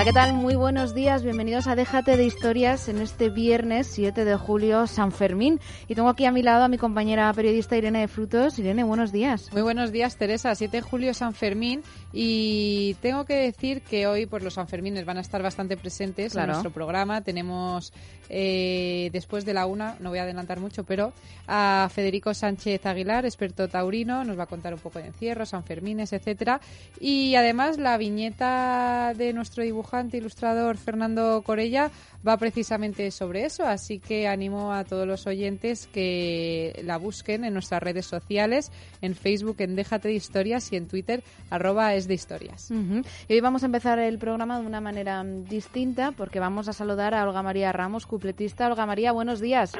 Hola, 0.00 0.06
¿qué 0.06 0.14
tal? 0.14 0.32
Muy 0.32 0.54
buenos 0.54 0.94
días. 0.94 1.22
Bienvenidos 1.22 1.66
a 1.66 1.76
Déjate 1.76 2.16
de 2.16 2.24
Historias 2.24 2.88
en 2.88 3.02
este 3.02 3.28
viernes 3.28 3.86
7 3.88 4.24
de 4.24 4.34
julio, 4.34 4.86
San 4.86 5.12
Fermín. 5.12 5.60
Y 5.88 5.94
tengo 5.94 6.08
aquí 6.08 6.24
a 6.24 6.32
mi 6.32 6.42
lado 6.42 6.64
a 6.64 6.68
mi 6.68 6.78
compañera 6.78 7.30
periodista 7.34 7.76
Irene 7.76 8.00
de 8.00 8.08
Frutos. 8.08 8.58
Irene, 8.58 8.82
buenos 8.82 9.12
días. 9.12 9.52
Muy 9.52 9.60
buenos 9.60 9.92
días, 9.92 10.16
Teresa. 10.16 10.54
7 10.54 10.74
de 10.78 10.80
julio, 10.80 11.12
San 11.12 11.34
Fermín. 11.34 11.82
Y 12.14 12.96
tengo 13.02 13.26
que 13.26 13.34
decir 13.34 13.82
que 13.82 14.06
hoy 14.06 14.24
pues, 14.24 14.42
los 14.42 14.54
Sanfermines 14.54 15.04
van 15.04 15.18
a 15.18 15.20
estar 15.20 15.42
bastante 15.42 15.76
presentes 15.76 16.32
Claro. 16.32 16.46
en 16.46 16.52
nuestro 16.52 16.70
programa. 16.70 17.20
Tenemos, 17.20 17.92
eh, 18.30 19.10
después 19.12 19.44
de 19.44 19.52
la 19.52 19.66
una, 19.66 19.96
no 19.98 20.10
voy 20.10 20.20
a 20.20 20.22
adelantar 20.22 20.60
mucho, 20.60 20.84
pero 20.84 21.12
a 21.48 21.90
Federico 21.92 22.32
Sánchez 22.32 22.86
Aguilar, 22.86 23.26
experto 23.26 23.68
taurino, 23.68 24.24
nos 24.24 24.38
va 24.38 24.44
a 24.44 24.46
contar 24.46 24.72
un 24.72 24.80
poco 24.80 25.00
de 25.00 25.06
encierro, 25.06 25.44
Sanfermines, 25.44 26.12
etcétera. 26.12 26.60
Y 27.00 27.34
además 27.34 27.76
la 27.76 27.98
viñeta 27.98 29.14
de 29.16 29.32
nuestro 29.32 29.64
dibujante, 29.64 30.18
ilustrador 30.18 30.76
Fernando 30.76 31.42
Corella 31.42 31.90
va 32.26 32.36
precisamente 32.36 33.10
sobre 33.10 33.44
eso, 33.44 33.64
así 33.66 33.98
que 33.98 34.28
animo 34.28 34.72
a 34.72 34.84
todos 34.84 35.06
los 35.06 35.26
oyentes 35.26 35.86
que 35.86 36.80
la 36.84 36.98
busquen 36.98 37.44
en 37.44 37.52
nuestras 37.54 37.82
redes 37.82 38.06
sociales, 38.06 38.70
en 39.00 39.14
Facebook 39.14 39.56
en 39.60 39.76
Déjate 39.76 40.08
de 40.08 40.14
Historias 40.14 40.72
y 40.72 40.76
en 40.76 40.86
Twitter 40.88 41.22
arroba 41.50 41.94
es 41.94 42.06
de 42.08 42.14
historias. 42.14 42.70
Y 42.70 43.32
hoy 43.32 43.40
vamos 43.40 43.62
a 43.62 43.66
empezar 43.66 43.98
el 43.98 44.18
programa 44.18 44.60
de 44.60 44.66
una 44.66 44.80
manera 44.80 45.22
mm, 45.22 45.44
distinta 45.44 46.12
porque 46.12 46.40
vamos 46.40 46.68
a 46.68 46.72
saludar 46.72 47.14
a 47.14 47.24
Olga 47.24 47.42
María 47.42 47.72
Ramos, 47.72 48.06
cupletista. 48.06 48.66
Olga 48.66 48.86
María, 48.86 49.12
buenos 49.12 49.40
días. 49.40 49.72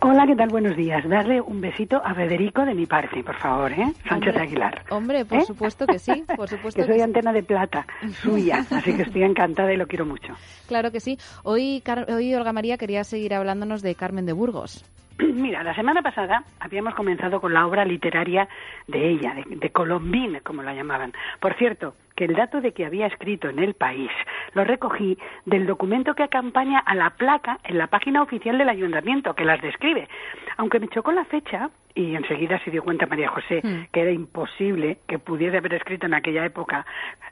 Hola, 0.00 0.26
¿qué 0.26 0.36
tal? 0.36 0.48
Buenos 0.48 0.76
días. 0.76 1.08
Darle 1.08 1.40
un 1.40 1.60
besito 1.60 2.00
a 2.04 2.14
Federico 2.14 2.64
de 2.64 2.74
mi 2.74 2.86
parte, 2.86 3.22
por 3.22 3.36
favor, 3.36 3.72
¿eh? 3.72 3.92
Sánchez 4.08 4.34
Hombre, 4.34 4.42
Aguilar. 4.42 4.84
Hombre, 4.90 5.24
por 5.24 5.38
¿Eh? 5.38 5.44
supuesto 5.46 5.86
que 5.86 5.98
sí, 5.98 6.24
por 6.36 6.48
supuesto 6.50 6.82
Que 6.82 6.86
soy 6.86 6.96
sí. 6.96 7.02
antena 7.02 7.32
de 7.32 7.42
plata, 7.42 7.86
suya, 8.22 8.66
así 8.70 8.94
que 8.94 9.02
estoy 9.02 9.22
encantada 9.22 9.72
y 9.72 9.76
lo 9.76 9.86
quiero 9.86 10.04
mucho. 10.04 10.34
Claro 10.66 10.90
que 10.90 11.00
sí. 11.00 11.18
Hoy, 11.42 11.80
Car- 11.84 12.10
hoy 12.10 12.34
Olga 12.34 12.52
María 12.52 12.78
quería 12.78 13.04
seguir 13.04 13.34
hablándonos 13.34 13.82
de 13.82 13.94
Carmen 13.94 14.26
de 14.26 14.32
Burgos. 14.32 14.84
Mira, 15.18 15.62
la 15.62 15.74
semana 15.74 16.02
pasada 16.02 16.42
habíamos 16.58 16.94
comenzado 16.94 17.40
con 17.40 17.54
la 17.54 17.66
obra 17.66 17.84
literaria 17.84 18.48
de 18.88 19.10
ella, 19.10 19.34
de, 19.34 19.56
de 19.56 19.70
Colombine, 19.70 20.40
como 20.40 20.62
la 20.62 20.74
llamaban. 20.74 21.12
Por 21.40 21.54
cierto, 21.54 21.94
que 22.16 22.24
el 22.24 22.34
dato 22.34 22.60
de 22.60 22.72
que 22.72 22.86
había 22.86 23.06
escrito 23.06 23.48
en 23.48 23.58
El 23.58 23.74
País 23.74 24.10
lo 24.54 24.64
recogí 24.64 25.18
del 25.44 25.66
documento 25.66 26.14
que 26.14 26.22
acompaña 26.24 26.78
a 26.78 26.94
la 26.94 27.10
placa 27.10 27.58
en 27.64 27.78
la 27.78 27.88
página 27.88 28.22
oficial 28.22 28.56
del 28.58 28.68
ayuntamiento, 28.68 29.34
que 29.34 29.44
las 29.44 29.60
describe. 29.60 30.08
Aunque 30.56 30.80
me 30.80 30.88
chocó 30.88 31.12
la 31.12 31.24
fecha, 31.24 31.70
y 31.94 32.16
enseguida 32.16 32.58
se 32.64 32.70
dio 32.72 32.82
cuenta 32.82 33.06
María 33.06 33.28
José 33.28 33.60
Hmm. 33.62 33.84
que 33.92 34.00
era 34.00 34.10
imposible 34.10 34.98
que 35.06 35.18
pudiese 35.20 35.58
haber 35.58 35.74
escrito 35.74 36.06
en 36.06 36.14
aquella 36.14 36.44
época 36.44 36.84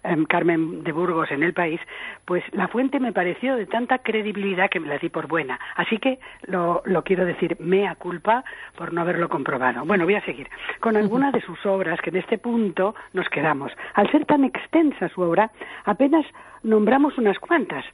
em, 0.04 0.24
Carmen 0.24 0.84
de 0.84 0.92
Burgos 0.92 1.30
en 1.30 1.42
El 1.42 1.52
País, 1.52 1.80
pues 2.24 2.42
la 2.52 2.68
fuente 2.68 3.00
me 3.00 3.12
pareció 3.12 3.56
de 3.56 3.66
tanta 3.66 3.98
credibilidad 3.98 4.70
que 4.70 4.80
me 4.80 4.88
la 4.88 4.98
di 4.98 5.08
por 5.08 5.26
buena. 5.26 5.58
Así 5.76 5.98
que 5.98 6.18
lo, 6.42 6.82
lo 6.84 7.02
quiero 7.02 7.24
decir, 7.24 7.56
mea 7.60 7.94
culpa 7.96 8.44
por 8.76 8.92
no 8.92 9.00
haberlo 9.00 9.28
comprobado. 9.28 9.84
Bueno, 9.84 10.04
voy 10.04 10.14
a 10.14 10.24
seguir 10.24 10.48
con 10.80 10.96
algunas 10.96 11.32
de 11.32 11.40
sus 11.40 11.64
obras 11.66 12.00
que 12.00 12.10
en 12.10 12.16
este 12.16 12.38
punto 12.38 12.94
nos 13.12 13.28
quedamos. 13.28 13.72
Al 13.94 14.10
ser 14.10 14.24
tan 14.26 14.44
extensa 14.44 15.08
su 15.08 15.22
obra, 15.22 15.50
apenas 15.84 16.24
nombramos 16.62 17.18
unas 17.18 17.38
cuantas. 17.38 17.84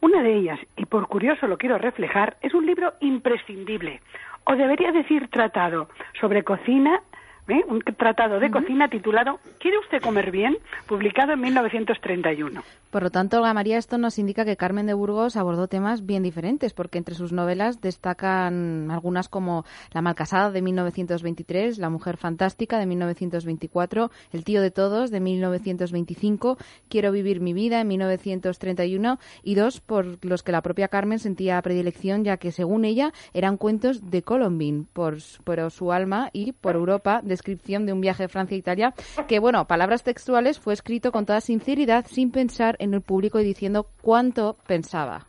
Una 0.00 0.22
de 0.22 0.34
ellas, 0.34 0.60
y 0.76 0.84
por 0.86 1.08
curioso 1.08 1.46
lo 1.46 1.56
quiero 1.56 1.78
reflejar, 1.78 2.36
es 2.42 2.52
un 2.54 2.66
libro 2.66 2.92
imprescindible, 3.00 4.00
o 4.46 4.56
debería 4.56 4.92
decir 4.92 5.28
tratado, 5.28 5.88
sobre 6.20 6.44
cocina, 6.44 7.02
¿eh? 7.48 7.64
un 7.68 7.80
tratado 7.80 8.40
de 8.40 8.50
cocina 8.50 8.88
titulado 8.88 9.38
¿Quiere 9.58 9.78
usted 9.78 10.00
comer 10.00 10.30
bien?, 10.30 10.56
publicado 10.86 11.32
en 11.32 11.40
1931. 11.40 12.62
Por 12.90 13.02
lo 13.02 13.10
tanto, 13.10 13.38
Olga 13.38 13.52
María, 13.52 13.78
esto 13.78 13.98
nos 13.98 14.18
indica 14.18 14.44
que 14.44 14.56
Carmen 14.56 14.86
de 14.86 14.94
Burgos 14.94 15.36
abordó 15.36 15.68
temas 15.68 16.06
bien 16.06 16.22
diferentes, 16.22 16.72
porque 16.72 16.98
entre 16.98 17.14
sus 17.14 17.32
novelas 17.32 17.80
destacan 17.80 18.90
algunas 18.90 19.28
como 19.28 19.64
La 19.92 20.02
malcasada 20.02 20.50
de 20.50 20.62
1923, 20.62 21.78
La 21.78 21.90
mujer 21.90 22.16
fantástica 22.16 22.78
de 22.78 22.86
1924, 22.86 24.10
El 24.32 24.44
tío 24.44 24.62
de 24.62 24.70
todos 24.70 25.10
de 25.10 25.20
1925, 25.20 26.56
Quiero 26.88 27.12
vivir 27.12 27.40
mi 27.40 27.52
vida 27.52 27.80
en 27.80 27.88
1931 27.88 29.18
y 29.42 29.54
dos 29.56 29.80
por 29.80 30.24
los 30.24 30.42
que 30.42 30.52
la 30.52 30.62
propia 30.62 30.88
Carmen 30.88 31.18
sentía 31.18 31.60
predilección, 31.60 32.24
ya 32.24 32.36
que 32.36 32.52
según 32.52 32.84
ella 32.84 33.12
eran 33.34 33.56
cuentos 33.56 34.10
de 34.10 34.22
Colombine 34.22 34.86
por, 34.92 35.16
por 35.44 35.70
su 35.70 35.92
alma 35.92 36.30
y 36.32 36.52
por 36.52 36.76
Europa, 36.76 37.20
descripción 37.36 37.86
de 37.86 37.92
un 37.92 38.00
viaje 38.00 38.24
a 38.24 38.28
Francia 38.28 38.54
e 38.54 38.58
Italia, 38.58 38.92
que 39.28 39.38
bueno, 39.38 39.64
palabras 39.66 40.02
textuales, 40.02 40.58
fue 40.58 40.72
escrito 40.72 41.12
con 41.12 41.26
toda 41.26 41.40
sinceridad, 41.40 42.06
sin 42.06 42.30
pensar 42.30 42.76
en 42.78 42.94
el 42.94 43.02
público 43.02 43.40
y 43.40 43.44
diciendo 43.44 43.86
cuánto 44.02 44.56
pensaba. 44.66 45.26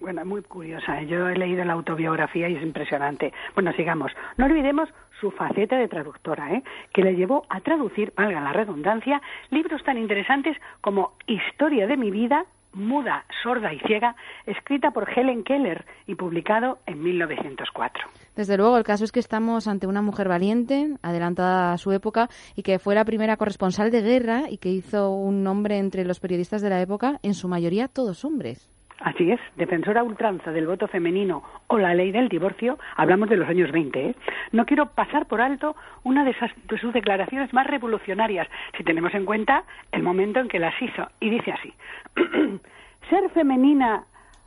Bueno, 0.00 0.24
muy 0.24 0.42
curiosa. 0.42 1.02
Yo 1.02 1.28
he 1.28 1.36
leído 1.36 1.64
la 1.64 1.72
autobiografía 1.72 2.48
y 2.48 2.56
es 2.56 2.62
impresionante. 2.62 3.32
Bueno, 3.54 3.72
sigamos. 3.72 4.12
No 4.36 4.46
olvidemos 4.46 4.88
su 5.20 5.30
faceta 5.30 5.76
de 5.76 5.88
traductora, 5.88 6.52
¿eh? 6.54 6.62
que 6.92 7.02
le 7.02 7.14
llevó 7.14 7.44
a 7.48 7.60
traducir, 7.60 8.12
valga 8.16 8.40
la 8.40 8.52
redundancia, 8.52 9.20
libros 9.50 9.82
tan 9.82 9.98
interesantes 9.98 10.56
como 10.80 11.12
Historia 11.26 11.86
de 11.86 11.96
mi 11.96 12.10
vida, 12.10 12.46
muda, 12.72 13.24
sorda 13.42 13.72
y 13.72 13.78
ciega, 13.80 14.14
escrita 14.46 14.90
por 14.90 15.08
Helen 15.10 15.44
Keller 15.44 15.84
y 16.06 16.14
publicado 16.14 16.78
en 16.86 17.02
1904. 17.02 18.08
Desde 18.36 18.56
luego, 18.56 18.76
el 18.76 18.84
caso 18.84 19.04
es 19.04 19.12
que 19.12 19.20
estamos 19.20 19.66
ante 19.66 19.86
una 19.86 20.02
mujer 20.02 20.28
valiente, 20.28 20.96
adelantada 21.02 21.72
a 21.72 21.78
su 21.78 21.92
época, 21.92 22.28
y 22.54 22.62
que 22.62 22.78
fue 22.78 22.94
la 22.94 23.04
primera 23.04 23.36
corresponsal 23.36 23.90
de 23.90 24.02
guerra 24.02 24.44
y 24.48 24.58
que 24.58 24.70
hizo 24.70 25.10
un 25.10 25.42
nombre 25.42 25.78
entre 25.78 26.04
los 26.04 26.20
periodistas 26.20 26.62
de 26.62 26.70
la 26.70 26.80
época, 26.80 27.18
en 27.22 27.34
su 27.34 27.48
mayoría 27.48 27.88
todos 27.88 28.24
hombres. 28.24 28.69
Así 29.00 29.30
es, 29.30 29.40
defensora 29.56 30.02
ultranza 30.02 30.52
del 30.52 30.66
voto 30.66 30.86
femenino 30.86 31.42
o 31.68 31.78
la 31.78 31.94
ley 31.94 32.12
del 32.12 32.28
divorcio, 32.28 32.78
hablamos 32.96 33.30
de 33.30 33.38
los 33.38 33.48
años 33.48 33.72
20. 33.72 34.10
¿eh? 34.10 34.14
No 34.52 34.66
quiero 34.66 34.90
pasar 34.90 35.26
por 35.26 35.40
alto 35.40 35.74
una 36.04 36.22
de, 36.22 36.32
esas, 36.32 36.50
de 36.68 36.78
sus 36.78 36.92
declaraciones 36.92 37.52
más 37.54 37.66
revolucionarias, 37.66 38.46
si 38.76 38.84
tenemos 38.84 39.14
en 39.14 39.24
cuenta 39.24 39.64
el 39.92 40.02
momento 40.02 40.40
en 40.40 40.48
que 40.48 40.58
las 40.58 40.74
hizo. 40.82 41.08
Y 41.18 41.30
dice 41.30 41.52
así, 41.52 41.72
ser 43.08 43.30
femenina 43.30 44.04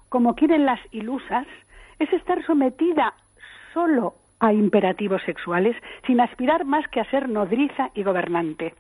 como 0.09 0.35
quieren 0.35 0.67
las 0.67 0.79
ilusas 0.91 1.47
es 1.97 2.13
estar 2.13 2.45
sometida 2.45 3.15
solo 3.73 4.13
a 4.39 4.53
imperativos 4.53 5.23
sexuales 5.23 5.75
sin 6.05 6.21
aspirar 6.21 6.63
más 6.63 6.87
que 6.89 6.99
a 6.99 7.09
ser 7.09 7.27
nodriza 7.27 7.89
y 7.95 8.03
gobernante. 8.03 8.75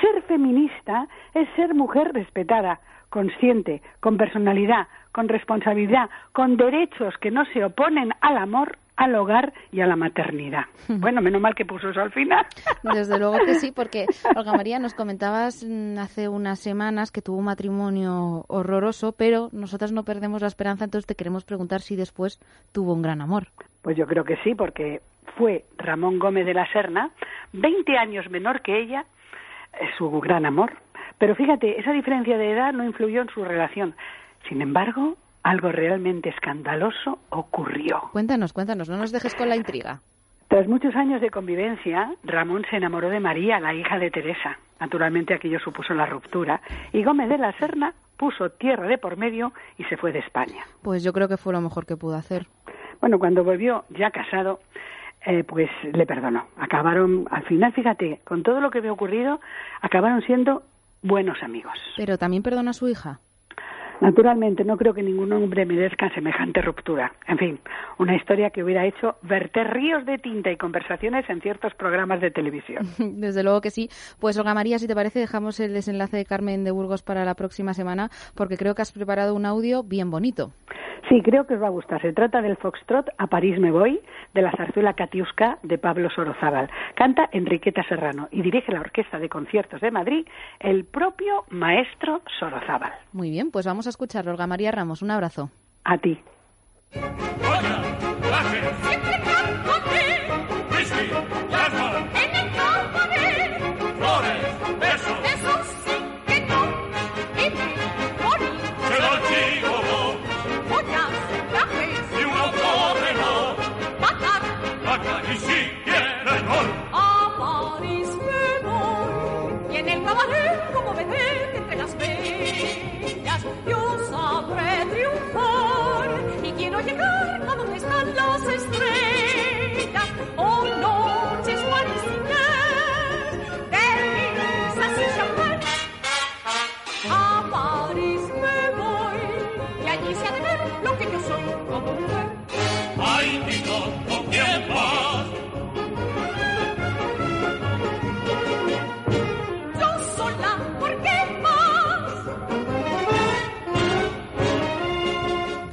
Ser 0.00 0.22
feminista 0.22 1.08
es 1.34 1.48
ser 1.56 1.74
mujer 1.74 2.12
respetada, 2.12 2.78
consciente, 3.08 3.82
con 4.00 4.16
personalidad, 4.16 4.88
con 5.16 5.28
responsabilidad, 5.28 6.10
con 6.32 6.58
derechos 6.58 7.14
que 7.22 7.30
no 7.30 7.46
se 7.46 7.64
oponen 7.64 8.10
al 8.20 8.36
amor, 8.36 8.76
al 8.96 9.14
hogar 9.14 9.54
y 9.72 9.80
a 9.80 9.86
la 9.86 9.96
maternidad. 9.96 10.64
Bueno, 10.88 11.22
menos 11.22 11.40
mal 11.40 11.54
que 11.54 11.64
puso 11.64 11.88
eso 11.88 12.02
al 12.02 12.12
final. 12.12 12.44
Desde 12.82 13.18
luego 13.18 13.38
que 13.38 13.54
sí, 13.54 13.72
porque 13.72 14.04
Olga 14.36 14.52
María 14.52 14.78
nos 14.78 14.92
comentabas 14.92 15.64
mm, 15.66 15.96
hace 15.96 16.28
unas 16.28 16.58
semanas 16.60 17.12
que 17.12 17.22
tuvo 17.22 17.38
un 17.38 17.46
matrimonio 17.46 18.44
horroroso, 18.48 19.12
pero 19.12 19.48
nosotras 19.52 19.90
no 19.90 20.04
perdemos 20.04 20.42
la 20.42 20.48
esperanza, 20.48 20.84
entonces 20.84 21.06
te 21.06 21.14
queremos 21.14 21.46
preguntar 21.46 21.80
si 21.80 21.96
después 21.96 22.38
tuvo 22.74 22.92
un 22.92 23.00
gran 23.00 23.22
amor. 23.22 23.44
Pues 23.80 23.96
yo 23.96 24.06
creo 24.06 24.24
que 24.24 24.36
sí, 24.44 24.54
porque 24.54 25.00
fue 25.38 25.64
Ramón 25.78 26.18
Gómez 26.18 26.44
de 26.44 26.52
la 26.52 26.70
Serna, 26.72 27.08
20 27.54 27.96
años 27.96 28.28
menor 28.28 28.60
que 28.60 28.78
ella, 28.78 29.06
es 29.80 29.96
su 29.96 30.10
gran 30.20 30.44
amor. 30.44 30.74
Pero 31.16 31.34
fíjate, 31.34 31.80
esa 31.80 31.92
diferencia 31.92 32.36
de 32.36 32.52
edad 32.52 32.74
no 32.74 32.84
influyó 32.84 33.22
en 33.22 33.30
su 33.30 33.42
relación. 33.42 33.94
Sin 34.48 34.62
embargo, 34.62 35.16
algo 35.42 35.70
realmente 35.70 36.28
escandaloso 36.28 37.18
ocurrió. 37.30 38.10
Cuéntanos, 38.12 38.52
cuéntanos, 38.52 38.88
no 38.88 38.96
nos 38.96 39.12
dejes 39.12 39.34
con 39.34 39.48
la 39.48 39.56
intriga. 39.56 40.00
Tras 40.48 40.68
muchos 40.68 40.94
años 40.94 41.20
de 41.20 41.30
convivencia, 41.30 42.14
Ramón 42.22 42.64
se 42.70 42.76
enamoró 42.76 43.10
de 43.10 43.20
María, 43.20 43.58
la 43.58 43.74
hija 43.74 43.98
de 43.98 44.10
Teresa. 44.10 44.58
Naturalmente 44.78 45.34
aquello 45.34 45.58
supuso 45.58 45.94
la 45.94 46.06
ruptura 46.06 46.60
y 46.92 47.02
Gómez 47.02 47.28
de 47.28 47.38
la 47.38 47.52
Serna 47.58 47.94
puso 48.16 48.50
tierra 48.50 48.86
de 48.86 48.98
por 48.98 49.16
medio 49.16 49.52
y 49.78 49.84
se 49.84 49.96
fue 49.96 50.12
de 50.12 50.20
España. 50.20 50.64
Pues 50.82 51.02
yo 51.02 51.12
creo 51.12 51.28
que 51.28 51.36
fue 51.36 51.52
lo 51.52 51.60
mejor 51.60 51.86
que 51.86 51.96
pudo 51.96 52.16
hacer. 52.16 52.46
Bueno, 53.00 53.18
cuando 53.18 53.44
volvió 53.44 53.84
ya 53.90 54.10
casado, 54.10 54.60
eh, 55.24 55.44
pues 55.44 55.68
le 55.92 56.06
perdonó. 56.06 56.46
Acabaron, 56.56 57.26
al 57.30 57.44
final, 57.44 57.72
fíjate, 57.72 58.20
con 58.24 58.42
todo 58.42 58.60
lo 58.60 58.70
que 58.70 58.78
había 58.78 58.92
ocurrido, 58.92 59.40
acabaron 59.80 60.22
siendo 60.22 60.62
buenos 61.02 61.42
amigos. 61.42 61.78
Pero 61.96 62.18
también 62.18 62.42
perdona 62.42 62.70
a 62.70 62.74
su 62.74 62.88
hija. 62.88 63.20
Naturalmente, 64.00 64.64
no 64.64 64.76
creo 64.76 64.92
que 64.92 65.02
ningún 65.02 65.32
hombre 65.32 65.64
merezca 65.64 66.12
semejante 66.14 66.60
ruptura. 66.60 67.12
En 67.26 67.38
fin, 67.38 67.58
una 67.98 68.14
historia 68.14 68.50
que 68.50 68.62
hubiera 68.62 68.86
hecho 68.86 69.16
verter 69.22 69.72
ríos 69.72 70.04
de 70.04 70.18
tinta 70.18 70.50
y 70.50 70.56
conversaciones 70.56 71.28
en 71.28 71.40
ciertos 71.40 71.74
programas 71.74 72.20
de 72.20 72.30
televisión. 72.30 72.86
Desde 72.98 73.42
luego 73.42 73.60
que 73.60 73.70
sí. 73.70 73.88
Pues 74.20 74.38
Olga 74.38 74.54
María, 74.54 74.78
si 74.78 74.86
te 74.86 74.94
parece, 74.94 75.18
dejamos 75.18 75.60
el 75.60 75.72
desenlace 75.72 76.16
de 76.16 76.24
Carmen 76.24 76.64
de 76.64 76.70
Burgos 76.70 77.02
para 77.02 77.24
la 77.24 77.34
próxima 77.34 77.74
semana, 77.74 78.10
porque 78.34 78.56
creo 78.56 78.74
que 78.74 78.82
has 78.82 78.92
preparado 78.92 79.34
un 79.34 79.46
audio 79.46 79.82
bien 79.82 80.10
bonito. 80.10 80.52
Sí, 81.08 81.22
creo 81.22 81.46
que 81.46 81.54
os 81.54 81.62
va 81.62 81.68
a 81.68 81.70
gustar. 81.70 82.00
Se 82.02 82.12
trata 82.12 82.42
del 82.42 82.56
Foxtrot 82.56 83.10
A 83.18 83.26
París 83.26 83.58
me 83.58 83.70
voy, 83.70 84.00
de 84.34 84.42
la 84.42 84.52
zarzuela 84.52 84.94
Katiuska 84.94 85.58
de 85.62 85.78
Pablo 85.78 86.10
Sorozábal. 86.10 86.68
Canta 86.94 87.28
Enriqueta 87.32 87.82
Serrano 87.88 88.28
y 88.30 88.42
dirige 88.42 88.72
la 88.72 88.80
Orquesta 88.80 89.18
de 89.18 89.28
Conciertos 89.28 89.80
de 89.80 89.90
Madrid 89.90 90.26
el 90.60 90.84
propio 90.84 91.44
maestro 91.50 92.22
Sorozábal. 92.38 92.92
Muy 93.12 93.30
bien, 93.30 93.50
pues 93.50 93.66
vamos 93.66 93.86
a 93.86 93.90
escucharlo. 93.90 94.32
Olga 94.32 94.46
María 94.46 94.72
Ramos, 94.72 95.02
un 95.02 95.10
abrazo. 95.10 95.50
A 95.84 95.98
ti. 95.98 96.18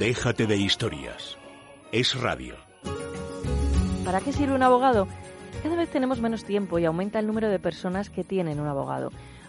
Déjate 0.04 0.46
de 0.46 0.56
historias. 0.56 1.38
Es 1.90 2.14
radio. 2.20 2.56
¿Para 4.04 4.20
qué 4.20 4.32
sirve 4.32 4.54
un 4.54 4.62
abogado? 4.62 5.08
Cada 5.62 5.76
vez 5.76 5.88
tenemos 5.88 6.20
menos 6.20 6.44
tiempo 6.44 6.78
y 6.78 6.84
aumenta 6.84 7.18
el 7.18 7.26
número 7.26 7.48
de 7.48 7.58
personas 7.58 8.10
que 8.10 8.22
tienen 8.22 8.60
un 8.60 8.66
abogado. 8.66 9.10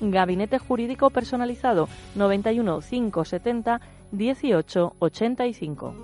Gabinete 0.00 0.58
Jurídico 0.58 1.10
Personalizado 1.10 1.88
91 2.14 2.80
570 2.80 3.80
18 4.12 4.96
85. 4.98 5.94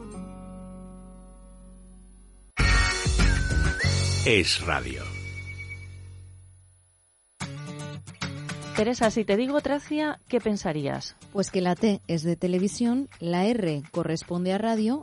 Es 4.26 4.64
radio. 4.66 5.02
Teresa, 8.76 9.10
si 9.10 9.24
te 9.24 9.36
digo 9.36 9.60
Tracia, 9.62 10.20
¿qué 10.28 10.38
pensarías? 10.38 11.16
Pues 11.32 11.50
que 11.50 11.62
la 11.62 11.74
T 11.74 12.02
es 12.08 12.22
de 12.24 12.36
televisión, 12.36 13.08
la 13.20 13.46
R 13.46 13.82
corresponde 13.90 14.52
a 14.52 14.58
radio 14.58 15.02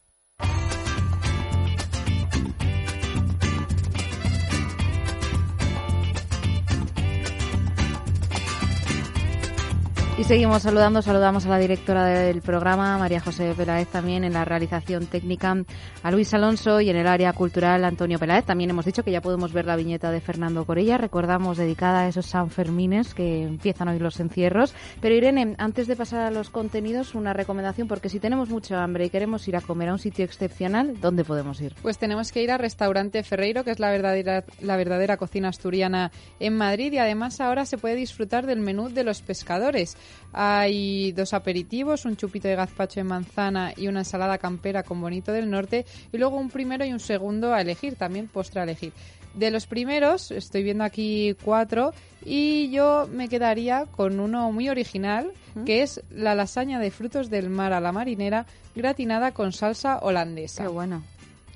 Y 10.21 10.23
seguimos 10.23 10.61
saludando, 10.61 11.01
saludamos 11.01 11.47
a 11.47 11.49
la 11.49 11.57
directora 11.57 12.05
del 12.05 12.43
programa, 12.43 12.95
María 12.99 13.19
José 13.19 13.55
Peláez, 13.57 13.87
también 13.87 14.23
en 14.23 14.33
la 14.33 14.45
realización 14.45 15.07
técnica, 15.07 15.57
a 16.03 16.11
Luis 16.11 16.31
Alonso 16.35 16.79
y 16.79 16.91
en 16.91 16.95
el 16.95 17.07
área 17.07 17.33
cultural, 17.33 17.83
Antonio 17.83 18.19
Peláez. 18.19 18.45
También 18.45 18.69
hemos 18.69 18.85
dicho 18.85 19.01
que 19.01 19.09
ya 19.09 19.21
podemos 19.21 19.51
ver 19.51 19.65
la 19.65 19.75
viñeta 19.75 20.11
de 20.11 20.21
Fernando 20.21 20.63
Corella, 20.63 20.99
recordamos, 20.99 21.57
dedicada 21.57 22.01
a 22.01 22.07
esos 22.07 22.27
Sanfermines 22.27 23.15
que 23.15 23.41
empiezan 23.41 23.87
hoy 23.87 23.97
los 23.97 24.19
encierros. 24.19 24.75
Pero 25.01 25.15
Irene, 25.15 25.55
antes 25.57 25.87
de 25.87 25.95
pasar 25.95 26.21
a 26.21 26.29
los 26.29 26.51
contenidos, 26.51 27.15
una 27.15 27.33
recomendación, 27.33 27.87
porque 27.87 28.07
si 28.07 28.19
tenemos 28.19 28.47
mucho 28.47 28.77
hambre 28.77 29.05
y 29.05 29.09
queremos 29.09 29.47
ir 29.47 29.55
a 29.55 29.61
comer 29.61 29.89
a 29.89 29.93
un 29.93 29.99
sitio 29.99 30.23
excepcional, 30.23 31.01
¿dónde 31.01 31.23
podemos 31.23 31.59
ir? 31.61 31.73
Pues 31.81 31.97
tenemos 31.97 32.31
que 32.31 32.43
ir 32.43 32.51
al 32.51 32.59
restaurante 32.59 33.23
Ferreiro, 33.23 33.63
que 33.63 33.71
es 33.71 33.79
la 33.79 33.89
verdadera, 33.89 34.43
la 34.59 34.77
verdadera 34.77 35.17
cocina 35.17 35.49
asturiana 35.49 36.11
en 36.39 36.55
Madrid 36.55 36.93
y 36.93 36.99
además 36.99 37.41
ahora 37.41 37.65
se 37.65 37.79
puede 37.79 37.95
disfrutar 37.95 38.45
del 38.45 38.59
menú 38.59 38.89
de 38.89 39.03
los 39.03 39.23
pescadores. 39.23 39.97
Hay 40.33 41.11
dos 41.11 41.33
aperitivos, 41.33 42.05
un 42.05 42.17
chupito 42.17 42.47
de 42.47 42.55
gazpacho 42.55 42.99
de 42.99 43.03
manzana 43.03 43.73
y 43.75 43.87
una 43.87 43.99
ensalada 43.99 44.37
campera 44.37 44.83
con 44.83 45.01
bonito 45.01 45.31
del 45.31 45.49
norte 45.49 45.85
y 46.11 46.17
luego 46.17 46.37
un 46.37 46.49
primero 46.49 46.85
y 46.85 46.93
un 46.93 46.99
segundo 46.99 47.53
a 47.53 47.61
elegir, 47.61 47.95
también 47.95 48.27
postre 48.27 48.61
a 48.61 48.63
elegir. 48.63 48.93
De 49.33 49.49
los 49.49 49.65
primeros, 49.65 50.31
estoy 50.31 50.63
viendo 50.63 50.83
aquí 50.83 51.35
cuatro 51.43 51.93
y 52.25 52.69
yo 52.69 53.07
me 53.11 53.29
quedaría 53.29 53.85
con 53.85 54.19
uno 54.19 54.51
muy 54.51 54.67
original, 54.67 55.31
que 55.65 55.83
es 55.83 56.01
la 56.11 56.35
lasaña 56.35 56.79
de 56.79 56.91
frutos 56.91 57.29
del 57.29 57.49
mar 57.49 57.71
a 57.71 57.79
la 57.79 57.93
marinera 57.93 58.45
gratinada 58.75 59.31
con 59.31 59.53
salsa 59.53 59.99
holandesa. 59.99 60.63
Qué 60.63 60.69
bueno. 60.69 61.03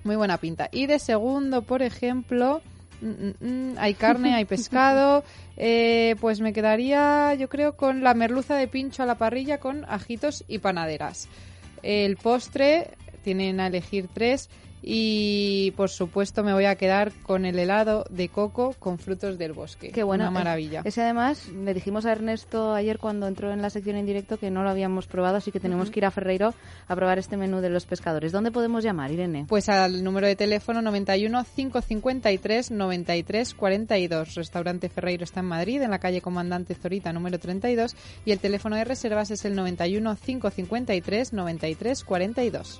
Muy 0.05 0.15
buena 0.15 0.38
pinta. 0.38 0.69
Y 0.71 0.85
de 0.85 1.00
segundo, 1.00 1.63
por 1.63 1.81
ejemplo, 1.81 2.62
mm, 3.01 3.07
mm, 3.07 3.33
mm, 3.39 3.75
hay 3.77 3.93
carne, 3.93 4.33
hay 4.35 4.45
pescado. 4.45 5.23
eh, 5.57 6.15
pues 6.19 6.41
me 6.41 6.53
quedaría, 6.53 7.33
yo 7.35 7.49
creo, 7.49 7.75
con 7.75 8.03
la 8.03 8.13
merluza 8.13 8.55
de 8.55 8.67
pincho 8.67 9.03
a 9.03 9.05
la 9.05 9.17
parrilla 9.17 9.59
con 9.59 9.85
ajitos 9.87 10.43
y 10.47 10.59
panaderas. 10.59 11.27
El 11.83 12.17
postre, 12.17 12.91
tienen 13.23 13.59
a 13.59 13.67
elegir 13.67 14.07
tres. 14.13 14.49
Y 14.87 15.71
por 15.71 15.89
supuesto 15.89 16.43
me 16.43 16.53
voy 16.53 16.65
a 16.65 16.75
quedar 16.75 17.11
con 17.23 17.45
el 17.45 17.57
helado 17.57 18.05
de 18.11 18.29
coco 18.29 18.75
con 18.77 18.99
frutos 18.99 19.39
del 19.39 19.51
bosque. 19.51 19.89
Qué 19.89 20.03
bueno. 20.03 20.25
Una 20.25 20.31
maravilla. 20.31 20.81
Ese 20.83 21.01
además, 21.01 21.47
le 21.49 21.73
dijimos 21.73 22.05
a 22.05 22.11
Ernesto 22.11 22.71
ayer 22.71 22.99
cuando 22.99 23.27
entró 23.27 23.51
en 23.51 23.63
la 23.63 23.71
sección 23.71 23.95
en 23.95 24.05
directo 24.05 24.37
que 24.37 24.51
no 24.51 24.61
lo 24.61 24.69
habíamos 24.69 25.07
probado, 25.07 25.37
así 25.37 25.51
que 25.51 25.59
tenemos 25.59 25.89
que 25.89 26.01
ir 26.01 26.05
a 26.05 26.11
Ferreiro 26.11 26.53
a 26.87 26.95
probar 26.95 27.17
este 27.17 27.35
menú 27.35 27.61
de 27.61 27.71
los 27.71 27.87
pescadores. 27.87 28.31
¿Dónde 28.31 28.51
podemos 28.51 28.83
llamar, 28.83 29.11
Irene? 29.11 29.45
Pues 29.49 29.69
al 29.69 30.03
número 30.03 30.27
de 30.27 30.35
teléfono 30.35 30.83
91 30.83 31.45
553 31.55 32.69
93 32.69 33.53
42. 33.55 34.35
Restaurante 34.35 34.89
Ferreiro 34.89 35.23
está 35.23 35.39
en 35.39 35.47
Madrid, 35.47 35.81
en 35.81 35.89
la 35.89 35.99
calle 35.99 36.21
Comandante 36.21 36.75
Zorita 36.75 37.11
número 37.11 37.39
32 37.39 37.95
y 38.23 38.31
el 38.31 38.39
teléfono 38.39 38.75
de 38.75 38.83
reservas 38.83 39.31
es 39.31 39.45
el 39.45 39.55
91 39.55 40.15
553 40.23 41.33
93 41.33 42.03
42. 42.03 42.79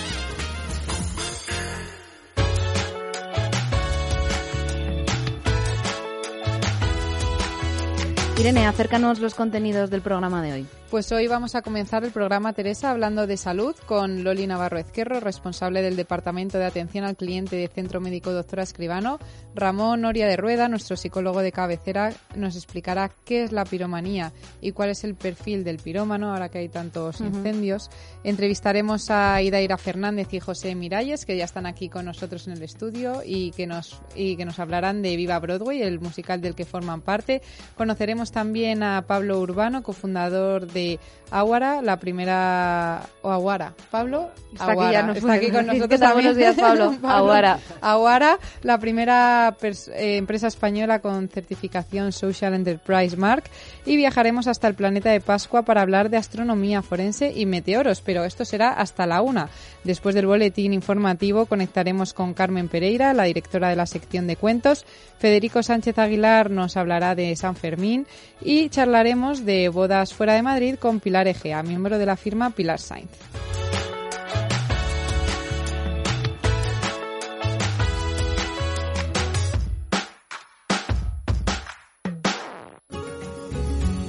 Irene, 8.41 8.65
acércanos 8.65 9.19
los 9.19 9.35
contenidos 9.35 9.91
del 9.91 10.01
programa 10.01 10.41
de 10.41 10.51
hoy. 10.51 10.67
Pues 10.89 11.09
hoy 11.13 11.27
vamos 11.27 11.55
a 11.55 11.61
comenzar 11.61 12.03
el 12.03 12.11
programa 12.11 12.51
Teresa 12.51 12.89
hablando 12.89 13.25
de 13.25 13.37
salud 13.37 13.73
con 13.85 14.25
Loli 14.25 14.45
Navarro 14.45 14.77
Ezquerro, 14.77 15.21
responsable 15.21 15.81
del 15.81 15.95
Departamento 15.95 16.57
de 16.57 16.65
Atención 16.65 17.05
al 17.05 17.15
Cliente 17.15 17.55
de 17.55 17.69
Centro 17.69 18.01
Médico 18.01 18.33
Doctora 18.33 18.63
Escribano. 18.63 19.17
Ramón 19.55 20.01
Noria 20.01 20.27
de 20.27 20.35
Rueda, 20.35 20.67
nuestro 20.67 20.97
psicólogo 20.97 21.41
de 21.41 21.53
cabecera, 21.53 22.11
nos 22.35 22.57
explicará 22.57 23.09
qué 23.23 23.43
es 23.43 23.53
la 23.53 23.63
piromanía 23.63 24.33
y 24.59 24.73
cuál 24.73 24.89
es 24.89 25.05
el 25.05 25.15
perfil 25.15 25.63
del 25.63 25.77
pirómano 25.77 26.31
ahora 26.31 26.49
que 26.49 26.57
hay 26.57 26.67
tantos 26.67 27.21
incendios. 27.21 27.89
Entrevistaremos 28.25 29.09
a 29.11 29.41
Idaira 29.41 29.77
Fernández 29.77 30.33
y 30.33 30.41
José 30.41 30.75
Miralles, 30.75 31.25
que 31.25 31.37
ya 31.37 31.45
están 31.45 31.67
aquí 31.67 31.87
con 31.87 32.03
nosotros 32.03 32.47
en 32.47 32.53
el 32.53 32.63
estudio 32.63 33.21
y 33.25 33.51
que 33.51 33.65
nos, 33.65 34.01
y 34.13 34.35
que 34.35 34.43
nos 34.43 34.59
hablarán 34.59 35.01
de 35.01 35.15
Viva 35.15 35.39
Broadway, 35.39 35.83
el 35.83 36.01
musical 36.01 36.41
del 36.41 36.55
que 36.55 36.65
forman 36.65 36.99
parte. 36.99 37.41
Conoceremos 37.77 38.30
también 38.31 38.83
a 38.83 39.03
Pablo 39.03 39.39
Urbano, 39.39 39.83
cofundador 39.83 40.67
de 40.67 40.99
Aguara, 41.31 41.81
la 41.81 41.97
primera 41.97 43.03
o 43.21 43.31
Aguara. 43.31 43.73
Pablo 43.89 44.29
está 44.51 44.71
aquí, 44.73 45.17
está 45.17 45.33
aquí 45.33 45.49
con 45.49 45.65
nosotros. 45.67 45.99
Buenos 46.13 46.35
días, 46.35 46.55
Pablo. 46.59 46.93
Aguara. 47.03 47.59
Aguara, 47.79 48.37
la 48.63 48.77
primera 48.79 49.55
eh, 49.61 50.17
empresa 50.17 50.47
española 50.47 50.99
con 50.99 51.29
certificación 51.29 52.11
Social 52.11 52.53
Enterprise 52.53 53.15
Mark 53.15 53.43
y 53.85 53.95
viajaremos 53.95 54.47
hasta 54.47 54.67
el 54.67 54.75
planeta 54.75 55.09
de 55.09 55.21
Pascua 55.21 55.63
para 55.63 55.81
hablar 55.81 56.09
de 56.09 56.17
astronomía 56.17 56.81
forense 56.81 57.31
y 57.33 57.45
meteoros, 57.45 58.01
pero 58.01 58.25
esto 58.25 58.43
será 58.43 58.73
hasta 58.73 59.05
la 59.05 59.21
una. 59.21 59.49
Después 59.83 60.13
del 60.13 60.27
boletín 60.27 60.73
informativo 60.73 61.45
conectaremos 61.45 62.13
con 62.13 62.33
Carmen 62.33 62.67
Pereira, 62.67 63.13
la 63.13 63.23
directora 63.23 63.69
de 63.69 63.75
la 63.77 63.85
sección 63.85 64.27
de 64.27 64.35
cuentos. 64.35 64.85
Federico 65.17 65.63
Sánchez 65.63 65.97
Aguilar 65.97 66.51
nos 66.51 66.77
hablará 66.77 67.15
de 67.15 67.35
San 67.35 67.55
Fermín 67.55 68.05
y 68.41 68.69
charlaremos 68.69 69.45
de 69.45 69.69
bodas 69.69 70.13
fuera 70.13 70.33
de 70.33 70.41
Madrid 70.41 70.75
con 70.75 70.99
Pilar 70.99 71.27
Egea, 71.27 71.63
miembro 71.63 71.97
de 71.97 72.05
la 72.05 72.15
firma 72.15 72.49
Pilar 72.49 72.79
Sainz. 72.79 73.09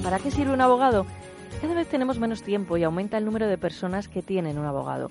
¿Para 0.02 0.18
qué 0.18 0.30
sirve 0.30 0.52
un 0.52 0.61
abogado? 0.61 1.06
Cada 1.62 1.75
vez 1.75 1.88
tenemos 1.88 2.18
menos 2.18 2.42
tiempo 2.42 2.76
y 2.76 2.82
aumenta 2.82 3.16
el 3.16 3.25
número 3.25 3.47
de 3.47 3.56
personas 3.56 4.09
que 4.09 4.21
tienen 4.21 4.59
un 4.59 4.66
abogado. 4.66 5.11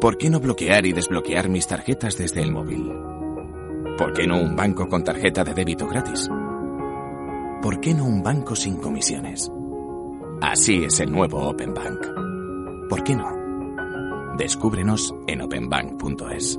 ¿Por 0.00 0.18
qué 0.18 0.28
no 0.28 0.40
bloquear 0.40 0.84
y 0.84 0.92
desbloquear 0.92 1.48
mis 1.48 1.66
tarjetas 1.66 2.18
desde 2.18 2.42
el 2.42 2.52
móvil? 2.52 2.92
¿Por 3.96 4.12
qué 4.12 4.26
no 4.26 4.38
un 4.40 4.56
banco 4.56 4.88
con 4.88 5.04
tarjeta 5.04 5.44
de 5.44 5.54
débito 5.54 5.86
gratis? 5.86 6.28
¿Por 7.62 7.80
qué 7.80 7.94
no 7.94 8.04
un 8.04 8.22
banco 8.22 8.54
sin 8.54 8.76
comisiones? 8.76 9.50
Así 10.42 10.84
es 10.84 11.00
el 11.00 11.10
nuevo 11.10 11.48
Open 11.48 11.72
Bank. 11.72 12.06
¿Por 12.90 13.02
qué 13.04 13.16
no? 13.16 14.36
Descúbrenos 14.36 15.14
en 15.26 15.40
openbank.es. 15.40 16.58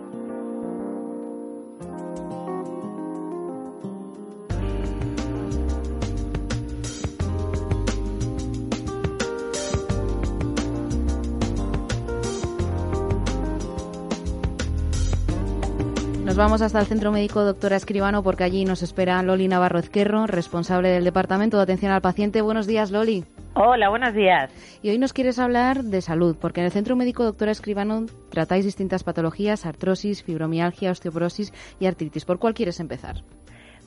Vamos 16.41 16.63
hasta 16.63 16.79
el 16.79 16.87
Centro 16.87 17.11
Médico 17.11 17.43
Doctora 17.43 17.75
Escribano 17.75 18.23
porque 18.23 18.43
allí 18.43 18.65
nos 18.65 18.81
espera 18.81 19.21
Loli 19.21 19.47
Navarro 19.47 19.77
Ezquerro, 19.77 20.25
responsable 20.25 20.89
del 20.89 21.03
Departamento 21.03 21.57
de 21.57 21.63
Atención 21.63 21.91
al 21.91 22.01
Paciente. 22.01 22.41
Buenos 22.41 22.65
días, 22.65 22.89
Loli. 22.89 23.25
Hola, 23.53 23.89
buenos 23.89 24.15
días. 24.15 24.49
Y 24.81 24.89
hoy 24.89 24.97
nos 24.97 25.13
quieres 25.13 25.37
hablar 25.37 25.83
de 25.83 26.01
salud, 26.01 26.35
porque 26.41 26.61
en 26.61 26.65
el 26.65 26.71
Centro 26.71 26.95
Médico 26.95 27.23
Doctora 27.23 27.51
Escribano 27.51 28.07
tratáis 28.31 28.65
distintas 28.65 29.03
patologías, 29.03 29.67
artrosis, 29.67 30.23
fibromialgia, 30.23 30.89
osteoporosis 30.89 31.53
y 31.79 31.85
artritis. 31.85 32.25
¿Por 32.25 32.39
cuál 32.39 32.55
quieres 32.55 32.79
empezar? 32.79 33.17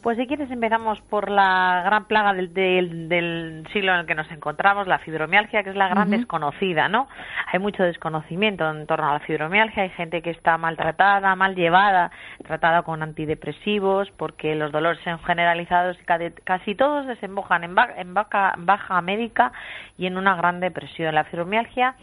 Pues 0.04 0.18
si 0.18 0.26
quieres 0.26 0.50
empezamos 0.50 1.00
por 1.00 1.30
la 1.30 1.80
gran 1.82 2.04
plaga 2.04 2.34
del, 2.34 2.52
del, 2.52 3.66
siglo 3.72 3.94
en 3.94 4.00
el 4.00 4.06
que 4.06 4.14
nos 4.14 4.30
encontramos, 4.30 4.86
la 4.86 4.98
fibromialgia, 4.98 5.62
que 5.62 5.70
es 5.70 5.76
la 5.76 5.88
gran 5.88 6.10
desconocida, 6.10 6.90
¿no? 6.90 7.08
Hay 7.50 7.58
mucho 7.58 7.82
desconocimiento 7.82 8.68
en 8.70 8.86
torno 8.86 9.08
a 9.08 9.14
la 9.14 9.20
fibromialgia, 9.20 9.84
hay 9.84 9.88
gente 9.88 10.20
que 10.20 10.28
está 10.28 10.58
maltratada, 10.58 11.34
mal 11.36 11.54
llevada, 11.54 12.10
tratada 12.46 12.82
con 12.82 13.02
antidepresivos, 13.02 14.10
porque 14.18 14.54
los 14.54 14.72
dolores 14.72 15.00
son 15.04 15.20
generalizados 15.20 15.96
y 15.98 16.04
casi 16.44 16.74
todos 16.74 17.06
desembocan 17.06 17.64
en, 17.64 17.74
en 17.96 18.12
baja 18.12 19.00
médica 19.00 19.52
y 19.96 20.04
en 20.04 20.18
una 20.18 20.36
gran 20.36 20.60
depresión. 20.60 21.14
La 21.14 21.24
fibromialgia 21.24 21.94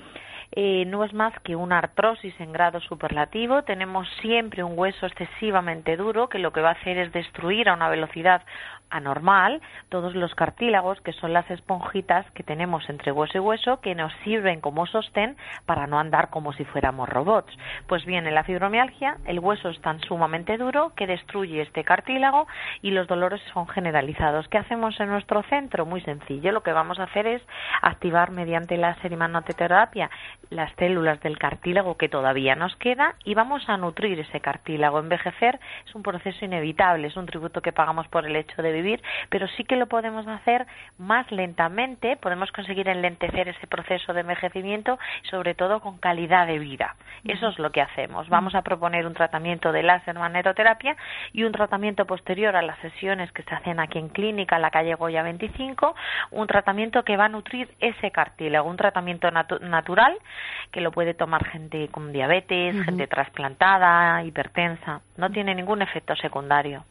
eh, 0.54 0.84
no 0.86 1.04
es 1.06 1.14
más 1.14 1.34
que 1.44 1.56
una 1.56 1.78
artrosis 1.78 2.34
en 2.40 2.52
grado 2.52 2.82
superlativo. 2.82 3.64
Tenemos 3.64 4.08
siempre 4.22 4.64
un 4.64 4.78
hueso 4.78 5.06
excesivamente 5.06 5.96
duro 5.96 6.28
que 6.28 6.40
lo 6.40 6.52
que 6.52 6.62
va 6.62 6.70
a 6.70 6.74
hacer 6.74 6.98
es 6.98 7.14
destruir 7.14 7.70
a 7.70 7.74
una 7.74 7.90
velocidad 7.90 8.44
anormal 8.92 9.62
todos 9.90 10.16
los 10.16 10.36
cartílagos, 10.36 11.02
que 11.02 11.14
son 11.14 11.34
las 11.34 11.50
esponjitas 11.50 12.30
que 12.32 12.44
tenemos 12.44 12.90
entre 12.90 13.12
hueso 13.12 13.38
y 13.38 13.42
hueso, 13.42 13.82
que 13.82 13.96
nos 13.96 14.14
sirven 14.24 14.62
como 14.62 14.86
sostén 14.86 15.36
para 15.66 15.88
no 15.88 16.00
andar 16.00 16.30
como 16.30 16.54
si 16.54 16.66
fuéramos 16.66 17.10
robots. 17.10 17.52
Pues 17.88 18.06
bien, 18.06 18.28
en 18.28 18.36
la 18.36 18.44
fibromialgia 18.44 19.18
el 19.26 19.40
hueso 19.40 19.70
es 19.70 19.82
tan 19.82 20.00
sumamente 20.02 20.58
duro 20.58 20.94
que 20.96 21.08
destruye 21.08 21.62
este 21.62 21.84
cartílago 21.84 22.48
y 22.82 22.92
los 22.92 23.08
dolores 23.08 23.42
son 23.54 23.68
generalizados. 23.68 24.48
¿Qué 24.48 24.58
hacemos 24.58 25.00
en 25.00 25.10
nuestro 25.10 25.44
centro? 25.44 25.86
Muy 25.86 26.02
sencillo. 26.02 26.52
Lo 26.52 26.64
que 26.64 26.74
vamos 26.74 27.00
a 27.00 27.04
hacer 27.04 27.28
es 27.28 27.42
activar 27.82 28.32
mediante 28.32 28.78
la 28.78 28.96
serimanoterapia 29.02 30.10
las 30.50 30.72
células 30.76 31.20
del 31.22 31.38
cartílago 31.38 31.98
que 31.98 32.10
todavía 32.10 32.56
nos 32.56 32.76
queda 32.76 33.16
y 33.24 33.34
vamos 33.34 33.68
a 33.70 33.78
nutrir 33.78 34.20
ese 34.20 34.42
cartílago. 34.42 35.00
Envejecer 35.00 35.60
es 35.88 35.96
un 35.96 36.04
proceso 36.04 36.44
inevitable, 36.44 37.08
es 37.08 37.16
un 37.16 37.26
tributo 37.26 37.62
que 37.62 37.72
pagamos 37.72 38.08
por 38.10 38.26
el 38.26 38.36
hecho 38.36 38.62
de 38.62 38.72
vivir, 38.72 38.81
pero 39.30 39.48
sí 39.50 39.64
que 39.64 39.76
lo 39.76 39.88
podemos 39.88 40.28
hacer 40.28 40.66
más 40.98 41.32
lentamente, 41.32 42.18
podemos 42.18 42.52
conseguir 42.52 42.88
enlentecer 42.88 43.48
ese 43.50 43.68
proceso 43.68 44.14
de 44.14 44.22
envejecimiento 44.22 44.98
sobre 45.30 45.54
todo 45.56 45.80
con 45.80 45.98
calidad 45.98 46.48
de 46.48 46.60
vida. 46.60 46.96
Eso 47.24 47.50
es 47.50 47.60
lo 47.60 47.72
que 47.72 47.82
hacemos. 47.82 48.30
Vamos 48.30 48.56
a 48.56 48.62
proponer 48.62 49.06
un 49.06 49.14
tratamiento 49.14 49.72
de 49.72 49.84
láser 49.84 50.16
magnetoterapia 50.16 50.96
y 51.34 51.44
un 51.44 51.52
tratamiento 51.52 52.06
posterior 52.06 52.56
a 52.56 52.62
las 52.62 52.80
sesiones 52.80 53.32
que 53.32 53.44
se 53.44 53.54
hacen 53.54 53.80
aquí 53.80 54.00
en 54.00 54.10
clínica 54.10 54.56
en 54.56 54.62
la 54.64 54.72
calle 54.72 54.96
Goya 54.96 55.24
25, 55.24 55.96
un 56.32 56.48
tratamiento 56.48 57.04
que 57.04 57.18
va 57.18 57.26
a 57.26 57.30
nutrir 57.30 57.70
ese 57.80 58.12
cartílago, 58.12 58.70
un 58.70 58.78
tratamiento 58.78 59.30
natural 59.32 60.18
que 60.72 60.82
lo 60.82 60.92
puede 60.92 61.14
tomar 61.14 61.46
gente 61.46 61.88
con 61.90 62.12
diabetes, 62.12 62.76
gente 62.84 63.08
trasplantada, 63.08 64.24
hipertensa. 64.24 65.02
No 65.18 65.30
tiene 65.30 65.54
ningún 65.54 65.82
efecto 65.82 66.16
secundario. 66.16 66.86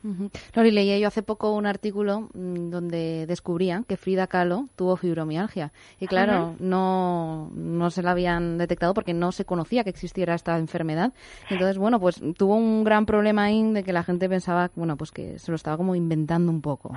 Lori, 0.54 0.70
leía 0.70 0.99
yo 0.99 1.09
hace 1.09 1.23
poco 1.23 1.52
un 1.54 1.66
artículo 1.66 1.79
mm, 1.82 2.70
donde 2.70 3.26
descubrían 3.26 3.84
que 3.84 3.96
Frida 3.96 4.26
Kahlo 4.26 4.68
tuvo 4.76 4.96
fibromialgia. 4.96 5.72
Y 5.99 6.06
claro, 6.06 6.54
no, 6.58 7.50
no 7.54 7.90
se 7.90 8.02
la 8.02 8.12
habían 8.12 8.58
detectado 8.58 8.94
porque 8.94 9.14
no 9.14 9.32
se 9.32 9.44
conocía 9.44 9.84
que 9.84 9.90
existiera 9.90 10.34
esta 10.34 10.58
enfermedad. 10.58 11.12
Entonces, 11.49 11.78
bueno, 11.78 12.00
pues 12.00 12.22
tuvo 12.37 12.56
un 12.56 12.84
gran 12.84 13.06
problema 13.06 13.44
ahí 13.44 13.72
de 13.72 13.84
que 13.84 13.92
la 13.92 14.02
gente 14.02 14.28
pensaba, 14.28 14.70
bueno, 14.75 14.96
pues 14.96 15.10
que 15.10 15.38
se 15.38 15.50
lo 15.50 15.56
estaba 15.56 15.76
como 15.76 15.94
inventando 15.94 16.50
un 16.50 16.62
poco. 16.62 16.94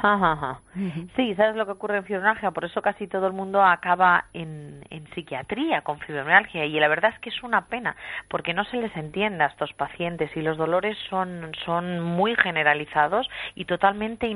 Sí, 1.16 1.36
¿sabes 1.36 1.56
lo 1.56 1.66
que 1.66 1.72
ocurre 1.72 1.98
en 1.98 2.04
fibromialgia? 2.06 2.52
Por 2.52 2.66
eso 2.66 2.82
casi 2.82 3.08
todo 3.08 3.28
el 3.28 3.34
mundo 3.34 3.62
acaba 3.62 4.26
en, 4.34 4.82
en 4.90 5.08
psiquiatría 5.14 5.82
con 5.82 6.00
fibromialgia 6.00 6.66
y 6.66 6.80
la 6.80 6.88
verdad 6.88 7.12
es 7.14 7.20
que 7.20 7.30
es 7.30 7.44
una 7.44 7.66
pena 7.68 7.96
porque 8.30 8.54
no 8.54 8.64
se 8.66 8.78
les 8.78 8.96
entiende 8.96 9.44
a 9.44 9.48
estos 9.48 9.74
pacientes 9.74 10.30
y 10.36 10.42
los 10.42 10.58
dolores 10.58 10.98
son, 11.10 11.52
son 11.66 12.02
muy 12.02 12.36
generalizados 12.36 13.28
y 13.56 13.66
totalmente 13.66 14.28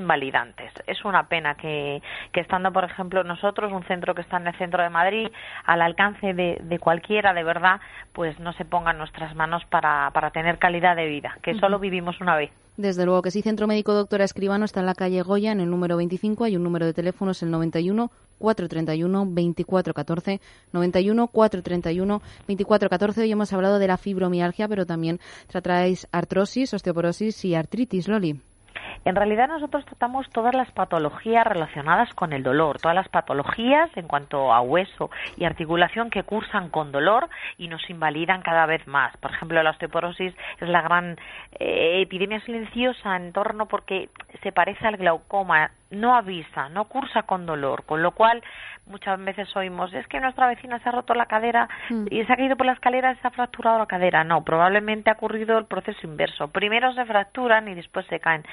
Es 0.86 1.04
una 1.06 1.28
pena 1.28 1.56
que, 1.56 2.02
que 2.32 2.42
estando, 2.42 2.72
por 2.72 2.84
ejemplo, 2.84 3.24
nosotros, 3.24 3.72
un 3.72 3.84
centro 3.84 4.16
que 4.16 4.22
está 4.22 4.38
en 4.38 4.48
el 4.48 4.58
centro 4.58 4.84
de 4.84 4.90
Madrid, 4.90 5.28
al 5.66 5.82
alcance 5.82 6.34
de, 6.34 6.58
de 6.62 6.80
cualquiera, 6.80 7.34
de 7.34 7.44
verdad, 7.44 7.80
pues 8.14 8.40
no 8.40 8.54
se 8.54 8.66
pongan 8.66 8.98
nuestras 8.98 9.36
manos 9.36 9.64
para, 9.66 10.12
para 10.12 10.32
tener 10.32 10.58
calidad 10.58 10.96
de 10.96 11.08
vida, 11.08 11.38
que 11.42 11.56
solo 11.56 11.80
vivimos 11.80 12.20
una 12.22 12.36
vez. 12.36 12.52
Desde 12.78 13.06
luego 13.06 13.24
que 13.24 13.32
sí, 13.32 13.42
Centro 13.42 13.66
Médico 13.66 13.96
Doctora 13.96 14.24
Escribano 14.24 14.64
está 14.64 14.82
en 14.82 14.86
la 14.86 14.94
calle 14.94 15.24
Goya, 15.24 15.52
en 15.52 15.62
el 15.62 15.70
número 15.70 15.98
25. 15.98 16.44
Hay 16.44 16.56
un 16.56 16.64
número 16.64 16.86
de 16.86 16.94
teléfono, 16.94 17.32
es 17.32 17.42
el 17.42 17.50
91 17.50 18.12
431 18.38 19.26
2414. 19.26 20.42
91 20.72 21.28
431 21.28 22.20
2414. 22.20 23.22
Hoy 23.22 23.32
hemos 23.32 23.52
hablado 23.52 23.80
de 23.80 23.88
la 23.88 23.98
fibromialgia, 23.98 24.68
pero 24.68 24.86
también 24.86 25.20
tratáis 25.48 26.08
artrosis, 26.12 26.72
osteoporosis 26.76 27.46
y 27.46 27.56
artritis, 27.56 28.08
Loli. 28.08 28.40
En 29.08 29.16
realidad 29.16 29.48
nosotros 29.48 29.86
tratamos 29.86 30.30
todas 30.32 30.54
las 30.54 30.70
patologías 30.72 31.48
relacionadas 31.48 32.14
con 32.14 32.34
el 32.34 32.44
dolor, 32.44 32.82
todas 32.82 32.94
las 32.94 33.08
patologías 33.08 33.90
en 33.96 34.06
cuanto 34.06 34.52
a 34.52 34.60
hueso 34.60 35.10
y 35.38 35.46
articulación 35.46 36.10
que 36.10 36.24
cursan 36.24 36.68
con 36.68 36.92
dolor 36.92 37.30
y 37.58 37.70
nos 37.70 37.90
invalidan 37.90 38.42
cada 38.42 38.66
vez 38.66 38.86
más. 38.86 39.16
Por 39.16 39.32
ejemplo, 39.32 39.64
la 39.64 39.70
osteoporosis 39.70 40.36
es 40.60 40.68
la 40.68 40.82
gran 40.82 41.16
eh, 41.58 42.02
epidemia 42.02 42.42
silenciosa 42.42 43.16
en 43.16 43.32
torno 43.32 43.68
porque 43.68 44.10
se 44.44 44.52
parece 44.52 44.86
al 44.86 44.98
glaucoma, 44.98 45.72
no 45.90 46.14
avisa, 46.14 46.68
no 46.68 46.84
cursa 46.84 47.24
con 47.24 47.46
dolor, 47.46 47.86
con 47.86 48.04
lo 48.04 48.12
cual 48.12 48.44
muchas 48.88 49.24
veces 49.24 49.56
oímos, 49.56 49.94
es 49.94 50.08
que 50.08 50.20
nuestra 50.20 50.48
vecina 50.48 50.80
se 50.80 50.90
ha 50.90 50.92
roto 50.92 51.14
la 51.14 51.26
cadera 51.26 51.70
mm. 51.90 52.08
y 52.10 52.24
se 52.26 52.34
ha 52.34 52.36
caído 52.36 52.56
por 52.56 52.66
la 52.66 52.74
escalera 52.74 53.12
y 53.12 53.16
se 53.18 53.28
ha 53.28 53.32
fracturado 53.32 53.80
la 53.80 53.86
cadera. 53.86 54.24
No, 54.24 54.44
probablemente 54.44 55.10
ha 55.10 55.14
ocurrido 55.14 55.58
el 55.58 55.66
proceso 55.66 56.06
inverso. 56.06 56.50
Primero 56.50 56.94
se 56.94 57.06
fracturan 57.06 57.68
y 57.68 57.76
después 57.76 58.06
se 58.08 58.20
caen. 58.20 58.44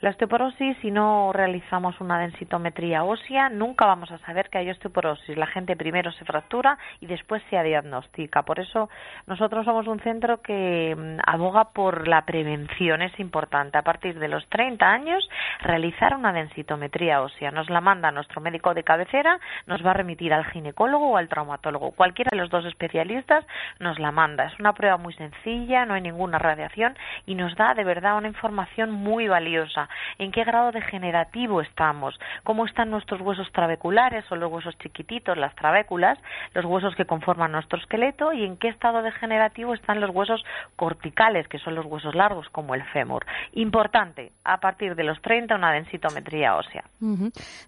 La 0.00 0.10
osteoporosis, 0.10 0.76
si 0.82 0.90
no 0.90 1.32
realizamos 1.32 2.00
una 2.00 2.18
densitometría 2.18 3.04
ósea, 3.04 3.48
nunca 3.48 3.86
vamos 3.86 4.10
a 4.10 4.18
saber 4.18 4.50
que 4.50 4.58
hay 4.58 4.70
osteoporosis. 4.70 5.36
La 5.36 5.46
gente 5.46 5.76
primero 5.76 6.12
se 6.12 6.24
fractura 6.24 6.78
y 7.00 7.06
después 7.06 7.42
se 7.50 7.62
diagnostica. 7.62 8.42
Por 8.42 8.60
eso 8.60 8.88
nosotros 9.26 9.64
somos 9.64 9.86
un 9.86 10.00
centro 10.00 10.40
que 10.40 10.94
mm, 10.96 11.18
aboga 11.26 11.72
por 11.72 12.08
la 12.08 12.24
prevención. 12.24 13.02
Es 13.02 13.18
importante 13.20 13.78
a 13.78 13.82
partir 13.82 14.18
de 14.18 14.28
los 14.28 14.46
30 14.48 14.84
años 14.86 15.28
realizar 15.60 16.16
una 16.16 16.32
densitometría 16.32 17.22
ósea. 17.22 17.50
Nos 17.50 17.70
la 17.70 17.80
manda 17.80 18.10
nuestro 18.10 18.40
médico 18.40 18.74
de 18.74 18.84
cabecera, 18.84 19.38
nos 19.66 19.81
va 19.84 19.90
a 19.90 19.94
remitir 19.94 20.32
al 20.32 20.44
ginecólogo 20.46 21.10
o 21.10 21.16
al 21.16 21.28
traumatólogo. 21.28 21.92
Cualquiera 21.92 22.30
de 22.30 22.36
los 22.36 22.50
dos 22.50 22.64
especialistas 22.64 23.44
nos 23.78 23.98
la 23.98 24.12
manda. 24.12 24.44
Es 24.46 24.58
una 24.58 24.72
prueba 24.72 24.96
muy 24.96 25.14
sencilla, 25.14 25.84
no 25.84 25.94
hay 25.94 26.00
ninguna 26.00 26.38
radiación 26.38 26.96
y 27.26 27.34
nos 27.34 27.54
da 27.56 27.74
de 27.74 27.84
verdad 27.84 28.16
una 28.16 28.28
información 28.28 28.90
muy 28.92 29.28
valiosa. 29.28 29.88
En 30.18 30.32
qué 30.32 30.44
grado 30.44 30.72
degenerativo 30.72 31.60
estamos, 31.60 32.18
cómo 32.44 32.66
están 32.66 32.90
nuestros 32.90 33.20
huesos 33.20 33.50
trabeculares 33.52 34.24
o 34.30 34.36
los 34.36 34.50
huesos 34.50 34.76
chiquititos, 34.78 35.36
las 35.36 35.54
trabéculas, 35.54 36.18
los 36.54 36.64
huesos 36.64 36.94
que 36.94 37.04
conforman 37.04 37.52
nuestro 37.52 37.78
esqueleto 37.78 38.32
y 38.32 38.44
en 38.44 38.56
qué 38.56 38.68
estado 38.68 39.02
degenerativo 39.02 39.74
están 39.74 40.00
los 40.00 40.10
huesos 40.10 40.44
corticales, 40.76 41.48
que 41.48 41.58
son 41.58 41.74
los 41.74 41.86
huesos 41.86 42.14
largos 42.14 42.48
como 42.50 42.74
el 42.74 42.84
fémur. 42.84 43.24
Importante, 43.52 44.32
a 44.44 44.58
partir 44.58 44.94
de 44.94 45.04
los 45.04 45.20
30 45.22 45.54
una 45.54 45.72
densitometría 45.72 46.56
ósea. 46.56 46.84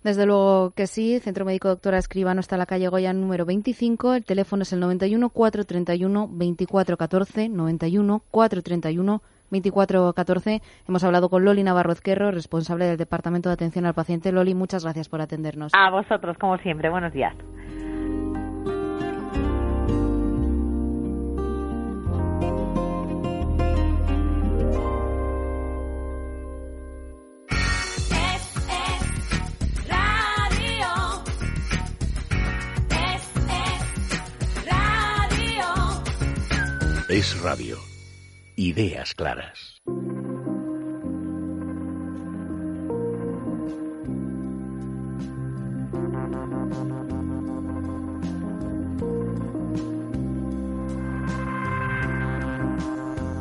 Desde 0.03 0.27
luego 0.27 0.73
que 0.73 0.87
sí, 0.87 1.19
Centro 1.21 1.45
Médico 1.45 1.69
Doctora 1.69 1.99
Escribano 2.05 2.41
está 2.41 2.57
en 2.57 2.59
la 2.59 2.67
calle 2.67 2.89
Goya 2.89 3.15
número 3.15 3.47
25. 3.47 4.13
El 4.13 4.25
teléfono 4.25 4.63
es 4.63 4.73
el 4.75 4.81
91 4.81 5.31
431 5.31 6.29
2414. 6.31 7.49
91 7.49 8.23
431 8.31 9.23
2414. 9.51 10.63
Hemos 10.87 11.03
hablado 11.03 11.31
con 11.31 11.47
Loli 11.47 11.63
Navarro 11.63 11.93
Ezquerro, 11.93 12.31
responsable 12.31 12.85
del 12.85 12.99
Departamento 12.99 13.49
de 13.49 13.55
Atención 13.55 13.87
al 13.87 13.95
Paciente. 13.95 14.33
Loli, 14.33 14.55
muchas 14.55 14.85
gracias 14.85 15.09
por 15.09 15.23
atendernos. 15.23 15.73
A 15.75 15.91
vosotros, 15.91 16.37
como 16.37 16.59
siempre. 16.59 16.91
Buenos 16.91 17.15
días. 17.15 17.35
Es 37.17 37.41
radio. 37.41 37.77
Ideas 38.57 39.15
claras. 39.15 39.81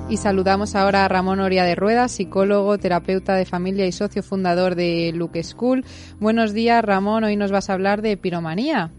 Y 0.07 0.17
saludamos 0.17 0.75
ahora 0.75 1.05
a 1.05 1.07
Ramón 1.07 1.39
Oria 1.39 1.63
de 1.63 1.73
Rueda, 1.73 2.07
psicólogo, 2.09 2.77
terapeuta 2.77 3.33
de 3.33 3.45
familia 3.45 3.87
y 3.87 3.91
socio 3.91 4.21
fundador 4.21 4.75
de 4.75 5.11
Luke 5.15 5.41
School. 5.41 5.83
Buenos 6.19 6.53
días, 6.53 6.85
Ramón. 6.85 7.23
Hoy 7.23 7.35
nos 7.37 7.51
vas 7.51 7.71
a 7.71 7.73
hablar 7.73 8.03
de 8.03 8.17
piromanía. 8.17 8.91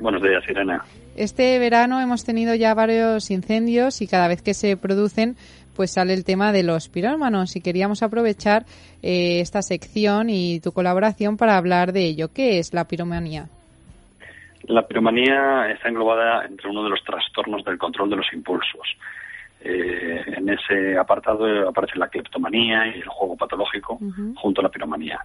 Buenos 0.00 0.22
días, 0.22 0.42
Irene. 0.48 0.78
Este 1.16 1.58
verano 1.58 2.00
hemos 2.00 2.24
tenido 2.24 2.54
ya 2.54 2.72
varios 2.72 3.30
incendios 3.30 4.00
y 4.00 4.06
cada 4.06 4.28
vez 4.28 4.40
que 4.40 4.54
se 4.54 4.76
producen 4.76 5.36
pues 5.76 5.92
sale 5.92 6.14
el 6.14 6.24
tema 6.24 6.52
de 6.52 6.62
los 6.62 6.88
pirómanos 6.88 7.56
y 7.56 7.60
queríamos 7.60 8.02
aprovechar 8.02 8.64
eh, 9.02 9.40
esta 9.40 9.62
sección 9.62 10.30
y 10.30 10.60
tu 10.60 10.72
colaboración 10.72 11.36
para 11.36 11.56
hablar 11.56 11.92
de 11.92 12.04
ello. 12.04 12.28
¿Qué 12.32 12.58
es 12.58 12.74
la 12.74 12.84
piromanía? 12.84 13.46
La 14.64 14.86
piromanía 14.86 15.70
está 15.70 15.88
englobada 15.88 16.44
entre 16.46 16.70
uno 16.70 16.84
de 16.84 16.90
los 16.90 17.02
trastornos 17.04 17.64
del 17.64 17.78
control 17.78 18.10
de 18.10 18.16
los 18.16 18.32
impulsos. 18.32 18.96
Eh, 19.64 20.22
en 20.26 20.48
ese 20.48 20.96
apartado 20.98 21.68
aparece 21.68 21.98
la 21.98 22.08
cleptomanía 22.08 22.86
y 22.88 23.00
el 23.00 23.08
juego 23.08 23.36
patológico 23.36 23.98
junto 24.36 24.60
a 24.60 24.64
la 24.64 24.70
piromanía. 24.70 25.20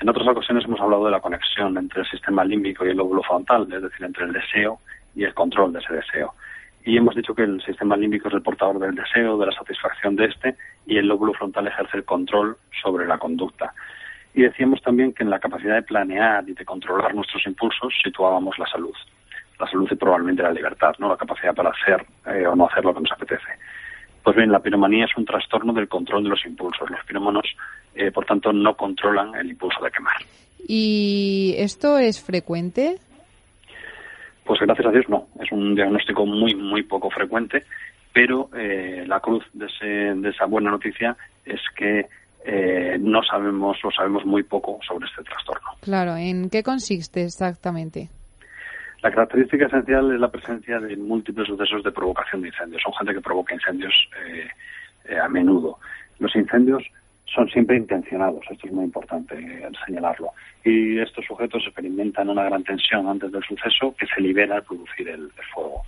En 0.00 0.08
otras 0.08 0.26
ocasiones 0.26 0.64
hemos 0.64 0.80
hablado 0.80 1.04
de 1.04 1.10
la 1.10 1.20
conexión 1.20 1.76
entre 1.78 2.00
el 2.00 2.06
sistema 2.08 2.44
límbico 2.44 2.84
y 2.84 2.90
el 2.90 2.96
lóbulo 2.96 3.22
frontal, 3.22 3.66
es 3.72 3.82
decir, 3.82 4.04
entre 4.04 4.24
el 4.24 4.32
deseo 4.32 4.80
y 5.14 5.24
el 5.24 5.34
control 5.34 5.72
de 5.72 5.80
ese 5.80 5.94
deseo. 5.94 6.34
Y 6.84 6.98
hemos 6.98 7.14
dicho 7.14 7.34
que 7.34 7.42
el 7.42 7.62
sistema 7.62 7.96
límbico 7.96 8.28
es 8.28 8.34
el 8.34 8.42
portador 8.42 8.78
del 8.78 8.94
deseo, 8.94 9.38
de 9.38 9.46
la 9.46 9.52
satisfacción 9.52 10.16
de 10.16 10.26
este, 10.26 10.56
y 10.86 10.98
el 10.98 11.06
lóbulo 11.06 11.32
frontal 11.32 11.66
ejerce 11.66 11.96
el 11.96 12.04
control 12.04 12.58
sobre 12.82 13.06
la 13.06 13.16
conducta. 13.18 13.72
Y 14.34 14.42
decíamos 14.42 14.82
también 14.82 15.12
que 15.14 15.22
en 15.22 15.30
la 15.30 15.38
capacidad 15.38 15.76
de 15.76 15.82
planear 15.82 16.46
y 16.48 16.52
de 16.52 16.64
controlar 16.64 17.14
nuestros 17.14 17.46
impulsos 17.46 17.94
situábamos 18.02 18.58
la 18.58 18.66
salud. 18.66 18.94
La 19.58 19.70
salud 19.70 19.88
y 19.90 19.94
probablemente 19.94 20.42
la 20.42 20.52
libertad, 20.52 20.92
¿no? 20.98 21.08
La 21.08 21.16
capacidad 21.16 21.54
para 21.54 21.70
hacer 21.70 22.04
eh, 22.26 22.46
o 22.46 22.54
no 22.56 22.66
hacer 22.66 22.84
lo 22.84 22.92
que 22.92 23.00
nos 23.00 23.12
apetece. 23.12 23.52
Pues 24.22 24.36
bien, 24.36 24.50
la 24.50 24.58
piromanía 24.58 25.04
es 25.04 25.16
un 25.16 25.24
trastorno 25.24 25.72
del 25.72 25.88
control 25.88 26.24
de 26.24 26.30
los 26.30 26.44
impulsos. 26.44 26.90
Los 26.90 27.04
pirómanos, 27.06 27.46
eh, 27.94 28.10
por 28.10 28.26
tanto, 28.26 28.52
no 28.52 28.76
controlan 28.76 29.34
el 29.36 29.50
impulso 29.50 29.82
de 29.84 29.90
quemar. 29.90 30.16
¿Y 30.66 31.54
esto 31.58 31.98
es 31.98 32.22
frecuente? 32.22 32.96
Pues 34.44 34.60
gracias 34.60 34.86
a 34.86 34.90
Dios 34.90 35.08
no. 35.08 35.28
Es 35.40 35.50
un 35.52 35.74
diagnóstico 35.74 36.26
muy, 36.26 36.54
muy 36.54 36.82
poco 36.82 37.10
frecuente, 37.10 37.64
pero 38.12 38.50
eh, 38.56 39.04
la 39.06 39.20
cruz 39.20 39.44
de, 39.52 39.66
ese, 39.66 39.86
de 39.86 40.28
esa 40.28 40.46
buena 40.46 40.70
noticia 40.70 41.16
es 41.44 41.60
que 41.76 42.06
eh, 42.44 42.98
no 43.00 43.22
sabemos 43.22 43.78
o 43.82 43.90
sabemos 43.90 44.24
muy 44.26 44.42
poco 44.42 44.78
sobre 44.86 45.06
este 45.06 45.22
trastorno. 45.22 45.70
Claro, 45.80 46.16
¿en 46.16 46.50
qué 46.50 46.62
consiste 46.62 47.24
exactamente? 47.24 48.10
La 49.02 49.10
característica 49.10 49.66
esencial 49.66 50.12
es 50.12 50.20
la 50.20 50.30
presencia 50.30 50.78
de 50.78 50.96
múltiples 50.96 51.46
sucesos 51.46 51.82
de 51.82 51.92
provocación 51.92 52.42
de 52.42 52.48
incendios. 52.48 52.82
Son 52.82 52.92
gente 52.94 53.14
que 53.14 53.20
provoca 53.20 53.54
incendios 53.54 53.94
eh, 54.26 54.48
eh, 55.06 55.18
a 55.18 55.28
menudo. 55.28 55.78
Los 56.18 56.34
incendios 56.36 56.82
son 57.26 57.48
siempre 57.48 57.76
intencionados, 57.76 58.44
esto 58.50 58.66
es 58.66 58.72
muy 58.72 58.84
importante 58.84 59.34
eh, 59.36 59.68
señalarlo. 59.86 60.32
Y 60.64 60.98
estos 60.98 61.24
sujetos 61.24 61.62
experimentan 61.66 62.28
una 62.28 62.44
gran 62.44 62.62
tensión 62.64 63.06
antes 63.08 63.32
del 63.32 63.42
suceso 63.42 63.94
que 63.96 64.06
se 64.06 64.20
libera 64.20 64.56
al 64.56 64.62
producir 64.62 65.08
el, 65.08 65.30
fuego. 65.52 65.82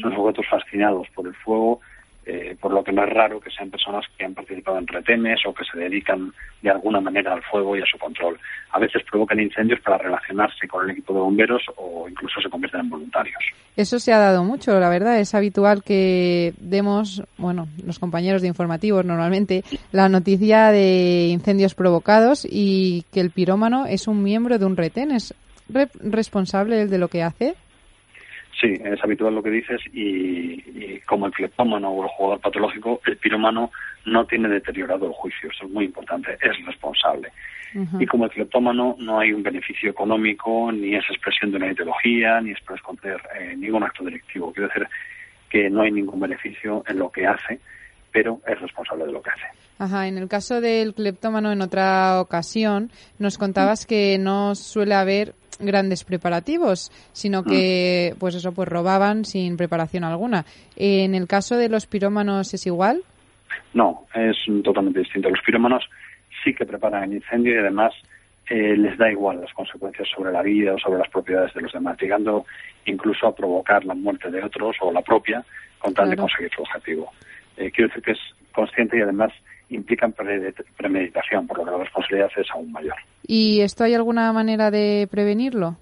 Son 0.00 0.14
sujetos 0.14 0.46
fascinados 0.48 1.08
por 1.14 1.26
el 1.26 1.34
fuego 1.34 1.80
eh, 2.24 2.56
por 2.60 2.72
lo 2.72 2.84
que 2.84 2.92
no 2.92 3.02
es 3.02 3.10
raro 3.10 3.40
que 3.40 3.50
sean 3.50 3.70
personas 3.70 4.04
que 4.16 4.24
han 4.24 4.34
participado 4.34 4.78
en 4.78 4.86
retenes 4.86 5.40
o 5.44 5.52
que 5.52 5.64
se 5.64 5.76
dedican 5.76 6.32
de 6.62 6.70
alguna 6.70 7.00
manera 7.00 7.32
al 7.32 7.42
fuego 7.42 7.76
y 7.76 7.82
a 7.82 7.86
su 7.86 7.98
control. 7.98 8.38
A 8.70 8.78
veces 8.78 9.02
provocan 9.10 9.40
incendios 9.40 9.80
para 9.80 9.98
relacionarse 9.98 10.68
con 10.68 10.84
el 10.84 10.92
equipo 10.92 11.14
de 11.14 11.20
bomberos 11.20 11.62
o 11.76 12.08
incluso 12.08 12.40
se 12.40 12.48
convierten 12.48 12.82
en 12.82 12.90
voluntarios. 12.90 13.42
Eso 13.76 13.98
se 13.98 14.12
ha 14.12 14.18
dado 14.18 14.44
mucho, 14.44 14.78
la 14.78 14.88
verdad. 14.88 15.18
Es 15.18 15.34
habitual 15.34 15.82
que 15.82 16.54
demos, 16.58 17.24
bueno, 17.38 17.66
los 17.84 17.98
compañeros 17.98 18.42
de 18.42 18.48
informativos 18.48 19.04
normalmente, 19.04 19.64
la 19.90 20.08
noticia 20.08 20.70
de 20.70 21.26
incendios 21.28 21.74
provocados 21.74 22.46
y 22.48 23.04
que 23.12 23.20
el 23.20 23.30
pirómano 23.30 23.86
es 23.86 24.06
un 24.06 24.22
miembro 24.22 24.58
de 24.58 24.66
un 24.66 24.76
retén. 24.76 25.10
¿Es 25.10 25.34
responsable 25.68 26.86
de 26.86 26.98
lo 26.98 27.08
que 27.08 27.22
hace? 27.22 27.56
Sí, 28.62 28.74
es 28.80 29.02
habitual 29.02 29.34
lo 29.34 29.42
que 29.42 29.50
dices 29.50 29.80
y, 29.92 31.00
como 31.00 31.26
el 31.26 31.32
cleptómano 31.32 31.90
o 31.90 32.04
el 32.04 32.10
jugador 32.10 32.40
patológico, 32.40 33.00
el 33.04 33.16
piromano 33.16 33.72
no 34.04 34.24
tiene 34.24 34.48
deteriorado 34.48 35.06
el 35.06 35.12
juicio, 35.12 35.50
eso 35.50 35.66
es 35.66 35.72
muy 35.72 35.86
importante, 35.86 36.38
es 36.40 36.64
responsable. 36.64 37.32
Y 37.98 38.06
como 38.06 38.26
el 38.26 38.30
cleptómano 38.30 38.94
no 38.98 39.18
hay 39.18 39.32
un 39.32 39.42
beneficio 39.42 39.90
económico, 39.90 40.70
ni 40.70 40.94
es 40.94 41.04
expresión 41.10 41.50
de 41.50 41.56
una 41.56 41.72
ideología, 41.72 42.40
ni 42.40 42.52
es 42.52 42.60
para 42.60 42.76
esconder 42.76 43.20
eh, 43.40 43.56
ningún 43.56 43.82
acto 43.82 44.04
directivo. 44.04 44.52
Quiero 44.52 44.68
decir 44.68 44.86
que 45.48 45.68
no 45.68 45.80
hay 45.80 45.90
ningún 45.90 46.20
beneficio 46.20 46.84
en 46.86 46.98
lo 46.98 47.10
que 47.10 47.26
hace, 47.26 47.58
pero 48.12 48.40
es 48.46 48.60
responsable 48.60 49.06
de 49.06 49.12
lo 49.12 49.22
que 49.22 49.30
hace. 49.30 49.46
Ajá, 49.78 50.06
en 50.06 50.18
el 50.18 50.28
caso 50.28 50.60
del 50.60 50.94
cleptómano 50.94 51.50
en 51.50 51.62
otra 51.62 52.20
ocasión 52.20 52.92
nos 53.18 53.38
contabas 53.38 53.86
que 53.86 54.18
no 54.18 54.54
suele 54.54 54.94
haber 54.94 55.34
grandes 55.58 56.04
preparativos, 56.04 56.90
sino 57.12 57.44
que, 57.44 58.12
mm. 58.14 58.18
pues 58.18 58.34
eso, 58.34 58.52
pues 58.52 58.68
robaban 58.68 59.24
sin 59.24 59.56
preparación 59.56 60.04
alguna. 60.04 60.44
¿En 60.76 61.14
el 61.14 61.26
caso 61.26 61.56
de 61.56 61.68
los 61.68 61.86
pirómanos 61.86 62.52
es 62.54 62.66
igual? 62.66 63.02
No, 63.74 64.06
es 64.14 64.36
totalmente 64.62 65.00
distinto. 65.00 65.30
Los 65.30 65.42
pirómanos 65.44 65.84
sí 66.44 66.54
que 66.54 66.66
preparan 66.66 67.04
el 67.04 67.14
incendio 67.14 67.54
y 67.54 67.58
además 67.58 67.92
eh, 68.48 68.76
les 68.76 68.98
da 68.98 69.10
igual 69.10 69.40
las 69.40 69.52
consecuencias 69.52 70.08
sobre 70.14 70.32
la 70.32 70.42
vida 70.42 70.74
o 70.74 70.78
sobre 70.78 70.98
las 70.98 71.08
propiedades 71.08 71.54
de 71.54 71.62
los 71.62 71.72
demás, 71.72 71.96
llegando 72.00 72.44
incluso 72.84 73.26
a 73.26 73.34
provocar 73.34 73.84
la 73.84 73.94
muerte 73.94 74.30
de 74.30 74.42
otros 74.42 74.76
o 74.80 74.92
la 74.92 75.02
propia 75.02 75.44
con 75.78 75.94
tal 75.94 76.10
de 76.10 76.16
conseguir 76.16 76.50
su 76.54 76.62
objetivo. 76.62 77.12
Eh, 77.56 77.70
quiero 77.70 77.88
decir 77.88 78.02
que 78.02 78.12
es 78.12 78.20
consciente 78.52 78.98
y 78.98 79.00
además 79.00 79.32
implican 79.74 80.12
premeditación, 80.12 81.46
por 81.46 81.58
lo 81.58 81.64
que 81.64 81.70
la 81.70 81.78
responsabilidad 81.78 82.30
es 82.36 82.50
aún 82.50 82.72
mayor. 82.72 82.96
¿Y 83.26 83.60
esto 83.60 83.84
hay 83.84 83.94
alguna 83.94 84.32
manera 84.32 84.70
de 84.70 85.08
prevenirlo? 85.10 85.76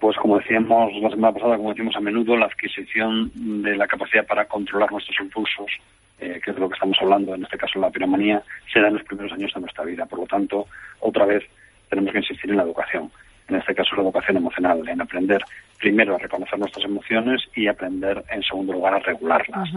Pues 0.00 0.16
como 0.16 0.38
decíamos 0.38 0.92
la 1.00 1.10
semana 1.10 1.32
pasada, 1.32 1.56
como 1.56 1.70
decimos 1.70 1.94
a 1.96 2.00
menudo, 2.00 2.36
la 2.36 2.46
adquisición 2.46 3.30
de 3.62 3.76
la 3.76 3.86
capacidad 3.86 4.26
para 4.26 4.46
controlar 4.46 4.90
nuestros 4.90 5.16
impulsos, 5.20 5.70
eh, 6.18 6.40
que 6.42 6.50
es 6.50 6.56
de 6.56 6.60
lo 6.60 6.68
que 6.68 6.74
estamos 6.74 6.98
hablando, 7.00 7.34
en 7.34 7.44
este 7.44 7.56
caso 7.56 7.78
la 7.78 7.90
piromanía, 7.90 8.42
se 8.72 8.80
da 8.80 8.88
en 8.88 8.94
los 8.94 9.04
primeros 9.04 9.32
años 9.32 9.52
de 9.54 9.60
nuestra 9.60 9.84
vida. 9.84 10.06
Por 10.06 10.18
lo 10.18 10.26
tanto, 10.26 10.66
otra 11.00 11.24
vez 11.24 11.44
tenemos 11.88 12.12
que 12.12 12.18
insistir 12.18 12.50
en 12.50 12.56
la 12.56 12.64
educación. 12.64 13.10
En 13.48 13.56
este 13.56 13.74
caso, 13.74 13.94
la 13.96 14.02
educación 14.02 14.38
emocional, 14.38 14.88
en 14.88 15.00
aprender 15.00 15.42
primero 15.78 16.14
a 16.14 16.18
reconocer 16.18 16.58
nuestras 16.58 16.84
emociones 16.84 17.42
y 17.54 17.66
aprender, 17.66 18.24
en 18.30 18.42
segundo 18.42 18.72
lugar, 18.72 18.94
a 18.94 18.98
regularlas. 19.00 19.68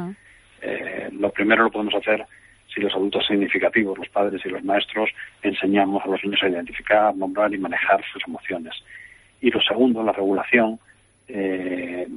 Eh, 0.61 1.09
lo 1.11 1.29
primero 1.29 1.63
lo 1.63 1.71
podemos 1.71 1.95
hacer 1.95 2.25
si 2.75 2.81
los 2.81 2.93
adultos 2.93 3.25
significativos, 3.25 3.97
los 3.97 4.09
padres 4.09 4.45
y 4.45 4.49
los 4.49 4.63
maestros, 4.63 5.09
enseñamos 5.41 6.03
a 6.03 6.07
los 6.09 6.23
niños 6.23 6.43
a 6.43 6.49
identificar, 6.49 7.15
nombrar 7.15 7.53
y 7.53 7.57
manejar 7.57 8.03
sus 8.11 8.21
emociones. 8.27 8.73
Y 9.39 9.49
lo 9.49 9.61
segundo, 9.61 10.03
la 10.03 10.11
regulación. 10.11 10.77
Eh, 11.27 12.07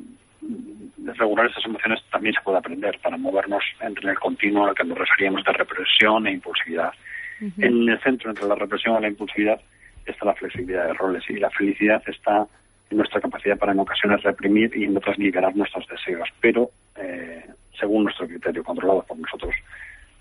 regular 1.17 1.47
esas 1.47 1.65
emociones 1.65 2.01
también 2.11 2.35
se 2.35 2.41
puede 2.43 2.59
aprender 2.59 2.99
para 3.03 3.17
movernos 3.17 3.63
entre 3.81 4.11
el 4.11 4.19
continuo 4.19 4.67
al 4.67 4.75
que 4.75 4.85
nos 4.85 4.99
referíamos 4.99 5.45
de 5.45 5.53
represión 5.53 6.27
e 6.27 6.33
impulsividad. 6.33 6.93
En 7.41 7.89
el 7.89 8.01
centro 8.01 8.31
entre 8.31 8.49
la 8.49 8.57
represión 8.57 8.99
y 8.99 9.03
la 9.03 9.09
impulsividad 9.09 9.61
está 10.05 10.25
la 10.25 10.35
flexibilidad 10.35 10.87
de 10.87 10.95
roles 10.95 11.23
y 11.29 11.35
la 11.35 11.51
felicidad 11.51 12.03
está 12.07 12.47
en 12.91 12.97
nuestra 12.97 13.21
capacidad 13.21 13.57
para 13.57 13.73
en 13.73 13.79
ocasiones 13.79 14.23
reprimir 14.23 14.77
y 14.77 14.85
en 14.85 14.97
otras 14.97 15.19
liberar 15.19 15.55
nuestros 15.55 15.87
deseos, 15.87 16.29
pero 16.41 16.71
eh, 16.97 17.45
según 17.79 18.05
nuestro 18.05 18.27
criterio, 18.27 18.65
controlado 18.65 19.05
por 19.05 19.19
nosotros. 19.19 19.55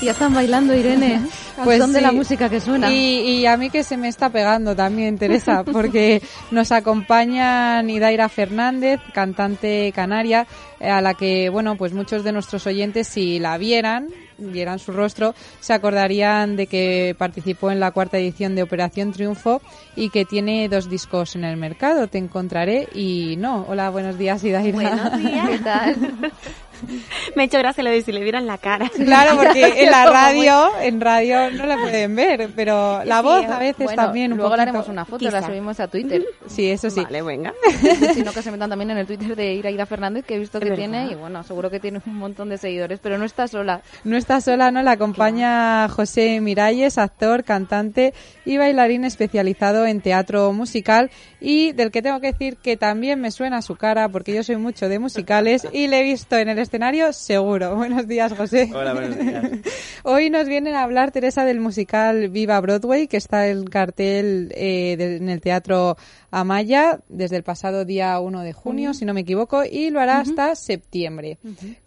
Ya 0.10 0.14
están 0.14 0.34
bailando, 0.34 0.74
Irene. 0.74 1.22
Pues 1.64 1.78
son 1.78 1.94
de 1.94 2.02
la 2.02 2.12
música 2.12 2.50
que 2.50 2.60
suena. 2.60 2.92
Y, 2.92 3.46
a 3.46 3.56
mí 3.58 3.70
que 3.70 3.84
se 3.84 3.96
me 3.96 4.08
está 4.08 4.32
pegando 4.32 4.76
también, 4.76 5.20
Teresa, 5.20 5.64
porque 5.72 6.20
nos 6.50 6.72
acompaña 6.72 7.84
Nidaira 7.84 8.28
Fernández, 8.28 9.00
cantante 9.14 9.92
canaria, 9.94 10.48
a 10.80 11.00
la 11.02 11.14
que, 11.14 11.50
bueno, 11.50 11.76
pues 11.76 11.94
muchos 11.94 12.24
de 12.24 12.32
nuestros 12.32 12.66
oyentes, 12.66 13.08
si 13.08 13.38
la 13.38 13.60
vieran, 13.60 14.08
vieran 14.40 14.80
su 14.80 14.94
rostro, 14.94 15.36
se 15.60 15.74
acordarían 15.74 16.56
de 16.56 16.66
que 16.66 17.16
participó 17.16 17.70
en 17.70 17.80
la 17.80 17.92
cuarta 17.92 18.18
edición 18.18 18.56
de 18.56 18.64
Operación 18.64 19.12
Triunfo 19.12 19.62
y 19.96 20.10
que 20.10 20.26
tiene 20.26 20.68
dos 20.70 20.90
discos 20.90 21.36
en 21.36 21.44
el 21.44 21.56
mercado. 21.56 22.08
Te 22.08 22.18
encontraré 22.18 22.90
y 22.96 23.36
no. 23.38 23.64
Hola, 23.70 23.92
buenos 23.92 24.18
días, 24.18 24.44
Idaira. 24.44 24.74
Buenos 24.74 25.20
días. 25.20 25.50
¿Qué 25.50 25.60
tal? 25.60 26.32
Me 27.36 27.44
ha 27.44 27.46
hecho 27.46 27.58
gracia 27.60 27.84
lo 27.84 27.90
de 27.90 28.02
si 28.02 28.12
le 28.12 28.22
vieran 28.24 28.46
la 28.48 28.58
cara. 28.58 28.90
Claro, 28.90 29.36
porque 29.44 29.84
en 29.84 29.92
la 29.92 30.06
radio, 30.06 30.70
en 30.82 31.02
radio 31.02 31.52
no 31.52 31.66
la 31.66 31.78
pueden 31.78 32.16
ver, 32.16 32.50
pero 32.56 33.04
la 33.06 33.18
Sí, 33.20 33.24
voz 33.24 33.46
a 33.46 33.60
veces 33.60 33.86
bueno, 33.86 34.04
también 34.04 34.32
un 34.34 34.38
luego 34.38 34.56
le 34.56 34.64
poquito. 34.64 34.70
haremos 34.78 34.88
una 34.90 35.06
foto, 35.06 35.26
la 35.26 35.32
Quizá. 35.40 35.48
subimos 35.48 35.80
a 35.80 35.88
Twitter. 35.88 36.26
Sí, 36.48 36.70
eso 36.70 36.90
sí. 36.90 37.02
Vale, 37.04 37.22
venga. 37.22 37.54
sino 38.14 38.32
que 38.32 38.42
se 38.42 38.52
metan 38.52 38.70
también 38.70 38.92
en 38.92 38.98
el 38.98 39.08
Twitter 39.08 39.36
de 39.36 39.54
Iraida 39.54 39.86
Fernández, 39.86 40.26
que 40.26 40.36
he 40.36 40.40
visto 40.40 40.60
que 40.60 40.72
tiene, 40.72 41.08
y 41.12 41.16
bueno, 41.16 41.44
seguro 41.44 41.70
que 41.70 41.80
tiene 41.80 42.02
un 42.06 42.16
montón 42.16 42.50
de 42.50 42.58
seguidores, 42.58 43.00
pero 43.02 43.18
no 43.18 43.26
está 43.26 43.48
sola. 43.48 43.82
No 44.04 44.18
está 44.18 44.42
sola, 44.42 44.72
¿no? 44.72 44.82
La 44.82 44.92
acompaña 44.92 45.88
José 45.90 46.40
Miralles, 46.42 46.98
actor, 46.98 47.44
cantante 47.44 48.14
y 48.46 48.58
bailarín 48.58 49.06
especializado 49.06 49.86
en 49.86 50.02
teatro 50.02 50.52
musical 50.54 51.12
y 51.42 51.72
del 51.74 51.92
que 51.92 52.02
tengo 52.02 52.20
que 52.20 52.32
decir 52.32 52.58
que 52.58 52.78
también 52.78 53.20
me 53.22 53.32
suena 53.32 53.62
su 53.62 53.76
cara 53.76 54.10
porque 54.10 54.34
yo 54.34 54.44
soy 54.44 54.58
mucho 54.58 54.90
de 54.90 55.00
musicales 55.00 55.68
y 55.72 55.88
le 55.88 56.00
he 56.00 56.04
visto 56.04 56.38
en 56.38 56.50
el 56.50 56.60
escenario 56.70 57.12
seguro. 57.14 57.76
Buenos 57.76 58.08
días, 58.08 58.32
José. 58.34 58.70
Hola, 58.74 58.94
buenos 58.94 59.18
días. 59.20 59.44
Hoy 60.04 60.30
nos 60.30 60.48
vienen 60.48 60.76
a 60.76 60.84
hablar, 60.84 61.12
Teresa, 61.12 61.44
del 61.44 61.60
musical 61.60 62.30
Viva 62.30 62.60
Broadway, 62.62 63.08
que 63.08 63.18
está 63.18 63.48
en 63.48 63.66
cartel 63.66 64.52
eh, 64.56 64.96
de- 64.98 65.18
en 65.18 65.30
el 65.30 65.42
Teatro 65.42 65.98
Amaya 66.32 67.00
desde 67.10 67.38
el 67.38 67.44
pasado 67.44 67.86
día 67.86 68.20
1 68.20 68.42
de 68.44 68.54
junio, 68.54 68.94
si 68.94 69.04
no 69.04 69.14
me 69.16 69.22
equivoco, 69.22 69.64
y 69.66 69.90
lo 69.90 70.00
hará 70.00 70.20
hasta 70.20 70.56
septiembre. 70.56 71.40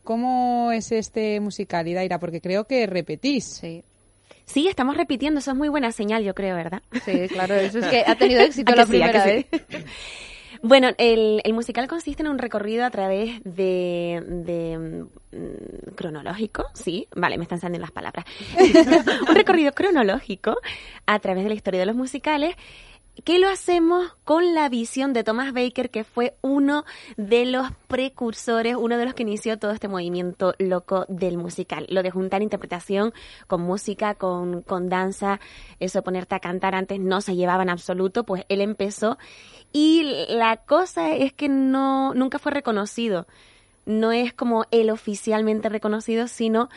¿Cómo 0.03 0.73
es 0.73 0.91
este 0.91 1.39
musical, 1.39 1.87
Idaira? 1.87 2.19
Porque 2.19 2.41
creo 2.41 2.65
que 2.65 2.87
repetís. 2.87 3.45
Sí. 3.45 3.85
Sí, 4.45 4.67
estamos 4.67 4.97
repitiendo, 4.97 5.39
eso 5.39 5.53
es 5.53 5.57
muy 5.57 5.69
buena 5.69 5.93
señal, 5.93 6.25
yo 6.25 6.35
creo, 6.35 6.57
¿verdad? 6.57 6.83
Sí, 7.05 7.29
claro, 7.29 7.55
eso 7.55 7.79
es 7.79 7.87
que 7.91 8.03
ha 8.05 8.17
tenido 8.17 8.41
éxito 8.43 8.73
¿A 8.73 8.77
la 8.77 8.85
que 8.85 8.91
sí, 8.93 9.03
a 9.03 9.13
que 9.13 9.21
primera 9.21 9.65
sí? 9.69 9.87
Bueno, 10.63 10.91
el, 10.97 11.41
el 11.43 11.53
musical 11.55 11.89
consiste 11.89 12.23
en 12.23 12.29
un 12.29 12.39
recorrido 12.39 12.85
a 12.85 12.91
través 12.91 13.43
de, 13.43 14.23
de, 14.25 14.79
mm, 15.33 15.95
cronológico, 15.97 16.67
sí, 16.73 17.09
vale, 17.17 17.37
me 17.37 17.43
están 17.43 17.59
saliendo 17.59 17.81
las 17.81 17.91
palabras. 17.91 18.25
un 19.29 19.35
recorrido 19.35 19.73
cronológico 19.73 20.57
a 21.05 21.19
través 21.19 21.43
de 21.43 21.49
la 21.49 21.57
historia 21.57 21.81
de 21.81 21.87
los 21.87 21.97
musicales 21.97 22.55
que 23.25 23.39
lo 23.39 23.49
hacemos 23.49 24.17
con 24.25 24.55
la 24.55 24.69
visión 24.69 25.13
de 25.13 25.23
Thomas 25.23 25.53
Baker, 25.53 25.91
que 25.91 26.03
fue 26.03 26.35
uno 26.41 26.85
de 27.17 27.45
los 27.45 27.69
precursores, 27.87 28.75
uno 28.75 28.97
de 28.97 29.05
los 29.05 29.15
que 29.15 29.23
inició 29.23 29.59
todo 29.59 29.71
este 29.71 29.89
movimiento 29.89 30.55
loco 30.59 31.05
del 31.09 31.37
musical. 31.37 31.87
Lo 31.91 32.03
de 32.03 32.11
juntar 32.11 32.43
interpretación 32.43 33.13
con 33.47 33.63
música, 33.63 34.15
con, 34.15 34.63
con 34.63 34.89
danza, 34.89 35.41
eso 35.79 36.03
ponerte 36.03 36.35
a 36.35 36.41
cantar 36.41 36.75
antes 36.75 36.99
no 37.01 37.21
se 37.21 37.37
llevaba 37.37 37.63
en 37.63 37.71
absoluto, 37.71 38.25
pues 38.25 38.45
él 38.49 38.61
empezó 38.61 39.19
y 39.73 40.27
la 40.29 40.57
cosa 40.59 41.15
es 41.15 41.33
que 41.33 41.49
no, 41.49 42.15
nunca 42.15 42.39
fue 42.39 42.53
reconocido. 42.53 43.27
No 43.85 44.13
es 44.13 44.33
como 44.33 44.65
él 44.71 44.91
oficialmente 44.91 45.69
reconocido, 45.69 46.29
sino 46.29 46.69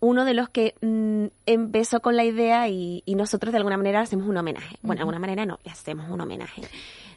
uno 0.00 0.24
de 0.24 0.34
los 0.34 0.48
que 0.48 0.74
mm, 0.80 1.26
empezó 1.46 2.00
con 2.00 2.16
la 2.16 2.24
idea 2.24 2.68
y, 2.68 3.02
y 3.04 3.14
nosotros 3.16 3.52
de 3.52 3.58
alguna 3.58 3.76
manera 3.76 4.00
hacemos 4.00 4.28
un 4.28 4.36
homenaje. 4.36 4.76
Bueno, 4.82 4.98
de 4.98 5.02
alguna 5.02 5.18
manera 5.18 5.44
no, 5.46 5.58
le 5.64 5.70
hacemos 5.70 6.08
un 6.10 6.20
homenaje. 6.20 6.62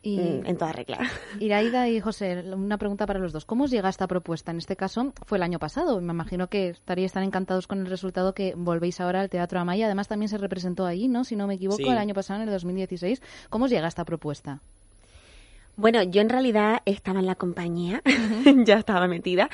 Y- 0.03 0.17
Mm, 0.17 0.45
en 0.47 0.57
toda 0.57 0.71
regla. 0.71 0.97
Iraida 1.39 1.87
y 1.87 1.99
José, 1.99 2.43
una 2.55 2.79
pregunta 2.79 3.05
para 3.05 3.19
los 3.19 3.33
dos. 3.33 3.45
¿Cómo 3.45 3.65
os 3.65 3.69
llega 3.71 3.87
esta 3.87 4.07
propuesta? 4.07 4.49
En 4.49 4.57
este 4.57 4.75
caso 4.75 5.13
fue 5.27 5.37
el 5.37 5.43
año 5.43 5.59
pasado. 5.59 6.01
Me 6.01 6.11
imagino 6.11 6.47
que 6.47 6.69
estaríais 6.69 7.11
tan 7.13 7.21
encantados 7.21 7.67
con 7.67 7.81
el 7.81 7.85
resultado 7.85 8.33
que 8.33 8.55
volvéis 8.57 8.99
ahora 8.99 9.21
al 9.21 9.29
Teatro 9.29 9.59
Amaya. 9.59 9.85
Además, 9.85 10.07
también 10.07 10.29
se 10.29 10.39
representó 10.39 10.87
ahí, 10.87 11.07
¿no? 11.07 11.23
Si 11.23 11.35
no 11.35 11.45
me 11.45 11.53
equivoco, 11.53 11.83
Sí. 11.83 11.87
el 11.87 11.99
año 11.99 12.15
pasado, 12.15 12.41
en 12.41 12.47
el 12.47 12.53
2016. 12.53 13.21
¿Cómo 13.51 13.65
os 13.65 13.71
llega 13.71 13.87
esta 13.87 14.03
propuesta? 14.03 14.59
Bueno, 15.77 16.01
yo 16.03 16.21
en 16.21 16.29
realidad 16.29 16.79
estaba 16.85 17.19
en 17.19 17.25
la 17.27 17.35
compañía, 17.35 18.01
ya 18.65 18.79
estaba 18.79 19.07
metida. 19.07 19.49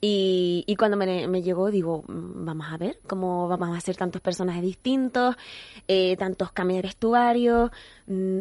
Y, 0.00 0.64
y 0.66 0.76
cuando 0.76 0.96
me, 0.96 1.42
llegó, 1.42 1.70
digo, 1.70 2.04
mm, 2.06 2.44
vamos 2.44 2.66
a 2.70 2.76
ver 2.76 3.00
cómo 3.06 3.48
vamos 3.48 3.70
a 3.70 3.78
hacer 3.78 3.96
tantos 3.96 4.20
personajes 4.22 4.62
distintos, 4.62 5.36
eh, 5.88 6.16
tantos 6.16 6.52
cambios 6.52 6.78
de 6.78 6.88
vestuario, 6.88 7.72
mm, 8.06 8.40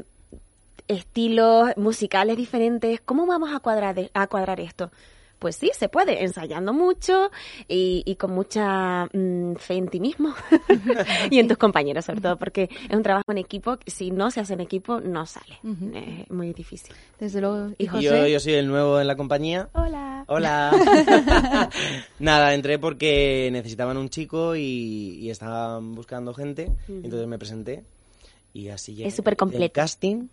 estilos 0.87 1.75
musicales 1.77 2.37
diferentes. 2.37 3.01
¿Cómo 3.01 3.25
vamos 3.25 3.53
a 3.53 3.59
cuadrar, 3.59 3.95
a 4.13 4.27
cuadrar 4.27 4.59
esto? 4.59 4.91
Pues 5.39 5.55
sí, 5.55 5.71
se 5.73 5.87
puede, 5.87 6.23
ensayando 6.23 6.73
mucho 6.73 7.29
y, 7.67 8.03
y 8.05 8.15
con 8.15 8.31
mucha 8.31 9.05
mm, 9.05 9.55
fe 9.55 9.75
en 9.75 9.87
ti 9.87 9.99
mismo 9.99 10.33
y 11.29 11.39
en 11.39 11.47
tus 11.47 11.57
compañeros, 11.57 12.05
sobre 12.05 12.21
todo, 12.21 12.37
porque 12.37 12.69
es 12.89 12.95
un 12.95 13.03
trabajo 13.03 13.31
en 13.31 13.37
equipo. 13.37 13.77
que 13.77 13.91
Si 13.91 14.11
no 14.11 14.31
se 14.31 14.39
hace 14.39 14.53
en 14.53 14.61
equipo, 14.61 14.99
no 14.99 15.25
sale. 15.25 15.59
Es 15.93 16.29
muy 16.31 16.53
difícil. 16.53 16.93
Desde 17.19 17.41
luego. 17.41 17.71
¿Y 17.77 17.87
José? 17.87 18.03
yo, 18.03 18.27
yo 18.27 18.39
soy 18.39 18.53
el 18.53 18.67
nuevo 18.67 18.99
en 18.99 19.07
la 19.07 19.15
compañía. 19.15 19.69
Hola. 19.73 20.25
Hola. 20.27 20.71
Nada, 22.19 22.53
entré 22.53 22.79
porque 22.79 23.49
necesitaban 23.51 23.97
un 23.97 24.09
chico 24.09 24.55
y, 24.55 25.19
y 25.19 25.29
estaban 25.29 25.93
buscando 25.93 26.33
gente. 26.33 26.71
Entonces 26.87 27.27
me 27.27 27.37
presenté 27.37 27.83
y 28.53 28.69
así 28.69 28.95
llegué. 28.95 29.09
Es 29.09 29.15
súper 29.15 29.37
completo. 29.37 29.63
El 29.63 29.71
casting. 29.71 30.27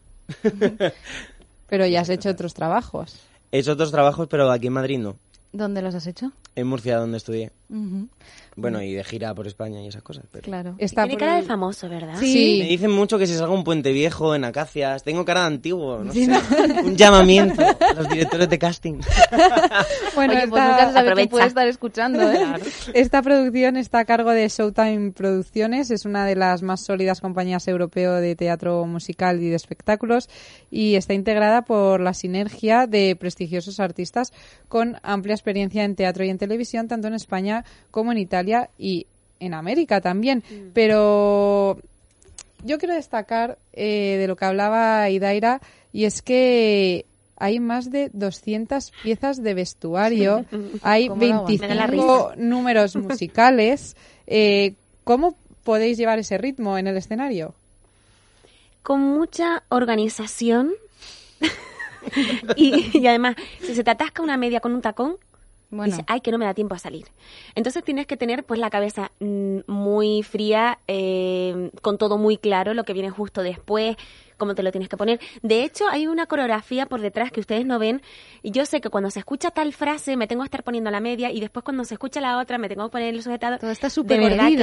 Pero 1.68 1.86
ya 1.86 2.00
has 2.00 2.08
hecho 2.08 2.30
otros 2.30 2.54
trabajos. 2.54 3.20
He 3.54 3.60
hecho 3.60 3.70
otros 3.70 3.92
trabajos, 3.92 4.26
pero 4.28 4.50
aquí 4.50 4.66
en 4.66 4.72
Madrid 4.72 4.98
no. 4.98 5.14
¿Dónde 5.52 5.80
los 5.80 5.94
has 5.94 6.08
hecho? 6.08 6.32
En 6.56 6.66
Murcia, 6.66 6.98
donde 6.98 7.18
estudié. 7.18 7.52
Bueno, 8.56 8.80
y 8.82 8.92
de 8.92 9.02
gira 9.04 9.34
por 9.34 9.46
España 9.46 9.82
y 9.82 9.88
esas 9.88 10.02
cosas. 10.02 10.24
Pero... 10.30 10.44
Claro. 10.44 10.76
Tiene 10.78 11.16
cara 11.16 11.36
de 11.36 11.42
famoso, 11.42 11.88
¿verdad? 11.88 12.14
Me 12.20 12.26
dicen 12.68 12.90
mucho 12.90 13.18
que 13.18 13.26
si 13.26 13.34
salgo 13.34 13.54
un 13.54 13.64
puente 13.64 13.92
viejo 13.92 14.34
en 14.34 14.44
Acacias, 14.44 15.02
tengo 15.02 15.24
cara 15.24 15.40
de 15.40 15.46
antiguo, 15.46 15.98
no 16.04 16.12
Sí, 16.12 16.26
sé. 16.26 16.30
¿no? 16.32 16.40
Un 16.84 16.96
llamamiento 16.96 17.62
a 17.62 17.92
los 17.94 18.08
directores 18.08 18.48
de 18.48 18.58
casting. 18.58 19.00
Bueno, 20.14 20.34
Oye, 20.34 20.46
pues 20.48 20.62
esta- 20.62 20.70
nunca 20.70 20.86
se 20.86 20.92
sabe 20.92 20.92
quién 20.92 20.98
aprovecha. 21.08 21.30
puede 21.30 21.46
estar 21.46 21.66
escuchando, 21.66 22.32
¿eh? 22.32 22.46
Esta 22.94 23.20
producción 23.22 23.76
está 23.76 24.00
a 24.00 24.04
cargo 24.04 24.30
de 24.30 24.48
Showtime 24.48 25.10
Producciones, 25.12 25.90
es 25.90 26.04
una 26.04 26.24
de 26.24 26.36
las 26.36 26.62
más 26.62 26.84
sólidas 26.84 27.20
compañías 27.20 27.66
europeo 27.66 28.14
de 28.14 28.36
teatro 28.36 28.86
musical 28.86 29.42
y 29.42 29.48
de 29.48 29.56
espectáculos 29.56 30.28
y 30.70 30.94
está 30.94 31.14
integrada 31.14 31.62
por 31.62 32.00
la 32.00 32.14
sinergia 32.14 32.86
de 32.86 33.16
prestigiosos 33.16 33.80
artistas 33.80 34.32
con 34.68 34.96
amplia 35.02 35.34
experiencia 35.34 35.84
en 35.84 35.96
teatro 35.96 36.24
y 36.24 36.30
en 36.30 36.38
televisión, 36.38 36.86
tanto 36.86 37.08
en 37.08 37.14
España 37.14 37.64
como 37.90 38.12
en 38.12 38.18
Italia 38.18 38.43
y 38.78 39.07
en 39.40 39.54
América 39.54 40.00
también. 40.00 40.42
Pero 40.72 41.78
yo 42.64 42.78
quiero 42.78 42.94
destacar 42.94 43.59
eh, 43.72 44.16
de 44.18 44.26
lo 44.26 44.37
que 44.37 44.44
hablaba 44.44 45.09
Idaira 45.11 45.61
y 45.92 46.04
es 46.04 46.22
que 46.22 47.07
hay 47.37 47.61
más 47.61 47.90
de 47.90 48.11
200 48.12 48.92
piezas 49.02 49.42
de 49.42 49.54
vestuario, 49.54 50.44
hay 50.83 51.09
¿Cómo 51.09 51.24
lo 51.24 51.35
aguantan? 51.35 51.61
Me 51.61 51.68
da 51.68 51.74
la 51.74 51.87
25 51.87 52.28
risa. 52.30 52.37
números 52.37 52.96
musicales. 52.96 53.96
Eh, 54.26 54.74
¿Cómo 55.04 55.37
podéis 55.62 55.98
llevar 55.98 56.18
ese 56.18 56.38
ritmo 56.38 56.78
en 56.78 56.87
el 56.87 56.96
escenario? 56.96 57.54
Con 58.83 59.00
mucha 59.00 59.62
organización 59.68 60.72
y, 62.57 62.98
y 62.98 63.07
además, 63.07 63.37
si 63.61 63.74
se 63.74 63.85
te 63.85 63.90
atasca 63.90 64.22
una 64.22 64.37
media 64.37 64.61
con 64.61 64.72
un 64.72 64.83
tacón, 64.83 65.16
Bueno. 65.74 65.92
dices, 65.92 66.04
ay, 66.08 66.20
que 66.20 66.30
no 66.30 66.38
me 66.38 66.44
da 66.44 66.54
tiempo 66.54 66.74
a 66.74 66.78
salir. 66.78 67.06
Entonces 67.54 67.82
tienes 67.84 68.06
que 68.06 68.16
tener 68.16 68.44
pues 68.44 68.60
la 68.60 68.70
cabeza 68.70 69.10
mm, 69.20 69.58
muy 69.66 70.22
fría, 70.22 70.78
eh, 70.87 71.70
con 71.82 71.98
todo 71.98 72.18
muy 72.18 72.37
claro, 72.37 72.74
lo 72.74 72.84
que 72.84 72.92
viene 72.92 73.10
justo 73.10 73.42
después, 73.42 73.96
cómo 74.37 74.54
te 74.54 74.62
lo 74.62 74.70
tienes 74.70 74.88
que 74.88 74.96
poner. 74.96 75.20
De 75.42 75.64
hecho, 75.64 75.88
hay 75.88 76.06
una 76.06 76.26
coreografía 76.26 76.87
por 76.87 77.00
detrás 77.00 77.30
que 77.30 77.40
ustedes 77.40 77.66
no 77.66 77.78
ven. 77.78 78.02
Y 78.42 78.50
yo 78.50 78.66
sé 78.66 78.80
que 78.80 78.90
cuando 78.90 79.10
se 79.10 79.20
escucha 79.20 79.50
tal 79.50 79.72
frase 79.72 80.16
me 80.16 80.26
tengo 80.26 80.42
que 80.42 80.46
estar 80.46 80.62
poniendo 80.62 80.90
la 80.90 81.00
media 81.00 81.30
y 81.30 81.40
después 81.40 81.64
cuando 81.64 81.84
se 81.84 81.94
escucha 81.94 82.20
la 82.20 82.38
otra 82.38 82.58
me 82.58 82.68
tengo 82.68 82.84
que 82.84 82.92
poner 82.92 83.14
el 83.14 83.22
sujetado. 83.22 83.58
Todo 83.58 83.70
está 83.70 83.90
súper. 83.90 84.20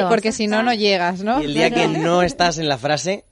Porque 0.10 0.32
si 0.32 0.48
no, 0.48 0.64
no 0.64 0.74
llegas, 0.74 1.24
¿no? 1.24 1.42
Y 1.42 1.46
el 1.46 1.54
día 1.54 1.72
que 1.72 1.88
no 1.88 2.22
estás 2.22 2.58
en 2.58 2.68
la 2.68 2.78
frase, 2.78 3.26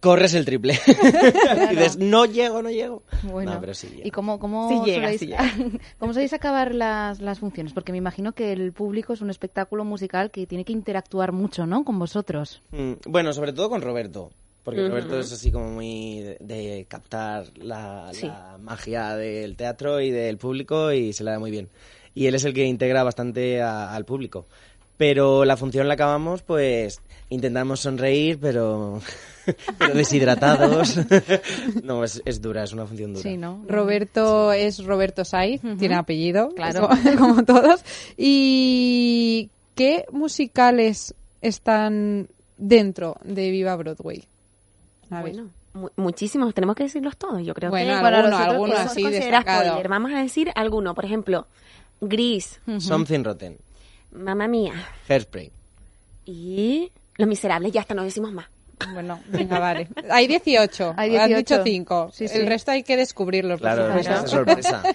corres 0.00 0.34
el 0.34 0.44
triple. 0.44 0.78
y 1.72 1.76
dices, 1.76 1.96
no 1.98 2.24
llego, 2.24 2.62
no 2.62 2.70
llego. 2.70 3.02
Bueno, 3.24 3.54
No, 3.54 3.60
pero 3.60 3.74
sí 3.74 3.88
llego. 3.88 4.02
¿y 4.06 4.10
cómo, 4.10 4.38
cómo, 4.38 4.68
Sí 4.68 4.90
llega, 4.90 5.02
soléis, 5.02 5.20
sí 5.20 5.26
llega. 5.26 5.52
cómo 5.98 6.12
soléis 6.12 6.32
acabar 6.32 6.74
las, 6.74 7.20
las 7.20 7.38
funciones? 7.38 7.72
Porque 7.72 7.92
me 7.92 7.98
imagino 7.98 8.32
que 8.32 8.52
el 8.52 8.72
público 8.72 9.12
es 9.12 9.20
un 9.20 9.30
espectáculo 9.30 9.84
musical 9.84 10.30
que 10.30 10.46
tiene 10.46 10.64
que 10.64 10.72
interactuar 10.72 11.32
mucho, 11.32 11.66
¿no? 11.66 11.84
Con 11.84 11.98
vosotros. 11.98 12.62
Mm, 12.72 12.92
Bueno, 13.06 13.32
sobre 13.32 13.52
todo 13.52 13.68
con 13.70 13.82
Roberto. 13.82 14.30
Porque. 14.64 14.86
Roberto 14.86 15.18
es 15.18 15.32
así 15.32 15.50
como 15.50 15.70
muy 15.70 16.20
de, 16.20 16.36
de 16.40 16.86
captar 16.88 17.46
la, 17.56 18.10
Sí. 18.12 18.26
la 18.26 18.58
magia 18.60 19.16
del 19.16 19.56
teatro 19.56 20.00
y 20.02 20.10
del 20.10 20.36
público 20.36 20.92
y 20.92 21.12
se 21.14 21.24
le 21.24 21.30
da 21.30 21.38
muy 21.38 21.50
bien. 21.50 21.68
Y 22.14 22.26
él 22.26 22.34
es 22.34 22.44
el 22.44 22.52
que 22.52 22.64
integra 22.66 23.02
bastante 23.02 23.62
a- 23.62 23.94
al 23.94 24.04
público. 24.04 24.46
Pero 24.98 25.44
la 25.44 25.56
función 25.56 25.86
la 25.88 25.94
acabamos, 25.94 26.42
pues 26.42 27.00
intentamos 27.30 27.80
sonreír, 27.80 28.38
pero, 28.40 29.00
pero 29.78 29.94
deshidratados. 29.94 30.98
no, 31.82 32.04
es, 32.04 32.22
es 32.24 32.40
dura, 32.40 32.64
es 32.64 32.72
una 32.72 32.86
función 32.86 33.14
dura. 33.14 33.22
Roberto 33.66 34.52
es 34.52 34.84
Roberto 34.84 35.24
Saiz, 35.24 35.60
tiene 35.78 35.94
apellido, 35.96 36.50
Claro. 36.54 36.88
como, 36.88 37.16
como 37.18 37.44
todos. 37.44 37.84
¿Y 38.16 39.50
¿qué 39.74 40.04
musicales 40.12 41.14
están 41.40 42.28
dentro 42.56 43.16
de 43.24 43.50
Viva 43.50 43.76
Broadway? 43.76 44.24
A 45.10 45.22
ver. 45.22 45.32
Bueno, 45.34 45.50
mu- 45.74 45.88
muchísimos, 45.96 46.52
tenemos 46.54 46.76
que 46.76 46.84
decirlos 46.84 47.16
todos, 47.16 47.44
yo 47.44 47.54
creo 47.54 47.70
Bueno, 47.70 47.86
que 48.00 48.06
alguno, 48.06 48.22
nosotros 48.28 48.40
alguno 48.40 48.72
podemos 48.74 48.90
así 48.92 49.00
spoiler. 49.02 49.88
Vamos 49.88 50.12
a 50.12 50.18
decir 50.22 50.50
alguno, 50.54 50.94
por 50.94 51.04
ejemplo, 51.04 51.46
Gris, 52.00 52.60
Something 52.78 53.24
Rotten. 53.24 53.56
Mamma 54.12 54.48
Mía 54.48 54.72
Hairspray. 55.08 55.50
y 56.24 56.90
Los 57.18 57.28
Miserables, 57.28 57.72
ya 57.72 57.82
hasta 57.82 57.94
no 57.94 58.04
decimos 58.04 58.32
más. 58.32 58.46
Bueno, 58.92 59.20
venga, 59.28 59.58
vale. 59.58 59.88
Hay 60.10 60.26
18. 60.26 60.94
Hay 60.96 61.16
Has 61.16 61.28
18. 61.28 61.36
dicho 61.36 61.64
5. 61.64 62.10
Sí, 62.12 62.28
sí. 62.28 62.38
El 62.38 62.46
resto 62.46 62.70
hay 62.70 62.84
que 62.84 62.96
descubrirlos. 62.96 63.60
Claro, 63.60 63.92
es 63.98 64.30
sorpresa. 64.30 64.82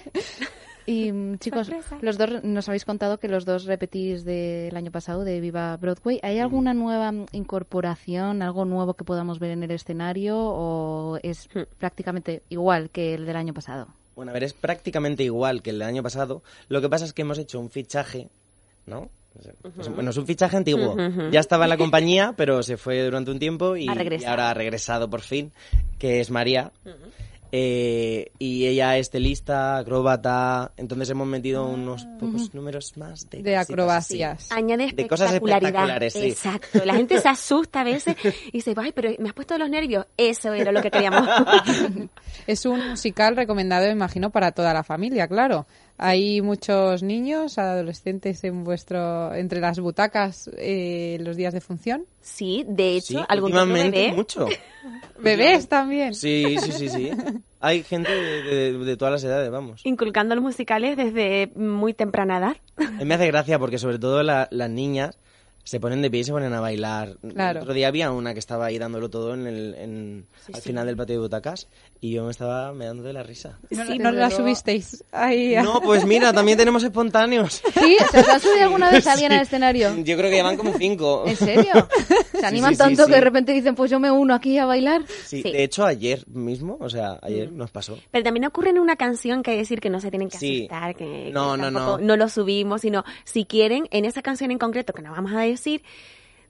Y 0.86 1.12
mm, 1.12 1.38
chicos, 1.38 1.70
los 2.02 2.18
dos 2.18 2.44
nos 2.44 2.68
habéis 2.68 2.84
contado 2.84 3.18
que 3.18 3.28
los 3.28 3.44
dos 3.44 3.64
repetís 3.64 4.24
del 4.24 4.76
año 4.76 4.90
pasado 4.90 5.24
de 5.24 5.40
Viva 5.40 5.76
Broadway. 5.78 6.20
¿Hay 6.22 6.38
alguna 6.38 6.74
nueva 6.74 7.10
mm, 7.10 7.26
incorporación, 7.32 8.42
algo 8.42 8.64
nuevo 8.64 8.94
que 8.94 9.04
podamos 9.04 9.38
ver 9.38 9.52
en 9.52 9.62
el 9.62 9.70
escenario 9.70 10.36
o 10.38 11.18
es 11.22 11.48
prácticamente 11.78 12.42
igual 12.50 12.90
que 12.90 13.14
el 13.14 13.24
del 13.24 13.36
año 13.36 13.54
pasado? 13.54 13.88
Bueno, 14.14 14.30
a 14.30 14.34
ver, 14.34 14.44
es 14.44 14.52
prácticamente 14.52 15.22
igual 15.22 15.62
que 15.62 15.70
el 15.70 15.78
del 15.78 15.88
año 15.88 16.02
pasado. 16.02 16.42
Lo 16.68 16.82
que 16.82 16.88
pasa 16.88 17.06
es 17.06 17.14
que 17.14 17.22
hemos 17.22 17.38
hecho 17.38 17.58
un 17.58 17.70
fichaje, 17.70 18.28
¿no? 18.86 19.08
Es- 19.78 19.88
Bueno, 19.88 20.10
es 20.10 20.16
un 20.16 20.26
fichaje 20.26 20.56
antiguo. 20.56 20.96
Ya 21.30 21.40
estaba 21.40 21.64
en 21.64 21.70
la 21.70 21.76
compañía, 21.76 22.34
pero 22.36 22.62
se 22.62 22.76
fue 22.76 23.02
durante 23.02 23.30
un 23.30 23.38
tiempo 23.38 23.76
y, 23.76 23.88
Ha 23.88 23.94
regresado. 23.94 24.28
y 24.28 24.30
ahora 24.30 24.50
ha 24.50 24.54
regresado 24.54 25.10
por 25.10 25.20
fin, 25.20 25.52
que 25.98 26.20
es 26.20 26.30
María. 26.30 26.72
Eh, 27.56 28.32
y 28.40 28.66
ella 28.66 28.96
es 28.98 29.10
telista, 29.10 29.76
acróbata. 29.78 30.72
Entonces 30.76 31.08
hemos 31.10 31.28
metido 31.28 31.64
unos 31.66 32.04
pocos 32.18 32.52
números 32.52 32.96
más 32.96 33.30
de, 33.30 33.56
acrobacias. 33.56 34.50
Añade 34.50 34.90
De 34.92 35.06
cosas 35.06 35.32
espectaculares, 35.34 36.14
sí. 36.14 36.30
Exacto. 36.30 36.84
La 36.84 36.94
gente 36.94 37.20
se 37.20 37.28
asusta 37.28 37.82
a 37.82 37.84
veces 37.84 38.16
y 38.48 38.50
dice, 38.58 38.74
ay, 38.76 38.90
pero 38.92 39.10
me 39.20 39.28
has 39.28 39.34
puesto 39.34 39.56
los 39.56 39.70
nervios. 39.70 40.04
Eso 40.16 40.52
era 40.52 40.72
lo 40.72 40.82
que 40.82 40.90
queríamos. 40.90 41.28
Es 42.48 42.66
un 42.66 42.90
musical 42.90 43.36
recomendado, 43.36 43.88
imagino, 43.88 44.30
para 44.30 44.50
toda 44.50 44.74
la 44.74 44.82
familia, 44.82 45.28
claro. 45.28 45.66
Hay 45.96 46.42
muchos 46.42 47.02
niños, 47.04 47.56
adolescentes 47.56 48.42
en 48.42 48.64
vuestro 48.64 49.32
entre 49.34 49.60
las 49.60 49.78
butacas 49.78 50.50
eh, 50.58 51.18
los 51.20 51.36
días 51.36 51.54
de 51.54 51.60
función. 51.60 52.04
Sí, 52.20 52.64
de 52.68 52.96
hecho, 52.96 53.24
Sí, 53.28 53.38
últimamente 53.38 54.00
bebé. 54.00 54.12
mucho. 54.12 54.48
Bebés 55.20 55.68
también. 55.68 56.14
Sí, 56.14 56.56
sí, 56.60 56.72
sí, 56.72 56.88
sí. 56.88 57.10
Hay 57.60 57.82
gente 57.84 58.10
de, 58.12 58.42
de- 58.42 58.78
de 58.78 58.96
todas 58.96 59.12
las 59.12 59.24
edades, 59.24 59.50
vamos. 59.50 59.80
Inculcando 59.84 60.34
los 60.34 60.42
musicales 60.42 60.96
desde 60.96 61.50
muy 61.54 61.94
temprana 61.94 62.38
edad. 62.38 62.56
A 62.76 62.90
mí 62.90 63.04
me 63.04 63.14
hace 63.14 63.28
gracia 63.28 63.58
porque 63.58 63.78
sobre 63.78 63.98
todo 63.98 64.22
la- 64.22 64.48
las 64.50 64.68
niñas 64.70 65.16
se 65.64 65.80
ponen 65.80 66.00
de 66.02 66.10
pie 66.10 66.20
y 66.20 66.24
se 66.24 66.32
ponen 66.32 66.52
a 66.52 66.60
bailar. 66.60 67.16
Claro. 67.32 67.58
El 67.58 67.62
otro 67.64 67.74
día 67.74 67.88
había 67.88 68.10
una 68.12 68.32
que 68.34 68.38
estaba 68.38 68.66
ahí 68.66 68.78
dándolo 68.78 69.10
todo 69.10 69.34
en 69.34 69.46
el, 69.46 69.74
en- 69.74 70.26
al 70.48 70.54
sí. 70.56 70.68
final 70.68 70.86
del 70.86 70.96
patio 70.96 71.14
de 71.16 71.20
butacas 71.22 71.68
y 72.00 72.12
yo 72.12 72.24
me 72.24 72.30
estaba 72.30 72.72
meando 72.72 73.02
de 73.02 73.12
la 73.12 73.22
risa. 73.22 73.58
No, 73.70 73.84
Sí, 73.86 73.98
no 73.98 74.12
la 74.12 74.28
luego. 74.28 74.36
subisteis. 74.42 75.02
Ahí. 75.10 75.54
No, 75.62 75.80
pues 75.80 76.04
mira, 76.04 76.32
también 76.32 76.58
tenemos 76.58 76.84
espontáneos. 76.84 77.62
¿Sí? 77.80 77.96
¿Se 78.10 78.20
os 78.20 78.28
ha 78.28 78.38
subido 78.38 78.64
alguna 78.64 78.90
vez 78.90 79.06
alguien 79.06 79.32
al 79.32 79.40
escenario? 79.42 79.94
Yo 80.04 80.16
creo 80.16 80.30
que 80.30 80.36
llevan 80.36 80.56
como 80.56 80.72
cinco. 80.76 81.24
¿En 81.26 81.36
serio? 81.36 81.72
¿Se 82.38 82.44
animan 82.46 82.70
sí, 82.70 82.74
sí, 82.76 82.78
tanto 82.78 83.04
sí. 83.04 83.08
que 83.10 83.14
de 83.16 83.20
repente 83.22 83.52
dicen, 83.52 83.74
pues 83.74 83.90
yo 83.90 83.98
me 83.98 84.10
uno 84.10 84.34
aquí 84.34 84.58
a 84.58 84.66
bailar? 84.66 85.02
Sí, 85.24 85.42
Sí. 85.42 85.50
de 85.50 85.64
hecho 85.64 85.84
ayer 85.86 86.24
mismo, 86.28 86.76
o 86.80 86.90
sea, 86.90 87.18
ayer 87.22 87.50
Mm. 87.50 87.56
nos 87.56 87.70
pasó. 87.70 87.98
Pero 88.10 88.22
también 88.24 88.44
ocurre 88.44 88.70
en 88.70 88.78
una 88.78 88.96
canción 88.96 89.42
que 89.42 89.52
hay 89.52 89.56
que 89.56 89.60
decir 89.62 89.80
que 89.80 89.88
no 89.90 90.00
se 90.00 90.10
tienen 90.10 90.28
que 90.28 90.38
Sí. 90.38 90.58
asustar, 90.66 90.94
que, 90.94 91.04
que 91.04 91.30
No, 91.32 91.56
no, 91.56 91.70
no. 91.70 92.16
lo 92.16 92.28
subimos, 92.28 92.82
sino 92.82 93.02
si 93.24 93.44
quieren, 93.46 93.88
en 93.90 94.04
esa 94.04 94.20
canción 94.22 94.50
en 94.50 94.58
concreto, 94.58 94.92
que 94.92 95.00
no 95.02 95.10
vamos 95.12 95.32
a 95.32 95.40
decir, 95.40 95.53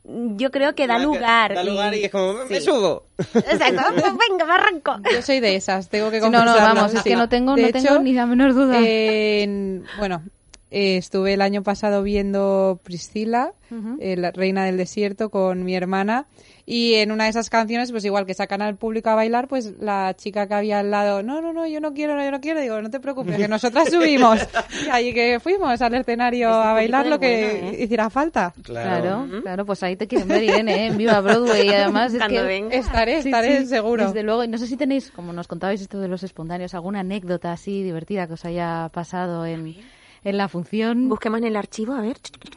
yo 0.04 0.50
creo 0.50 0.74
que 0.74 0.86
da 0.86 0.98
lugar. 0.98 1.54
Da 1.54 1.64
lugar 1.64 1.94
y 1.94 2.04
es 2.04 2.10
como, 2.10 2.34
me 2.48 2.60
subo. 2.60 3.04
Exacto, 3.18 3.82
pues 4.00 4.12
venga, 4.28 4.44
me 4.44 4.52
arranco. 4.52 4.96
Yo 5.12 5.22
soy 5.22 5.40
de 5.40 5.56
esas, 5.56 5.88
tengo 5.88 6.10
que 6.10 6.20
Sí, 6.20 6.28
no, 6.28 6.44
no, 6.44 6.54
vamos, 6.54 6.92
es 6.94 7.02
Sí. 7.02 7.10
que 7.10 7.16
no 7.16 7.28
tengo, 7.28 7.54
De 7.54 7.62
no 7.62 7.68
hecho, 7.68 7.78
tengo 7.82 7.98
ni 8.00 8.12
la 8.12 8.26
menor 8.26 8.52
duda. 8.54 8.78
en- 8.86 9.84
bueno, 9.98 10.22
eh, 10.70 10.96
estuve 10.96 11.32
el 11.34 11.40
año 11.42 11.62
pasado 11.62 12.02
viendo 12.02 12.80
Priscila, 12.82 13.52
eh, 13.98 14.16
la 14.16 14.30
reina 14.30 14.64
del 14.66 14.76
desierto, 14.76 15.30
con 15.30 15.64
mi 15.64 15.74
hermana. 15.74 16.26
Y 16.66 16.94
en 16.94 17.12
una 17.12 17.24
de 17.24 17.30
esas 17.30 17.50
canciones, 17.50 17.92
pues 17.92 18.04
igual 18.06 18.24
que 18.24 18.32
sacan 18.32 18.62
al 18.62 18.76
público 18.76 19.10
a 19.10 19.14
bailar, 19.14 19.48
pues 19.48 19.74
la 19.80 20.14
chica 20.16 20.46
que 20.48 20.54
había 20.54 20.78
al 20.78 20.90
lado, 20.90 21.22
no, 21.22 21.42
no, 21.42 21.52
no, 21.52 21.66
yo 21.66 21.78
no 21.80 21.92
quiero, 21.92 22.16
no, 22.16 22.24
yo 22.24 22.30
no 22.30 22.40
quiero. 22.40 22.60
Digo, 22.60 22.80
no 22.80 22.90
te 22.90 23.00
preocupes, 23.00 23.36
que 23.36 23.48
nosotras 23.48 23.88
subimos. 23.92 24.40
Y 24.86 24.88
ahí 24.88 25.12
que 25.12 25.40
fuimos 25.40 25.80
al 25.82 25.94
escenario 25.94 26.48
Este 26.48 26.68
a 26.68 26.72
bailar 26.72 27.06
lo 27.06 27.18
que 27.20 27.58
¿eh? 27.70 27.82
hiciera 27.84 28.08
falta. 28.08 28.54
Claro, 28.62 29.26
claro, 29.42 29.66
pues 29.66 29.82
ahí 29.82 29.96
te 29.96 30.06
quieren 30.06 30.26
ver, 30.26 30.42
Irene, 30.42 30.84
¿eh? 30.84 30.86
en 30.86 30.96
Viva 30.96 31.20
Broadway. 31.20 31.66
Y 31.66 31.72
además 31.72 32.14
es 32.14 32.18
Cuando 32.18 32.40
que... 32.40 32.46
venga. 32.46 32.74
Estaré, 32.74 33.22
Sí, 33.22 33.28
estaré 33.28 33.60
sí, 33.60 33.66
seguro. 33.66 34.06
Desde 34.06 34.22
luego, 34.22 34.44
y 34.44 34.48
no 34.48 34.56
sé 34.56 34.66
si 34.66 34.76
tenéis, 34.76 35.10
como 35.10 35.32
nos 35.32 35.48
contabais 35.48 35.80
esto 35.80 36.00
de 36.00 36.08
los 36.08 36.22
espontáneos, 36.22 36.74
alguna 36.74 37.00
anécdota 37.00 37.52
así 37.52 37.82
divertida 37.82 38.26
que 38.26 38.34
os 38.34 38.44
haya 38.44 38.88
pasado 38.92 39.44
en, 39.44 39.74
en 40.24 40.36
la 40.38 40.48
función. 40.48 41.08
Busquemos 41.08 41.38
en 41.38 41.44
el 41.44 41.56
archivo, 41.56 41.92
a 41.94 42.00
ver. 42.00 42.16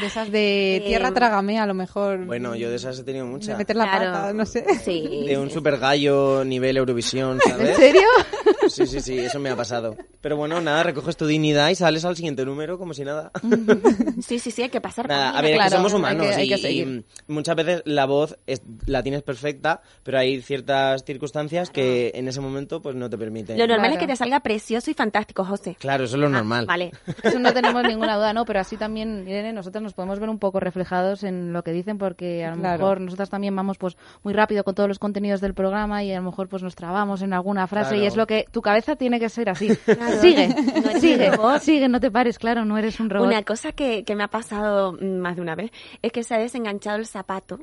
De 0.00 0.06
esas 0.06 0.30
de 0.30 0.76
Eh, 0.76 0.80
tierra 0.86 1.12
trágame, 1.12 1.58
a 1.58 1.66
lo 1.66 1.74
mejor. 1.74 2.24
Bueno, 2.24 2.54
yo 2.54 2.70
de 2.70 2.76
esas 2.76 2.98
he 2.98 3.02
tenido 3.04 3.24
de 3.24 3.30
muchas. 3.32 3.58
meter 3.58 3.74
la 3.76 3.84
Claro. 3.84 4.12
pata, 4.12 4.32
no 4.32 4.46
sé. 4.46 4.64
Sí. 4.84 5.24
De 5.26 5.36
un 5.38 5.50
super 5.50 5.78
gallo 5.78 6.44
nivel 6.44 6.76
Eurovisión, 6.76 7.40
¿sabes? 7.44 7.70
¿En 7.70 7.76
serio? 7.76 8.02
Sí, 8.68 8.86
sí, 8.86 9.00
sí, 9.00 9.18
eso 9.18 9.38
me 9.38 9.50
ha 9.50 9.56
pasado. 9.56 9.96
Pero 10.20 10.36
bueno, 10.36 10.60
nada, 10.60 10.82
recoges 10.82 11.16
tu 11.16 11.26
dignidad 11.26 11.68
y 11.70 11.74
sales 11.74 12.04
al 12.04 12.16
siguiente 12.16 12.44
número 12.44 12.78
como 12.78 12.94
si 12.94 13.04
nada. 13.04 13.30
Sí, 14.20 14.38
sí, 14.38 14.50
sí, 14.50 14.62
hay 14.62 14.68
que 14.68 14.80
pasar. 14.80 15.08
Nada, 15.08 15.32
página. 15.32 15.38
a 15.38 15.42
ver, 15.42 15.54
es 15.54 15.64
que 15.64 15.70
somos 15.70 15.92
hay 15.92 15.98
humanos 15.98 16.26
que- 16.26 16.34
hay 16.34 16.46
y, 16.46 16.48
que 16.48 16.58
seguir. 16.58 17.04
y 17.28 17.32
muchas 17.32 17.56
veces 17.56 17.82
la 17.84 18.04
voz 18.06 18.36
es- 18.46 18.62
la 18.86 19.02
tienes 19.02 19.22
perfecta, 19.22 19.80
pero 20.02 20.18
hay 20.18 20.42
ciertas 20.42 21.04
circunstancias 21.04 21.70
que 21.70 22.10
en 22.14 22.26
ese 22.28 22.40
momento 22.40 22.82
pues 22.82 22.94
no 22.96 23.08
te 23.08 23.16
permiten. 23.16 23.56
Lo 23.58 23.66
normal 23.66 23.90
Claro. 23.90 23.94
es 23.94 24.00
que 24.00 24.06
te 24.12 24.16
salga 24.16 24.40
precioso 24.40 24.90
y 24.90 24.94
fantástico, 24.94 25.44
José. 25.44 25.76
Claro, 25.78 26.04
eso 26.04 26.16
es 26.16 26.20
lo 26.20 26.26
Ah, 26.26 26.30
normal. 26.30 26.66
Vale. 26.66 26.90
Eso 27.22 27.38
no 27.38 27.52
tenemos 27.52 27.82
ninguna 27.84 28.16
duda, 28.16 28.32
¿no? 28.32 28.44
Pero 28.44 28.60
así 28.60 28.76
también, 28.76 29.22
Irene, 29.26 29.52
nosotros 29.52 29.82
nos 29.82 29.94
podemos 29.94 30.18
ver 30.18 30.28
un 30.28 30.38
poco 30.38 30.60
reflejados 30.60 31.22
en 31.24 31.52
lo 31.52 31.62
que 31.62 31.72
dicen 31.72 31.96
porque 31.98 32.44
a 32.44 32.50
lo 32.54 32.60
Claro. 32.60 32.78
mejor 32.78 33.00
nosotras 33.00 33.30
también 33.30 33.54
vamos 33.56 33.78
pues 33.78 33.96
muy 34.24 34.34
rápido 34.34 34.64
con 34.64 34.74
todos 34.74 34.88
los 34.88 34.98
contenidos 34.98 35.40
del 35.40 35.54
programa 35.54 36.02
y 36.04 36.12
a 36.12 36.16
lo 36.16 36.22
mejor 36.22 36.48
pues 36.48 36.62
nos 36.62 36.74
trabamos 36.74 37.22
en 37.22 37.32
alguna 37.32 37.66
frase 37.66 37.90
Claro. 37.90 38.02
y 38.02 38.06
es 38.06 38.16
lo 38.16 38.26
que 38.26 38.46
tu 38.58 38.62
cabeza 38.62 38.96
tiene 38.96 39.20
que 39.20 39.28
ser 39.28 39.48
así. 39.48 39.68
Claro. 39.84 40.20
Sigue, 40.20 40.48
No 40.48 41.00
sigue, 41.00 41.30
sigue, 41.60 41.88
no 41.88 42.00
te 42.00 42.10
pares, 42.10 42.38
claro, 42.38 42.64
no 42.64 42.76
eres 42.76 42.98
un 42.98 43.08
robot. 43.08 43.28
Una 43.28 43.42
cosa 43.44 43.70
que, 43.72 44.04
que 44.04 44.16
me 44.16 44.24
ha 44.24 44.28
pasado 44.28 44.92
mm, 44.92 45.18
más 45.18 45.36
de 45.36 45.42
una 45.42 45.54
vez 45.54 45.70
es 46.02 46.10
que 46.10 46.24
se 46.24 46.34
ha 46.34 46.38
desenganchado 46.38 46.98
el 46.98 47.06
zapato 47.06 47.60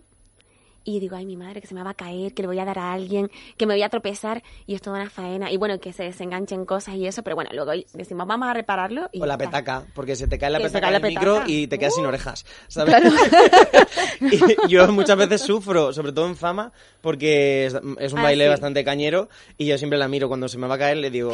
y 0.85 0.99
digo, 1.01 1.15
ay, 1.17 1.25
mi 1.25 1.35
madre, 1.35 1.59
que 1.59 1.67
se 1.67 1.73
me 1.75 1.83
va 1.83 1.89
a 1.89 1.93
caer, 1.95 2.33
que 2.33 2.43
le 2.43 2.47
voy 2.47 2.59
a 2.59 2.63
dar 2.65 2.79
a 2.79 2.93
alguien, 2.93 3.29
que 3.57 3.65
me 3.65 3.73
voy 3.73 3.83
a 3.83 3.89
tropezar 3.89 4.43
y 4.67 4.75
es 4.75 4.81
toda 4.81 5.01
una 5.01 5.09
faena. 5.09 5.51
Y 5.51 5.57
bueno, 5.57 5.79
que 5.79 5.91
se 5.91 6.03
desenganchen 6.03 6.63
cosas 6.65 6.95
y 6.95 7.07
eso, 7.07 7.23
pero 7.23 7.35
bueno, 7.35 7.49
luego 7.53 7.71
decimos, 7.93 8.27
vamos 8.27 8.47
a 8.47 8.53
repararlo. 8.53 9.09
Y 9.11 9.21
O 9.21 9.25
la 9.25 9.37
petaca, 9.37 9.83
porque 9.95 10.15
se 10.15 10.27
te 10.27 10.37
cae 10.37 10.49
la 10.51 10.59
Que 10.59 10.65
petaca 10.65 10.87
cae 10.87 10.95
en 10.95 11.01
la 11.01 11.07
el 11.07 11.13
micro 11.13 11.33
petaca. 11.33 11.51
y 11.51 11.67
te 11.67 11.77
quedas 11.79 11.93
Uh. 11.93 11.97
sin 11.97 12.05
orejas, 12.05 12.45
¿sabes? 12.67 12.95
y 14.21 14.67
yo 14.69 14.87
muchas 14.91 15.17
veces 15.17 15.41
sufro, 15.41 15.91
sobre 15.91 16.11
todo 16.11 16.27
en 16.27 16.35
fama, 16.35 16.71
porque 17.01 17.65
es, 17.65 17.73
es 17.99 18.13
un 18.13 18.19
Ah, 18.19 18.23
baile 18.23 18.45
sí. 18.45 18.49
bastante 18.49 18.83
cañero 18.83 19.27
y 19.57 19.65
yo 19.65 19.77
siempre 19.77 19.97
la 19.99 20.07
miro 20.07 20.27
cuando 20.27 20.47
se 20.47 20.57
me 20.57 20.67
va 20.67 20.75
a 20.75 20.77
caer, 20.77 20.97
le 20.97 21.09
digo, 21.11 21.31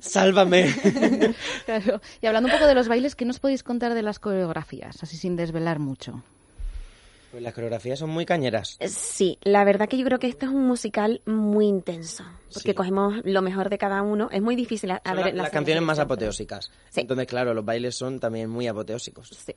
sálvame. 0.00 0.74
Claro. 1.64 2.00
Y 2.20 2.26
hablando 2.26 2.48
un 2.48 2.52
poco 2.54 2.66
de 2.66 2.74
los 2.74 2.88
bailes, 2.88 3.14
¿qué 3.14 3.24
nos 3.24 3.38
podéis 3.38 3.62
contar 3.62 3.94
de 3.94 4.02
las 4.02 4.18
coreografías? 4.18 5.02
Así 5.02 5.16
sin 5.16 5.36
desvelar 5.36 5.78
mucho. 5.78 6.22
Pues 7.34 7.42
las 7.42 7.52
coreografías 7.52 7.98
son 7.98 8.10
muy 8.10 8.24
cañeras. 8.24 8.76
Eh, 8.78 8.86
Sí, 8.88 9.38
la 9.42 9.64
verdad 9.64 9.88
que 9.88 9.98
yo 9.98 10.04
creo 10.04 10.20
que 10.20 10.28
este 10.28 10.46
es 10.46 10.52
un 10.52 10.68
musical 10.68 11.20
muy 11.26 11.66
intenso, 11.66 12.22
porque 12.52 12.68
Sí. 12.70 12.74
cogemos 12.74 13.14
lo 13.24 13.42
mejor 13.42 13.70
de 13.70 13.76
cada 13.76 14.02
uno. 14.02 14.28
Es 14.30 14.40
muy 14.40 14.54
difícil 14.54 14.92
a, 14.92 15.02
Son 15.04 15.16
ver 15.16 15.34
la- 15.34 15.42
las 15.42 15.50
canciones 15.50 15.82
más 15.82 15.98
apoteósicas. 15.98 16.70
Sí. 16.90 17.00
Entonces, 17.00 17.26
claro, 17.26 17.52
los 17.52 17.64
bailes 17.64 17.96
son 17.96 18.20
también 18.20 18.48
muy 18.48 18.68
apoteósicos. 18.68 19.30
Sí. 19.30 19.52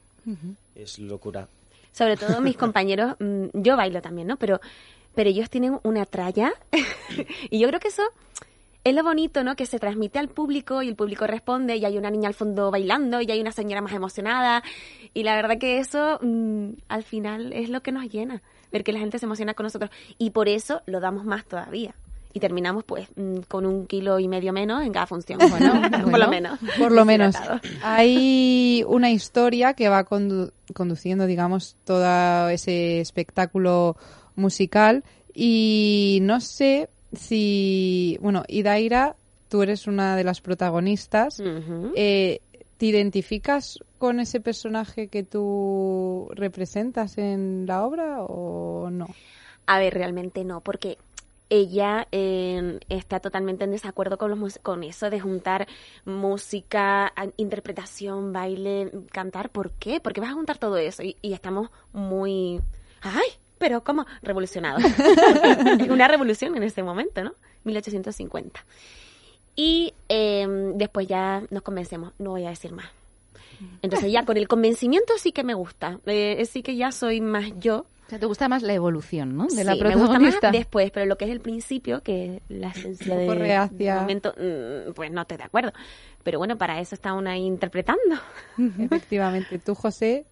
Es 0.73 0.97
locura. 0.97 1.47
Sobre 1.91 2.17
todo 2.17 2.41
mis 2.41 2.57
compañeros, 2.57 3.15
mm, 3.19 3.45
yo 3.53 3.77
bailo 3.77 4.01
también, 4.01 4.27
¿no? 4.27 4.37
Pero, 4.37 4.59
pero 5.13 5.29
ellos 5.29 5.47
tienen 5.51 5.79
una 5.83 6.07
tralla 6.07 6.53
y 7.51 7.59
yo 7.59 7.67
creo 7.67 7.79
que 7.79 7.89
eso 7.89 8.01
es 8.89 8.95
lo 8.95 9.03
bonito, 9.03 9.43
¿no? 9.43 9.55
Que 9.55 9.65
se 9.65 9.79
transmite 9.79 10.19
al 10.19 10.27
público 10.29 10.81
y 10.81 10.87
el 10.87 10.95
público 10.95 11.27
responde 11.27 11.75
y 11.77 11.85
hay 11.85 11.97
una 11.97 12.09
niña 12.11 12.27
al 12.27 12.33
fondo 12.33 12.71
bailando 12.71 13.21
y 13.21 13.29
hay 13.31 13.39
una 13.41 13.51
señora 13.51 13.81
más 13.81 13.93
emocionada 13.93 14.63
y 15.13 15.23
la 15.23 15.35
verdad 15.35 15.57
que 15.57 15.79
eso 15.79 16.19
mm, 16.21 16.69
al 16.87 17.03
final 17.03 17.53
es 17.53 17.69
lo 17.69 17.81
que 17.81 17.91
nos 17.91 18.07
llena, 18.09 18.41
ver 18.71 18.83
que 18.83 18.91
la 18.93 18.99
gente 18.99 19.19
se 19.19 19.25
emociona 19.25 19.53
con 19.53 19.63
nosotros 19.65 19.91
y 20.17 20.29
por 20.31 20.47
eso 20.49 20.81
lo 20.85 20.99
damos 20.99 21.25
más 21.25 21.45
todavía. 21.45 21.95
Y 22.33 22.39
terminamos 22.39 22.83
pues 22.83 23.07
mm, 23.15 23.39
con 23.47 23.65
un 23.65 23.87
kilo 23.87 24.19
y 24.19 24.27
medio 24.27 24.53
menos 24.53 24.83
en 24.83 24.91
cada 24.93 25.07
función. 25.07 25.39
Bueno, 25.49 25.81
por 26.11 26.19
lo 26.19 26.27
menos. 26.29 26.59
Por 26.77 26.91
lo 26.91 27.03
menos. 27.05 27.35
Hay 27.81 28.83
una 28.87 29.09
historia 29.09 29.73
que 29.73 29.89
va 29.89 30.05
condu- 30.05 30.51
conduciendo, 30.75 31.25
digamos, 31.25 31.77
todo 31.83 32.49
ese 32.49 32.99
espectáculo 32.99 33.95
musical 34.35 35.03
y 35.33 36.19
no 36.21 36.39
sé 36.41 36.89
si, 37.17 38.17
bueno, 38.21 38.43
Idaira, 38.47 39.15
tú 39.49 39.61
eres 39.61 39.87
una 39.87 40.15
de 40.15 40.23
las 40.23 40.41
protagonistas. 40.41 41.41
Eh, 41.95 42.41
¿Te 42.77 42.85
identificas 42.85 43.79
con 43.97 44.19
ese 44.19 44.39
personaje 44.39 45.07
que 45.07 45.23
tú 45.23 46.29
representas 46.35 47.17
en 47.17 47.65
la 47.65 47.83
obra 47.83 48.23
o 48.23 48.89
no? 48.91 49.07
A 49.65 49.79
ver, 49.79 49.93
realmente 49.93 50.43
no, 50.43 50.61
porque 50.61 50.97
ella 51.49 52.07
eh, 52.11 52.79
está 52.89 53.19
totalmente 53.19 53.63
en 53.63 53.71
desacuerdo 53.71 54.17
con, 54.17 54.37
los, 54.37 54.59
con 54.59 54.83
eso 54.83 55.09
de 55.09 55.19
juntar 55.19 55.67
música, 56.05 57.13
interpretación, 57.37 58.31
baile, 58.31 58.91
cantar. 59.11 59.49
¿Por 59.49 59.71
qué? 59.71 59.99
Porque 59.99 60.21
vas 60.21 60.31
a 60.31 60.35
juntar 60.35 60.57
todo 60.57 60.77
eso 60.77 61.03
y, 61.03 61.17
y 61.21 61.33
estamos 61.33 61.69
muy... 61.93 62.61
¡Ay! 63.01 63.27
Pero 63.57 63.83
¿cómo? 63.83 64.05
Revolucionados. 64.21 64.83
es 65.79 65.89
una 65.89 66.07
revolución 66.07 66.55
en 66.55 66.63
ese 66.63 66.83
momento, 66.83 67.23
¿no? 67.23 67.33
1850. 67.63 68.65
Y 69.55 69.93
eh, 70.09 70.45
después 70.75 71.07
ya 71.07 71.43
nos 71.49 71.63
convencemos, 71.63 72.13
no 72.19 72.31
voy 72.31 72.45
a 72.45 72.49
decir 72.49 72.71
más. 72.71 72.87
Entonces 73.81 74.11
ya 74.11 74.23
con 74.23 74.37
el 74.37 74.47
convencimiento 74.47 75.13
sí 75.17 75.31
que 75.31 75.43
me 75.43 75.55
gusta. 75.55 75.99
Eh, 76.05 76.45
sí 76.45 76.61
que 76.61 76.75
ya 76.75 76.91
soy 76.91 77.21
más 77.21 77.45
yo. 77.59 77.85
O 78.05 78.09
sea, 78.09 78.19
te 78.19 78.25
gusta 78.25 78.47
más 78.47 78.63
la 78.63 78.73
evolución, 78.73 79.35
¿no? 79.35 79.47
De 79.47 79.63
la 79.65 79.73
Sí, 79.73 79.81
me 79.81 79.89
gusta 79.95 80.05
protagonista. 80.05 80.47
más 80.47 80.51
después, 80.53 80.91
pero 80.91 81.05
lo 81.07 81.17
que 81.17 81.25
es 81.25 81.31
el 81.31 81.41
principio, 81.41 82.01
que 82.03 82.41
la 82.47 82.69
esencia 82.69 83.17
de 83.17 83.27
del 83.71 83.95
momento, 83.95 84.33
mm, 84.37 84.93
pues 84.93 85.11
no 85.11 85.21
estoy 85.21 85.37
de 85.37 85.43
acuerdo. 85.43 85.73
Pero 86.23 86.37
bueno, 86.37 86.57
para 86.57 86.79
eso 86.79 86.95
está 86.95 87.13
una 87.13 87.31
ahí 87.31 87.43
interpretando. 87.43 88.15
Efectivamente. 88.79 89.59
Tú, 89.59 89.75
José. 89.75 90.25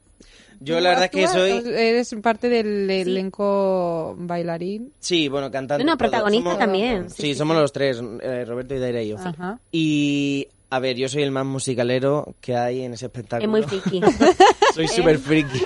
Yo 0.60 0.80
la 0.80 0.90
verdad 0.90 1.06
es 1.06 1.12
que 1.12 1.28
soy... 1.28 1.52
Eres 1.74 2.16
parte 2.22 2.50
del 2.50 2.90
elenco 2.90 4.16
bailarín. 4.18 4.94
Sí, 5.00 5.28
bueno, 5.28 5.52
cantante. 5.52 5.84
No, 5.84 5.92
no, 5.92 5.98
todo. 5.98 6.10
protagonista 6.10 6.50
Somos- 6.52 6.60
también, 6.60 7.10
Sí, 7.10 7.16
sí, 7.16 7.22
sí, 7.24 7.36
somos 7.36 7.58
los 7.58 7.72
tres, 7.74 8.02
eh, 8.22 8.46
Roberto, 8.46 8.74
Idaira 8.76 9.02
y 9.02 9.10
yo. 9.10 9.18
Ajá. 9.18 9.60
Y, 9.72 10.48
a 10.70 10.80
ver, 10.80 10.96
yo 10.96 11.10
soy 11.10 11.24
el 11.24 11.32
más 11.32 11.46
musicalero 11.46 12.36
que 12.42 12.56
hay 12.56 12.84
en 12.84 12.94
ese 12.94 13.08
espectáculo. 13.08 13.58
Es 13.58 13.68
muy 13.70 13.80
friki. 13.80 14.02
soy 14.74 14.88
súper 14.88 15.20
friki. 15.20 15.62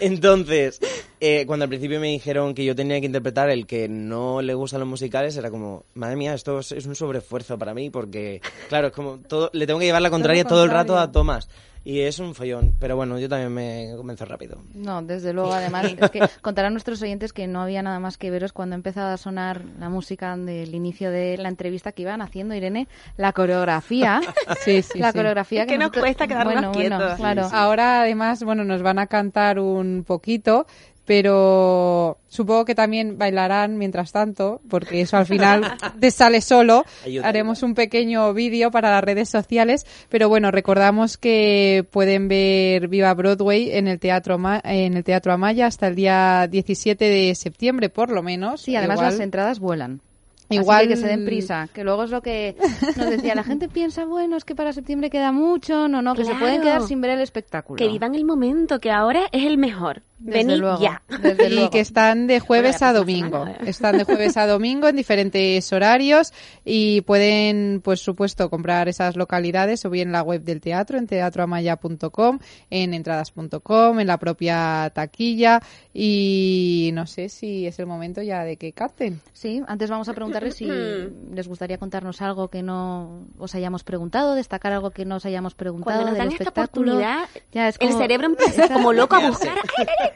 Entonces, 0.00 0.80
eh, 1.20 1.44
cuando 1.46 1.64
al 1.64 1.68
principio 1.68 2.00
me 2.00 2.08
dijeron 2.08 2.54
que 2.54 2.64
yo 2.64 2.74
tenía 2.74 2.98
que 3.00 3.06
interpretar 3.06 3.50
el 3.50 3.66
que 3.66 3.88
no 3.88 4.42
le 4.42 4.54
gustan 4.54 4.80
los 4.80 4.88
musicales, 4.88 5.36
era 5.36 5.50
como, 5.50 5.84
madre 5.94 6.16
mía, 6.16 6.34
esto 6.34 6.58
es, 6.60 6.72
es 6.72 6.86
un 6.86 6.94
sobreesfuerzo 6.94 7.58
para 7.58 7.74
mí, 7.74 7.90
porque, 7.90 8.40
claro, 8.68 8.88
es 8.88 8.92
como, 8.92 9.18
todo, 9.18 9.50
le 9.52 9.66
tengo 9.66 9.78
que 9.80 9.86
llevar 9.86 10.02
la 10.02 10.10
contraria 10.10 10.44
todo 10.44 10.64
el 10.64 10.70
rato 10.70 10.98
a 10.98 11.10
Tomás. 11.10 11.48
Y 11.84 12.00
es 12.02 12.20
un 12.20 12.34
follón, 12.36 12.74
pero 12.78 12.94
bueno, 12.94 13.18
yo 13.18 13.28
también 13.28 13.52
me 13.52 13.96
convenzo 13.96 14.24
rápido. 14.24 14.58
No, 14.72 15.02
desde 15.02 15.32
luego, 15.32 15.52
además, 15.52 15.86
es 16.00 16.10
que 16.10 16.20
contar 16.40 16.64
a 16.66 16.70
nuestros 16.70 17.02
oyentes 17.02 17.32
que 17.32 17.48
no 17.48 17.60
había 17.60 17.82
nada 17.82 17.98
más 17.98 18.18
que 18.18 18.30
veros 18.30 18.52
cuando 18.52 18.76
empezaba 18.76 19.12
a 19.12 19.16
sonar 19.16 19.64
la 19.80 19.88
música 19.88 20.36
del 20.36 20.74
inicio 20.76 21.10
de 21.10 21.36
la 21.38 21.48
entrevista 21.48 21.90
que 21.90 22.02
iban 22.02 22.22
haciendo, 22.22 22.54
Irene, 22.54 22.86
la 23.16 23.32
coreografía. 23.32 24.20
Sí, 24.64 24.82
sí, 24.82 24.98
La 25.00 25.10
sí. 25.10 25.18
coreografía 25.18 25.62
que, 25.66 25.72
Que 25.72 25.78
nos 25.78 25.86
nosotros- 25.88 26.02
cuesta 26.04 26.26
quedarnos 26.28 26.54
bueno, 26.54 26.72
bueno, 26.72 26.98
quietos. 26.98 27.16
claro. 27.18 27.48
Ahora, 27.52 28.02
además, 28.02 28.44
bueno, 28.44 28.62
nos 28.64 28.82
van 28.82 28.98
a 29.00 29.06
cantar 29.08 29.58
un 29.58 30.04
poquito, 30.06 30.66
pero 31.04 32.18
supongo 32.28 32.64
que 32.64 32.74
también 32.74 33.18
bailarán 33.18 33.76
mientras 33.78 34.12
tanto, 34.12 34.60
porque 34.68 35.00
eso 35.02 35.16
al 35.16 35.26
final 35.26 35.62
te 36.00 36.10
sale 36.10 36.40
solo. 36.40 36.84
Ayuda, 37.04 37.28
Haremos 37.28 37.62
un 37.62 37.74
pequeño 37.74 38.32
vídeo 38.34 38.70
para 38.70 38.90
las 38.90 39.04
redes 39.04 39.28
sociales, 39.28 39.86
pero 40.08 40.28
bueno, 40.28 40.50
recordamos 40.50 41.16
que 41.18 41.86
pueden 41.90 42.28
ver 42.28 42.88
Viva 42.88 43.12
Broadway 43.14 43.70
en 43.72 43.88
el 43.88 43.98
Teatro 43.98 44.38
Ma- 44.38 44.60
en 44.64 44.96
el 44.96 45.04
Teatro 45.04 45.32
Amaya 45.32 45.66
hasta 45.66 45.88
el 45.88 45.94
día 45.94 46.46
17 46.50 47.04
de 47.04 47.34
septiembre, 47.34 47.88
por 47.88 48.10
lo 48.10 48.22
menos. 48.22 48.62
Sí, 48.62 48.76
además 48.76 48.96
Igual- 48.98 49.10
las 49.12 49.20
entradas 49.20 49.58
vuelan. 49.60 50.00
Así 50.48 50.58
Igual 50.60 50.82
que, 50.82 50.88
que 50.88 50.96
se 50.96 51.06
den 51.06 51.24
prisa, 51.24 51.68
que 51.72 51.82
luego 51.82 52.04
es 52.04 52.10
lo 52.10 52.20
que 52.20 52.56
nos 52.98 53.08
decía, 53.08 53.34
la 53.34 53.42
gente 53.44 53.68
piensa, 53.70 54.04
bueno, 54.04 54.36
es 54.36 54.44
que 54.44 54.54
para 54.54 54.74
septiembre 54.74 55.08
queda 55.08 55.32
mucho, 55.32 55.88
no, 55.88 56.02
no, 56.02 56.14
que 56.14 56.26
se 56.26 56.34
pueden 56.34 56.60
quedar 56.60 56.82
sin 56.82 57.00
ver 57.00 57.12
el 57.12 57.20
espectáculo. 57.22 57.78
Que 57.78 57.88
vivan 57.88 58.14
el 58.14 58.26
momento, 58.26 58.78
que 58.78 58.90
ahora 58.90 59.22
es 59.32 59.44
el 59.46 59.56
mejor. 59.56 60.02
Desde 60.24 60.38
Venid 60.44 60.56
luego, 60.60 60.80
ya. 60.80 61.02
desde 61.20 61.46
y 61.50 61.54
luego. 61.54 61.70
que 61.70 61.80
están 61.80 62.26
de 62.28 62.38
jueves 62.40 62.80
a 62.82 62.92
domingo. 62.92 63.44
semana. 63.44 63.58
Están 63.66 63.98
de 63.98 64.04
jueves 64.04 64.36
a 64.36 64.46
domingo 64.46 64.86
en 64.88 64.94
diferentes 64.96 65.72
horarios 65.72 66.32
y 66.64 67.00
pueden, 67.00 67.80
pues 67.82 68.00
supuesto, 68.00 68.48
comprar 68.48 68.88
esas 68.88 69.16
localidades 69.16 69.84
o 69.84 69.90
bien 69.90 70.08
en 70.08 70.12
la 70.12 70.22
web 70.22 70.42
del 70.42 70.60
teatro, 70.60 70.96
en 70.98 71.06
teatroamaya.com, 71.08 72.38
en 72.70 72.94
entradas.com, 72.94 73.98
en 74.00 74.06
la 74.06 74.18
propia 74.18 74.90
taquilla 74.94 75.60
y 75.92 76.90
no 76.94 77.06
sé 77.06 77.28
si 77.28 77.66
es 77.66 77.78
el 77.78 77.86
momento 77.86 78.22
ya 78.22 78.44
de 78.44 78.56
que 78.56 78.72
canten. 78.72 79.20
Sí, 79.32 79.62
antes 79.66 79.90
vamos 79.90 80.08
a 80.08 80.14
preguntarles 80.14 80.54
si 80.54 80.66
les 81.32 81.48
gustaría 81.48 81.78
contarnos 81.78 82.22
algo 82.22 82.48
que 82.48 82.62
no 82.62 83.26
os 83.38 83.54
hayamos 83.54 83.84
preguntado, 83.84 84.34
destacar 84.34 84.72
algo 84.72 84.90
que 84.90 85.04
no 85.04 85.16
os 85.16 85.26
hayamos 85.26 85.54
preguntado 85.54 86.00
Cuando 86.02 86.10
nos 86.10 86.12
del 86.12 86.18
dan 86.18 86.28
esta 86.32 86.44
espectáculo. 86.44 86.92
oportunidad, 86.92 87.28
Ya, 87.52 87.68
es 87.68 87.76
el 87.80 87.92
cerebro 87.94 88.26
empieza 88.32 88.68
como 88.72 88.92
loco 88.92 89.16
a 89.16 89.28
buscar. 89.28 89.56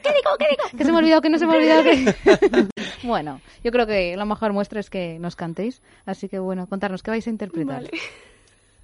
¿Qué 0.03 0.09
digo? 0.09 0.37
¿Qué 0.37 0.45
digo? 0.49 0.77
Que 0.77 0.83
se 0.83 0.91
me 0.91 0.97
ha 0.97 0.99
olvidado, 0.99 1.21
que 1.21 1.29
no 1.29 1.37
se 1.37 1.45
me 1.45 1.53
ha 1.53 1.57
olvidado 1.57 1.83
que... 1.83 2.67
bueno, 3.03 3.41
yo 3.63 3.71
creo 3.71 3.85
que 3.87 4.15
la 4.15 4.25
mejor 4.25 4.53
muestra 4.53 4.79
es 4.79 4.89
que 4.89 5.19
nos 5.19 5.35
cantéis. 5.35 5.81
Así 6.05 6.29
que 6.29 6.39
bueno, 6.39 6.67
contarnos, 6.67 7.03
¿qué 7.03 7.11
vais 7.11 7.27
a 7.27 7.29
interpretar? 7.29 7.83
Vale. 7.83 7.91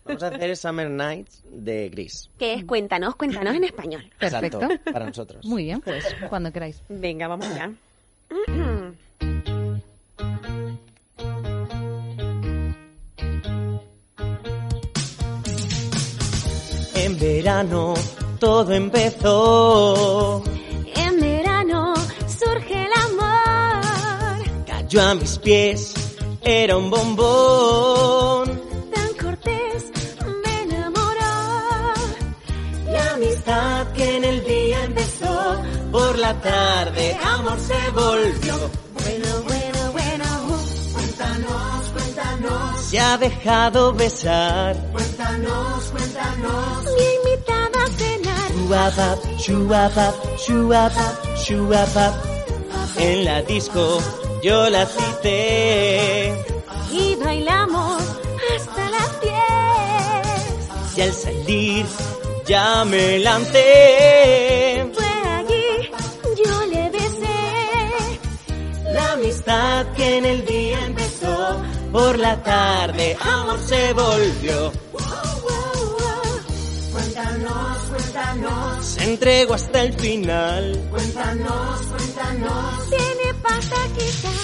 Vamos 0.06 0.24
a 0.24 0.28
hacer 0.28 0.58
Summer 0.58 0.90
Nights 0.90 1.44
de 1.50 1.90
Gris. 1.90 2.30
¿Qué 2.38 2.56
es? 2.56 2.66
Cuéntanos, 2.66 3.16
cuéntanos 3.16 3.56
en 3.56 3.64
español. 3.64 4.04
Perfecto. 4.20 4.62
Exacto, 4.62 4.92
para 4.92 5.06
nosotros. 5.06 5.46
Muy 5.46 5.64
bien, 5.64 5.80
pues 5.82 6.04
cuando 6.30 6.52
queráis. 6.52 6.82
Venga, 6.90 7.28
vamos 7.28 7.48
allá. 7.48 7.72
En 16.96 17.20
verano 17.20 17.94
todo 18.40 18.74
empezó. 18.74 20.44
Cayó 24.94 25.10
a 25.10 25.16
mis 25.16 25.40
pies, 25.40 25.92
era 26.44 26.78
un 26.78 26.92
bombón. 26.92 28.62
tan 28.94 29.14
cortés 29.20 29.86
me 30.44 30.62
enamoró. 30.62 31.94
La 32.92 33.14
amistad 33.16 33.88
que 33.94 34.18
en 34.18 34.24
el 34.24 34.46
día 34.46 34.84
empezó, 34.84 35.64
por 35.92 36.20
la 36.20 36.40
tarde 36.42 37.18
amor 37.24 37.58
se 37.60 37.90
volvió. 37.90 38.54
Bueno, 38.94 39.30
bueno, 39.48 39.92
bueno, 39.94 40.26
uh, 40.50 40.94
Cuéntanos, 40.94 41.90
cuéntanos. 41.94 42.82
Se 42.82 43.00
ha 43.00 43.18
dejado 43.18 43.94
besar. 43.94 44.76
me 46.98 47.32
invitaba 47.32 47.84
a 47.84 47.90
cenar. 47.98 48.52
Shuabab, 48.68 49.38
shuabab, 49.40 50.14
shuabab, 50.38 51.36
shuabab. 51.36 52.14
En 53.00 53.26
la 53.26 53.42
disco 53.42 54.00
yo 54.44 54.70
la 54.70 54.86
cité. 54.86 56.34
y 56.92 57.16
bailamos 57.16 58.02
hasta 58.56 58.90
las 58.90 59.22
10. 59.22 60.98
Y 60.98 61.02
al 61.02 61.14
salir 61.14 61.86
ya 62.46 62.84
me 62.86 63.20
lancé. 63.20 64.92
Fue 64.94 65.06
allí, 65.38 65.66
yo 66.44 66.66
le 66.66 66.90
besé. 66.90 67.40
La 68.92 69.14
amistad 69.14 69.88
que 69.96 70.18
en 70.18 70.26
el 70.26 70.46
día 70.46 70.86
empezó, 70.88 71.62
por 71.94 72.20
la 72.20 72.44
tarde 72.44 73.18
amor 73.22 73.60
se 73.66 73.94
volvió. 73.94 74.74
Cuéntanos, 76.92 77.78
cuéntanos. 77.90 78.86
Se 78.86 79.04
entregó 79.06 79.54
hasta 79.54 79.84
el 79.84 79.94
final. 79.94 80.88
Cuéntanos, 80.92 81.82
cuéntanos. 81.88 83.13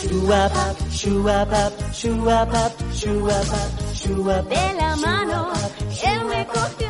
Shuabab, 0.09 0.75
shuabab, 0.91 1.73
shuabab, 1.93 2.71
shuabab, 2.99 3.71
shuabab. 3.93 4.49
De 4.49 4.73
la 4.79 4.95
mano, 4.95 5.51
él 6.03 6.25
me 6.25 6.47
cogió. 6.47 6.89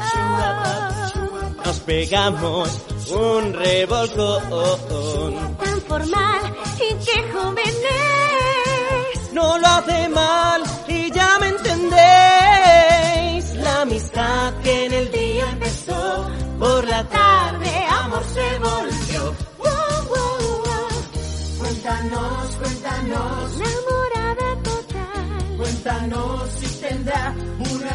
Nos 1.65 1.79
pegamos 1.81 2.69
un 3.11 3.53
revolcón. 3.53 5.33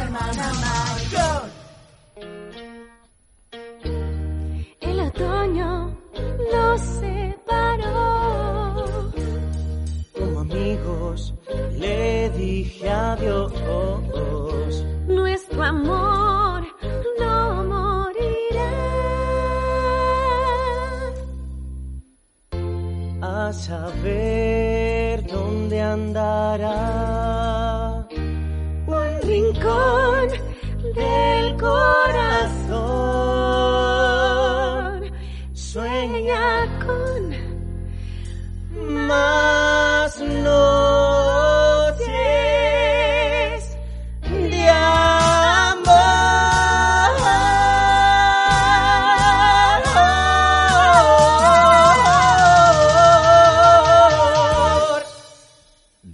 Hermana 0.04 0.52
mayor. 0.52 1.53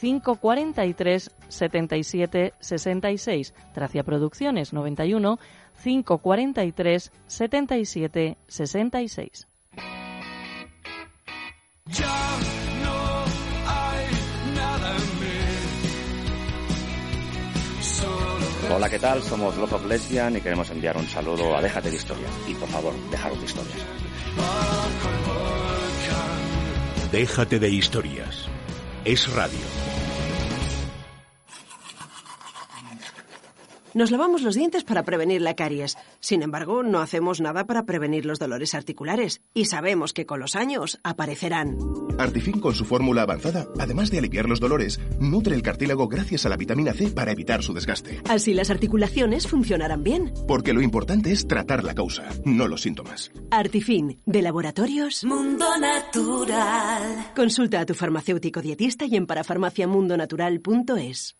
543 0.00 1.30
77 1.48 2.54
66. 2.58 3.54
Tracia 3.74 4.02
Producciones 4.02 4.72
91 4.72 5.38
543 5.82 7.12
77 7.26 8.36
66. 8.46 9.46
Ya 11.86 12.38
no 12.82 13.24
hay 13.66 14.06
nada 14.54 14.96
en 14.96 15.20
mí. 15.20 15.26
Solo 17.82 18.76
Hola, 18.76 18.88
¿qué 18.88 18.98
tal? 18.98 19.22
Somos 19.22 19.56
Love 19.56 19.72
of 19.74 19.86
Lesbian 19.86 20.36
y 20.36 20.40
queremos 20.40 20.70
enviar 20.70 20.96
un 20.96 21.06
saludo 21.06 21.56
a 21.56 21.60
Déjate 21.60 21.90
de 21.90 21.96
Historias. 21.96 22.30
Y 22.46 22.54
por 22.54 22.68
favor, 22.68 22.94
dejaros 23.10 23.38
de 23.38 23.44
historias. 23.44 23.78
Déjate 27.10 27.58
de 27.58 27.68
historias. 27.68 28.48
Es 29.04 29.34
radio. 29.34 29.89
Nos 33.92 34.12
lavamos 34.12 34.42
los 34.42 34.54
dientes 34.54 34.84
para 34.84 35.02
prevenir 35.02 35.42
la 35.42 35.56
caries. 35.56 35.98
Sin 36.20 36.42
embargo, 36.42 36.84
no 36.84 37.00
hacemos 37.00 37.40
nada 37.40 37.66
para 37.66 37.86
prevenir 37.86 38.24
los 38.24 38.38
dolores 38.38 38.74
articulares. 38.74 39.40
Y 39.52 39.64
sabemos 39.64 40.12
que 40.12 40.26
con 40.26 40.38
los 40.38 40.54
años 40.54 41.00
aparecerán. 41.02 41.76
Artifin 42.18 42.60
con 42.60 42.74
su 42.74 42.84
fórmula 42.84 43.22
avanzada, 43.22 43.66
además 43.78 44.10
de 44.10 44.18
aliviar 44.18 44.48
los 44.48 44.60
dolores, 44.60 45.00
nutre 45.18 45.56
el 45.56 45.62
cartílago 45.62 46.06
gracias 46.06 46.46
a 46.46 46.48
la 46.48 46.56
vitamina 46.56 46.92
C 46.92 47.08
para 47.08 47.32
evitar 47.32 47.64
su 47.64 47.74
desgaste. 47.74 48.20
Así 48.28 48.54
las 48.54 48.70
articulaciones 48.70 49.48
funcionarán 49.48 50.04
bien. 50.04 50.32
Porque 50.46 50.72
lo 50.72 50.82
importante 50.82 51.32
es 51.32 51.48
tratar 51.48 51.82
la 51.82 51.94
causa, 51.94 52.28
no 52.44 52.68
los 52.68 52.82
síntomas. 52.82 53.32
Artifin, 53.50 54.20
de 54.24 54.42
laboratorios 54.42 55.24
Mundo 55.24 55.66
Natural. 55.78 57.32
Consulta 57.34 57.80
a 57.80 57.86
tu 57.86 57.94
farmacéutico 57.94 58.62
dietista 58.62 59.06
y 59.06 59.16
en 59.16 59.26
parafarmaciamundonatural.es. 59.26 61.34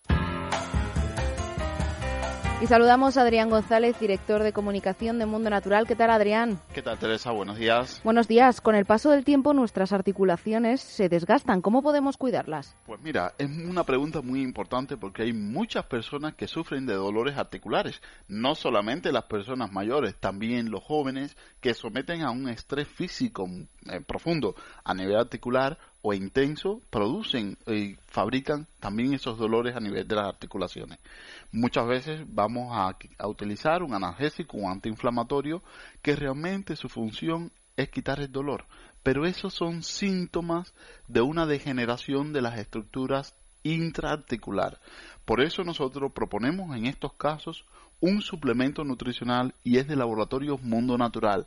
Y 2.63 2.67
saludamos 2.67 3.17
a 3.17 3.23
Adrián 3.23 3.49
González, 3.49 3.99
director 3.99 4.43
de 4.43 4.53
comunicación 4.53 5.19
de 5.19 5.25
Mundo 5.25 5.49
Natural. 5.49 5.87
¿Qué 5.87 5.97
tal, 5.97 6.11
Adrián? 6.11 6.61
¿Qué 6.75 6.83
tal, 6.83 6.99
Teresa? 6.99 7.31
Buenos 7.31 7.57
días. 7.57 8.03
Buenos 8.05 8.29
días. 8.29 8.61
Con 8.61 8.75
el 8.75 8.85
paso 8.85 9.09
del 9.09 9.25
tiempo, 9.25 9.55
nuestras 9.55 9.95
articulaciones 9.95 10.83
se 10.83 11.09
desgastan. 11.09 11.63
¿Cómo 11.63 11.81
podemos 11.81 12.19
cuidarlas? 12.19 12.77
Pues 12.85 13.01
mira, 13.01 13.33
es 13.39 13.49
una 13.49 13.85
pregunta 13.85 14.21
muy 14.21 14.43
importante 14.43 14.99
porque 14.99 15.23
hay 15.23 15.33
muchas 15.33 15.87
personas 15.87 16.35
que 16.35 16.47
sufren 16.49 16.85
de 16.85 16.93
dolores 16.93 17.39
articulares. 17.39 18.03
No 18.29 18.55
solamente 18.55 19.11
las 19.11 19.25
personas 19.25 19.73
mayores, 19.73 20.17
también 20.17 20.71
los 20.71 20.85
jóvenes 20.85 21.39
que 21.63 21.73
someten 21.73 22.21
a 22.21 22.31
un 22.31 22.47
estrés 22.51 22.87
físico 22.89 23.49
eh, 23.91 24.03
profundo 24.07 24.55
a 24.85 24.93
nivel 24.93 25.17
articular 25.17 25.79
o 26.03 26.15
intenso 26.15 26.81
producen 26.91 27.59
y 27.67 27.97
fabrican 28.07 28.67
también 28.81 29.13
esos 29.13 29.39
dolores 29.39 29.77
a 29.77 29.81
nivel 29.81 30.07
de 30.09 30.17
las 30.17 30.27
articulaciones. 30.27 30.99
Muchas 31.53 31.87
veces 31.87 32.23
vamos 32.27 32.69
a, 32.73 32.97
utilizar 33.27 33.83
un 33.83 33.95
analgésico, 33.95 34.57
un 34.57 34.71
antiinflamatorio, 34.71 35.63
que 36.03 36.17
realmente 36.17 36.77
su 36.77 36.89
función 36.89 37.53
es 37.77 37.91
quitar 37.91 38.21
el 38.21 38.33
dolor, 38.33 38.65
pero 39.03 39.27
esos 39.27 39.55
son 39.55 39.83
síntomas 39.83 40.75
de 41.09 41.21
una 41.21 41.47
degeneración 41.47 42.33
de 42.33 42.43
las 42.43 42.59
estructuras 42.59 43.35
intraarticular. 43.63 44.81
Por 45.25 45.43
eso 45.43 45.65
nosotros 45.65 46.13
proponemos 46.13 46.75
en 46.77 46.87
estos 46.87 47.13
casos 47.13 47.67
un 48.01 48.23
suplemento 48.23 48.85
nutricional 48.85 49.55
y 49.63 49.77
es 49.77 49.87
de 49.87 49.97
laboratorio 49.97 50.57
Mundo 50.59 50.97
Natural. 50.97 51.47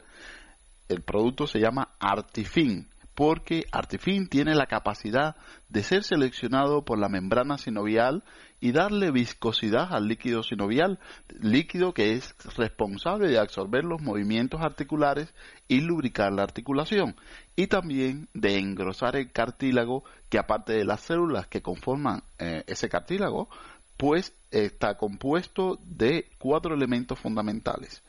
El 0.87 1.01
producto 1.01 1.47
se 1.47 1.59
llama 1.59 1.89
Artifin 1.99 2.87
porque 3.15 3.65
Artifin 3.71 4.27
tiene 4.27 4.55
la 4.55 4.65
capacidad 4.65 5.35
de 5.69 5.83
ser 5.83 6.03
seleccionado 6.03 6.83
por 6.83 6.99
la 6.99 7.09
membrana 7.09 7.57
sinovial 7.57 8.23
y 8.59 8.71
darle 8.71 9.11
viscosidad 9.11 9.93
al 9.93 10.07
líquido 10.07 10.41
sinovial, 10.41 10.99
líquido 11.39 11.93
que 11.93 12.13
es 12.13 12.33
responsable 12.55 13.27
de 13.27 13.37
absorber 13.37 13.83
los 13.83 14.01
movimientos 14.01 14.61
articulares 14.61 15.33
y 15.67 15.81
lubricar 15.81 16.31
la 16.31 16.43
articulación, 16.43 17.15
y 17.55 17.67
también 17.67 18.29
de 18.33 18.57
engrosar 18.57 19.15
el 19.15 19.31
cartílago, 19.31 20.03
que 20.29 20.39
aparte 20.39 20.73
de 20.73 20.85
las 20.85 21.01
células 21.01 21.47
que 21.47 21.61
conforman 21.61 22.23
eh, 22.39 22.63
ese 22.67 22.89
cartílago, 22.89 23.49
pues 23.97 24.33
está 24.49 24.95
compuesto 24.95 25.77
de 25.83 26.29
cuatro 26.39 26.73
elementos 26.73 27.19
fundamentales 27.19 28.01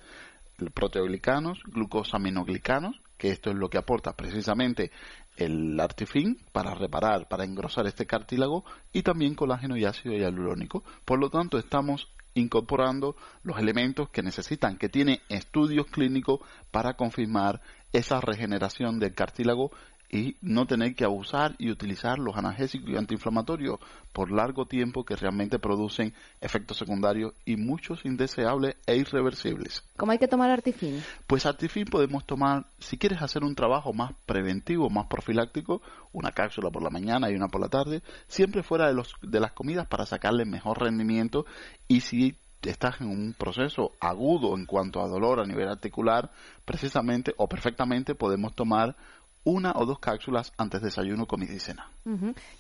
proteoglicanos, 0.73 1.59
glucosaminoglicanos, 1.65 3.01
esto 3.31 3.51
es 3.51 3.57
lo 3.57 3.69
que 3.69 3.79
aporta 3.79 4.13
precisamente 4.13 4.91
el 5.37 5.79
artifin 5.79 6.39
para 6.53 6.75
reparar, 6.75 7.29
para 7.29 7.45
engrosar 7.45 7.87
este 7.87 8.07
cartílago 8.07 8.65
y 8.93 9.03
también 9.03 9.35
colágeno 9.35 9.77
y 9.77 9.85
ácido 9.85 10.15
hialurónico. 10.15 10.85
Por 11.05 11.19
lo 11.19 11.31
tanto, 11.31 11.59
estamos 11.59 12.09
incorporando 12.35 13.17
los 13.43 13.59
elementos 13.59 14.09
que 14.11 14.23
necesitan, 14.23 14.77
que 14.77 14.89
tiene 14.89 15.21
estudios 15.29 15.87
clínicos 15.87 16.41
para 16.71 16.95
confirmar 16.95 17.61
esa 17.93 18.21
regeneración 18.21 18.99
del 18.99 19.15
cartílago 19.15 19.71
y 20.15 20.37
no 20.41 20.67
tener 20.67 20.95
que 20.95 21.05
abusar 21.05 21.57
y 21.59 21.73
utilizar 21.73 22.21
los 22.21 22.37
analgésicos 22.37 22.89
y 22.89 22.97
antiinflamatorios 22.97 23.81
por 24.13 24.31
largo 24.31 24.67
tiempo 24.67 25.05
que 25.05 25.17
realmente 25.17 25.59
producen 25.59 26.15
efectos 26.41 26.79
secundarios 26.79 27.35
y 27.45 27.57
muchos 27.57 28.05
indeseables 28.05 28.77
e 28.87 28.97
irreversibles. 28.97 29.83
¿Cómo 29.97 30.13
hay 30.13 30.19
que 30.19 30.29
tomar 30.29 30.51
Artifin? 30.51 31.03
Pues 31.27 31.47
Artifin 31.47 31.87
podemos 31.87 32.25
tomar, 32.25 32.67
si 32.79 32.97
quieres 32.97 33.23
hacer 33.23 33.43
un 33.43 33.57
trabajo 33.57 33.93
más 33.93 34.13
preventivo, 34.25 34.89
más 34.89 35.07
profiláctico, 35.09 35.83
una 36.13 36.31
cápsula 36.31 36.71
por 36.71 36.85
la 36.85 36.91
mañana 36.91 37.29
y 37.29 37.35
una 37.35 37.49
por 37.49 37.61
la 37.61 37.69
tarde, 37.69 38.03
siempre 38.29 38.63
fuera 38.63 38.87
de, 38.87 38.95
los, 38.95 39.15
de 39.21 39.41
las 39.41 39.51
comidas 39.51 39.89
para 39.89 40.07
sacarle 40.07 40.45
mejor 40.45 40.81
rendimiento 40.81 41.45
y 41.89 42.03
si 42.03 42.37
estás 42.63 43.01
en 43.01 43.09
un 43.09 43.35
proceso 43.35 43.93
agudo 44.01 44.57
en 44.57 44.65
cuanto 44.65 45.03
a 45.03 45.09
dolor 45.09 45.41
a 45.41 45.45
nivel 45.45 45.69
articular, 45.69 46.31
precisamente 46.65 47.35
o 47.37 47.49
perfectamente 47.49 48.15
podemos 48.15 48.55
tomar 48.55 48.97
una 49.45 49.73
o 49.77 49.87
dos 49.87 49.99
cápsulas 49.99 50.53
antes 50.57 50.81
de 50.81 50.87
desayuno, 50.87 51.27
comida 51.27 51.53
y 51.53 51.61
cena. 51.61 51.91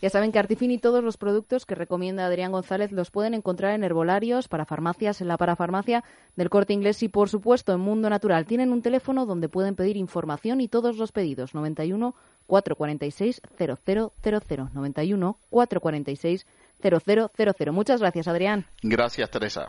Ya 0.00 0.10
saben 0.10 0.32
que 0.32 0.38
Artifin 0.38 0.70
y 0.70 0.78
todos 0.78 1.02
los 1.02 1.16
productos 1.16 1.66
que 1.66 1.74
recomienda 1.74 2.26
Adrián 2.26 2.52
González 2.52 2.92
los 2.92 3.10
pueden 3.10 3.34
encontrar 3.34 3.74
en 3.74 3.84
herbolarios, 3.84 4.48
para 4.48 4.64
farmacias, 4.64 5.20
en 5.20 5.28
la 5.28 5.36
parafarmacia 5.36 6.04
del 6.36 6.50
Corte 6.50 6.72
Inglés 6.72 7.02
y, 7.02 7.08
por 7.08 7.28
supuesto, 7.28 7.72
en 7.72 7.80
Mundo 7.80 8.08
Natural. 8.10 8.46
Tienen 8.46 8.72
un 8.72 8.82
teléfono 8.82 9.26
donde 9.26 9.48
pueden 9.48 9.74
pedir 9.74 9.96
información 9.96 10.60
y 10.60 10.68
todos 10.68 10.96
los 10.96 11.12
pedidos. 11.12 11.54
91 11.54 12.14
446 12.46 13.40
0000. 13.56 14.70
91 14.74 15.38
446 15.50 16.46
0000. 16.82 17.72
Muchas 17.72 18.00
gracias, 18.00 18.28
Adrián. 18.28 18.66
Gracias, 18.82 19.30
Teresa. 19.30 19.68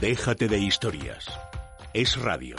Déjate 0.00 0.48
de 0.48 0.58
historias. 0.58 1.26
Es 1.92 2.18
radio. 2.18 2.56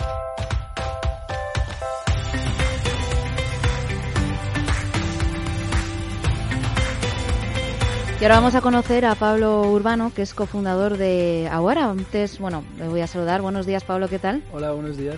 Y 8.20 8.24
ahora 8.24 8.36
vamos 8.36 8.54
a 8.54 8.62
conocer 8.62 9.06
a 9.06 9.16
Pablo 9.16 9.64
Urbano, 9.64 10.12
que 10.14 10.22
es 10.22 10.36
cofundador 10.36 10.98
de 10.98 11.50
Aguara. 11.52 11.90
Antes, 11.90 12.38
bueno, 12.38 12.64
le 12.78 12.88
voy 12.88 13.02
a 13.02 13.08
saludar. 13.08 13.42
Buenos 13.42 13.66
días, 13.66 13.84
Pablo, 13.86 14.08
¿qué 14.08 14.20
tal? 14.20 14.44
Hola, 14.54 14.74
buenos 14.74 14.96
días. 14.98 15.18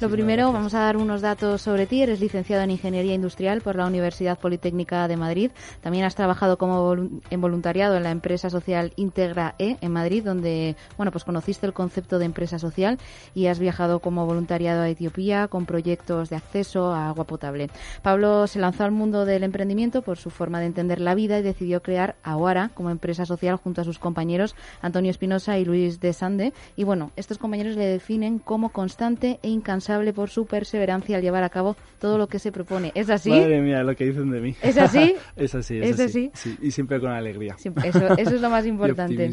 Lo 0.00 0.08
primero, 0.08 0.52
vamos 0.52 0.74
a 0.74 0.80
dar 0.80 0.96
unos 0.96 1.20
datos 1.20 1.62
sobre 1.62 1.86
ti. 1.86 2.02
Eres 2.02 2.20
licenciado 2.20 2.62
en 2.62 2.70
Ingeniería 2.70 3.14
Industrial 3.14 3.60
por 3.60 3.76
la 3.76 3.86
Universidad 3.86 4.38
Politécnica 4.38 5.06
de 5.06 5.16
Madrid. 5.16 5.50
También 5.80 6.04
has 6.04 6.14
trabajado 6.14 6.56
como 6.56 6.96
en 7.30 7.40
voluntariado 7.40 7.96
en 7.96 8.02
la 8.02 8.10
empresa 8.10 8.48
social 8.48 8.92
Integra 8.96 9.54
E 9.58 9.76
en 9.80 9.92
Madrid, 9.92 10.24
donde, 10.24 10.76
bueno, 10.96 11.12
pues 11.12 11.24
conociste 11.24 11.66
el 11.66 11.72
concepto 11.72 12.18
de 12.18 12.24
empresa 12.24 12.58
social 12.58 12.98
y 13.34 13.46
has 13.46 13.58
viajado 13.58 14.00
como 14.00 14.24
voluntariado 14.24 14.82
a 14.82 14.88
Etiopía 14.88 15.48
con 15.48 15.66
proyectos 15.66 16.30
de 16.30 16.36
acceso 16.36 16.92
a 16.92 17.08
agua 17.08 17.24
potable. 17.24 17.68
Pablo 18.02 18.46
se 18.46 18.60
lanzó 18.60 18.84
al 18.84 18.92
mundo 18.92 19.24
del 19.24 19.44
emprendimiento 19.44 20.02
por 20.02 20.16
su 20.16 20.30
forma 20.30 20.58
de 20.60 20.66
entender 20.66 21.00
la 21.00 21.14
vida 21.14 21.38
y 21.38 21.42
decidió 21.42 21.82
crear 21.82 22.16
Aguara 22.22 22.70
como 22.74 22.90
empresa 22.90 23.26
social 23.26 23.56
junto 23.56 23.82
a 23.82 23.84
sus 23.84 23.98
compañeros 23.98 24.56
Antonio 24.80 25.10
Espinosa 25.10 25.58
y 25.58 25.64
Luis 25.64 26.00
de 26.00 26.12
Sande. 26.12 26.52
Y 26.76 26.84
bueno, 26.84 27.10
estos 27.16 27.38
compañeros 27.38 27.76
le 27.76 27.86
definen 27.86 28.38
como 28.38 28.70
constante 28.70 29.38
e 29.42 29.48
incansable 29.48 29.81
por 30.14 30.30
su 30.30 30.46
perseverancia 30.46 31.16
al 31.16 31.22
llevar 31.22 31.42
a 31.42 31.48
cabo 31.48 31.76
todo 32.00 32.18
lo 32.18 32.26
que 32.26 32.38
se 32.38 32.52
propone. 32.52 32.92
¿Es 32.94 33.10
así? 33.10 33.30
Madre 33.30 33.60
mía, 33.60 33.82
lo 33.82 33.94
que 33.94 34.04
dicen 34.04 34.30
de 34.30 34.40
mí. 34.40 34.54
¿Es 34.62 34.76
así? 34.76 35.14
es 35.36 35.54
así, 35.54 35.78
es, 35.78 35.98
así. 35.98 36.30
Sí, 36.34 36.56
y 36.62 36.70
siempre 36.70 37.00
con 37.00 37.10
alegría. 37.10 37.56
eso, 37.58 37.72
eso, 38.16 38.34
es 38.34 38.40
lo 38.40 38.50
más 38.50 38.66
importante. 38.66 39.30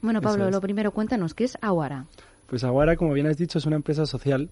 bueno, 0.00 0.20
Pablo, 0.20 0.50
lo 0.50 0.60
primero, 0.60 0.90
cuéntanos, 0.92 1.34
¿qué 1.34 1.44
es 1.44 1.56
Aguara? 1.60 2.06
Pues 2.46 2.64
Aguara, 2.64 2.96
como 2.96 3.12
bien 3.12 3.26
has 3.26 3.36
dicho, 3.36 3.58
es 3.58 3.66
una 3.66 3.76
empresa 3.76 4.06
social 4.06 4.50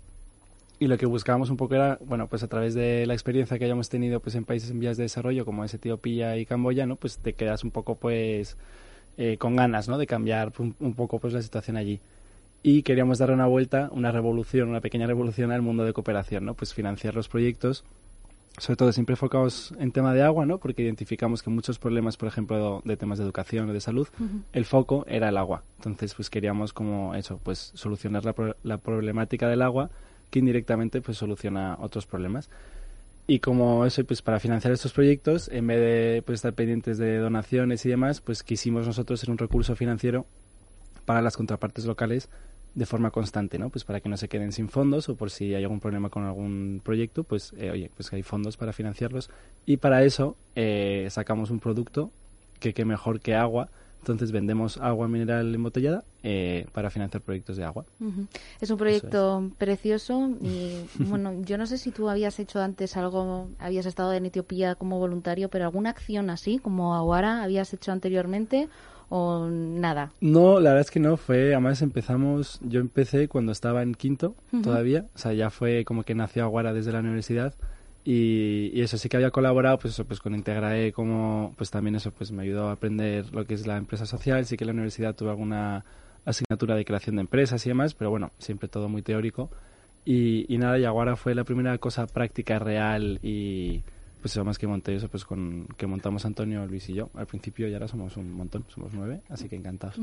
y 0.78 0.86
lo 0.86 0.96
que 0.96 1.04
buscábamos 1.04 1.50
un 1.50 1.58
poco 1.58 1.74
era, 1.74 1.98
bueno, 2.06 2.26
pues 2.26 2.42
a 2.42 2.48
través 2.48 2.74
de 2.74 3.04
la 3.06 3.12
experiencia 3.12 3.58
que 3.58 3.66
hayamos 3.66 3.90
tenido 3.90 4.20
pues 4.20 4.34
en 4.34 4.44
países 4.44 4.70
en 4.70 4.80
vías 4.80 4.96
de 4.96 5.02
desarrollo 5.02 5.44
como 5.44 5.64
es 5.64 5.74
Etiopía 5.74 6.38
y 6.38 6.46
Camboya, 6.46 6.86
¿no? 6.86 6.96
Pues 6.96 7.18
te 7.18 7.34
quedas 7.34 7.64
un 7.64 7.70
poco 7.70 7.96
pues 7.96 8.56
eh, 9.18 9.36
con 9.36 9.56
ganas, 9.56 9.88
¿no? 9.88 9.98
De 9.98 10.06
cambiar 10.06 10.52
un, 10.58 10.74
un 10.80 10.94
poco 10.94 11.18
pues 11.18 11.34
la 11.34 11.42
situación 11.42 11.76
allí 11.76 12.00
y 12.62 12.82
queríamos 12.82 13.18
dar 13.18 13.30
una 13.30 13.46
vuelta, 13.46 13.88
una 13.92 14.12
revolución, 14.12 14.68
una 14.68 14.80
pequeña 14.80 15.06
revolución 15.06 15.50
al 15.50 15.62
mundo 15.62 15.84
de 15.84 15.92
cooperación, 15.92 16.44
¿no? 16.44 16.54
Pues 16.54 16.74
financiar 16.74 17.14
los 17.14 17.28
proyectos, 17.28 17.84
sobre 18.58 18.76
todo 18.76 18.92
siempre 18.92 19.14
enfocados 19.14 19.72
en 19.78 19.92
tema 19.92 20.12
de 20.12 20.22
agua, 20.22 20.44
¿no? 20.44 20.58
Porque 20.58 20.82
identificamos 20.82 21.42
que 21.42 21.50
muchos 21.50 21.78
problemas, 21.78 22.16
por 22.16 22.28
ejemplo, 22.28 22.82
de 22.84 22.96
temas 22.96 23.18
de 23.18 23.24
educación 23.24 23.70
o 23.70 23.72
de 23.72 23.80
salud, 23.80 24.08
el 24.52 24.64
foco 24.66 25.06
era 25.08 25.30
el 25.30 25.38
agua. 25.38 25.62
Entonces, 25.78 26.14
pues 26.14 26.28
queríamos 26.28 26.72
como 26.74 27.14
eso, 27.14 27.40
pues 27.42 27.72
solucionar 27.74 28.24
la, 28.24 28.34
la 28.62 28.76
problemática 28.78 29.48
del 29.48 29.62
agua 29.62 29.90
que 30.30 30.38
indirectamente 30.38 31.00
pues 31.00 31.16
soluciona 31.16 31.76
otros 31.80 32.06
problemas. 32.06 32.50
Y 33.26 33.38
como 33.38 33.86
eso, 33.86 34.04
pues 34.04 34.22
para 34.22 34.40
financiar 34.40 34.72
estos 34.72 34.92
proyectos, 34.92 35.48
en 35.48 35.66
vez 35.66 35.80
de 35.80 36.22
pues, 36.26 36.38
estar 36.38 36.52
pendientes 36.52 36.98
de 36.98 37.18
donaciones 37.18 37.86
y 37.86 37.88
demás, 37.88 38.20
pues 38.20 38.42
quisimos 38.42 38.86
nosotros 38.86 39.20
ser 39.20 39.30
un 39.30 39.38
recurso 39.38 39.76
financiero 39.76 40.26
para 41.04 41.22
las 41.22 41.36
contrapartes 41.36 41.86
locales 41.86 42.28
de 42.74 42.86
forma 42.86 43.10
constante, 43.10 43.58
¿no? 43.58 43.70
Pues 43.70 43.84
para 43.84 44.00
que 44.00 44.08
no 44.08 44.16
se 44.16 44.28
queden 44.28 44.52
sin 44.52 44.68
fondos 44.68 45.08
o 45.08 45.16
por 45.16 45.30
si 45.30 45.54
hay 45.54 45.62
algún 45.62 45.80
problema 45.80 46.08
con 46.08 46.24
algún 46.24 46.80
proyecto, 46.84 47.24
pues 47.24 47.52
eh, 47.56 47.70
oye, 47.70 47.90
pues 47.96 48.10
que 48.10 48.16
hay 48.16 48.22
fondos 48.22 48.56
para 48.56 48.72
financiarlos 48.72 49.30
y 49.66 49.78
para 49.78 50.04
eso 50.04 50.36
eh, 50.54 51.08
sacamos 51.10 51.50
un 51.50 51.58
producto 51.58 52.10
que 52.58 52.72
qué 52.74 52.84
mejor 52.84 53.20
que 53.20 53.34
agua. 53.34 53.68
Entonces 54.00 54.32
vendemos 54.32 54.78
agua 54.78 55.08
mineral 55.08 55.54
embotellada 55.54 56.04
eh, 56.22 56.66
para 56.72 56.88
financiar 56.88 57.22
proyectos 57.22 57.58
de 57.58 57.64
agua. 57.64 57.84
Es 58.58 58.70
un 58.70 58.78
proyecto 58.78 59.50
precioso 59.58 60.30
y 60.40 60.86
bueno, 60.98 61.42
yo 61.42 61.58
no 61.58 61.66
sé 61.66 61.76
si 61.76 61.90
tú 61.90 62.08
habías 62.08 62.38
hecho 62.38 62.62
antes 62.62 62.96
algo, 62.96 63.50
habías 63.58 63.84
estado 63.84 64.14
en 64.14 64.24
Etiopía 64.24 64.74
como 64.74 64.98
voluntario, 64.98 65.50
pero 65.50 65.66
alguna 65.66 65.90
acción 65.90 66.30
así 66.30 66.58
como 66.58 66.94
Aguara 66.94 67.42
habías 67.42 67.74
hecho 67.74 67.92
anteriormente 67.92 68.70
o 69.10 69.48
nada? 69.50 70.12
No, 70.20 70.60
la 70.60 70.70
verdad 70.70 70.86
es 70.86 70.90
que 70.90 71.00
no, 71.00 71.16
fue, 71.16 71.52
además 71.52 71.82
empezamos, 71.82 72.60
yo 72.62 72.80
empecé 72.80 73.28
cuando 73.28 73.52
estaba 73.52 73.82
en 73.82 73.94
quinto 73.94 74.34
todavía, 74.62 75.06
o 75.14 75.18
sea, 75.18 75.34
ya 75.34 75.50
fue 75.50 75.84
como 75.84 76.04
que 76.04 76.14
nació 76.14 76.44
Aguara 76.44 76.72
desde 76.72 76.92
la 76.92 77.00
universidad 77.00 77.54
y, 78.04 78.80
eso 78.80 78.96
sí 78.96 79.08
que 79.08 79.16
había 79.16 79.30
colaborado 79.30 79.78
pues 79.78 79.94
eso 79.94 80.06
pues 80.06 80.20
con 80.20 80.34
Integrae 80.34 80.92
como 80.92 81.52
pues 81.58 81.70
también 81.70 81.96
eso 81.96 82.12
pues 82.12 82.32
me 82.32 82.44
ayudó 82.44 82.68
a 82.68 82.72
aprender 82.72 83.34
lo 83.34 83.44
que 83.44 83.54
es 83.54 83.66
la 83.66 83.76
empresa 83.76 84.06
social, 84.06 84.46
sí 84.46 84.56
que 84.56 84.64
en 84.64 84.68
la 84.68 84.74
universidad 84.74 85.14
tuve 85.14 85.30
alguna 85.30 85.84
asignatura 86.24 86.76
de 86.76 86.84
creación 86.84 87.16
de 87.16 87.22
empresas 87.22 87.66
y 87.66 87.70
demás, 87.70 87.94
pero 87.94 88.10
bueno, 88.10 88.30
siempre 88.38 88.68
todo 88.68 88.88
muy 88.88 89.02
teórico 89.02 89.50
y, 90.04 90.46
y 90.52 90.56
nada, 90.58 90.78
y 90.78 90.84
Aguara 90.84 91.16
fue 91.16 91.34
la 91.34 91.44
primera 91.44 91.76
cosa 91.78 92.06
práctica 92.06 92.60
real 92.60 93.18
y 93.22 93.82
pues 94.20 94.36
más 94.44 94.58
que 94.58 94.66
monté 94.66 94.94
eso 94.94 95.08
pues 95.08 95.24
con 95.24 95.66
que 95.76 95.86
montamos 95.86 96.24
Antonio, 96.24 96.66
Luis 96.66 96.88
y 96.88 96.94
yo 96.94 97.10
al 97.14 97.26
principio 97.26 97.68
y 97.68 97.74
ahora 97.74 97.88
somos 97.88 98.16
un 98.16 98.32
montón, 98.32 98.64
somos 98.68 98.92
nueve, 98.92 99.22
así 99.28 99.48
que 99.48 99.56
encantados. 99.56 99.96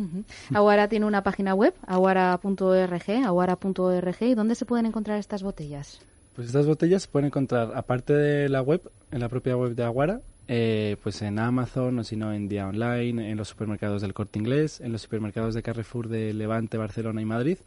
Aguara 0.53 0.87
tiene 0.87 1.05
una 1.05 1.23
página 1.23 1.53
web, 1.53 1.73
aguara.org, 1.85 3.25
aguara.org, 3.25 4.21
¿y 4.21 4.35
dónde 4.35 4.55
se 4.55 4.65
pueden 4.65 4.85
encontrar 4.85 5.19
estas 5.19 5.43
botellas? 5.43 5.99
Pues 6.35 6.47
estas 6.47 6.67
botellas 6.67 7.03
se 7.03 7.07
pueden 7.07 7.27
encontrar, 7.27 7.71
aparte 7.75 8.13
de 8.13 8.49
la 8.49 8.61
web, 8.61 8.81
en 9.11 9.19
la 9.19 9.29
propia 9.29 9.57
web 9.57 9.73
de 9.73 9.83
Aguara, 9.83 10.21
eh, 10.47 10.95
pues 11.01 11.21
en 11.23 11.39
Amazon 11.39 11.99
o 11.99 12.03
si 12.03 12.15
no 12.15 12.31
en 12.31 12.47
Día 12.47 12.67
Online, 12.67 13.31
en 13.31 13.37
los 13.37 13.49
supermercados 13.49 14.01
del 14.01 14.13
Corte 14.13 14.39
Inglés, 14.39 14.79
en 14.79 14.91
los 14.91 15.01
supermercados 15.01 15.55
de 15.55 15.63
Carrefour 15.63 16.07
de 16.07 16.33
Levante, 16.33 16.77
Barcelona 16.77 17.21
y 17.21 17.25
Madrid 17.25 17.57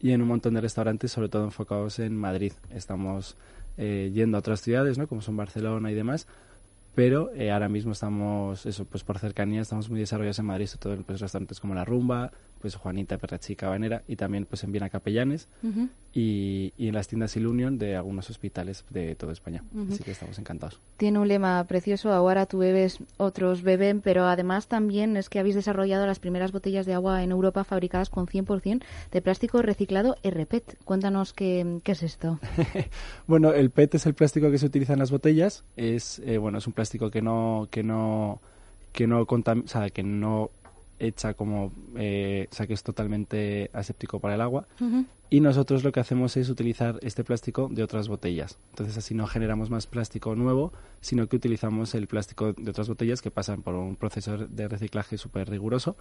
y 0.00 0.12
en 0.12 0.22
un 0.22 0.28
montón 0.28 0.54
de 0.54 0.60
restaurantes, 0.60 1.10
sobre 1.10 1.28
todo 1.28 1.44
enfocados 1.44 1.98
en 1.98 2.16
Madrid. 2.16 2.52
Estamos 2.70 3.36
eh, 3.78 4.10
yendo 4.12 4.36
a 4.36 4.40
otras 4.40 4.60
ciudades, 4.60 4.98
¿no? 4.98 5.06
Como 5.06 5.22
son 5.22 5.36
Barcelona 5.36 5.90
y 5.90 5.94
demás. 5.94 6.26
Pero 6.94 7.30
eh, 7.34 7.52
ahora 7.52 7.68
mismo 7.68 7.92
estamos, 7.92 8.66
eso, 8.66 8.84
pues 8.84 9.04
por 9.04 9.18
cercanía, 9.18 9.60
estamos 9.60 9.88
muy 9.88 10.00
desarrollados 10.00 10.40
en 10.40 10.46
Madrid, 10.46 10.66
sobre 10.66 10.82
todo 10.82 10.92
en 10.94 11.04
pues, 11.04 11.20
restaurantes 11.20 11.60
como 11.60 11.74
La 11.74 11.84
Rumba, 11.84 12.32
pues 12.60 12.74
Juanita, 12.76 13.18
Perrachica, 13.18 13.66
Cabanera 13.66 14.02
y 14.06 14.16
también 14.16 14.46
pues 14.46 14.64
en 14.64 14.72
Viena 14.72 14.88
Capellanes 14.88 15.48
y, 16.12 16.72
y, 16.76 16.88
en 16.88 16.94
las 16.94 17.08
tiendas 17.08 17.36
Ilunion 17.36 17.78
de 17.78 17.96
algunos 17.96 18.30
hospitales 18.30 18.84
de 18.90 19.14
toda 19.14 19.32
España. 19.32 19.62
Así 19.90 20.02
que 20.02 20.10
estamos 20.10 20.38
encantados. 20.38 20.80
Tiene 20.96 21.18
un 21.18 21.28
lema 21.28 21.64
precioso, 21.64 22.12
ahora 22.12 22.46
tú 22.46 22.58
bebes, 22.58 22.98
otros 23.16 23.62
beben, 23.62 24.00
pero 24.00 24.24
además 24.24 24.68
también 24.68 25.16
es 25.16 25.28
que 25.28 25.38
habéis 25.38 25.54
desarrollado 25.54 26.06
las 26.06 26.18
primeras 26.18 26.52
botellas 26.52 26.86
de 26.86 26.94
agua 26.94 27.22
en 27.22 27.30
Europa 27.30 27.64
fabricadas 27.64 28.10
con 28.10 28.26
100% 28.26 28.82
de 29.10 29.22
plástico 29.22 29.62
reciclado 29.62 30.16
RPET. 30.22 30.78
Cuéntanos 30.84 31.32
qué, 31.32 31.80
qué 31.82 31.92
es 31.92 32.02
esto. 32.02 32.38
bueno, 33.26 33.52
el 33.52 33.70
PET 33.70 33.96
es 33.96 34.06
el 34.06 34.14
plástico 34.14 34.50
que 34.50 34.58
se 34.58 34.66
utiliza 34.66 34.92
en 34.92 34.98
las 34.98 35.10
botellas, 35.10 35.64
es 35.76 36.20
eh, 36.24 36.38
bueno, 36.38 36.58
es 36.58 36.66
un 36.66 36.72
plástico 36.72 37.10
que 37.10 37.22
no 37.22 37.68
que 37.70 37.82
no 37.82 38.40
que 38.92 39.06
no 39.06 39.22
o 39.22 39.66
sea, 39.66 39.90
que 39.90 40.02
no 40.02 40.50
hecha 40.98 41.34
como, 41.34 41.72
eh, 41.96 42.48
o 42.50 42.54
sea, 42.54 42.66
que 42.66 42.74
es 42.74 42.82
totalmente 42.82 43.70
aséptico 43.72 44.20
para 44.20 44.34
el 44.34 44.40
agua. 44.40 44.66
Y 45.30 45.40
nosotros 45.40 45.84
lo 45.84 45.92
que 45.92 46.00
hacemos 46.00 46.36
es 46.36 46.48
utilizar 46.48 46.98
este 47.02 47.22
plástico 47.22 47.68
de 47.70 47.82
otras 47.82 48.08
botellas. 48.08 48.58
Entonces 48.70 48.96
así 48.96 49.14
no 49.14 49.26
generamos 49.26 49.68
más 49.68 49.86
plástico 49.86 50.34
nuevo, 50.34 50.72
sino 51.00 51.28
que 51.28 51.36
utilizamos 51.36 51.94
el 51.94 52.06
plástico 52.06 52.54
de 52.54 52.70
otras 52.70 52.88
botellas 52.88 53.20
que 53.20 53.30
pasan 53.30 53.62
por 53.62 53.74
un 53.74 53.96
proceso 53.96 54.38
de 54.38 54.68
reciclaje 54.68 55.18
súper 55.18 55.50
riguroso 55.50 55.96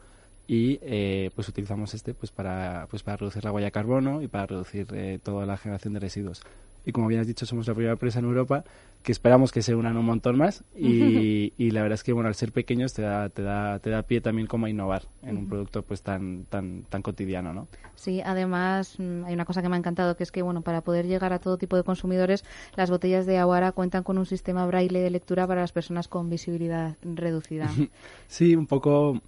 y 0.48 0.80
eh, 0.82 1.30
pues 1.36 1.50
utilizamos 1.50 1.94
este 1.94 2.14
pues 2.14 2.32
para 2.32 2.88
pues 2.90 3.04
para 3.04 3.18
reducir 3.18 3.44
la 3.44 3.52
huella 3.52 3.66
de 3.66 3.72
carbono 3.72 4.22
y 4.22 4.30
para 4.30 4.46
reducir 4.46 4.88
eh, 4.94 5.20
toda 5.22 5.46
la 5.46 5.58
generación 5.58 5.94
de 5.94 6.00
residuos 6.00 6.42
y 6.88 6.94
como 6.94 7.08
bien 7.08 7.20
has 7.20 7.28
dicho 7.28 7.46
somos 7.46 7.68
la 7.68 7.74
primera 7.74 7.92
empresa 7.92 8.20
en 8.20 8.26
Europa 8.26 8.64
que 9.04 9.12
esperamos 9.12 9.52
que 9.52 9.62
se 9.62 9.76
unan 9.76 9.98
un 9.98 10.06
montón 10.06 10.38
más 10.38 10.64
y, 10.74 11.54
y, 11.58 11.72
la 11.72 11.82
verdad 11.82 11.96
es 11.96 12.04
que 12.04 12.14
bueno 12.14 12.30
al 12.30 12.36
ser 12.36 12.54
pequeños 12.54 12.94
te 12.94 13.02
da 13.02 13.28
te 13.28 13.42
da 13.42 13.80
te 13.80 13.90
da 13.90 14.04
pie 14.04 14.22
también 14.22 14.48
como 14.48 14.66
a 14.66 14.70
innovar 14.70 15.04
en 15.22 15.38
un 15.38 15.50
producto 15.50 15.82
pues 15.84 16.02
tan 16.02 16.46
tan 16.50 16.84
tan 16.84 17.02
cotidiano 17.02 17.54
no 17.54 17.68
sí 17.96 18.22
además 18.22 18.96
mm, 18.98 19.26
hay 19.26 19.34
una 19.34 19.44
cosa 19.44 19.62
que 19.62 19.68
me 19.68 19.76
ha 19.76 19.80
encantado 19.80 20.16
que 20.16 20.24
es 20.24 20.32
que 20.32 20.42
bueno 20.42 20.62
para 20.62 20.80
poder 20.80 21.06
llegar 21.06 21.34
a 21.34 21.40
todo 21.40 21.58
tipo 21.58 21.76
de 21.76 21.84
consumidores 21.84 22.46
las 22.76 22.90
botellas 22.90 23.26
de 23.26 23.38
Aguara 23.38 23.74
cuentan 23.74 24.04
con 24.04 24.18
un 24.18 24.26
sistema 24.26 24.66
braille 24.66 25.02
de 25.02 25.10
lectura 25.10 25.46
para 25.46 25.62
las 25.62 25.74
personas 25.74 26.08
con 26.08 26.30
visibilidad 26.30 26.96
reducida. 27.04 27.70
Sí 28.28 28.56
un 28.56 28.68
poco 28.68 29.22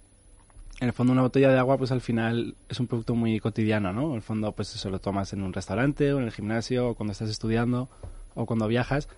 en 0.80 0.88
el 0.88 0.92
fondo 0.94 1.12
una 1.12 1.22
botella 1.22 1.50
de 1.50 1.58
agua 1.58 1.76
pues 1.76 1.92
al 1.92 2.00
final 2.00 2.56
es 2.68 2.80
un 2.80 2.86
producto 2.86 3.14
muy 3.14 3.38
cotidiano, 3.38 3.92
¿no? 3.92 4.10
En 4.10 4.16
el 4.16 4.22
fondo 4.22 4.52
pues 4.52 4.74
eso 4.74 4.88
lo 4.88 4.98
tomas 4.98 5.32
en 5.34 5.42
un 5.42 5.52
restaurante 5.52 6.12
o 6.12 6.18
en 6.18 6.24
el 6.24 6.32
gimnasio 6.32 6.88
o 6.88 6.94
cuando 6.94 7.12
estás 7.12 7.28
estudiando 7.28 7.90
o 8.34 8.46
cuando 8.46 8.66
viajas 8.66 9.08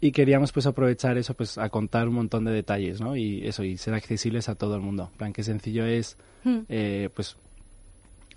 y 0.00 0.12
queríamos 0.12 0.52
pues 0.52 0.66
aprovechar 0.66 1.16
eso 1.16 1.34
pues 1.34 1.56
a 1.56 1.70
contar 1.70 2.08
un 2.08 2.14
montón 2.14 2.44
de 2.44 2.52
detalles, 2.52 3.00
¿no? 3.00 3.16
Y 3.16 3.46
eso 3.46 3.64
y 3.64 3.78
ser 3.78 3.94
accesibles 3.94 4.50
a 4.50 4.54
todo 4.54 4.74
el 4.74 4.82
mundo. 4.82 5.08
En 5.12 5.18
plan 5.18 5.32
qué 5.32 5.42
sencillo 5.42 5.86
es 5.86 6.18
hmm. 6.44 6.58
eh, 6.68 7.08
pues 7.14 7.36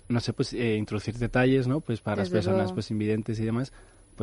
no 0.08 0.20
sé 0.20 0.32
pues 0.32 0.54
eh, 0.54 0.76
introducir 0.76 1.18
detalles, 1.18 1.68
¿no? 1.68 1.80
Pues 1.80 2.00
para 2.00 2.22
las 2.22 2.30
personas 2.30 2.72
pues 2.72 2.90
invidentes 2.90 3.38
y 3.38 3.44
demás 3.44 3.72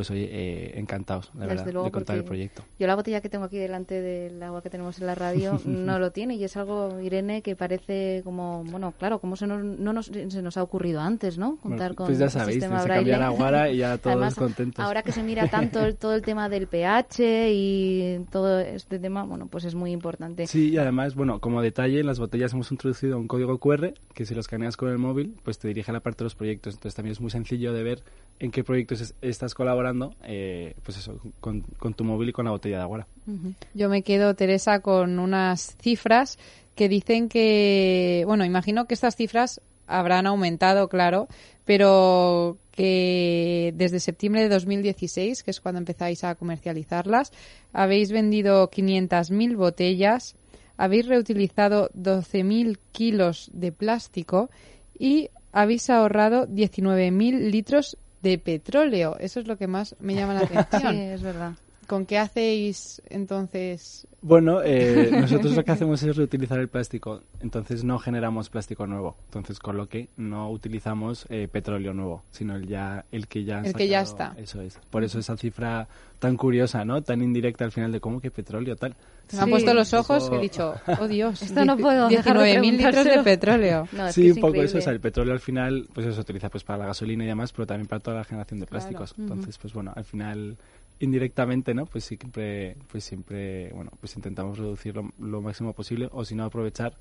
pues 0.00 0.10
oye, 0.12 0.28
eh, 0.32 0.78
encantados, 0.80 1.30
la 1.34 1.40
Desde 1.40 1.48
verdad, 1.56 1.72
luego, 1.74 1.84
de 1.84 1.90
contar 1.92 2.16
el 2.16 2.24
proyecto. 2.24 2.64
Yo 2.78 2.86
la 2.86 2.94
botella 2.94 3.20
que 3.20 3.28
tengo 3.28 3.44
aquí 3.44 3.58
delante 3.58 4.00
del 4.00 4.42
agua 4.42 4.62
que 4.62 4.70
tenemos 4.70 4.98
en 4.98 5.06
la 5.06 5.14
radio 5.14 5.60
no 5.66 5.98
lo 5.98 6.10
tiene 6.10 6.36
y 6.36 6.44
es 6.44 6.56
algo, 6.56 6.98
Irene, 7.00 7.42
que 7.42 7.54
parece 7.54 8.22
como, 8.24 8.64
bueno, 8.64 8.94
claro, 8.98 9.18
como 9.18 9.36
se 9.36 9.46
nos, 9.46 9.62
no 9.62 9.92
nos, 9.92 10.06
se 10.06 10.40
nos 10.40 10.56
ha 10.56 10.62
ocurrido 10.62 11.02
antes, 11.02 11.36
¿no? 11.36 11.58
Contar 11.58 11.88
Bueno, 11.90 11.94
con 11.96 12.06
pues 12.06 12.18
ya 12.18 12.24
el 12.24 12.30
sabéis, 12.30 12.54
sistema 12.54 12.78
se 12.78 12.84
braille. 12.84 13.00
cambiará 13.10 13.26
Aguara 13.26 13.70
y 13.70 13.76
ya 13.76 13.98
todos 13.98 14.16
Además, 14.16 14.34
contentos. 14.36 14.82
Ahora 14.82 15.02
que 15.02 15.12
se 15.12 15.22
mira 15.22 15.48
tanto 15.48 15.84
el- 15.84 15.96
todo 15.96 16.14
el 16.14 16.22
tema 16.22 16.48
del 16.48 16.66
pH 16.66 17.50
y 17.52 18.24
todo 18.30 18.58
este 18.60 18.98
tema, 18.98 19.24
bueno, 19.24 19.48
pues 19.48 19.64
es 19.64 19.74
muy 19.74 19.92
importante. 19.92 20.46
Sí, 20.46 20.70
y 20.70 20.78
además, 20.78 21.14
bueno, 21.14 21.40
como 21.40 21.60
detalle, 21.60 22.00
en 22.00 22.06
las 22.06 22.18
botellas 22.18 22.54
hemos 22.54 22.70
introducido 22.72 23.18
un 23.18 23.28
código 23.28 23.58
QR 23.58 23.92
que 24.14 24.24
si 24.24 24.32
lo 24.34 24.40
escaneas 24.40 24.78
con 24.78 24.88
el 24.88 24.96
móvil, 24.96 25.36
pues 25.42 25.58
te 25.58 25.68
dirige 25.68 25.90
a 25.90 25.94
la 25.94 26.00
parte 26.00 26.18
de 26.18 26.24
los 26.24 26.34
proyectos. 26.34 26.74
Entonces 26.74 26.94
también 26.94 27.12
es 27.12 27.20
muy 27.20 27.30
sencillo 27.30 27.72
de 27.72 27.82
ver 27.82 28.02
en 28.40 28.50
qué 28.50 28.64
proyectos 28.64 29.00
es- 29.02 29.14
estás 29.20 29.54
colaborando, 29.54 30.14
eh, 30.24 30.74
pues 30.82 30.96
eso, 30.98 31.20
con, 31.40 31.62
tu 31.94 32.04
móvil 32.04 32.30
y 32.30 32.32
con 32.32 32.46
la 32.46 32.50
botella 32.50 32.78
de 32.78 32.82
agua. 32.82 33.06
Yo 33.74 33.88
me 33.88 34.02
quedo, 34.02 34.34
Teresa, 34.34 34.80
con 34.80 35.18
unas 35.18 35.76
cifras 35.80 36.38
que 36.74 36.88
dicen 36.88 37.28
que, 37.28 38.24
bueno, 38.26 38.44
imagino 38.44 38.86
que 38.86 38.94
estas 38.94 39.14
cifras 39.14 39.60
habrán 39.86 40.26
aumentado, 40.26 40.88
claro, 40.88 41.28
pero 41.66 42.56
que 42.70 43.74
desde 43.76 44.00
septiembre 44.00 44.42
de 44.42 44.48
2016, 44.48 45.42
que 45.42 45.50
es 45.50 45.60
cuando 45.60 45.78
empezáis 45.78 46.24
a 46.24 46.34
comercializarlas, 46.34 47.32
habéis 47.74 48.10
vendido 48.10 48.70
500.000 48.70 49.56
botellas, 49.56 50.34
habéis 50.78 51.06
reutilizado 51.06 51.90
12.000 51.92 52.78
kilos 52.92 53.50
de 53.52 53.70
plástico 53.72 54.48
y 54.98 55.28
habéis 55.52 55.90
ahorrado 55.90 56.46
19.000 56.46 57.50
litros 57.50 57.98
de 58.22 58.38
petróleo. 58.38 59.16
Eso 59.18 59.40
es 59.40 59.46
lo 59.46 59.56
que 59.56 59.66
más 59.66 59.96
me 60.00 60.14
llama 60.14 60.34
la 60.34 60.40
atención. 60.44 60.94
Sí, 60.94 61.00
es 61.00 61.22
verdad. 61.22 61.52
¿Con 61.90 62.06
qué 62.06 62.18
hacéis 62.18 63.02
entonces? 63.10 64.06
Bueno, 64.22 64.62
eh, 64.62 65.08
nosotros 65.20 65.56
lo 65.56 65.64
que 65.64 65.72
hacemos 65.72 66.00
es 66.04 66.16
reutilizar 66.16 66.60
el 66.60 66.68
plástico, 66.68 67.24
entonces 67.40 67.82
no 67.82 67.98
generamos 67.98 68.48
plástico 68.48 68.86
nuevo, 68.86 69.16
entonces 69.24 69.58
con 69.58 69.76
lo 69.76 69.88
que 69.88 70.08
no 70.16 70.52
utilizamos 70.52 71.26
eh, 71.30 71.48
petróleo 71.50 71.92
nuevo, 71.92 72.22
sino 72.30 72.54
el 72.54 72.68
ya 72.68 73.06
el 73.10 73.26
que 73.26 73.42
ya 73.42 73.58
han 73.58 73.66
El 73.66 73.74
que 73.74 73.88
ya 73.88 74.02
está. 74.02 74.34
Eso 74.36 74.62
es. 74.62 74.78
Por 74.88 75.02
eso 75.02 75.18
esa 75.18 75.36
cifra 75.36 75.88
tan 76.20 76.36
curiosa, 76.36 76.84
¿no? 76.84 77.02
Tan 77.02 77.22
indirecta 77.22 77.64
al 77.64 77.72
final 77.72 77.90
de 77.90 77.98
cómo 77.98 78.20
que 78.20 78.30
petróleo 78.30 78.76
tal. 78.76 78.94
Se 79.26 79.36
me 79.36 79.42
han 79.42 79.50
puesto 79.50 79.74
los 79.74 79.92
ojos 79.92 80.30
que 80.30 80.36
he 80.36 80.40
dicho, 80.40 80.74
oh 81.00 81.08
Dios, 81.08 81.42
Esto 81.42 81.64
no 81.64 81.76
puedo 81.76 82.08
dejar 82.08 82.38
de 82.38 82.60
19.000 82.60 82.76
litros 82.76 83.04
de 83.04 83.22
petróleo. 83.24 83.88
No, 83.92 84.06
es 84.06 84.14
sí, 84.14 84.22
que 84.22 84.28
es 84.28 84.34
un 84.36 84.40
poco 84.42 84.62
eso, 84.62 84.78
o 84.78 84.80
sea, 84.80 84.92
el 84.92 85.00
petróleo 85.00 85.32
al 85.32 85.40
final, 85.40 85.88
pues 85.92 86.06
eso 86.06 86.14
se 86.14 86.20
utiliza 86.20 86.50
pues 86.50 86.62
para 86.62 86.78
la 86.78 86.86
gasolina 86.86 87.24
y 87.24 87.26
demás, 87.26 87.52
pero 87.52 87.66
también 87.66 87.88
para 87.88 88.00
toda 88.00 88.18
la 88.18 88.24
generación 88.24 88.60
de 88.60 88.66
plásticos. 88.66 89.14
Entonces, 89.18 89.58
pues 89.58 89.72
bueno, 89.72 89.92
al 89.96 90.04
final 90.04 90.56
indirectamente, 91.00 91.74
¿no? 91.74 91.86
Pues 91.86 92.04
siempre, 92.04 92.76
pues 92.90 93.04
siempre, 93.04 93.72
bueno, 93.72 93.90
pues 93.98 94.14
intentamos 94.16 94.58
reducir 94.58 94.94
lo, 94.94 95.10
lo 95.18 95.40
máximo 95.40 95.72
posible 95.72 96.08
o 96.12 96.24
si 96.24 96.34
no 96.34 96.44
aprovechar, 96.44 96.94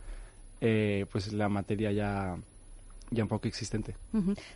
eh, 0.62 1.06
pues 1.12 1.32
la 1.34 1.50
materia 1.50 1.92
ya, 1.92 2.38
ya 3.12 3.24
un 3.24 3.30
poco 3.30 3.48
existente. 3.48 3.96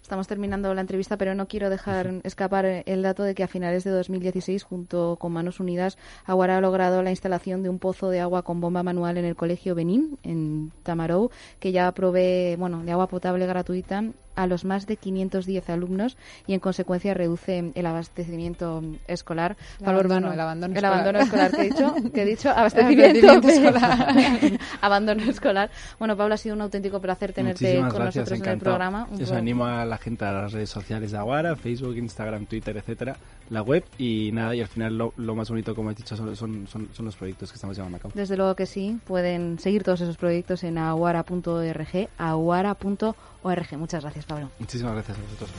Estamos 0.02 0.28
terminando 0.28 0.74
la 0.74 0.82
entrevista, 0.82 1.18
pero 1.18 1.36
no 1.36 1.48
quiero 1.48 1.70
dejar 1.70 2.22
escapar 2.24 2.66
el 2.86 3.02
dato 3.02 3.24
de 3.24 3.36
que 3.36 3.44
a 3.44 3.48
finales 3.48 3.84
de 3.84 3.92
2016, 3.92 4.64
junto 4.64 5.18
con 5.20 5.34
Manos 5.34 5.60
Unidas, 5.60 5.98
Aguara 6.26 6.58
ha 6.58 6.62
logrado 6.62 7.04
la 7.04 7.10
instalación 7.10 7.64
de 7.64 7.70
un 7.70 7.80
pozo 7.80 8.10
de 8.10 8.22
agua 8.22 8.44
con 8.44 8.62
bomba 8.62 8.84
manual 8.84 9.18
en 9.18 9.26
el 9.26 9.36
Colegio 9.36 9.76
Benín, 9.76 10.18
en 10.24 10.72
Tamarou, 10.84 11.32
que 11.60 11.72
ya 11.72 11.92
provee 11.92 12.56
bueno, 12.58 12.84
de 12.84 12.92
agua 12.92 13.08
potable 13.08 13.46
gratuita 13.46 14.04
a 14.36 14.48
los 14.48 14.66
más 14.66 14.88
de 14.88 14.98
510 14.98 15.70
alumnos 15.70 16.18
y 16.48 16.54
en 16.54 16.60
consecuencia 16.60 17.14
reduce 17.14 17.72
el 17.76 17.86
abastecimiento 17.86 18.82
escolar. 19.08 19.56
El 19.80 19.86
Pablo 19.86 20.00
abandono, 20.02 20.28
Urbano- 20.28 20.34
el 20.34 20.40
abandono 20.40 20.72
el 20.74 20.78
escolar. 20.78 20.94
abandono 20.94 21.20
escolar 21.24 21.52
que 21.52 21.62
he 21.62 21.64
dicho, 21.66 21.96
que 22.14 22.22
he 22.22 22.26
dicho 22.26 22.50
abastecimiento, 22.56 23.30
Abastecimiento 23.32 23.78
escolar. 23.78 24.60
abandono 24.82 25.24
escolar. 25.24 25.70
Bueno, 26.00 26.18
Pablo, 26.18 26.34
ha 26.36 26.38
sido 26.38 26.56
un 26.56 26.62
auténtico 26.62 27.00
placer 27.02 27.34
tenerte 27.34 27.66
Muchísimas 27.66 27.94
con 27.94 28.02
gracias, 28.02 28.22
nosotros 28.24 28.40
en 28.40 28.46
el 28.46 28.50
encantado. 28.52 28.72
programa. 28.76 29.08
Un 29.12 29.22
Eso 29.22 29.30
pro- 29.32 29.38
animo 29.40 29.66
a 29.66 29.86
la 29.86 29.98
gente 29.98 30.26
a 30.26 30.32
las 30.32 30.52
redes 30.52 30.70
sociales 30.70 31.12
de 31.12 31.18
Aguara, 31.18 31.56
Facebook, 31.56 31.96
Instagram, 31.98 32.46
Twitter, 32.46 32.76
etcétera, 32.78 33.16
la 33.54 33.62
web 33.62 33.86
y 33.98 34.32
nada, 34.34 34.56
y 34.56 34.62
al 34.62 34.68
final 34.68 34.98
lo, 34.98 35.14
lo 35.18 35.36
más 35.36 35.50
bonito, 35.50 35.76
como 35.76 35.92
he 35.92 35.94
dicho, 35.94 36.18
son, 36.18 36.36
son, 36.36 36.68
son, 36.68 36.90
son 36.92 37.06
los 37.06 37.16
proyectos 37.16 37.52
que 37.52 37.56
estamos 37.56 37.78
llevando 37.78 37.98
a 37.98 38.00
cabo. 38.00 38.14
Desde 38.16 38.36
luego 38.36 38.56
que 38.56 38.66
sí, 38.66 39.00
pueden 39.06 39.60
seguir 39.60 39.84
todos 39.84 40.02
esos 40.02 40.18
proyectos 40.18 40.64
en 40.64 40.78
aguara.org, 40.78 42.10
aguara.org. 42.18 43.78
Muchas 43.78 44.04
gracias, 44.04 44.26
Pablo. 44.26 44.50
Muchísimas 44.60 44.94
gracias 44.94 45.18
a 45.18 45.22
vosotros. 45.22 45.50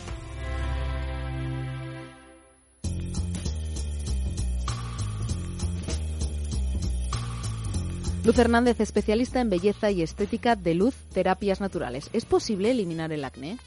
Luz 8.25 8.39
Hernández, 8.39 8.81
especialista 8.81 9.43
en 9.43 9.51
belleza 9.51 9.91
y 9.91 10.01
estética 10.01 10.57
de 10.57 10.75
luz, 10.75 10.95
terapias 11.13 11.61
naturales. 11.61 12.09
¿Es 12.15 12.25
posible 12.25 12.71
eliminar 12.71 13.13
el 13.13 13.23
acné? 13.23 13.59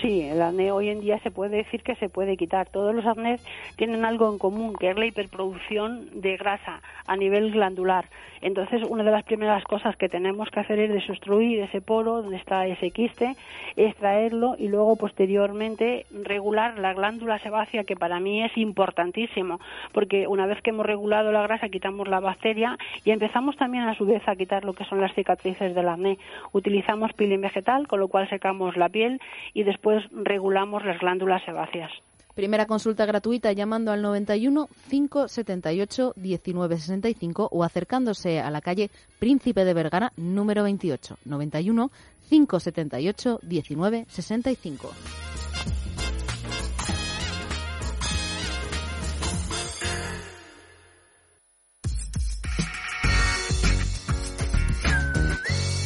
Sí, 0.00 0.22
el 0.22 0.40
acné 0.42 0.70
hoy 0.70 0.90
en 0.90 1.00
día 1.00 1.18
se 1.20 1.32
puede 1.32 1.56
decir 1.56 1.82
que 1.82 1.96
se 1.96 2.08
puede 2.08 2.36
quitar. 2.36 2.68
Todos 2.68 2.94
los 2.94 3.04
acnés 3.04 3.44
tienen 3.74 4.04
algo 4.04 4.30
en 4.30 4.38
común, 4.38 4.74
que 4.78 4.90
es 4.90 4.96
la 4.96 5.06
hiperproducción 5.06 6.20
de 6.20 6.36
grasa 6.36 6.80
a 7.06 7.16
nivel 7.16 7.50
glandular. 7.50 8.04
Entonces, 8.40 8.84
una 8.88 9.02
de 9.02 9.10
las 9.10 9.24
primeras 9.24 9.64
cosas 9.64 9.96
que 9.96 10.08
tenemos 10.08 10.50
que 10.50 10.60
hacer 10.60 10.78
es 10.78 10.92
desobstruir 10.92 11.60
ese 11.60 11.80
poro 11.80 12.22
donde 12.22 12.36
está 12.36 12.66
ese 12.66 12.92
quiste, 12.92 13.34
extraerlo 13.74 14.54
y 14.56 14.68
luego 14.68 14.94
posteriormente 14.94 16.06
regular 16.12 16.78
la 16.78 16.92
glándula 16.94 17.40
sebácea, 17.40 17.82
que 17.82 17.96
para 17.96 18.20
mí 18.20 18.44
es 18.44 18.56
importantísimo, 18.56 19.58
porque 19.92 20.28
una 20.28 20.46
vez 20.46 20.62
que 20.62 20.70
hemos 20.70 20.86
regulado 20.86 21.32
la 21.32 21.42
grasa 21.42 21.68
quitamos 21.68 22.06
la 22.06 22.20
bacteria 22.20 22.78
y 23.04 23.10
empezamos 23.10 23.56
también 23.56 23.84
a 23.84 23.96
su 23.96 24.06
vez 24.06 24.22
a 24.28 24.36
quitar 24.36 24.64
lo 24.64 24.74
que 24.74 24.84
son 24.84 25.00
las 25.00 25.12
cicatrices 25.14 25.74
del 25.74 25.88
acné. 25.88 26.18
Utilizamos 26.52 27.12
peeling 27.14 27.40
vegetal, 27.40 27.88
con 27.88 27.98
lo 27.98 28.06
cual 28.06 28.28
secamos 28.28 28.76
la 28.76 28.88
piel 28.88 29.20
y 29.54 29.64
después 29.64 29.87
regulamos 30.12 30.84
las 30.84 30.98
glándulas 31.00 31.42
sebáceas. 31.44 31.90
Primera 32.34 32.66
consulta 32.66 33.04
gratuita 33.04 33.50
llamando 33.52 33.90
al 33.90 34.00
91 34.00 34.68
578 34.88 36.12
1965 36.16 37.48
o 37.50 37.64
acercándose 37.64 38.40
a 38.40 38.48
la 38.50 38.60
calle 38.60 38.90
Príncipe 39.18 39.64
de 39.64 39.74
Vergara 39.74 40.12
número 40.16 40.62
28 40.62 41.16
91 41.24 41.90
578 42.28 43.40
1965. 43.42 44.90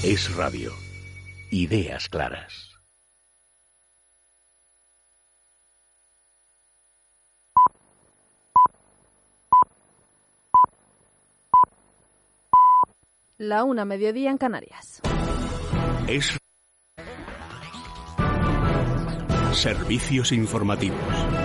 Es 0.05 0.35
radio. 0.35 0.73
Ideas 1.53 2.09
claras. 2.09 2.72
La 13.43 13.65
una 13.65 13.85
mediodía 13.85 14.31
en 14.31 14.39
Canarias. 14.39 15.01
Es 16.07 16.39
Servicios 19.53 20.31
informativos. 20.31 21.42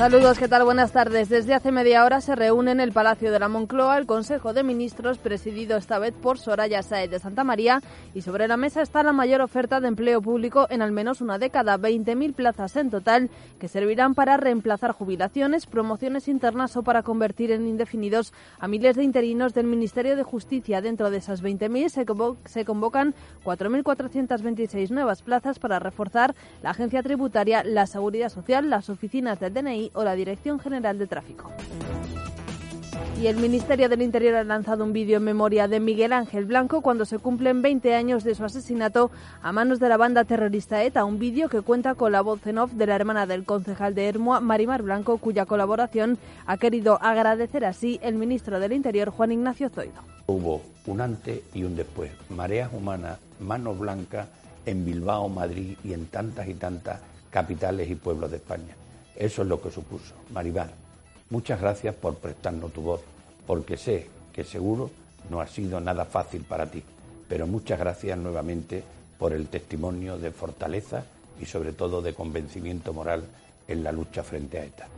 Saludos, 0.00 0.38
¿qué 0.38 0.48
tal? 0.48 0.64
Buenas 0.64 0.92
tardes. 0.92 1.28
Desde 1.28 1.52
hace 1.52 1.72
media 1.72 2.06
hora 2.06 2.22
se 2.22 2.34
reúne 2.34 2.70
en 2.70 2.80
el 2.80 2.90
Palacio 2.90 3.30
de 3.30 3.38
la 3.38 3.48
Moncloa 3.50 3.98
el 3.98 4.06
Consejo 4.06 4.54
de 4.54 4.62
Ministros, 4.62 5.18
presidido 5.18 5.76
esta 5.76 5.98
vez 5.98 6.14
por 6.14 6.38
Soraya 6.38 6.82
Sáez 6.82 7.10
de 7.10 7.18
Santa 7.18 7.44
María, 7.44 7.82
y 8.14 8.22
sobre 8.22 8.48
la 8.48 8.56
mesa 8.56 8.80
está 8.80 9.02
la 9.02 9.12
mayor 9.12 9.42
oferta 9.42 9.78
de 9.78 9.88
empleo 9.88 10.22
público 10.22 10.66
en 10.70 10.80
al 10.80 10.90
menos 10.90 11.20
una 11.20 11.36
década, 11.36 11.76
20.000 11.76 12.32
plazas 12.32 12.76
en 12.76 12.88
total, 12.88 13.28
que 13.58 13.68
servirán 13.68 14.14
para 14.14 14.38
reemplazar 14.38 14.92
jubilaciones, 14.92 15.66
promociones 15.66 16.28
internas 16.28 16.78
o 16.78 16.82
para 16.82 17.02
convertir 17.02 17.52
en 17.52 17.68
indefinidos 17.68 18.32
a 18.58 18.68
miles 18.68 18.96
de 18.96 19.04
interinos 19.04 19.52
del 19.52 19.66
Ministerio 19.66 20.16
de 20.16 20.22
Justicia. 20.22 20.80
Dentro 20.80 21.10
de 21.10 21.18
esas 21.18 21.42
20.000 21.42 21.90
se, 21.90 22.06
convo- 22.06 22.38
se 22.46 22.64
convocan 22.64 23.14
4.426 23.44 24.88
nuevas 24.92 25.20
plazas 25.20 25.58
para 25.58 25.78
reforzar 25.78 26.34
la 26.62 26.70
agencia 26.70 27.02
tributaria, 27.02 27.62
la 27.64 27.86
seguridad 27.86 28.30
social, 28.30 28.70
las 28.70 28.88
oficinas 28.88 29.38
del 29.38 29.52
DNI 29.52 29.89
o 29.94 30.04
la 30.04 30.14
Dirección 30.14 30.58
General 30.60 30.98
de 30.98 31.06
Tráfico. 31.06 31.50
Y 33.20 33.26
el 33.26 33.36
Ministerio 33.36 33.90
del 33.90 34.00
Interior 34.00 34.34
ha 34.36 34.44
lanzado 34.44 34.82
un 34.82 34.94
vídeo 34.94 35.18
en 35.18 35.24
memoria 35.24 35.68
de 35.68 35.78
Miguel 35.78 36.14
Ángel 36.14 36.46
Blanco 36.46 36.80
cuando 36.80 37.04
se 37.04 37.18
cumplen 37.18 37.60
20 37.60 37.94
años 37.94 38.24
de 38.24 38.34
su 38.34 38.44
asesinato 38.44 39.10
a 39.42 39.52
manos 39.52 39.78
de 39.78 39.90
la 39.90 39.98
banda 39.98 40.24
terrorista 40.24 40.82
ETA. 40.82 41.04
Un 41.04 41.18
vídeo 41.18 41.50
que 41.50 41.60
cuenta 41.60 41.94
con 41.94 42.12
la 42.12 42.22
voz 42.22 42.46
en 42.46 42.56
off 42.56 42.72
de 42.72 42.86
la 42.86 42.94
hermana 42.94 43.26
del 43.26 43.44
concejal 43.44 43.94
de 43.94 44.08
Hermua, 44.08 44.40
Marimar 44.40 44.82
Blanco, 44.82 45.18
cuya 45.18 45.44
colaboración 45.44 46.16
ha 46.46 46.56
querido 46.56 46.98
agradecer 47.02 47.66
así 47.66 48.00
el 48.02 48.14
ministro 48.14 48.58
del 48.58 48.72
Interior, 48.72 49.10
Juan 49.10 49.32
Ignacio 49.32 49.68
Zoido. 49.68 50.00
Hubo 50.26 50.62
un 50.86 51.02
antes 51.02 51.42
y 51.52 51.64
un 51.64 51.76
después. 51.76 52.10
Mareas 52.30 52.70
humanas, 52.72 53.18
mano 53.38 53.74
blanca 53.74 54.28
en 54.64 54.86
Bilbao, 54.86 55.28
Madrid 55.28 55.76
y 55.84 55.92
en 55.92 56.06
tantas 56.06 56.48
y 56.48 56.54
tantas 56.54 57.00
capitales 57.30 57.90
y 57.90 57.96
pueblos 57.96 58.30
de 58.30 58.38
España. 58.38 58.79
Eso 59.20 59.42
es 59.42 59.48
lo 59.48 59.60
que 59.60 59.70
supuso. 59.70 60.14
Maribal, 60.32 60.70
muchas 61.28 61.60
gracias 61.60 61.94
por 61.94 62.14
prestarnos 62.14 62.72
tu 62.72 62.80
voz, 62.80 63.02
porque 63.46 63.76
sé 63.76 64.08
que 64.32 64.44
seguro 64.44 64.90
no 65.28 65.42
ha 65.42 65.46
sido 65.46 65.78
nada 65.78 66.06
fácil 66.06 66.42
para 66.42 66.70
ti, 66.70 66.82
pero 67.28 67.46
muchas 67.46 67.78
gracias 67.78 68.16
nuevamente 68.16 68.82
por 69.18 69.34
el 69.34 69.48
testimonio 69.48 70.16
de 70.16 70.30
fortaleza 70.30 71.04
y 71.38 71.44
sobre 71.44 71.74
todo 71.74 72.00
de 72.00 72.14
convencimiento 72.14 72.94
moral 72.94 73.24
en 73.68 73.84
la 73.84 73.92
lucha 73.92 74.22
frente 74.22 74.58
a 74.58 74.64
ETA. 74.64 74.88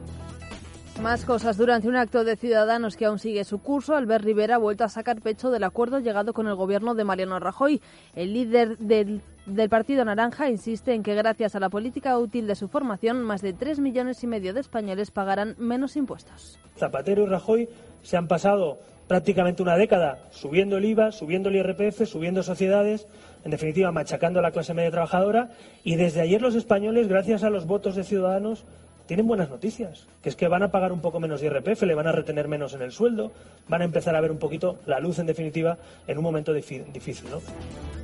Más 1.02 1.24
cosas. 1.24 1.56
Durante 1.56 1.88
un 1.88 1.96
acto 1.96 2.22
de 2.22 2.36
Ciudadanos 2.36 2.96
que 2.96 3.06
aún 3.06 3.18
sigue 3.18 3.42
su 3.42 3.58
curso, 3.58 3.96
Albert 3.96 4.24
Rivera 4.24 4.54
ha 4.54 4.58
vuelto 4.58 4.84
a 4.84 4.88
sacar 4.88 5.20
pecho 5.20 5.50
del 5.50 5.64
acuerdo 5.64 5.98
llegado 5.98 6.32
con 6.32 6.46
el 6.46 6.54
gobierno 6.54 6.94
de 6.94 7.02
Mariano 7.02 7.40
Rajoy. 7.40 7.80
El 8.14 8.32
líder 8.32 8.78
del, 8.78 9.20
Partido 9.68 10.04
Naranja 10.04 10.48
insiste 10.48 10.94
en 10.94 11.02
que 11.02 11.16
gracias 11.16 11.56
a 11.56 11.60
la 11.60 11.70
política 11.70 12.16
útil 12.16 12.46
de 12.46 12.54
su 12.54 12.68
formación, 12.68 13.24
más 13.24 13.42
de 13.42 13.52
3 13.52 13.80
millones 13.80 14.22
y 14.22 14.28
medio 14.28 14.54
de 14.54 14.60
españoles 14.60 15.10
pagarán 15.10 15.56
menos 15.58 15.96
impuestos. 15.96 16.60
Zapatero 16.76 17.24
y 17.24 17.26
Rajoy 17.26 17.68
se 18.02 18.16
han 18.16 18.28
pasado 18.28 18.78
prácticamente 19.08 19.60
una 19.60 19.76
década 19.76 20.28
subiendo 20.30 20.76
el 20.76 20.84
IVA, 20.84 21.10
subiendo 21.10 21.48
el 21.48 21.56
IRPF, 21.56 22.06
subiendo 22.06 22.44
sociedades, 22.44 23.08
en 23.44 23.50
definitiva 23.50 23.90
machacando 23.90 24.38
a 24.38 24.42
la 24.42 24.52
clase 24.52 24.72
media 24.72 24.92
trabajadora 24.92 25.50
y 25.82 25.96
desde 25.96 26.20
ayer 26.20 26.40
los 26.40 26.54
españoles, 26.54 27.08
gracias 27.08 27.42
a 27.42 27.50
los 27.50 27.66
votos 27.66 27.96
de 27.96 28.04
Ciudadanos, 28.04 28.64
tienen 29.12 29.26
buenas 29.26 29.50
noticias, 29.50 30.06
que 30.22 30.30
es 30.30 30.36
que 30.36 30.48
van 30.48 30.62
a 30.62 30.70
pagar 30.70 30.90
un 30.90 31.02
poco 31.02 31.20
menos 31.20 31.42
de 31.42 31.48
IRPF, 31.48 31.82
le 31.82 31.94
van 31.94 32.06
a 32.06 32.12
retener 32.12 32.48
menos 32.48 32.72
en 32.72 32.80
el 32.80 32.92
sueldo, 32.92 33.30
van 33.68 33.82
a 33.82 33.84
empezar 33.84 34.16
a 34.16 34.22
ver 34.22 34.30
un 34.30 34.38
poquito 34.38 34.78
la 34.86 35.00
luz 35.00 35.18
en 35.18 35.26
definitiva 35.26 35.76
en 36.06 36.16
un 36.16 36.24
momento 36.24 36.54
difícil, 36.54 36.86
¿no? 37.30 37.42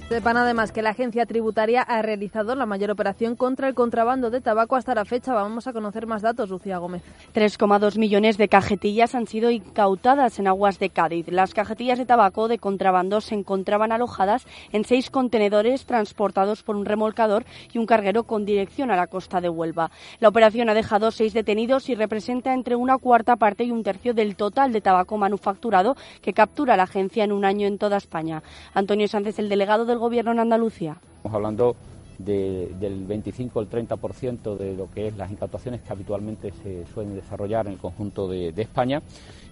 Sepan 0.09 0.39
además 0.39 0.73
que 0.73 0.81
la 0.81 0.91
agencia 0.91 1.27
tributaria 1.27 1.83
ha 1.83 2.01
realizado 2.01 2.55
la 2.55 2.65
mayor 2.65 2.91
operación 2.91 3.37
contra 3.37 3.69
el 3.69 3.75
contrabando 3.75 4.31
de 4.31 4.41
tabaco 4.41 4.75
hasta 4.75 4.95
la 4.95 5.05
fecha. 5.05 5.35
Vamos 5.35 5.67
a 5.67 5.75
conocer 5.75 6.07
más 6.07 6.23
datos, 6.23 6.49
Lucía 6.49 6.79
Gómez. 6.79 7.03
3,2 7.35 7.99
millones 7.99 8.39
de 8.39 8.49
cajetillas 8.49 9.15
han 9.15 9.27
sido 9.27 9.51
incautadas 9.51 10.39
en 10.39 10.47
aguas 10.47 10.79
de 10.79 10.89
Cádiz. 10.89 11.29
Las 11.29 11.53
cajetillas 11.53 11.99
de 11.99 12.07
tabaco 12.07 12.49
de 12.49 12.57
contrabando 12.59 13.21
se 13.21 13.35
encontraban 13.35 13.93
alojadas 13.93 14.47
en 14.73 14.87
seis 14.87 15.11
contenedores 15.11 15.85
transportados 15.85 16.63
por 16.63 16.77
un 16.77 16.87
remolcador 16.87 17.45
y 17.71 17.77
un 17.77 17.85
carguero 17.85 18.23
con 18.23 18.47
dirección 18.47 18.91
a 18.91 18.97
la 18.97 19.09
costa 19.09 19.43
de 19.43 19.51
Huelva. 19.51 19.91
La 20.21 20.29
operación 20.29 20.71
ha 20.71 20.75
dejado 20.75 20.98
seis 21.11 21.33
detenidos 21.33 21.89
y 21.89 21.95
representa 21.95 22.53
entre 22.53 22.77
una 22.77 22.99
cuarta 22.99 23.37
parte 23.37 23.65
y 23.65 23.71
un 23.71 23.83
tercio 23.83 24.15
del 24.15 24.37
total 24.37 24.73
de 24.73 24.81
tabaco 24.81 25.17
manufacturado 25.17 25.97
que 26.23 26.33
captura 26.33 26.77
la 26.77 26.85
agencia 26.85 27.25
en 27.25 27.33
un 27.33 27.45
año 27.45 27.67
en 27.67 27.79
toda 27.79 27.97
España. 27.97 28.43
Antonio 28.75 29.09
Sánchez, 29.09 29.39
el 29.39 29.49
delegado 29.49 29.85
del 29.85 29.99
Gobierno 29.99 30.33
en 30.33 30.41
Andalucía. 30.41 30.97
Estamos 31.17 31.35
hablando 31.35 31.77
de, 32.19 32.75
del 32.81 33.05
25 33.07 33.61
al 33.61 33.71
30% 33.71 34.57
de 34.57 34.75
lo 34.75 34.91
que 34.91 35.09
es 35.09 35.17
las 35.17 35.31
incautaciones 35.31 35.81
que 35.83 35.93
habitualmente 35.93 36.53
se 36.63 36.85
suelen 36.93 37.15
desarrollar 37.15 37.67
en 37.67 37.75
el 37.75 37.79
conjunto 37.79 38.29
de, 38.29 38.53
de 38.53 38.63
España 38.63 39.03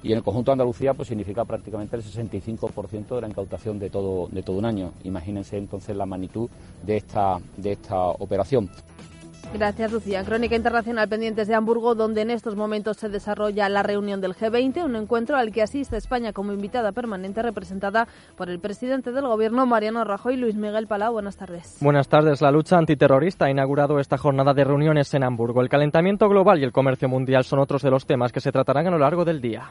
y 0.02 0.12
en 0.12 0.18
el 0.18 0.24
conjunto 0.24 0.50
de 0.50 0.54
Andalucía 0.54 0.94
pues 0.94 1.08
significa 1.08 1.44
prácticamente 1.44 1.96
el 1.96 2.02
65% 2.02 3.14
de 3.14 3.20
la 3.20 3.28
incautación 3.28 3.78
de 3.78 3.90
todo, 3.90 4.28
de 4.28 4.42
todo 4.42 4.58
un 4.58 4.64
año. 4.64 4.92
Imagínense 5.04 5.56
entonces 5.56 5.96
la 5.96 6.06
magnitud 6.06 6.50
de 6.84 6.96
esta, 6.96 7.38
de 7.56 7.72
esta 7.72 8.08
operación. 8.08 8.68
Gracias, 9.54 9.92
Lucía. 9.92 10.24
Crónica 10.24 10.54
Internacional 10.54 11.08
pendientes 11.08 11.48
de 11.48 11.54
Hamburgo, 11.54 11.94
donde 11.94 12.22
en 12.22 12.30
estos 12.30 12.56
momentos 12.56 12.98
se 12.98 13.08
desarrolla 13.08 13.68
la 13.68 13.82
reunión 13.82 14.20
del 14.20 14.34
G20, 14.34 14.84
un 14.84 14.96
encuentro 14.96 15.36
al 15.36 15.52
que 15.52 15.62
asiste 15.62 15.96
España 15.96 16.32
como 16.32 16.52
invitada 16.52 16.92
permanente 16.92 17.42
representada 17.42 18.06
por 18.36 18.50
el 18.50 18.60
presidente 18.60 19.12
del 19.12 19.26
Gobierno, 19.26 19.64
Mariano 19.66 20.04
Rajoy. 20.04 20.36
Luis 20.36 20.56
Miguel 20.56 20.86
Palau, 20.86 21.12
buenas 21.12 21.36
tardes. 21.36 21.78
Buenas 21.80 22.08
tardes. 22.08 22.42
La 22.42 22.50
lucha 22.50 22.76
antiterrorista 22.76 23.46
ha 23.46 23.50
inaugurado 23.50 23.98
esta 23.98 24.18
jornada 24.18 24.52
de 24.52 24.64
reuniones 24.64 25.12
en 25.14 25.24
Hamburgo. 25.24 25.62
El 25.62 25.68
calentamiento 25.68 26.28
global 26.28 26.60
y 26.60 26.64
el 26.64 26.72
comercio 26.72 27.08
mundial 27.08 27.44
son 27.44 27.60
otros 27.60 27.82
de 27.82 27.90
los 27.90 28.06
temas 28.06 28.32
que 28.32 28.40
se 28.40 28.52
tratarán 28.52 28.86
a 28.88 28.90
lo 28.90 28.98
largo 28.98 29.24
del 29.24 29.40
día. 29.40 29.70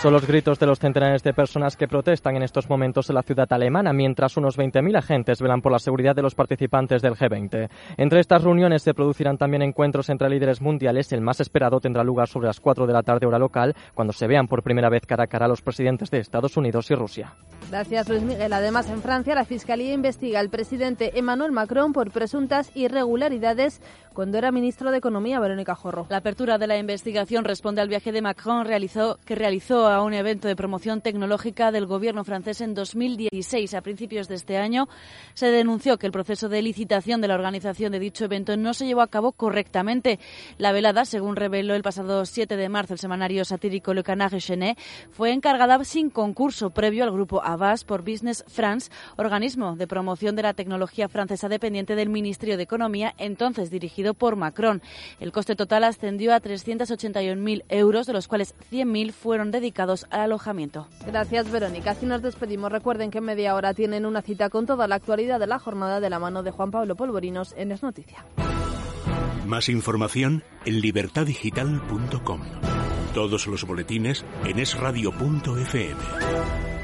Son 0.00 0.12
los 0.12 0.28
gritos 0.28 0.60
de 0.60 0.66
los 0.66 0.78
centenares 0.78 1.24
de 1.24 1.34
personas 1.34 1.76
que 1.76 1.88
protestan 1.88 2.36
en 2.36 2.44
estos 2.44 2.70
momentos 2.70 3.10
en 3.10 3.16
la 3.16 3.24
ciudad 3.24 3.52
alemana, 3.52 3.92
mientras 3.92 4.36
unos 4.36 4.56
20.000 4.56 4.96
agentes 4.96 5.42
velan 5.42 5.60
por 5.60 5.72
la 5.72 5.80
seguridad 5.80 6.14
de 6.14 6.22
los 6.22 6.36
participantes 6.36 7.02
del 7.02 7.14
G20. 7.14 7.68
Entre 7.96 8.20
estas 8.20 8.44
reuniones 8.44 8.82
se 8.82 8.94
producirán 8.94 9.38
también 9.38 9.62
encuentros 9.62 10.08
entre 10.08 10.30
líderes 10.30 10.62
mundiales. 10.62 11.12
El 11.12 11.20
más 11.20 11.40
esperado 11.40 11.80
tendrá 11.80 12.04
lugar 12.04 12.28
sobre 12.28 12.46
las 12.46 12.60
4 12.60 12.86
de 12.86 12.92
la 12.92 13.02
tarde 13.02 13.26
hora 13.26 13.40
local, 13.40 13.74
cuando 13.92 14.12
se 14.12 14.28
vean 14.28 14.46
por 14.46 14.62
primera 14.62 14.88
vez 14.88 15.04
cara 15.04 15.24
a 15.24 15.26
cara 15.26 15.48
los 15.48 15.62
presidentes 15.62 16.12
de 16.12 16.20
Estados 16.20 16.56
Unidos 16.56 16.88
y 16.92 16.94
Rusia. 16.94 17.34
Gracias, 17.70 18.08
Luis 18.08 18.22
Miguel. 18.22 18.50
Además, 18.54 18.88
en 18.88 19.02
Francia, 19.02 19.34
la 19.34 19.44
Fiscalía 19.44 19.92
investiga 19.92 20.40
al 20.40 20.48
presidente 20.48 21.18
Emmanuel 21.18 21.52
Macron 21.52 21.92
por 21.92 22.10
presuntas 22.10 22.70
irregularidades 22.74 23.82
cuando 24.14 24.36
era 24.36 24.50
ministro 24.50 24.90
de 24.90 24.98
Economía, 24.98 25.38
Verónica 25.38 25.76
Jorro. 25.76 26.06
La 26.08 26.16
apertura 26.16 26.58
de 26.58 26.66
la 26.66 26.76
investigación 26.76 27.44
responde 27.44 27.82
al 27.82 27.88
viaje 27.88 28.10
de 28.10 28.20
Macron 28.20 28.64
realizó, 28.64 29.20
que 29.24 29.36
realizó 29.36 29.86
a 29.86 30.02
un 30.02 30.12
evento 30.12 30.48
de 30.48 30.56
promoción 30.56 31.02
tecnológica 31.02 31.70
del 31.70 31.86
gobierno 31.86 32.24
francés 32.24 32.60
en 32.62 32.74
2016. 32.74 33.74
A 33.74 33.80
principios 33.80 34.26
de 34.26 34.34
este 34.34 34.56
año 34.56 34.88
se 35.34 35.52
denunció 35.52 35.98
que 35.98 36.06
el 36.06 36.12
proceso 36.12 36.48
de 36.48 36.62
licitación 36.62 37.20
de 37.20 37.28
la 37.28 37.34
organización 37.34 37.92
de 37.92 38.00
dicho 38.00 38.24
evento 38.24 38.56
no 38.56 38.74
se 38.74 38.86
llevó 38.86 39.02
a 39.02 39.06
cabo 39.06 39.30
correctamente. 39.30 40.18
La 40.56 40.72
velada, 40.72 41.04
según 41.04 41.36
reveló 41.36 41.74
el 41.74 41.82
pasado 41.82 42.24
7 42.24 42.56
de 42.56 42.68
marzo 42.68 42.94
el 42.94 42.98
semanario 42.98 43.44
satírico 43.44 43.94
Le 43.94 44.02
Canard 44.02 44.38
Chenet, 44.38 44.76
fue 45.12 45.32
encargada 45.32 45.84
sin 45.84 46.10
concurso 46.10 46.70
previo 46.70 47.04
al 47.04 47.12
grupo 47.12 47.40
Avas 47.58 47.82
por 47.82 48.02
Business 48.02 48.44
France, 48.46 48.90
organismo 49.16 49.74
de 49.74 49.88
promoción 49.88 50.36
de 50.36 50.42
la 50.42 50.54
tecnología 50.54 51.08
francesa 51.08 51.48
dependiente 51.48 51.96
del 51.96 52.08
Ministerio 52.08 52.56
de 52.56 52.62
Economía, 52.62 53.14
entonces 53.18 53.70
dirigido 53.70 54.14
por 54.14 54.36
Macron. 54.36 54.80
El 55.18 55.32
coste 55.32 55.56
total 55.56 55.82
ascendió 55.82 56.32
a 56.32 56.40
381.000 56.40 57.64
euros, 57.68 58.06
de 58.06 58.12
los 58.12 58.28
cuales 58.28 58.54
100.000 58.70 59.12
fueron 59.12 59.50
dedicados 59.50 60.06
al 60.10 60.20
alojamiento. 60.20 60.86
Gracias, 61.04 61.50
Verónica. 61.50 61.90
Así 61.90 62.06
nos 62.06 62.22
despedimos. 62.22 62.70
Recuerden 62.70 63.10
que 63.10 63.18
en 63.18 63.24
media 63.24 63.56
hora 63.56 63.74
tienen 63.74 64.06
una 64.06 64.22
cita 64.22 64.50
con 64.50 64.66
toda 64.66 64.86
la 64.86 64.94
actualidad 64.94 65.40
de 65.40 65.48
la 65.48 65.58
jornada 65.58 66.00
de 66.00 66.10
la 66.10 66.20
mano 66.20 66.42
de 66.42 66.52
Juan 66.52 66.70
Pablo 66.70 66.94
Polvorinos 66.94 67.54
en 67.56 67.72
Es 67.72 67.82
Noticia. 67.82 68.24
Más 69.46 69.68
información 69.68 70.44
en 70.64 70.80
libertadigital.com. 70.80 72.42
Todos 73.14 73.46
los 73.46 73.64
boletines 73.64 74.24
en 74.44 74.58
esradio.fm. 74.58 76.77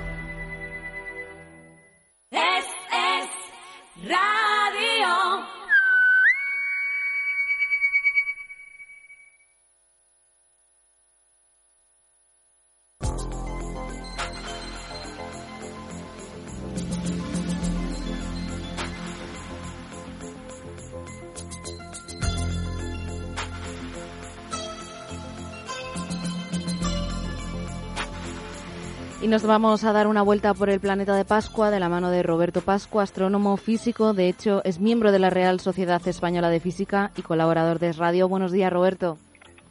nos 29.34 29.44
vamos 29.44 29.82
a 29.82 29.92
dar 29.92 30.06
una 30.06 30.22
vuelta 30.22 30.54
por 30.54 30.70
el 30.70 30.78
planeta 30.78 31.16
de 31.16 31.24
Pascua 31.24 31.72
de 31.72 31.80
la 31.80 31.88
mano 31.88 32.12
de 32.12 32.22
Roberto 32.22 32.60
Pascua, 32.60 33.02
astrónomo 33.02 33.56
físico. 33.56 34.14
De 34.14 34.28
hecho, 34.28 34.62
es 34.62 34.78
miembro 34.78 35.10
de 35.10 35.18
la 35.18 35.28
Real 35.28 35.58
Sociedad 35.58 36.00
Española 36.06 36.50
de 36.50 36.60
Física 36.60 37.10
y 37.16 37.22
colaborador 37.22 37.80
de 37.80 37.92
Radio. 37.94 38.28
Buenos 38.28 38.52
días, 38.52 38.72
Roberto. 38.72 39.18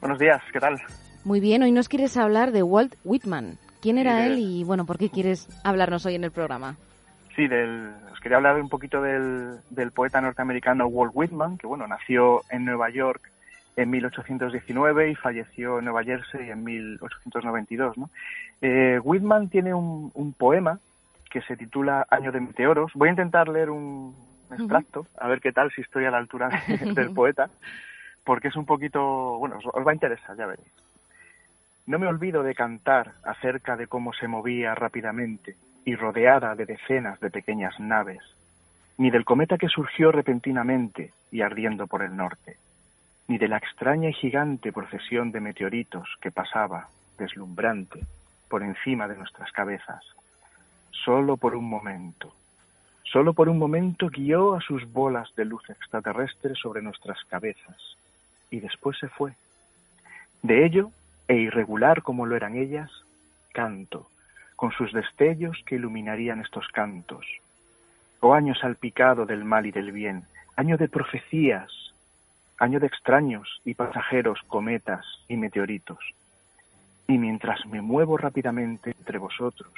Buenos 0.01 0.19
días, 0.19 0.41
¿qué 0.51 0.59
tal? 0.59 0.81
Muy 1.23 1.39
bien, 1.39 1.63
hoy 1.63 1.71
nos 1.71 1.87
quieres 1.87 2.17
hablar 2.17 2.51
de 2.51 2.61
Walt 2.61 2.95
Whitman. 3.05 3.57
¿Quién 3.81 3.97
era 3.99 4.17
Sí, 4.17 4.33
él 4.33 4.39
y, 4.39 4.63
bueno, 4.65 4.85
por 4.85 4.97
qué 4.97 5.09
quieres 5.09 5.47
hablarnos 5.63 6.05
hoy 6.05 6.15
en 6.15 6.25
el 6.25 6.31
programa? 6.31 6.75
Sí, 7.33 7.47
del, 7.47 7.89
os 8.11 8.19
quería 8.19 8.39
hablar 8.39 8.59
un 8.59 8.67
poquito 8.67 9.01
del, 9.01 9.59
del 9.69 9.93
poeta 9.93 10.19
norteamericano 10.19 10.87
Walt 10.87 11.13
Whitman, 11.15 11.57
que 11.57 11.67
bueno, 11.67 11.87
nació 11.87 12.41
en 12.49 12.65
Nueva 12.65 12.89
York 12.89 13.31
en 13.75 13.89
1819 13.89 15.09
y 15.11 15.15
falleció 15.15 15.79
en 15.79 15.85
Nueva 15.85 16.03
Jersey 16.03 16.49
en 16.49 16.63
1892. 16.63 17.97
¿no? 17.97 18.09
Eh, 18.61 18.99
Whitman 19.03 19.49
tiene 19.49 19.73
un, 19.73 20.11
un 20.13 20.33
poema 20.33 20.79
que 21.29 21.41
se 21.41 21.57
titula 21.57 22.05
Año 22.09 22.31
de 22.31 22.39
Meteoros. 22.41 22.91
Voy 22.93 23.07
a 23.09 23.11
intentar 23.11 23.47
leer 23.49 23.69
un 23.69 24.15
extracto, 24.51 25.07
a 25.19 25.27
ver 25.27 25.41
qué 25.41 25.51
tal, 25.51 25.71
si 25.71 25.81
estoy 25.81 26.05
a 26.05 26.11
la 26.11 26.17
altura 26.19 26.49
de- 26.67 26.93
del 26.93 27.11
poeta, 27.11 27.49
porque 28.23 28.49
es 28.49 28.55
un 28.55 28.65
poquito, 28.65 29.37
bueno, 29.39 29.57
os, 29.57 29.65
os 29.65 29.85
va 29.87 29.91
a 29.91 29.95
interesar, 29.95 30.37
ya 30.37 30.45
veréis. 30.45 30.67
No 31.87 31.99
me 31.99 32.07
olvido 32.07 32.43
de 32.43 32.53
cantar 32.55 33.13
acerca 33.23 33.75
de 33.75 33.87
cómo 33.87 34.13
se 34.13 34.27
movía 34.27 34.73
rápidamente 34.75 35.55
y 35.85 35.95
rodeada 35.95 36.55
de 36.55 36.65
decenas 36.65 37.19
de 37.19 37.29
pequeñas 37.31 37.77
naves, 37.79 38.21
ni 38.97 39.09
del 39.09 39.25
cometa 39.25 39.57
que 39.57 39.67
surgió 39.67 40.11
repentinamente 40.11 41.11
y 41.31 41.41
ardiendo 41.41 41.87
por 41.87 42.03
el 42.03 42.15
norte, 42.15 42.55
ni 43.33 43.39
de 43.39 43.47
la 43.47 43.57
extraña 43.57 44.09
y 44.09 44.13
gigante 44.13 44.71
procesión 44.71 45.31
de 45.31 45.39
meteoritos 45.39 46.07
que 46.21 46.29
pasaba, 46.29 46.89
deslumbrante, 47.17 48.01
por 48.47 48.61
encima 48.61 49.07
de 49.07 49.17
nuestras 49.17 49.51
cabezas, 49.51 50.03
solo 50.91 51.35
por 51.35 51.55
un 51.55 51.67
momento, 51.67 52.31
Solo 53.11 53.33
por 53.33 53.49
un 53.49 53.57
momento 53.57 54.09
guió 54.09 54.53
a 54.53 54.61
sus 54.61 54.91
bolas 54.91 55.33
de 55.35 55.45
luz 55.45 55.67
extraterrestre 55.67 56.53
sobre 56.53 56.83
nuestras 56.83 57.23
cabezas 57.25 57.97
y 58.51 58.59
después 58.59 58.97
se 58.99 59.07
fue. 59.07 59.33
De 60.43 60.63
ello, 60.63 60.91
e 61.27 61.35
irregular 61.35 62.03
como 62.03 62.27
lo 62.27 62.35
eran 62.35 62.55
ellas, 62.55 62.91
canto, 63.51 64.07
con 64.55 64.71
sus 64.71 64.93
destellos 64.93 65.57
que 65.65 65.75
iluminarían 65.75 66.39
estos 66.39 66.67
cantos. 66.69 67.25
Oh 68.19 68.35
año 68.35 68.53
salpicado 68.53 69.25
del 69.25 69.43
mal 69.43 69.65
y 69.65 69.71
del 69.71 69.91
bien, 69.91 70.23
año 70.55 70.77
de 70.77 70.87
profecías, 70.87 71.82
año 72.63 72.79
de 72.79 72.87
extraños 72.87 73.61
y 73.65 73.73
pasajeros 73.73 74.39
cometas 74.47 75.05
y 75.27 75.35
meteoritos. 75.35 75.99
Y 77.07 77.17
mientras 77.17 77.65
me 77.65 77.81
muevo 77.81 78.17
rápidamente 78.17 78.91
entre 78.97 79.17
vosotros, 79.17 79.73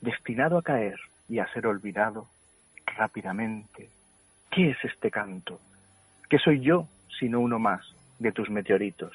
destinado 0.00 0.56
a 0.56 0.62
caer 0.62 0.98
y 1.28 1.40
a 1.40 1.52
ser 1.52 1.66
olvidado, 1.66 2.28
rápidamente, 2.96 3.88
¿qué 4.50 4.70
es 4.70 4.78
este 4.84 5.10
canto? 5.10 5.58
¿Qué 6.28 6.38
soy 6.38 6.60
yo 6.60 6.86
sino 7.18 7.40
uno 7.40 7.58
más 7.58 7.80
de 8.20 8.30
tus 8.30 8.48
meteoritos? 8.48 9.12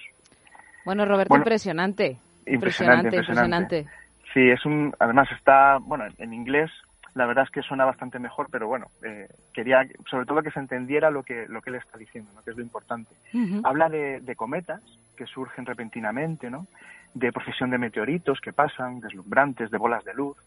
Bueno, 0.83 1.05
Roberto, 1.05 1.29
Bueno, 1.29 1.43
impresionante. 1.43 2.17
Impresionante, 2.45 3.15
impresionante. 3.15 3.85
Sí, 4.33 4.49
es 4.49 4.65
un, 4.65 4.93
además 4.99 5.29
está, 5.31 5.77
bueno, 5.81 6.05
en 6.17 6.33
inglés 6.33 6.69
la 7.15 7.25
verdad 7.25 7.45
es 7.45 7.49
que 7.49 7.61
suena 7.61 7.85
bastante 7.85 8.19
mejor, 8.19 8.47
pero 8.51 8.67
bueno, 8.67 8.87
eh, 9.01 9.27
quería 9.53 9.87
sobre 10.09 10.25
todo 10.25 10.43
que 10.43 10.51
se 10.51 10.59
entendiera 10.59 11.09
lo 11.09 11.23
que 11.23 11.47
lo 11.47 11.61
que 11.61 11.69
él 11.69 11.77
está 11.77 11.97
diciendo, 11.97 12.29
¿no? 12.35 12.43
que 12.43 12.51
es 12.51 12.57
lo 12.57 12.61
importante. 12.61 13.15
Habla 13.63 13.89
de, 13.89 14.19
de 14.19 14.35
cometas 14.35 14.81
que 15.15 15.25
surgen 15.25 15.65
repentinamente, 15.65 16.49
¿no? 16.49 16.67
De 17.13 17.31
procesión 17.31 17.69
de 17.69 17.77
meteoritos 17.77 18.41
que 18.41 18.51
pasan, 18.51 18.99
deslumbrantes, 18.99 19.71
de 19.71 19.77
bolas 19.77 20.03
de 20.03 20.13
luz. 20.13 20.37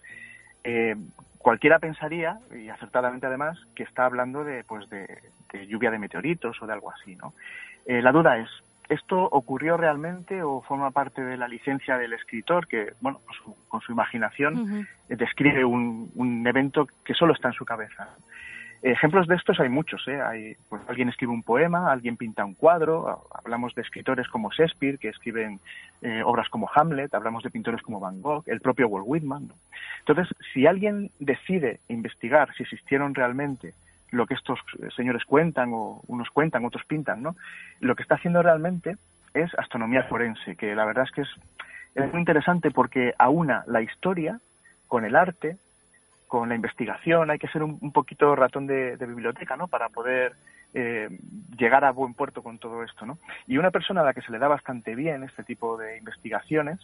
Eh, 0.62 0.94
cualquiera 1.38 1.78
pensaría, 1.78 2.38
y 2.54 2.68
acertadamente 2.68 3.26
además, 3.26 3.58
que 3.74 3.84
está 3.84 4.04
hablando 4.04 4.44
de, 4.44 4.62
pues 4.64 4.88
de, 4.90 5.06
de 5.50 5.66
lluvia 5.66 5.90
de 5.90 5.98
meteoritos 5.98 6.60
o 6.60 6.66
de 6.66 6.74
algo 6.74 6.90
así, 6.90 7.16
¿no? 7.16 7.32
Eh, 7.86 8.02
la 8.02 8.12
duda 8.12 8.36
es, 8.36 8.50
¿esto 8.88 9.22
ocurrió 9.22 9.76
realmente 9.76 10.42
o 10.42 10.62
forma 10.62 10.90
parte 10.90 11.22
de 11.22 11.36
la 11.36 11.48
licencia 11.48 11.98
del 11.98 12.12
escritor 12.12 12.66
que, 12.66 12.94
bueno, 13.00 13.20
con 13.24 13.34
su, 13.34 13.68
con 13.68 13.80
su 13.80 13.92
imaginación 13.92 14.86
describe 15.08 15.64
un, 15.64 16.10
un 16.14 16.46
evento 16.46 16.86
que 17.04 17.14
solo 17.14 17.34
está 17.34 17.48
en 17.48 17.54
su 17.54 17.64
cabeza? 17.64 18.08
Ejemplos 18.80 19.26
de 19.26 19.34
estos 19.34 19.58
hay 19.58 19.68
muchos, 19.68 20.06
¿eh? 20.06 20.20
Hay, 20.22 20.56
pues, 20.68 20.80
alguien 20.88 21.08
escribe 21.08 21.32
un 21.32 21.42
poema, 21.42 21.90
alguien 21.90 22.16
pinta 22.16 22.44
un 22.44 22.54
cuadro, 22.54 23.24
hablamos 23.34 23.74
de 23.74 23.82
escritores 23.82 24.28
como 24.28 24.52
Shakespeare, 24.52 24.98
que 24.98 25.08
escriben 25.08 25.58
eh, 26.00 26.22
obras 26.24 26.48
como 26.48 26.70
Hamlet, 26.72 27.12
hablamos 27.12 27.42
de 27.42 27.50
pintores 27.50 27.82
como 27.82 27.98
Van 27.98 28.22
Gogh, 28.22 28.44
el 28.46 28.60
propio 28.60 28.86
Walt 28.86 29.06
Whitman. 29.08 29.48
¿no? 29.48 29.54
Entonces, 30.00 30.32
si 30.52 30.66
alguien 30.66 31.10
decide 31.18 31.80
investigar 31.88 32.54
si 32.54 32.62
existieron 32.62 33.16
realmente 33.16 33.74
lo 34.10 34.26
que 34.26 34.34
estos 34.34 34.58
señores 34.96 35.24
cuentan, 35.24 35.70
o 35.72 36.02
unos 36.06 36.30
cuentan, 36.30 36.64
otros 36.64 36.84
pintan, 36.84 37.22
¿no? 37.22 37.36
Lo 37.80 37.94
que 37.94 38.02
está 38.02 38.16
haciendo 38.16 38.42
realmente 38.42 38.96
es 39.34 39.52
astronomía 39.58 40.04
forense, 40.04 40.56
que 40.56 40.74
la 40.74 40.84
verdad 40.84 41.04
es 41.04 41.12
que 41.12 41.22
es, 41.22 41.28
es 41.94 42.12
muy 42.12 42.20
interesante 42.20 42.70
porque 42.70 43.14
aúna 43.18 43.64
la 43.66 43.82
historia 43.82 44.40
con 44.86 45.04
el 45.04 45.16
arte, 45.16 45.56
con 46.26 46.48
la 46.48 46.54
investigación, 46.54 47.30
hay 47.30 47.38
que 47.38 47.48
ser 47.48 47.62
un, 47.62 47.78
un 47.80 47.92
poquito 47.92 48.34
ratón 48.36 48.66
de, 48.66 48.96
de 48.96 49.06
biblioteca, 49.06 49.56
¿no? 49.56 49.68
Para 49.68 49.88
poder 49.88 50.34
eh, 50.74 51.08
llegar 51.56 51.84
a 51.84 51.92
buen 51.92 52.12
puerto 52.12 52.42
con 52.42 52.58
todo 52.58 52.84
esto, 52.84 53.06
¿no? 53.06 53.18
Y 53.46 53.56
una 53.56 53.70
persona 53.70 54.02
a 54.02 54.04
la 54.04 54.14
que 54.14 54.20
se 54.20 54.30
le 54.30 54.38
da 54.38 54.48
bastante 54.48 54.94
bien 54.94 55.24
este 55.24 55.42
tipo 55.42 55.78
de 55.78 55.96
investigaciones 55.96 56.78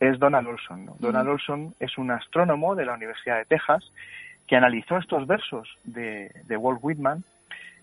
es 0.00 0.18
Donald 0.18 0.48
Olson, 0.48 0.86
¿no? 0.86 0.96
Donald 0.98 1.28
Olson 1.28 1.74
es 1.78 1.96
un 1.98 2.10
astrónomo 2.10 2.74
de 2.74 2.84
la 2.84 2.94
Universidad 2.94 3.36
de 3.36 3.44
Texas 3.44 3.92
que 4.48 4.56
analizó 4.56 4.96
estos 4.96 5.26
versos 5.26 5.68
de, 5.84 6.32
de 6.46 6.56
Walt 6.56 6.80
Whitman, 6.82 7.22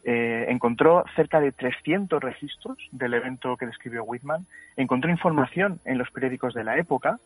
eh, 0.04 0.46
encontró 0.50 1.04
cerca 1.16 1.40
de 1.40 1.52
300 1.52 2.22
registros 2.22 2.78
del 2.92 3.14
evento 3.14 3.56
que 3.58 3.66
describió 3.66 4.04
Whitman, 4.04 4.46
encontró 4.76 5.10
información 5.10 5.80
en 5.86 5.98
los 5.98 6.12
periódicos 6.12 6.54
de 6.54 6.64
la 6.64 6.78
época, 6.78 7.18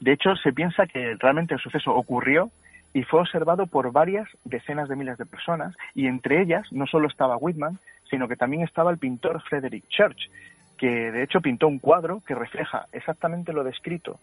de 0.00 0.12
hecho 0.12 0.34
se 0.36 0.52
piensa 0.52 0.86
que 0.86 1.16
realmente 1.18 1.54
el 1.54 1.60
suceso 1.60 1.94
ocurrió 1.94 2.50
y 2.92 3.02
fue 3.02 3.20
observado 3.20 3.66
por 3.66 3.92
varias 3.92 4.28
decenas 4.44 4.88
de 4.88 4.96
miles 4.96 5.18
de 5.18 5.26
personas 5.26 5.76
y 5.94 6.06
entre 6.06 6.40
ellas 6.42 6.66
no 6.72 6.86
solo 6.86 7.08
estaba 7.08 7.36
Whitman, 7.36 7.78
sino 8.08 8.28
que 8.28 8.36
también 8.36 8.62
estaba 8.62 8.90
el 8.90 8.98
pintor 8.98 9.42
Frederick 9.42 9.86
Church, 9.88 10.30
que 10.76 11.12
de 11.12 11.22
hecho 11.22 11.40
pintó 11.40 11.68
un 11.68 11.78
cuadro 11.78 12.22
que 12.26 12.34
refleja 12.34 12.86
exactamente 12.92 13.52
lo 13.52 13.62
descrito 13.62 14.18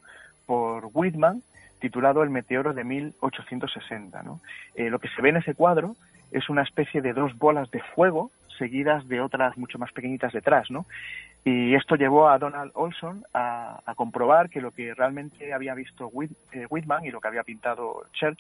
por 0.46 0.90
Whitman, 0.94 1.42
titulado 1.80 2.24
El 2.24 2.30
meteoro 2.30 2.74
de 2.74 2.84
1860. 2.84 4.24
¿no? 4.24 4.40
Eh, 4.76 4.90
lo 4.90 5.00
que 5.00 5.10
se 5.10 5.22
ve 5.22 5.30
en 5.30 5.38
ese 5.38 5.54
cuadro 5.56 5.96
es 6.32 6.50
una 6.50 6.64
especie 6.64 7.02
de 7.02 7.14
dos 7.14 7.38
bolas 7.38 7.70
de 7.72 7.82
fuego 7.96 8.32
seguidas 8.58 9.08
de 9.08 9.22
otras 9.22 9.58
mucho 9.58 9.78
más 9.78 9.92
pequeñitas 9.92 10.34
detrás, 10.34 10.72
¿no? 10.72 10.86
Y 11.46 11.76
esto 11.76 11.96
llevó 11.96 12.28
a 12.28 12.40
Donald 12.40 12.72
Olson 12.74 13.24
a, 13.34 13.80
a 13.86 13.96
comprobar 13.96 14.50
que 14.50 14.60
lo 14.62 14.72
que 14.72 14.94
realmente 14.96 15.54
había 15.54 15.76
visto 15.76 16.10
Whit- 16.10 16.36
eh, 16.52 16.66
Whitman 16.70 17.06
y 17.06 17.12
lo 17.12 17.22
que 17.22 17.28
había 17.28 17.44
pintado 17.44 18.02
Church 18.14 18.40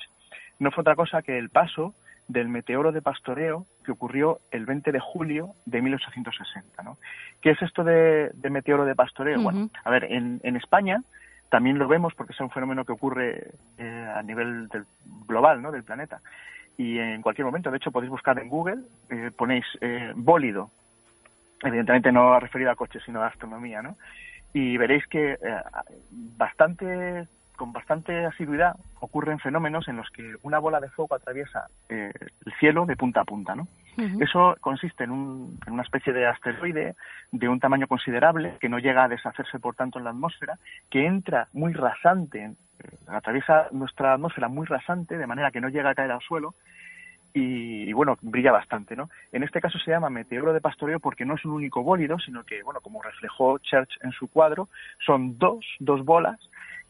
no 0.59 0.71
fue 0.71 0.81
otra 0.81 0.95
cosa 0.95 1.21
que 1.21 1.37
el 1.37 1.49
paso 1.49 1.93
del 2.27 2.49
meteoro 2.49 2.91
de 2.91 3.01
pastoreo 3.01 3.65
que 3.85 3.91
ocurrió 3.91 4.39
el 4.51 4.65
20 4.65 4.91
de 4.91 4.99
julio 4.99 5.51
de 5.65 5.81
1860. 5.81 6.83
¿no? 6.83 6.97
¿Qué 7.41 7.51
es 7.51 7.61
esto 7.61 7.83
de, 7.83 8.31
de 8.33 8.49
meteoro 8.49 8.83
de 8.85 8.95
pastoreo? 8.95 9.39
Bueno, 9.43 9.69
a 9.85 9.89
ver, 9.91 10.05
en, 10.11 10.41
en 10.43 10.57
España 10.57 11.01
también 11.49 11.77
lo 11.77 11.87
vemos 11.87 12.13
porque 12.13 12.33
es 12.33 12.39
un 12.39 12.49
fenómeno 12.49 12.85
que 12.85 12.91
ocurre 12.91 13.51
eh, 13.77 14.13
a 14.15 14.21
nivel 14.21 14.67
del, 14.69 14.85
global 15.27 15.61
¿no? 15.61 15.71
del 15.71 15.83
planeta. 15.83 16.21
Y 16.77 16.99
en 16.99 17.21
cualquier 17.21 17.45
momento, 17.45 17.71
de 17.71 17.77
hecho, 17.77 17.91
podéis 17.91 18.11
buscar 18.11 18.37
en 18.39 18.49
Google, 18.49 18.83
eh, 19.09 19.31
ponéis 19.35 19.65
eh, 19.81 20.11
bólido, 20.15 20.69
evidentemente 21.63 22.11
no 22.11 22.39
referido 22.39 22.69
a 22.69 22.75
coches, 22.75 23.01
sino 23.03 23.21
a 23.21 23.27
astronomía, 23.27 23.81
¿no? 23.81 23.97
Y 24.53 24.77
veréis 24.77 25.05
que 25.07 25.33
eh, 25.33 25.61
bastante, 26.11 27.27
con 27.57 27.73
bastante 27.73 28.25
asiduidad 28.25 28.75
ocurren 29.01 29.39
fenómenos 29.39 29.87
en 29.89 29.97
los 29.97 30.09
que 30.11 30.35
una 30.43 30.59
bola 30.59 30.79
de 30.79 30.89
fuego 30.89 31.15
atraviesa 31.15 31.67
eh, 31.89 32.13
el 32.45 32.53
cielo 32.59 32.85
de 32.85 32.95
punta 32.95 33.21
a 33.21 33.25
punta, 33.25 33.53
¿no? 33.55 33.67
Eso 34.21 34.55
consiste 34.61 35.03
en, 35.03 35.11
un- 35.11 35.59
en 35.67 35.73
una 35.73 35.83
especie 35.83 36.13
de 36.13 36.27
asteroide 36.27 36.95
de 37.31 37.49
un 37.49 37.59
tamaño 37.59 37.87
considerable 37.87 38.55
que 38.61 38.69
no 38.69 38.77
llega 38.79 39.03
a 39.03 39.07
deshacerse, 39.09 39.59
por 39.59 39.75
tanto, 39.75 39.97
en 39.99 40.05
la 40.05 40.11
atmósfera, 40.11 40.57
que 40.89 41.05
entra 41.05 41.47
muy 41.51 41.73
rasante, 41.73 42.43
eh, 42.45 42.53
atraviesa 43.07 43.67
nuestra 43.71 44.13
atmósfera 44.13 44.47
muy 44.47 44.65
rasante, 44.67 45.17
de 45.17 45.27
manera 45.27 45.51
que 45.51 45.59
no 45.61 45.69
llega 45.69 45.89
a 45.89 45.95
caer 45.95 46.11
al 46.11 46.21
suelo 46.21 46.53
y, 47.33 47.89
y, 47.89 47.93
bueno, 47.93 48.17
brilla 48.21 48.51
bastante, 48.51 48.95
¿no? 48.95 49.09
En 49.31 49.43
este 49.43 49.61
caso 49.61 49.77
se 49.79 49.91
llama 49.91 50.09
meteoro 50.09 50.53
de 50.53 50.61
pastoreo 50.61 50.99
porque 50.99 51.25
no 51.25 51.35
es 51.35 51.45
un 51.45 51.51
único 51.53 51.83
bólido, 51.83 52.17
sino 52.19 52.43
que, 52.43 52.63
bueno, 52.63 52.81
como 52.81 53.01
reflejó 53.01 53.57
Church 53.59 53.97
en 54.03 54.11
su 54.11 54.27
cuadro, 54.29 54.69
son 55.05 55.37
dos, 55.37 55.65
dos 55.79 56.03
bolas 56.05 56.39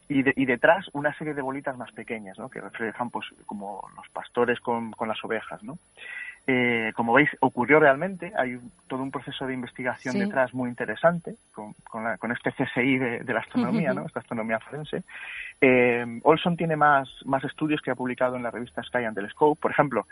y, 0.09 0.23
de- 0.23 0.33
y 0.35 0.45
detrás 0.45 0.89
una 0.93 1.13
serie 1.17 1.33
de 1.33 1.41
bolitas 1.41 1.77
más 1.77 1.91
pequeñas, 1.91 2.37
¿no? 2.39 2.49
Que 2.49 2.61
reflejan, 2.61 3.09
pues, 3.09 3.25
como 3.45 3.87
los 3.95 4.07
pastores 4.09 4.59
con, 4.59 4.91
con 4.91 5.07
las 5.07 5.23
ovejas, 5.23 5.61
¿no? 5.63 5.77
Eh, 6.49 6.93
como 6.95 7.11
veis, 7.11 7.29
ocurrió 7.41 7.77
realmente, 7.77 8.31
hay 8.37 8.55
un- 8.55 8.71
todo 8.87 9.03
un 9.03 9.11
proceso 9.11 9.45
de 9.45 9.53
investigación 9.53 10.13
Sí. 10.13 10.19
detrás 10.21 10.53
muy 10.53 10.69
interesante 10.69 11.35
con, 11.53 11.73
con, 11.89 12.05
la- 12.05 12.17
con 12.17 12.31
este 12.31 12.53
CSI 12.53 12.97
de, 12.97 13.19
de 13.19 13.33
la 13.33 13.41
astronomía, 13.41 13.93
¿no? 13.93 14.05
Esta 14.07 14.21
astronomía 14.21 14.59
forense. 14.61 15.03
Eh, 15.59 16.05
Olson 16.23 16.55
tiene 16.55 16.77
más, 16.77 17.09
más 17.25 17.43
estudios 17.43 17.81
que 17.81 17.91
ha 17.91 17.95
publicado 17.95 18.37
en 18.37 18.43
la 18.43 18.51
revista 18.51 18.81
Sky 18.83 19.03
and 19.03 19.15
Telescope. 19.15 19.59
Por 19.59 19.71
ejemplo, 19.71 20.05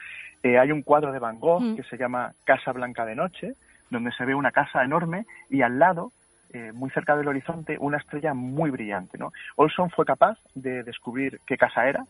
eh, 0.43 0.59
hay 0.59 0.71
un 0.73 0.81
cuadro 0.81 1.13
de 1.13 1.19
Van 1.19 1.39
Gogh 1.39 1.61
Mm. 1.61 1.75
que 1.77 1.83
se 1.83 1.97
llama 1.97 2.33
Casa 2.43 2.73
Blanca 2.73 3.05
de 3.05 3.15
Noche, 3.15 3.53
donde 3.89 4.11
se 4.11 4.25
ve 4.25 4.35
una 4.35 4.51
casa 4.51 4.83
enorme 4.83 5.25
y 5.49 5.61
al 5.61 5.79
lado, 5.79 6.11
eh, 6.55 6.71
muy 6.73 6.89
cerca 6.91 7.15
del 7.17 7.27
horizonte, 7.27 7.77
una 7.79 7.97
estrella 7.97 8.33
muy 8.33 8.69
brillante. 8.71 9.17
¿no? 9.17 9.31
Olson 9.57 9.89
fue 9.89 10.05
capaz 10.05 10.37
de 10.53 10.83
descubrir 10.83 11.39
qué 11.45 11.57
casa 11.57 11.87
era, 11.87 12.05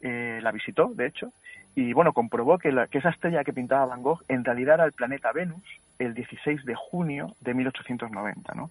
eh, 0.00 0.40
la 0.42 0.50
visitó, 0.50 0.88
de 0.94 1.06
hecho, 1.06 1.32
y 1.74 1.92
bueno, 1.92 2.12
comprobó 2.12 2.58
que, 2.58 2.72
la- 2.72 2.86
que 2.86 2.98
esa 2.98 3.10
estrella 3.10 3.44
que 3.44 3.52
pintaba 3.52 3.86
Van 3.86 4.02
Gogh 4.02 4.22
en 4.28 4.44
realidad 4.44 4.74
era 4.76 4.84
el 4.84 4.92
planeta 4.92 5.32
Venus 5.32 5.62
el 5.98 6.14
16 6.14 6.64
de 6.64 6.74
junio 6.74 7.36
de 7.40 7.54
1890, 7.54 8.54
¿no? 8.54 8.70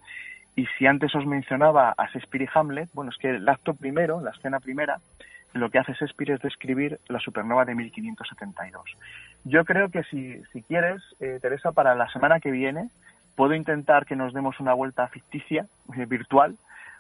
Y 0.56 0.66
si 0.78 0.86
antes 0.86 1.16
os 1.16 1.26
mencionaba 1.26 1.94
a 1.98 2.06
Shakespeare 2.08 2.44
y 2.44 2.50
Hamlet, 2.54 2.90
bueno, 2.94 3.12
es 3.12 3.18
que 3.18 3.30
el 3.30 3.48
acto 3.48 3.74
primero, 3.74 4.20
la 4.22 4.32
escena 4.32 4.60
primera, 4.60 4.98
lo 5.54 5.70
que 5.70 5.80
hace 5.80 5.94
Shakespeare 5.94 6.34
es 6.36 6.42
describir 6.42 7.00
la 7.08 7.20
supernova 7.20 7.64
de 7.66 7.74
1572. 7.76 8.84
Yo 9.46 9.64
creo 9.66 9.90
que 9.90 10.04
si, 10.04 10.42
si 10.52 10.62
quieres, 10.64 11.02
eh, 11.20 11.40
Teresa, 11.42 11.72
para 11.72 11.96
la 11.96 12.10
semana 12.12 12.40
que 12.40 12.52
viene, 12.52 12.90
puedo 13.42 13.56
intentar 13.56 14.06
que 14.06 14.16
nos 14.16 14.36
demos 14.36 14.60
una 14.60 14.76
vuelta 14.76 15.08
ficticia, 15.08 15.66
eh, 15.98 16.06
virtual, 16.06 16.58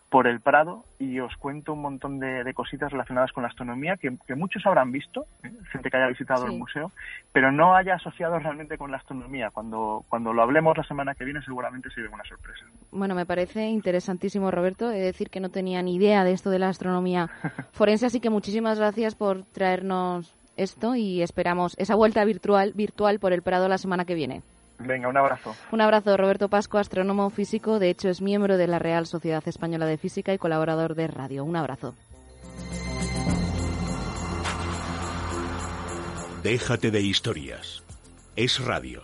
por 0.10 0.26
el 0.26 0.40
Prado 0.40 0.86
y 0.98 1.20
os 1.20 1.36
cuento 1.38 1.74
un 1.74 1.84
montón 1.84 2.18
de, 2.20 2.44
de 2.44 2.54
cositas 2.56 2.92
relacionadas 2.92 3.32
con 3.32 3.44
la 3.44 3.50
astronomía 3.50 3.96
que, 3.96 4.18
que 4.26 4.34
muchos 4.34 4.66
habrán 4.66 4.92
visto, 4.92 5.28
¿eh? 5.44 5.52
gente 5.72 5.92
que 5.92 5.98
haya 5.98 6.08
visitado 6.08 6.48
Sí. 6.48 6.52
el 6.52 6.58
museo, 6.58 6.92
pero 7.32 7.52
no 7.52 7.76
haya 7.76 7.94
asociado 7.94 8.40
realmente 8.40 8.76
con 8.80 8.90
la 8.90 8.98
astronomía. 8.98 9.52
Cuando, 9.52 10.04
cuando 10.10 10.34
lo 10.34 10.42
hablemos 10.42 10.76
la 10.76 10.84
semana 10.84 11.14
que 11.14 11.26
viene 11.26 11.44
seguramente 11.44 11.92
se 11.92 12.02
ve 12.02 12.08
una 12.08 12.24
sorpresa. 12.24 12.66
Bueno, 12.92 13.14
me 13.14 13.28
parece 13.28 13.68
interesantísimo, 13.68 14.50
Roberto. 14.50 14.90
He 14.92 14.96
de 14.96 15.06
decir 15.06 15.30
que 15.30 15.42
no 15.42 15.50
tenía 15.50 15.84
ni 15.84 15.98
idea 15.98 16.24
de 16.24 16.32
esto 16.32 16.50
de 16.50 16.58
la 16.58 16.70
astronomía 16.70 17.28
forense, 17.72 18.08
así 18.08 18.20
que 18.20 18.32
muchísimas 18.32 18.80
gracias 18.80 19.14
por 19.14 19.44
traernos 19.44 20.34
esto 20.58 20.96
y 20.96 21.22
esperamos 21.22 21.78
esa 21.78 21.94
vuelta 21.94 22.26
virtual, 22.26 22.74
virtual 22.74 23.20
por 23.20 23.32
el 23.32 23.44
Prado 23.44 23.68
la 23.68 23.78
semana 23.78 24.06
que 24.06 24.16
viene. 24.16 24.42
Venga, 24.86 25.08
un 25.08 25.18
abrazo. 25.18 25.56
Un 25.72 25.82
abrazo, 25.82 26.18
Roberto 26.18 26.50
Pasco, 26.50 26.78
astrónomo 26.78 27.30
físico. 27.30 27.80
De 27.80 27.90
hecho, 27.90 28.10
es 28.10 28.22
miembro 28.22 28.58
de 28.58 28.68
la 28.68 28.80
Real 28.80 29.06
Sociedad 29.06 29.44
Española 29.46 29.86
de 29.86 29.98
Física 29.98 30.34
y 30.34 30.38
colaborador 30.38 30.96
de 30.96 31.08
radio. 31.08 31.44
Un 31.44 31.56
abrazo. 31.56 31.96
Déjate 36.44 36.90
de 36.90 37.02
historias. 37.02 37.84
Es 38.36 38.64
radio. 38.64 39.04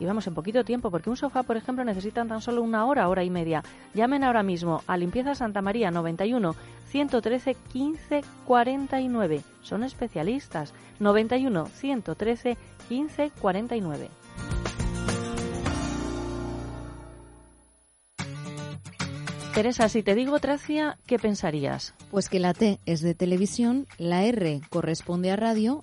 y 0.00 0.06
vamos 0.06 0.26
en 0.26 0.34
poquito 0.34 0.64
tiempo, 0.64 0.90
porque 0.90 1.10
un 1.10 1.16
sofá, 1.16 1.42
por 1.42 1.56
ejemplo, 1.56 1.84
necesitan 1.84 2.26
tan 2.26 2.40
solo 2.40 2.62
una 2.62 2.86
hora, 2.86 3.08
hora 3.08 3.22
y 3.22 3.30
media. 3.30 3.62
Llamen 3.94 4.24
ahora 4.24 4.42
mismo 4.42 4.82
a 4.86 4.96
Limpieza 4.96 5.34
Santa 5.34 5.60
María 5.60 5.90
91 5.90 6.56
113 6.88 7.54
15 7.72 8.22
49. 8.46 9.42
Son 9.62 9.84
especialistas. 9.84 10.72
91 10.98 11.66
113 11.66 12.56
15 12.88 13.30
49. 13.40 14.08
Teresa, 19.54 19.88
si 19.88 20.02
te 20.02 20.14
digo 20.14 20.38
Tracia, 20.38 20.96
¿qué 21.06 21.18
pensarías? 21.18 21.92
Pues 22.10 22.28
que 22.28 22.38
la 22.38 22.54
T 22.54 22.78
es 22.86 23.00
de 23.02 23.14
televisión, 23.14 23.86
la 23.98 24.24
R 24.24 24.60
corresponde 24.70 25.32
a 25.32 25.36
radio 25.36 25.82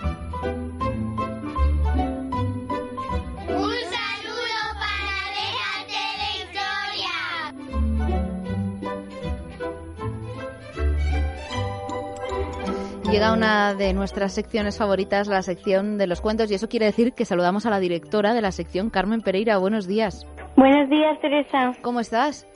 Llega 13.11 13.33
una 13.33 13.73
de 13.73 13.93
nuestras 13.93 14.31
secciones 14.33 14.77
favoritas, 14.77 15.27
la 15.27 15.41
sección 15.41 15.97
de 15.97 16.07
los 16.07 16.21
cuentos, 16.21 16.49
y 16.49 16.55
eso 16.55 16.69
quiere 16.69 16.85
decir 16.85 17.11
que 17.13 17.25
saludamos 17.25 17.65
a 17.65 17.69
la 17.69 17.79
directora 17.79 18.33
de 18.33 18.41
la 18.41 18.51
sección, 18.53 18.89
Carmen 18.89 19.19
Pereira. 19.21 19.57
Buenos 19.57 19.85
días. 19.85 20.25
Buenos 20.55 20.89
días, 20.89 21.19
Teresa. 21.19 21.73
¿Cómo 21.81 21.99
estás? 21.99 22.47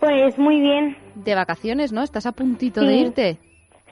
Pues 0.00 0.38
muy 0.38 0.60
bien. 0.60 0.96
De 1.14 1.34
vacaciones, 1.34 1.92
¿no? 1.92 2.02
¿Estás 2.02 2.24
a 2.24 2.32
puntito 2.32 2.80
Sí. 2.80 2.86
de 2.86 2.94
irte? 2.96 3.38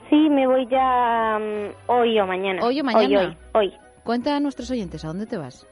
Sí, 0.09 0.27
me 0.29 0.47
voy 0.47 0.65
ya 0.69 1.37
mm, 1.39 1.91
hoy 1.91 2.19
o 2.19 2.25
mañana. 2.25 2.65
¿Hoy 2.65 2.79
o 2.81 2.83
mañana? 2.83 3.19
Hoy, 3.19 3.37
hoy. 3.53 3.67
hoy. 3.67 3.73
Cuenta 4.03 4.35
a 4.35 4.39
nuestros 4.39 4.71
oyentes, 4.71 5.05
¿a 5.05 5.09
dónde 5.09 5.27
te 5.27 5.37
vas? 5.37 5.67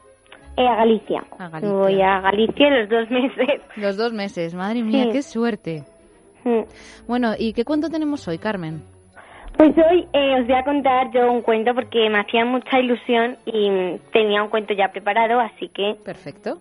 Eh, 0.58 0.68
a 0.68 0.76
Galicia. 0.76 1.24
A 1.40 1.50
Galicia. 1.50 1.74
Voy 1.76 2.02
a 2.02 2.20
Galicia 2.22 2.70
los 2.70 2.90
dos 2.90 3.10
meses. 3.10 3.62
Los 3.78 3.98
dos 3.98 4.14
meses, 4.14 4.54
madre 4.54 4.84
mía, 4.84 5.06
Sí. 5.06 5.10
qué 5.12 5.22
suerte. 5.24 5.84
Bueno, 7.08 7.34
¿y 7.40 7.54
qué 7.54 7.66
cuento 7.66 7.90
tenemos 7.90 8.28
hoy, 8.28 8.38
Carmen? 8.38 8.84
Pues 9.58 9.74
hoy 9.78 10.06
eh, 10.12 10.40
os 10.42 10.48
voy 10.48 10.56
a 10.56 10.64
contar 10.64 11.12
yo 11.12 11.32
un 11.32 11.42
cuento 11.42 11.74
porque 11.74 12.10
me 12.10 12.20
hacía 12.20 12.44
mucha 12.44 12.80
ilusión 12.80 13.38
y 13.46 13.70
mm, 13.70 14.00
tenía 14.12 14.44
un 14.44 14.50
cuento 14.50 14.74
ya 14.74 14.90
preparado, 14.92 15.40
así 15.40 15.70
que... 15.70 15.96
Perfecto. 16.04 16.58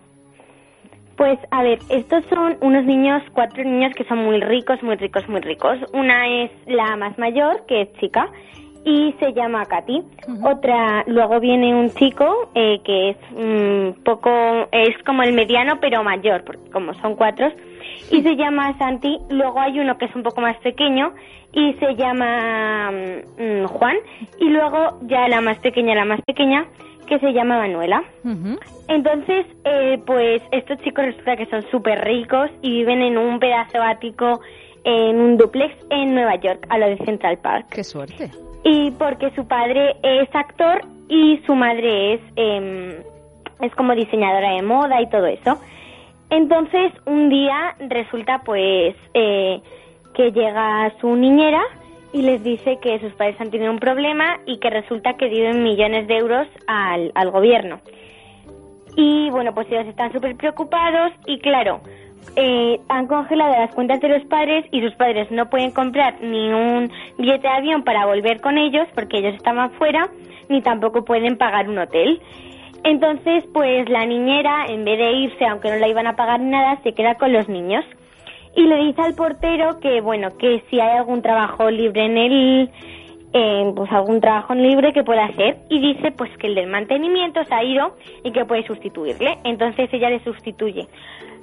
Pues 1.17 1.37
a 1.51 1.63
ver, 1.63 1.79
estos 1.89 2.25
son 2.25 2.57
unos 2.61 2.85
niños, 2.85 3.21
cuatro 3.33 3.63
niños 3.63 3.93
que 3.95 4.05
son 4.05 4.19
muy 4.19 4.39
ricos, 4.39 4.81
muy 4.81 4.95
ricos, 4.95 5.27
muy 5.27 5.41
ricos. 5.41 5.77
Una 5.93 6.27
es 6.43 6.51
la 6.67 6.95
más 6.97 7.17
mayor, 7.17 7.65
que 7.67 7.81
es 7.81 7.93
chica, 7.99 8.29
y 8.85 9.13
se 9.19 9.33
llama 9.33 9.65
Katy. 9.65 10.03
Otra, 10.43 11.03
luego 11.07 11.39
viene 11.39 11.73
un 11.73 11.89
chico 11.91 12.49
eh, 12.53 12.79
que 12.83 13.09
es 13.09 13.17
un 13.35 13.95
poco, 14.05 14.29
es 14.71 14.95
como 15.05 15.23
el 15.23 15.33
mediano 15.33 15.79
pero 15.79 16.03
mayor, 16.03 16.43
porque 16.43 16.69
como 16.69 16.93
son 16.95 17.15
cuatro, 17.15 17.51
y 18.11 18.21
se 18.21 18.35
llama 18.35 18.77
Santi. 18.77 19.17
Luego 19.29 19.59
hay 19.59 19.79
uno 19.79 19.97
que 19.97 20.05
es 20.05 20.15
un 20.15 20.23
poco 20.23 20.41
más 20.41 20.57
pequeño 20.57 21.13
y 21.53 21.73
se 21.73 21.95
llama 21.95 22.91
mm, 22.91 23.41
mm, 23.41 23.67
Juan. 23.67 23.95
Y 24.39 24.49
luego 24.49 24.99
ya 25.03 25.27
la 25.27 25.41
más 25.41 25.59
pequeña, 25.59 25.95
la 25.95 26.05
más 26.05 26.21
pequeña, 26.21 26.65
que 27.07 27.19
se 27.19 27.33
llama 27.33 27.59
Manuela. 27.59 28.03
Entonces, 28.87 29.45
eh, 29.63 29.99
pues 30.05 30.41
estos 30.51 30.79
chicos 30.79 31.05
resulta 31.05 31.35
que 31.37 31.45
son 31.47 31.61
súper 31.71 32.03
ricos 32.03 32.49
y 32.61 32.71
viven 32.71 33.01
en 33.01 33.17
un 33.17 33.39
pedazo 33.39 33.81
ático 33.81 34.41
en 34.85 35.19
un 35.19 35.37
duplex 35.37 35.75
en 35.89 36.13
Nueva 36.13 36.35
York, 36.35 36.65
a 36.69 36.77
lo 36.77 36.87
de 36.87 36.97
Central 36.97 37.39
Park. 37.39 37.67
¡Qué 37.71 37.83
suerte! 37.83 38.29
Y 38.63 38.91
porque 38.91 39.31
su 39.31 39.47
padre 39.47 39.95
es 40.03 40.29
actor 40.33 40.81
y 41.09 41.39
su 41.45 41.55
madre 41.55 42.13
es, 42.13 42.21
em, 42.35 42.93
es 43.61 43.73
como 43.75 43.93
diseñadora 43.93 44.51
de 44.53 44.61
moda 44.61 45.01
y 45.01 45.09
todo 45.09 45.25
eso. 45.25 45.59
Entonces, 46.35 46.91
un 47.05 47.29
día 47.29 47.75
resulta 47.79 48.41
pues 48.43 48.93
eh, 49.13 49.61
que 50.13 50.31
llega 50.33 50.91
su 50.99 51.15
niñera 51.15 51.61
y 52.11 52.23
les 52.23 52.43
dice 52.43 52.77
que 52.81 52.99
sus 52.99 53.13
padres 53.13 53.39
han 53.39 53.51
tenido 53.51 53.71
un 53.71 53.79
problema 53.79 54.41
y 54.45 54.57
que 54.59 54.69
resulta 54.69 55.13
que 55.13 55.29
deben 55.29 55.63
millones 55.63 56.09
de 56.09 56.17
euros 56.17 56.45
al, 56.67 57.13
al 57.15 57.31
gobierno. 57.31 57.79
Y 58.97 59.29
bueno, 59.29 59.53
pues 59.53 59.67
ellos 59.71 59.87
están 59.87 60.11
súper 60.11 60.35
preocupados 60.35 61.13
y 61.25 61.39
claro, 61.39 61.79
eh, 62.35 62.81
han 62.89 63.07
congelado 63.07 63.53
las 63.53 63.73
cuentas 63.73 64.01
de 64.01 64.09
los 64.09 64.25
padres 64.25 64.65
y 64.73 64.81
sus 64.81 64.93
padres 64.95 65.31
no 65.31 65.49
pueden 65.49 65.71
comprar 65.71 66.21
ni 66.21 66.51
un 66.51 66.91
billete 67.17 67.47
de 67.47 67.53
avión 67.53 67.85
para 67.85 68.07
volver 68.07 68.41
con 68.41 68.57
ellos 68.57 68.89
porque 68.93 69.19
ellos 69.19 69.35
estaban 69.35 69.71
fuera, 69.71 70.09
ni 70.49 70.61
tampoco 70.61 71.05
pueden 71.05 71.37
pagar 71.37 71.69
un 71.69 71.77
hotel. 71.77 72.21
Entonces, 72.85 73.43
pues 73.51 73.89
la 73.89 74.05
niñera, 74.05 74.67
en 74.67 74.85
vez 74.85 74.99
de 74.99 75.11
irse, 75.11 75.43
aunque 75.45 75.71
no 75.71 75.77
la 75.77 75.87
iban 75.87 76.05
a 76.05 76.15
pagar 76.15 76.39
nada, 76.39 76.77
se 76.83 76.93
queda 76.93 77.15
con 77.15 77.33
los 77.33 77.49
niños. 77.49 77.83
Y 78.55 78.61
le 78.61 78.77
dice 78.85 79.01
al 79.01 79.15
portero 79.15 79.79
que, 79.79 80.01
bueno, 80.01 80.37
que 80.37 80.61
si 80.69 80.79
hay 80.79 80.95
algún 80.95 81.23
trabajo 81.23 81.71
libre 81.71 82.05
en 82.05 82.17
el, 82.17 82.69
eh, 83.33 83.73
pues 83.75 83.91
algún 83.91 84.21
trabajo 84.21 84.53
libre 84.53 84.93
que 84.93 85.03
pueda 85.03 85.25
hacer. 85.25 85.57
Y 85.67 85.79
dice, 85.79 86.11
pues 86.11 86.29
que 86.37 86.45
el 86.45 86.53
del 86.53 86.67
mantenimiento 86.67 87.43
se 87.43 87.55
ha 87.55 87.63
ido 87.63 87.95
y 88.23 88.31
que 88.31 88.45
puede 88.45 88.63
sustituirle. 88.67 89.39
Entonces 89.43 89.89
ella 89.91 90.11
le 90.11 90.19
sustituye. 90.19 90.87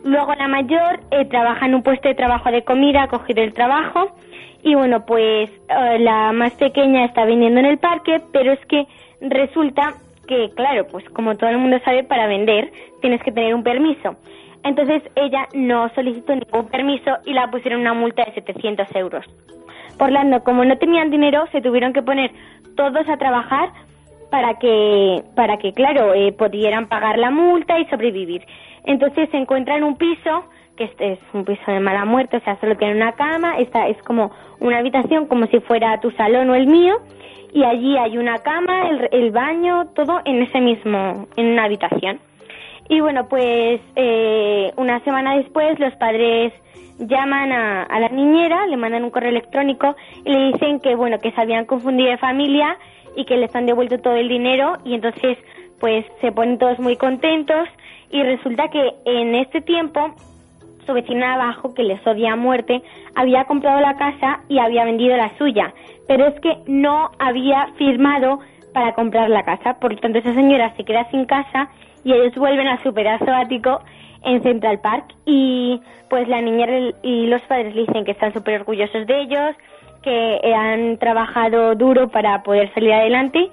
Luego 0.05 0.35
la 0.37 0.47
mayor 0.47 1.01
eh, 1.11 1.25
trabaja 1.25 1.67
en 1.67 1.75
un 1.75 1.83
puesto 1.83 2.09
de 2.09 2.15
trabajo 2.15 2.53
de 2.53 2.63
comida, 2.63 3.03
ha 3.03 3.09
cogido 3.09 3.43
el 3.43 3.53
trabajo. 3.53 4.15
Y 4.63 4.77
bueno, 4.77 5.05
pues 5.07 5.51
eh, 5.51 5.99
la 5.99 6.31
más 6.31 6.53
pequeña 6.53 7.05
está 7.05 7.25
viniendo 7.25 7.59
en 7.59 7.67
el 7.67 7.79
parque, 7.79 8.23
pero 8.33 8.53
es 8.53 8.65
que 8.67 8.87
resulta 9.21 9.95
que, 10.27 10.51
claro, 10.55 10.87
pues 10.87 11.09
como 11.11 11.37
todo 11.37 11.51
el 11.51 11.59
mundo 11.59 11.79
sabe, 11.85 12.05
para 12.05 12.27
vender 12.27 12.73
tienes 13.01 13.23
que 13.23 13.33
tener 13.33 13.55
un 13.55 13.63
permiso. 13.63 14.17
Entonces 14.65 15.03
ella 15.17 15.49
no 15.55 15.89
solicitó 15.95 16.35
ningún 16.35 16.69
permiso 16.69 17.11
y 17.25 17.33
la 17.33 17.51
pusieron 17.51 17.81
una 17.81 17.95
multa 17.95 18.25
de 18.25 18.33
700 18.33 18.87
euros. 18.95 19.27
Tanto, 19.99 20.43
como 20.45 20.65
no 20.65 20.77
tenían 20.79 21.11
dinero, 21.11 21.45
se 21.53 21.61
tuvieron 21.61 21.93
que 21.93 22.03
poner 22.03 22.33
todos 22.77 23.09
a 23.09 23.17
trabajar 23.19 23.71
para 24.31 24.59
que, 24.59 25.23
para 25.37 25.59
que 25.59 25.73
claro, 25.73 26.15
eh, 26.15 26.33
pudieran 26.33 26.89
pagar 26.89 27.19
la 27.19 27.31
multa 27.31 27.79
y 27.79 27.85
sobrevivir. 27.87 28.45
Entonces 28.85 29.29
se 29.31 29.37
encuentran 29.37 29.85
un 29.85 29.97
piso, 29.97 30.45
que 30.77 30.85
este 30.85 31.13
es 31.13 31.19
un 31.33 31.45
piso 31.45 31.71
de 31.71 31.81
mala 31.81 32.05
muerte, 32.05 32.39
o 32.39 32.41
sea, 32.41 32.59
solo 32.61 32.77
tiene 32.77 32.97
una 32.97 33.13
cama, 33.13 33.59
esta 33.59 33.87
es 33.89 34.03
como 34.03 34.33
una 34.59 34.79
habitación 34.79 35.27
como 35.27 35.47
si 35.47 35.61
fuera 35.61 36.01
tu 36.01 36.11
salón 36.13 36.51
o 36.51 36.55
el 36.55 36.67
mío, 36.67 36.97
y 37.53 37.65
allí 37.65 37.97
hay 37.97 38.17
una 38.19 38.39
cama, 38.39 38.89
el, 38.89 39.09
el 39.13 39.31
baño, 39.31 39.89
todo 39.95 40.21
en 40.25 40.43
ese 40.43 40.61
mismo, 40.61 41.27
en 41.37 41.47
una 41.53 41.65
habitación. 41.65 42.19
Y 42.89 43.01
bueno, 43.01 43.29
pues 43.29 43.81
eh, 43.97 44.73
una 44.77 45.01
semana 45.01 45.37
después 45.37 45.79
los 45.79 45.95
padres 45.97 46.53
llaman 46.99 47.53
a, 47.53 47.83
a 47.85 48.01
la 48.01 48.09
niñera, 48.09 48.67
le 48.67 48.77
mandan 48.77 49.05
un 49.05 49.11
correo 49.11 49.31
electrónico 49.31 49.95
y 50.25 50.31
le 50.31 50.53
dicen 50.53 50.81
que 50.81 50.95
bueno, 50.95 51.19
que 51.19 51.33
se 51.33 51.41
habían 51.41 51.65
confundido 51.67 52.11
de 52.11 52.19
familia 52.19 52.77
y 53.17 53.25
que 53.25 53.37
les 53.37 53.55
han 53.55 53.67
devuelto 53.67 53.99
todo 53.99 54.15
el 54.15 54.29
dinero 54.29 54.79
y 54.85 54.95
entonces 54.95 55.39
pues 55.81 56.05
se 56.21 56.33
ponen 56.33 56.59
todos 56.59 56.79
muy 56.79 56.97
contentos 56.97 57.69
y 58.11 58.23
resulta 58.23 58.69
que 58.69 58.93
en 59.05 59.35
este 59.35 59.61
tiempo 59.61 60.15
su 60.87 60.93
vecina 60.93 61.29
de 61.29 61.43
abajo, 61.43 61.75
que 61.75 61.83
les 61.83 62.05
odia 62.07 62.33
a 62.33 62.37
muerte, 62.37 62.83
había 63.15 63.45
comprado 63.45 63.81
la 63.81 63.97
casa 63.97 64.41
y 64.49 64.59
había 64.59 64.85
vendido 64.85 65.17
la 65.17 65.37
suya, 65.39 65.73
pero 66.13 66.27
es 66.27 66.39
que 66.41 66.59
no 66.67 67.11
había 67.19 67.69
firmado 67.79 68.41
para 68.75 68.93
comprar 68.93 69.31
la 69.31 69.45
casa. 69.45 69.79
Por 69.81 69.95
lo 69.95 69.99
tanto, 69.99 70.19
esa 70.19 70.35
señora 70.35 70.77
se 70.77 70.85
queda 70.85 71.11
sin 71.11 71.25
casa 71.25 71.71
y 72.05 72.13
ellos 72.13 72.35
vuelven 72.35 72.69
a 72.69 72.83
su 72.83 72.93
pedazo 72.93 73.33
ático 73.33 73.81
en 74.23 74.43
Central 74.43 74.81
Park 74.81 75.07
y 75.25 75.81
pues 76.11 76.29
la 76.29 76.43
niñera 76.43 76.93
y 77.03 77.29
los 77.29 77.41
padres 77.43 77.75
le 77.75 77.87
dicen 77.87 78.05
que 78.05 78.11
están 78.11 78.35
súper 78.35 78.61
orgullosos 78.61 79.07
de 79.07 79.23
ellos, 79.23 79.57
que 80.03 80.55
han 80.55 80.99
trabajado 80.99 81.75
duro 81.77 82.09
para 82.09 82.43
poder 82.43 82.71
salir 82.75 82.93
adelante 82.93 83.51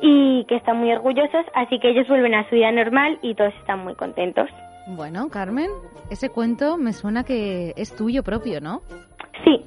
y 0.00 0.46
que 0.46 0.56
están 0.56 0.78
muy 0.78 0.90
orgullosos, 0.92 1.44
así 1.52 1.78
que 1.80 1.90
ellos 1.90 2.08
vuelven 2.08 2.32
a 2.34 2.48
su 2.48 2.54
vida 2.54 2.72
normal 2.72 3.18
y 3.20 3.34
todos 3.34 3.52
están 3.56 3.84
muy 3.84 3.94
contentos. 3.94 4.48
Bueno, 4.86 5.28
Carmen, 5.28 5.68
ese 6.08 6.30
cuento 6.30 6.78
me 6.78 6.94
suena 6.94 7.24
que 7.24 7.74
es 7.76 7.94
tuyo 7.94 8.22
propio, 8.22 8.62
¿no? 8.62 8.80
Sí. 9.44 9.66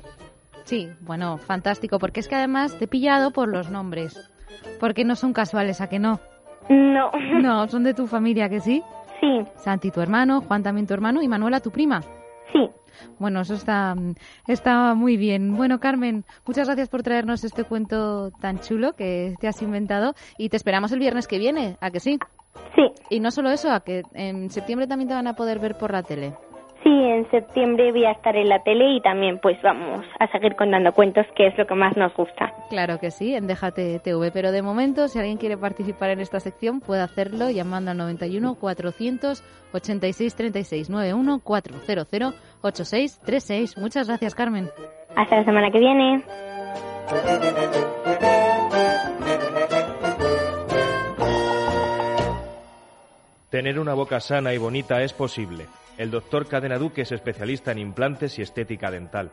Sí, 0.63 0.89
bueno, 1.01 1.37
fantástico, 1.37 1.99
porque 1.99 2.21
es 2.21 2.27
que 2.27 2.35
además 2.35 2.77
te 2.77 2.85
he 2.85 2.87
pillado 2.87 3.31
por 3.31 3.49
los 3.49 3.69
nombres, 3.69 4.29
porque 4.79 5.03
no 5.03 5.15
son 5.15 5.33
casuales, 5.33 5.81
¿a 5.81 5.87
que 5.87 5.99
no? 5.99 6.19
No. 6.69 7.11
No, 7.41 7.67
son 7.67 7.83
de 7.83 7.93
tu 7.93 8.07
familia, 8.07 8.49
¿que 8.49 8.59
sí? 8.59 8.81
Sí. 9.19 9.45
Santi, 9.55 9.91
tu 9.91 10.01
hermano, 10.01 10.41
Juan 10.41 10.63
también 10.63 10.87
tu 10.87 10.93
hermano 10.93 11.21
y 11.21 11.27
Manuela, 11.27 11.59
tu 11.59 11.71
prima. 11.71 12.01
Sí. 12.51 12.69
Bueno, 13.19 13.41
eso 13.41 13.55
está, 13.55 13.95
está 14.47 14.93
muy 14.93 15.17
bien. 15.17 15.55
Bueno, 15.55 15.79
Carmen, 15.79 16.23
muchas 16.45 16.67
gracias 16.67 16.89
por 16.89 17.03
traernos 17.03 17.43
este 17.43 17.63
cuento 17.63 18.31
tan 18.39 18.59
chulo 18.59 18.93
que 18.93 19.35
te 19.39 19.47
has 19.47 19.61
inventado 19.61 20.13
y 20.37 20.49
te 20.49 20.57
esperamos 20.57 20.91
el 20.91 20.99
viernes 20.99 21.27
que 21.27 21.39
viene, 21.39 21.77
¿a 21.81 21.91
que 21.91 21.99
sí? 21.99 22.19
Sí. 22.75 22.83
Y 23.09 23.19
no 23.19 23.31
solo 23.31 23.49
eso, 23.49 23.71
a 23.71 23.81
que 23.81 24.03
en 24.13 24.49
septiembre 24.49 24.87
también 24.87 25.09
te 25.09 25.15
van 25.15 25.27
a 25.27 25.35
poder 25.35 25.59
ver 25.59 25.75
por 25.75 25.91
la 25.91 26.03
tele. 26.03 26.33
Sí, 26.83 26.89
en 26.89 27.29
septiembre 27.31 27.93
voy 27.93 28.03
a 28.03 28.11
estar 28.11 28.35
en 28.35 28.49
la 28.49 28.61
tele 28.61 28.95
y 28.95 29.01
también 29.01 29.39
pues 29.39 29.57
vamos 29.61 30.05
a 30.19 30.27
seguir 30.27 30.55
contando 30.57 30.91
cuentos, 30.91 31.25
que 31.33 31.47
es 31.47 31.57
lo 31.57 31.65
que 31.65 31.75
más 31.75 31.95
nos 31.95 32.13
gusta. 32.13 32.51
Claro 32.69 32.99
que 32.99 33.09
sí, 33.09 33.33
en 33.33 33.47
Déjate 33.47 33.99
TV, 33.99 34.31
pero 34.31 34.51
de 34.51 34.61
momento 34.61 35.07
si 35.07 35.17
alguien 35.17 35.37
quiere 35.37 35.57
participar 35.57 36.09
en 36.09 36.19
esta 36.19 36.41
sección 36.41 36.81
puede 36.81 37.01
hacerlo 37.01 37.49
llamando 37.49 37.91
al 37.91 37.97
91 37.97 38.55
400 38.55 39.43
86 39.73 40.35
36 40.35 40.89
91 40.89 41.39
400 41.39 42.35
86 42.61 43.19
36. 43.25 43.77
Muchas 43.77 44.07
gracias, 44.07 44.35
Carmen. 44.35 44.69
Hasta 45.15 45.37
la 45.37 45.45
semana 45.45 45.71
que 45.71 45.79
viene. 45.79 46.23
Tener 53.49 53.79
una 53.79 53.93
boca 53.93 54.19
sana 54.19 54.53
y 54.53 54.57
bonita 54.57 55.01
es 55.01 55.13
posible. 55.13 55.67
El 55.97 56.09
doctor 56.09 56.47
Cadena 56.47 56.79
Duque 56.79 57.03
es 57.03 57.11
especialista 57.11 57.71
en 57.71 57.77
implantes 57.77 58.39
y 58.39 58.41
estética 58.41 58.89
dental. 58.89 59.29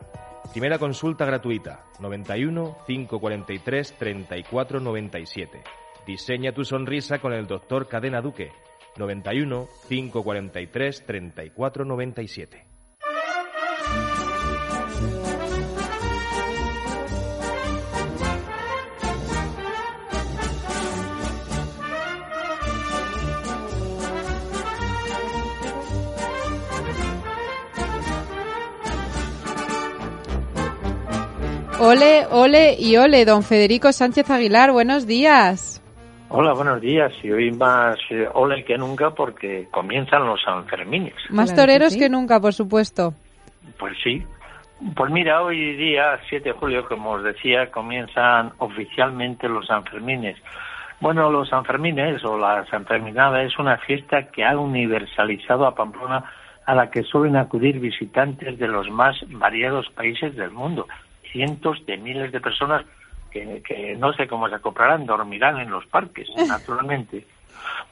Primera 0.51 0.77
consulta 0.77 1.25
gratuita, 1.25 1.85
91 1.99 2.77
543 2.85 3.93
34 3.97 4.79
97. 4.79 5.61
Diseña 6.05 6.51
tu 6.51 6.63
sonrisa 6.63 7.19
con 7.19 7.33
el 7.33 7.47
doctor 7.47 7.87
Cadena 7.87 8.21
Duque, 8.21 8.51
91 8.97 9.67
543 9.89 11.05
34 11.05 11.85
97. 11.85 12.70
Ole, 31.83 32.27
ole 32.29 32.75
y 32.77 32.95
ole, 32.95 33.25
don 33.25 33.41
Federico 33.41 33.91
Sánchez 33.91 34.29
Aguilar, 34.29 34.71
buenos 34.71 35.07
días. 35.07 35.81
Hola, 36.29 36.53
buenos 36.53 36.79
días. 36.79 37.11
Y 37.23 37.31
hoy 37.31 37.49
más 37.49 37.97
eh, 38.11 38.29
ole 38.35 38.63
que 38.63 38.77
nunca 38.77 39.09
porque 39.09 39.67
comienzan 39.71 40.27
los 40.27 40.39
Sanfermines. 40.43 41.15
Más 41.31 41.55
toreros 41.55 41.97
que 41.97 42.07
nunca, 42.07 42.39
por 42.39 42.53
supuesto. 42.53 43.15
Pues 43.79 43.97
sí. 44.03 44.23
Pues 44.95 45.11
mira, 45.11 45.41
hoy 45.41 45.75
día, 45.75 46.19
7 46.29 46.49
de 46.49 46.51
julio, 46.51 46.87
como 46.87 47.13
os 47.13 47.23
decía, 47.23 47.71
comienzan 47.71 48.51
oficialmente 48.59 49.49
los 49.49 49.65
Sanfermines. 49.65 50.37
Bueno, 50.99 51.31
los 51.31 51.49
Sanfermines 51.49 52.23
o 52.23 52.37
la 52.37 52.63
Sanferminada 52.67 53.41
es 53.41 53.57
una 53.57 53.79
fiesta 53.79 54.27
que 54.27 54.45
ha 54.45 54.55
universalizado 54.55 55.65
a 55.65 55.73
Pamplona 55.73 56.25
a 56.63 56.75
la 56.75 56.91
que 56.91 57.01
suelen 57.01 57.37
acudir 57.37 57.79
visitantes 57.79 58.59
de 58.59 58.67
los 58.67 58.87
más 58.91 59.15
variados 59.29 59.89
países 59.95 60.35
del 60.35 60.51
mundo. 60.51 60.85
Cientos 61.31 61.85
de 61.85 61.97
miles 61.97 62.31
de 62.31 62.41
personas 62.41 62.85
que, 63.31 63.61
que 63.65 63.95
no 63.95 64.13
sé 64.13 64.27
cómo 64.27 64.49
se 64.49 64.55
acoplarán, 64.55 65.05
dormirán 65.05 65.59
en 65.59 65.69
los 65.69 65.85
parques, 65.85 66.27
naturalmente. 66.47 67.25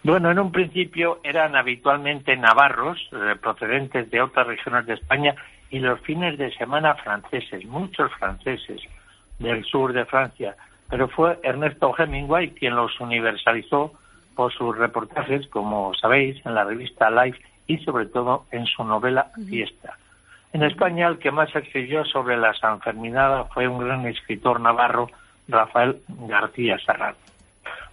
Bueno, 0.04 0.32
en 0.32 0.40
un 0.40 0.52
principio 0.52 1.20
eran 1.24 1.56
habitualmente 1.56 2.36
navarros, 2.36 2.98
eh, 3.12 3.36
procedentes 3.42 4.10
de 4.10 4.22
otras 4.22 4.48
regiones 4.48 4.86
de 4.86 4.94
España, 4.94 5.36
y 5.70 5.80
los 5.80 6.00
fines 6.02 6.38
de 6.38 6.52
semana 6.56 6.96
franceses, 6.96 7.66
muchos 7.66 8.12
franceses 8.14 8.82
del 9.38 9.64
sur 9.66 9.94
de 9.94 10.06
Francia. 10.06 10.56
Pero 10.90 11.08
fue 11.08 11.40
Ernesto 11.44 11.94
Hemingway 11.96 12.52
quien 12.52 12.76
los 12.76 13.00
universalizó 13.00 13.94
por 14.36 14.52
sus 14.54 14.76
reportajes, 14.78 15.48
como 15.48 15.94
sabéis, 15.94 16.44
en 16.46 16.56
la 16.56 16.64
revista 16.64 17.12
Life 17.12 17.40
y 17.68 17.78
sobre 17.80 18.08
todo 18.08 18.46
en 18.52 18.66
su 18.66 18.84
novela 18.84 19.32
Fiesta. 19.48 19.98
En 20.54 20.64
España, 20.64 21.08
el 21.08 21.20
que 21.20 21.32
más 21.32 21.54
escribió 21.56 22.04
sobre 22.06 22.38
la 22.38 22.54
Sanferminada 22.56 23.46
fue 23.46 23.68
un 23.68 23.80
gran 23.80 24.06
escritor 24.08 24.60
navarro, 24.60 25.10
Rafael 25.48 25.98
García 26.08 26.78
Serrano. 26.86 27.18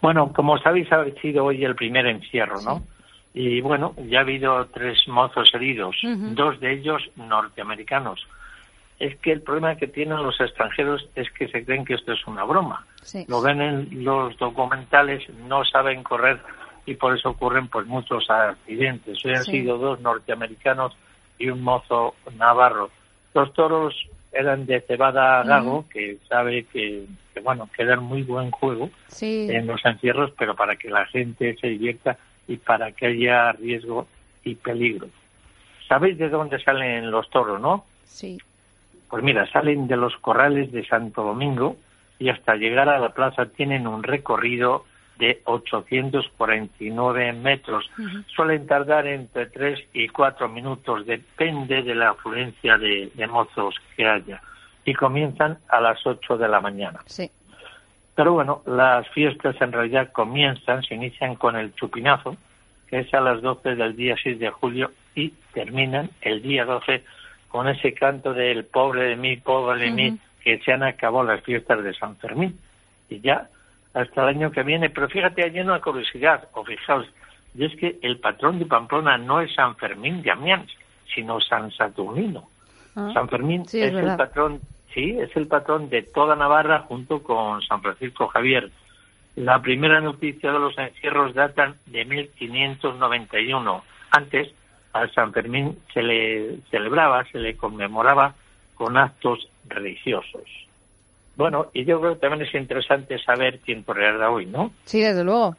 Bueno, 0.01 0.33
como 0.33 0.59
sabéis, 0.59 0.91
ha 0.93 1.05
sido 1.23 1.45
hoy 1.47 1.65
el 1.65 1.75
primer 1.75 2.07
encierro, 2.07 2.61
¿no? 2.63 2.83
Y 3.35 3.61
bueno, 3.61 3.95
ya 4.09 4.19
ha 4.19 4.23
habido 4.23 4.65
tres 4.67 5.07
mozos 5.09 5.51
heridos, 5.55 5.97
dos 6.03 6.59
de 6.61 6.73
ellos 6.73 7.03
norteamericanos. 7.17 8.27
Es 8.99 9.15
que 9.19 9.33
el 9.33 9.43
problema 9.43 9.77
que 9.77 9.87
tienen 9.89 10.23
los 10.23 10.41
extranjeros 10.41 11.07
es 11.15 11.31
que 11.33 11.49
se 11.49 11.63
creen 11.65 11.85
que 11.85 11.95
esto 11.95 12.13
es 12.13 12.27
una 12.27 12.45
broma. 12.45 12.87
Lo 13.29 13.43
ven 13.43 13.61
en 13.61 14.05
los 14.05 14.37
documentales, 14.39 15.29
no 15.47 15.65
saben 15.67 16.03
correr 16.03 16.41
y 16.87 16.95
por 16.95 17.15
eso 17.15 17.31
ocurren 17.31 17.69
pues 17.69 17.87
muchos 17.87 18.31
accidentes. 18.31 19.23
Hoy 19.25 19.35
han 19.35 19.45
Sí. 19.45 19.51
sido 19.51 19.77
dos 19.77 20.01
norteamericanos 20.01 20.97
y 21.39 21.49
un 21.51 21.63
mozo 21.63 22.15
navarro. 22.37 22.91
Los 23.35 23.53
toros 23.53 23.95
eran 24.33 24.67
de 24.67 24.81
cebada 24.83 25.43
gago, 25.45 25.87
que 25.89 26.19
sabe 26.29 26.65
que, 26.65 27.05
que, 27.33 27.41
bueno, 27.41 27.69
que 27.75 27.85
dan 27.85 28.03
muy 28.03 28.23
buen 28.23 28.51
juego 28.51 28.91
Sí. 29.09 29.49
en 29.51 29.67
los 29.67 29.85
encierros, 29.85 30.33
pero 30.39 30.55
para 30.55 30.77
que 30.77 30.91
la 30.91 31.07
gente 31.07 31.57
se 31.61 31.69
divierta 31.69 32.17
y 32.49 32.57
para 32.57 32.93
que 32.93 33.07
haya 33.07 33.53
riesgo 33.53 34.07
y 34.45 34.55
peligro. 34.55 35.09
¿Sabéis 35.89 36.19
de 36.19 36.29
dónde 36.29 36.59
salen 36.63 37.11
los 37.11 37.29
toros, 37.31 37.61
no? 37.61 37.85
Sí. 38.05 38.39
Pues 39.09 39.23
mira, 39.23 39.51
salen 39.53 39.87
de 39.87 39.97
los 39.97 40.17
corrales 40.17 40.73
de 40.73 40.85
Santo 40.87 41.23
Domingo 41.23 41.77
y 42.19 42.29
hasta 42.29 42.57
llegar 42.57 42.89
a 42.89 42.99
la 42.99 43.11
plaza 43.11 43.47
tienen 43.47 43.87
un 43.87 44.03
recorrido 44.03 44.85
de 45.19 45.41
849 45.45 47.33
metros. 47.33 47.91
Suelen 48.35 48.67
tardar 48.67 49.07
entre 49.07 49.47
3 49.47 49.79
y 49.93 50.09
4 50.09 50.49
minutos, 50.49 51.07
depende 51.07 51.83
de 51.83 51.95
la 51.95 52.11
afluencia 52.11 52.77
de, 52.79 53.11
de 53.15 53.27
mozos 53.27 53.75
que 53.97 54.07
haya. 54.07 54.41
Y 54.85 54.95
comienzan 54.95 55.59
a 55.69 55.81
las 55.81 56.07
8 56.07 56.37
de 56.37 56.49
la 56.49 56.61
mañana. 56.61 57.01
Sí. 57.07 57.31
Pero 58.15 58.33
bueno, 58.33 58.63
las 58.67 59.07
fiestas 59.11 59.61
en 59.61 59.73
realidad 59.73 60.11
comienzan, 60.11 60.83
se 60.83 60.95
inician 60.95 61.35
con 61.35 61.55
el 61.57 61.75
chupinazo, 61.75 62.37
que 62.89 63.01
es 63.01 63.13
a 63.13 63.21
las 63.21 63.43
12 63.43 63.75
del 63.75 63.95
día 63.95 64.17
6 64.23 64.39
de 64.39 64.51
julio, 64.51 64.91
y 65.15 65.31
terminan 65.53 66.11
el 66.23 66.43
día 66.43 66.65
12 66.65 67.05
con 67.49 67.69
ese 67.69 67.93
canto 67.93 68.33
del 68.33 68.65
pobre 68.65 69.05
de 69.05 69.17
mí, 69.17 69.37
pobre 69.37 69.85
de 69.85 69.91
mí, 69.91 70.19
que 70.43 70.59
se 70.61 70.73
han 70.73 70.83
acabado 70.83 71.25
las 71.25 71.43
fiestas 71.43 71.83
de 71.83 71.93
San 71.95 72.17
Fermín. 72.17 72.59
Y 73.11 73.21
ya 73.21 73.49
hasta 73.97 74.23
el 74.23 74.37
año 74.37 74.51
que 74.51 74.63
viene. 74.63 74.91
Pero 74.91 75.09
fíjate, 75.09 75.43
hay 75.43 75.59
una 75.59 75.81
curiosidad, 75.81 76.49
o 76.53 76.65
fijaos, 76.65 77.07
y 77.55 77.65
es 77.65 77.75
que 77.77 77.99
el 78.03 78.19
patrón 78.19 78.59
de 78.59 78.67
Pamplona 78.67 79.17
no 79.17 79.41
es 79.41 79.53
San 79.55 79.77
Fermín 79.77 80.23
de 80.23 80.31
Amiens, 80.31 80.71
sino 81.15 81.41
San 81.41 81.71
Saturnino. 81.73 82.49
San 82.95 83.29
Fermín 83.29 83.67
Sí, 83.67 83.83
es 83.83 83.93
es, 83.93 84.05
el 84.05 84.17
patrón, 84.17 84.61
sí, 84.95 85.19
es 85.19 85.35
el 85.37 85.47
patrón 85.47 85.89
de 85.91 86.03
toda 86.03 86.37
Navarra 86.37 86.81
junto 86.81 87.23
con 87.23 87.61
San 87.63 87.83
Francisco 87.83 88.29
Javier. 88.29 88.71
La 89.37 89.61
primera 89.61 90.01
noticia 90.01 90.51
de 90.53 90.59
los 90.59 90.77
encierros 90.79 91.35
datan 91.35 91.77
de 91.87 92.05
1591. 92.07 93.85
Antes, 94.11 94.49
al 94.95 95.13
San 95.13 95.33
Fermín 95.33 95.79
se 95.93 96.03
le 96.03 96.59
celebraba, 96.71 97.25
se 97.25 97.39
le 97.39 97.57
conmemoraba 97.57 98.35
con 98.75 98.97
actos 98.97 99.49
religiosos. 99.69 100.66
Bueno, 101.37 101.67
y 101.75 101.85
yo 101.85 102.01
creo 102.01 102.15
que 102.15 102.21
también 102.21 102.49
es 102.49 102.55
interesante 102.55 103.19
saber 103.19 103.61
quién 103.61 103.83
correrá 103.83 104.31
hoy, 104.31 104.47
¿no? 104.47 104.73
Sí, 104.85 105.01
desde 105.01 105.23
luego. 105.23 105.55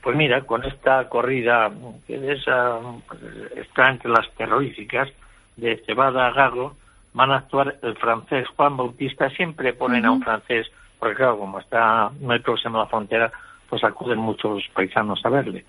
Pues 0.00 0.16
mira, 0.16 0.42
con 0.42 0.64
esta 0.64 1.08
corrida, 1.08 1.70
que 2.06 2.32
es, 2.32 2.46
ah, 2.46 2.80
pues, 3.06 3.20
está 3.56 3.90
entre 3.90 4.10
las 4.10 4.30
terroríficas, 4.34 5.08
de 5.56 5.82
Cebada 5.84 6.28
a 6.28 6.32
Gago, 6.32 6.76
van 7.12 7.32
a 7.32 7.38
actuar 7.38 7.78
el 7.82 7.96
francés 7.96 8.46
Juan 8.56 8.76
Bautista. 8.76 9.28
Siempre 9.30 9.72
ponen 9.72 10.06
a 10.06 10.12
un 10.12 10.22
francés, 10.22 10.70
porque 10.98 11.16
claro, 11.16 11.38
como 11.38 11.58
está 11.58 12.10
muy 12.20 12.38
próximo 12.38 12.78
a 12.78 12.84
la 12.84 12.86
frontera, 12.86 13.32
pues 13.68 13.82
acuden 13.84 14.18
muchos 14.18 14.62
paisanos 14.72 15.20
a 15.24 15.28
verle. 15.28 15.64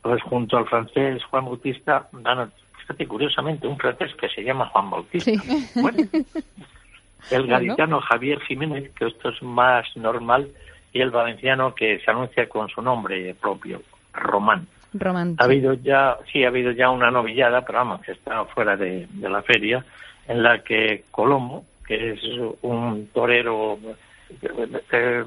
Pues 0.00 0.22
junto 0.22 0.56
al 0.56 0.66
francés 0.66 1.22
Juan 1.24 1.44
Bautista, 1.44 2.08
dan, 2.12 2.50
fíjate 2.78 3.06
curiosamente, 3.06 3.66
un 3.66 3.76
francés 3.76 4.14
que 4.18 4.28
se 4.30 4.42
llama 4.42 4.66
Juan 4.66 4.90
Bautista. 4.90 5.30
Bueno, 5.74 5.98
el 7.30 7.46
gaditano 7.46 8.00
Javier 8.00 8.40
Jiménez, 8.40 8.90
que 8.94 9.06
esto 9.06 9.30
es 9.30 9.42
más 9.42 9.86
normal, 9.96 10.48
y 10.92 11.00
el 11.00 11.10
valenciano 11.10 11.74
que 11.74 11.98
se 12.00 12.10
anuncia 12.10 12.48
con 12.48 12.68
su 12.68 12.80
nombre 12.80 13.34
propio, 13.40 13.82
Román. 14.12 14.66
Román. 14.92 15.36
Ha 15.40 15.44
habido 15.44 15.74
ya, 15.74 16.16
sí, 16.32 16.44
ha 16.44 16.48
habido 16.48 16.70
ya 16.70 16.90
una 16.90 17.10
novillada, 17.10 17.62
pero 17.62 17.78
vamos, 17.78 18.00
que 18.02 18.12
está 18.12 18.44
fuera 18.44 18.76
de, 18.76 19.08
de 19.10 19.28
la 19.28 19.42
feria, 19.42 19.84
en 20.28 20.42
la 20.42 20.62
que 20.62 21.04
Colombo, 21.10 21.64
que 21.86 22.12
es 22.12 22.20
un 22.62 23.08
torero, 23.12 23.78
eh, 24.92 25.24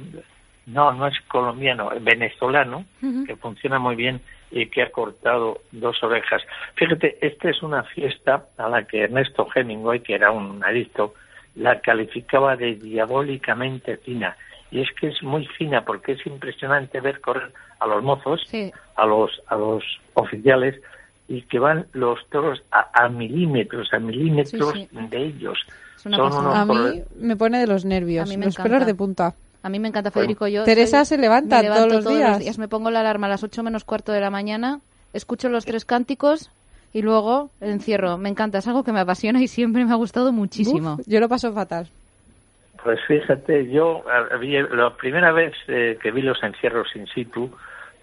no, 0.68 0.92
no 0.94 1.08
es 1.08 1.20
colombiano, 1.28 1.92
es 1.92 2.04
venezolano, 2.04 2.86
que 3.26 3.36
funciona 3.36 3.80
muy 3.80 3.96
bien 3.96 4.22
y 4.50 4.68
que 4.68 4.82
ha 4.82 4.92
cortado 4.92 5.62
dos 5.72 6.02
orejas. 6.04 6.42
Fíjate, 6.76 7.18
esta 7.22 7.50
es 7.50 7.62
una 7.62 7.84
fiesta 7.84 8.46
a 8.58 8.70
la 8.70 8.84
que 8.84 9.04
Ernesto 9.04 9.48
Hemingway, 9.54 10.00
que 10.00 10.16
era 10.16 10.32
un 10.32 10.64
adicto, 10.64 11.14
la 11.58 11.80
calificaba 11.82 12.56
de 12.56 12.76
diabólicamente 12.76 13.98
fina. 13.98 14.36
Y 14.72 14.82
es 14.82 14.90
que 15.00 15.08
es 15.08 15.24
muy 15.24 15.46
fina 15.58 15.84
porque 15.86 16.14
es 16.14 16.26
impresionante 16.28 17.00
ver 17.02 17.22
correr 17.22 17.52
a 17.80 17.88
los 17.88 18.04
mozos, 18.04 18.42
a 18.96 19.06
los 19.06 19.32
a 19.48 19.56
los 19.56 19.84
oficiales 20.14 20.76
y 21.28 21.42
que 21.44 21.60
van 21.60 21.86
los 21.94 22.20
toros 22.30 22.62
a, 22.72 22.90
a 22.94 23.10
milímetros, 23.10 23.94
a 23.94 24.00
milímetros 24.00 24.74
Sí, 24.74 24.90
de 24.92 25.18
ellos. 25.26 25.58
una 26.06 26.18
Son 26.18 26.32
unos 26.32 26.56
A 26.56 26.66
mí 26.66 27.02
me 27.20 27.36
pone 27.36 27.60
de 27.60 27.68
los 27.68 27.86
nervios, 27.86 28.28
A 28.28 28.30
mí 28.30 28.38
me 28.38 28.46
los 28.46 28.56
encanta. 28.56 28.70
pelos 28.72 28.86
de 28.88 28.96
punta. 28.96 29.36
A 29.64 29.70
mí 29.70 29.80
me 29.80 29.88
encanta 29.90 30.12
Federico. 30.12 30.48
Yo 30.48 30.64
Teresa 30.64 31.04
soy- 31.04 31.18
se 31.18 31.22
levanta 31.22 31.58
me 31.58 31.64
levanto 31.64 31.88
todos 32.00 32.04
los 32.06 32.14
días. 32.40 32.58
Me 32.58 32.68
pongo 32.68 32.92
la 32.92 33.02
alarma 33.02 33.28
a 33.28 33.30
las 33.32 33.44
8 33.44 33.64
menos 33.64 33.84
cuarto 33.84 34.12
de 34.12 34.22
la 34.22 34.30
mañana, 34.30 34.80
escucho 35.14 35.50
los 35.50 35.66
tres 35.66 35.84
cánticos 35.86 36.50
y 36.94 37.02
luego 37.02 37.52
el 37.62 37.72
encierro. 37.72 38.18
Me 38.18 38.30
encanta, 38.30 38.60
es 38.60 38.68
algo 38.68 38.84
que 38.84 38.92
me 38.92 39.00
apasiona 39.00 39.42
y 39.42 39.48
siempre 39.48 39.86
me 39.86 39.92
ha 39.92 39.96
gustado 39.96 40.32
muchísimo. 40.32 40.96
Uf, 40.96 41.08
yo 41.08 41.20
lo 41.20 41.30
paso 41.30 41.54
fatal. 41.54 41.88
Pues 42.84 43.00
fíjate, 43.08 43.70
yo 43.70 44.04
la 44.72 44.96
primera 44.96 45.32
vez 45.32 45.54
eh, 45.68 45.98
que 46.02 46.12
vi 46.12 46.22
los 46.22 46.42
encierros 46.44 46.96
in 46.96 47.08
situ 47.08 47.52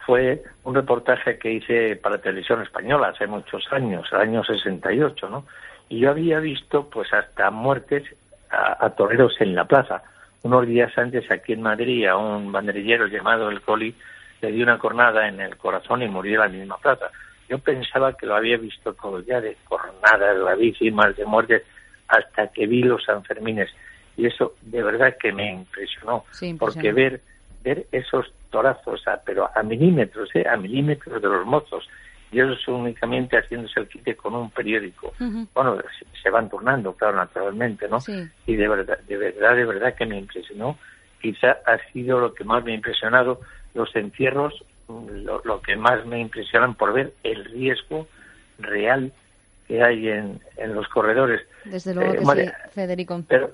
fue 0.05 0.43
un 0.65 0.75
reportaje 0.75 1.39
que 1.39 1.53
hice 1.53 1.97
para 1.97 2.19
televisión 2.19 2.61
española 2.63 3.09
hace 3.09 3.27
muchos 3.27 3.65
años, 3.71 4.07
el 4.13 4.21
año 4.21 4.45
68, 4.45 5.29
¿no? 5.29 5.47
Y 5.89 6.01
yo 6.01 6.11
había 6.11 6.41
visto 6.41 6.91
pues 6.91 7.13
hasta 7.13 7.51
muertes 7.51 8.05
a, 8.51 8.85
a 8.85 8.91
toreros 8.91 9.41
en 9.41 9.55
la 9.55 9.65
plaza. 9.65 10.03
Unos 10.43 10.67
días 10.67 10.97
antes 10.99 11.31
aquí 11.31 11.55
en 11.55 11.63
Madrid 11.63 12.07
a 12.07 12.17
un 12.17 12.53
banderillero 12.53 13.07
llamado 13.07 13.49
El 13.49 13.63
Coli 13.63 13.95
le 14.43 14.53
dio 14.53 14.65
una 14.65 14.79
cornada 14.79 15.27
en 15.29 15.41
el 15.41 15.57
corazón 15.57 16.03
y 16.03 16.09
murió 16.09 16.45
en 16.45 16.53
la 16.53 16.59
misma 16.59 16.77
plaza. 16.77 17.07
Yo 17.49 17.59
pensaba 17.59 18.17
que 18.17 18.27
lo 18.27 18.35
había 18.37 18.57
visto 18.57 18.95
todo 18.95 19.21
ya 19.21 19.41
de 19.41 19.57
cornadas 19.65 20.39
gravísimas, 20.39 21.17
de 21.17 21.25
muertes, 21.25 21.63
hasta 22.09 22.49
que 22.49 22.67
vi 22.67 22.83
los 22.83 23.05
Sanfermines. 23.05 23.71
Y 24.17 24.27
eso 24.27 24.55
de 24.63 24.83
verdad 24.83 25.17
que 25.21 25.33
me 25.33 25.51
impresionó, 25.53 26.25
Sí, 26.31 26.55
porque 26.59 26.93
ver 26.93 27.21
ver 27.63 27.87
esos 27.93 28.31
torazos, 28.51 29.09
a- 29.09 29.23
pero 29.25 29.49
a 29.55 29.63
milímetros, 29.63 30.29
¿eh? 30.35 30.45
a 30.47 30.55
milímetros 30.57 31.21
de 31.23 31.29
los 31.29 31.47
mozos, 31.47 31.89
y 32.31 32.39
ellos 32.39 32.67
únicamente 32.69 33.39
haciéndose 33.39 33.81
el 33.81 33.89
quite 33.89 34.15
con 34.17 34.35
un 34.35 34.51
periódico. 34.51 35.15
Bueno, 35.55 35.79
se, 35.99 36.05
se 36.23 36.29
van 36.31 36.51
turnando, 36.51 36.93
claro, 36.95 37.17
naturalmente, 37.17 37.89
¿no? 37.89 38.01
Sí. 38.01 38.29
Y 38.47 38.57
de 38.57 38.69
verdad, 38.69 38.99
de 39.09 39.17
verdad, 39.17 39.57
de 39.57 39.65
verdad 39.65 39.95
que 39.95 40.05
me 40.05 40.19
impresionó. 40.19 40.79
Quizá 41.23 41.57
ha 41.65 41.79
sido 41.93 42.21
lo 42.21 42.35
que 42.35 42.45
más 42.45 42.63
me 42.63 42.73
ha 42.73 42.75
impresionado, 42.75 43.41
los 43.73 43.95
encierros, 43.97 44.53
mm, 44.53 44.74
lo, 44.89 45.41
lo 45.45 45.61
que 45.63 45.77
más 45.77 46.05
me 46.07 46.21
impresionan 46.21 46.75
por 46.75 46.93
ver 46.93 47.13
el 47.23 47.45
riesgo 47.45 48.07
real 48.59 49.13
que 49.67 49.83
hay 49.83 50.09
en, 50.09 50.41
en 50.57 50.75
los 50.75 50.87
corredores. 50.89 51.41
Desde 51.65 51.95
luego 51.95 52.13
Eh, 52.13 52.19
que 52.19 52.25
María, 52.25 52.59
sí, 52.65 52.71
Federico. 52.75 53.23
Pero, 53.29 53.51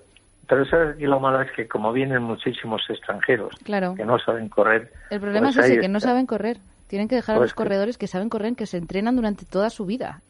pero 0.48 0.64
sabes 0.66 0.96
que 0.96 1.06
lo 1.06 1.20
malo 1.20 1.40
es 1.42 1.50
que 1.52 1.68
como 1.68 1.92
vienen 1.92 2.22
muchísimos 2.22 2.82
extranjeros 2.88 3.54
Claro. 3.62 3.94
que 3.94 4.04
no 4.04 4.18
saben 4.18 4.48
correr, 4.48 4.92
El 5.10 5.20
problema 5.20 5.46
pues 5.52 5.58
es 5.58 5.70
ese, 5.72 5.80
que 5.80 5.88
no 5.88 6.00
saben 6.00 6.26
correr. 6.26 6.58
Tienen 6.88 7.06
que 7.06 7.14
dejar 7.14 7.36
a 7.36 7.38
Pues 7.38 7.50
los 7.50 7.54
corredores 7.54 7.96
que 7.98 8.08
saben 8.08 8.28
correr, 8.28 8.56
que 8.56 8.66
se 8.66 8.76
entrenan 8.76 9.14
durante 9.14 9.44
toda 9.44 9.70
su 9.70 9.86
vida. 9.86 10.20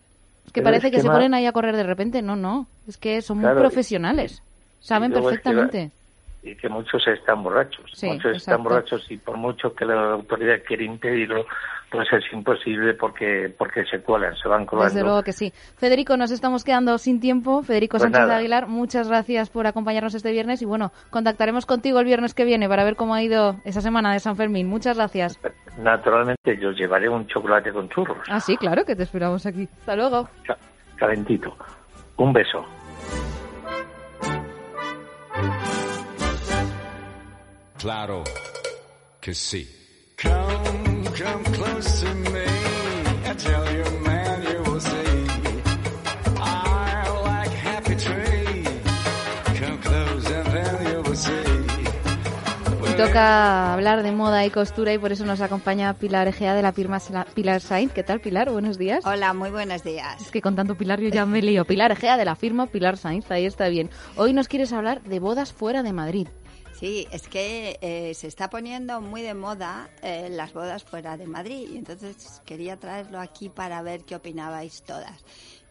Es 0.47 0.53
que 0.53 0.61
parece 0.61 0.89
es 0.89 0.91
que, 0.91 0.97
que 0.99 1.03
se 1.03 1.09
ponen 1.09 1.33
ahí 1.33 1.47
a 1.47 1.53
correr 1.53 1.75
de 1.75 1.83
repente. 1.85 2.21
No, 2.21 2.37
no. 2.37 2.67
Es 2.87 2.99
que 2.99 3.23
son 3.23 3.39
Claro, 3.41 3.55
muy 3.55 3.63
profesionales. 3.63 4.43
Saben 4.81 5.13
es 5.13 5.17
que 5.19 5.23
perfectamente. 5.23 5.91
Y 6.43 6.55
que 6.57 6.69
muchos 6.71 7.07
están 7.07 7.43
borrachos. 7.43 7.91
Sí, 7.95 8.07
muchos 8.07 8.37
están 8.37 8.63
borrachos 8.63 9.05
y 9.11 9.19
por 9.19 9.37
mucho 9.37 9.75
que 9.75 9.85
la 9.85 10.13
autoridad 10.13 10.57
quiera 10.67 10.85
impedirlo, 10.85 11.45
pues 11.91 12.09
es 12.13 12.25
imposible 12.33 12.95
porque 12.95 13.55
porque 13.59 13.85
se 13.85 14.01
cuelan, 14.01 14.35
se 14.37 14.49
van 14.49 14.65
colando. 14.65 14.89
Desde 14.95 15.05
luego 15.05 15.23
que 15.23 15.33
sí. 15.33 15.53
Federico, 15.77 16.17
nos 16.17 16.31
estamos 16.31 16.65
quedando 16.65 16.97
sin 16.97 17.21
tiempo. 17.21 17.63
Federico 17.63 17.99
Pues 17.99 18.05
Sánchez 18.05 18.21
nada. 18.21 18.37
Aguilar, 18.39 18.69
muchas 18.69 19.09
gracias 19.09 19.51
por 19.51 19.67
acompañarnos 19.67 20.15
este 20.15 20.33
viernes 20.33 20.63
y 20.63 20.65
bueno, 20.65 20.93
contactaremos 21.11 21.67
contigo 21.67 21.99
el 22.01 22.07
viernes 22.07 22.33
que 22.33 22.45
viene 22.47 22.69
para 22.69 22.85
ver 22.85 22.97
cómo 22.97 23.15
ha 23.15 23.23
ido 23.23 23.57
esa 23.65 23.83
semana 23.83 24.13
de 24.15 24.21
San 24.21 24.37
Fermín. 24.37 24.67
Muchas 24.67 24.97
gracias. 24.97 25.39
Naturalmente 25.79 26.57
yo 26.59 26.71
llevaré 26.73 27.09
un 27.09 27.27
chocolate 27.27 27.71
con 27.73 27.89
churros, 27.91 28.19
Ah, 28.31 28.41
sí, 28.41 28.57
claro 28.57 28.85
que 28.85 28.97
te 28.97 29.03
esperamos 29.03 29.45
aquí. 29.45 29.69
Hasta 29.81 29.95
luego. 29.97 30.29
ca- 30.47 30.57
calentito. 30.97 31.55
Un 32.17 32.33
beso. 32.33 32.65
Claro 37.81 38.25
que 39.23 39.33
sí. 39.33 39.67
Come, 40.21 41.03
come 41.17 41.45
close 41.57 42.05
to 42.05 42.15
me. 42.15 42.45
I 43.25 43.35
tell 43.35 43.65
you, 43.75 43.85
man, 44.05 44.43
you 44.43 44.71
will 44.71 44.81
see. 44.81 45.27
I 46.37 47.09
like 47.25 47.51
happy 47.57 47.97
tree. 47.97 48.65
Come 49.59 49.79
close 49.79 50.31
and 50.31 50.47
then 50.53 50.93
you 50.93 51.03
will 51.03 51.17
see. 51.17 51.41
Toca 52.99 53.73
hablar 53.73 54.03
de 54.03 54.13
moda 54.13 54.45
y 54.45 54.51
costura 54.51 54.93
y 54.93 54.99
por 54.99 55.13
eso 55.13 55.25
nos 55.25 55.41
acompaña 55.41 55.95
Pilar 55.95 56.29
Egea 56.29 56.55
de 56.55 56.61
la 56.61 56.73
firma 56.73 56.99
Pilar 57.33 57.63
Sainz. 57.63 57.95
¿Qué 57.95 58.03
tal, 58.03 58.21
Pilar? 58.21 58.51
Buenos 58.51 58.77
días. 58.77 59.07
Hola, 59.07 59.33
muy 59.33 59.49
buenos 59.49 59.83
días. 59.83 60.21
Es 60.21 60.31
que 60.31 60.43
con 60.43 60.55
tanto 60.55 60.75
Pilar 60.75 61.01
yo 61.01 61.09
ya 61.09 61.25
me 61.25 61.41
lío. 61.41 61.65
Pilar 61.65 61.93
Egea 61.93 62.19
de 62.19 62.27
la 62.27 62.37
firma 62.37 62.67
Pilar 62.67 62.99
Sainz, 62.99 63.31
ahí 63.31 63.47
está 63.47 63.69
bien. 63.69 63.89
Hoy 64.17 64.35
nos 64.35 64.49
quieres 64.49 64.75
hablar 64.75 65.01
de 65.01 65.19
bodas 65.19 65.55
fuera 65.55 65.83
de 65.83 65.95
Madrid. 65.95 66.29
Sí, 66.81 67.07
es 67.11 67.29
que 67.29 67.79
eh, 67.83 68.15
se 68.15 68.27
está 68.27 68.49
poniendo 68.49 69.03
muy 69.03 69.21
de 69.21 69.35
moda 69.35 69.91
eh, 70.03 70.31
las 70.31 70.55
bodas 70.55 70.83
fuera 70.83 71.19
de 71.19 71.27
Madrid 71.27 71.69
y 71.71 71.77
entonces 71.77 72.41
quería 72.47 72.79
traerlo 72.79 73.21
aquí 73.21 73.51
para 73.51 73.83
ver 73.83 74.05
qué 74.07 74.17
opinabais 74.17 74.81
todas. 74.81 75.23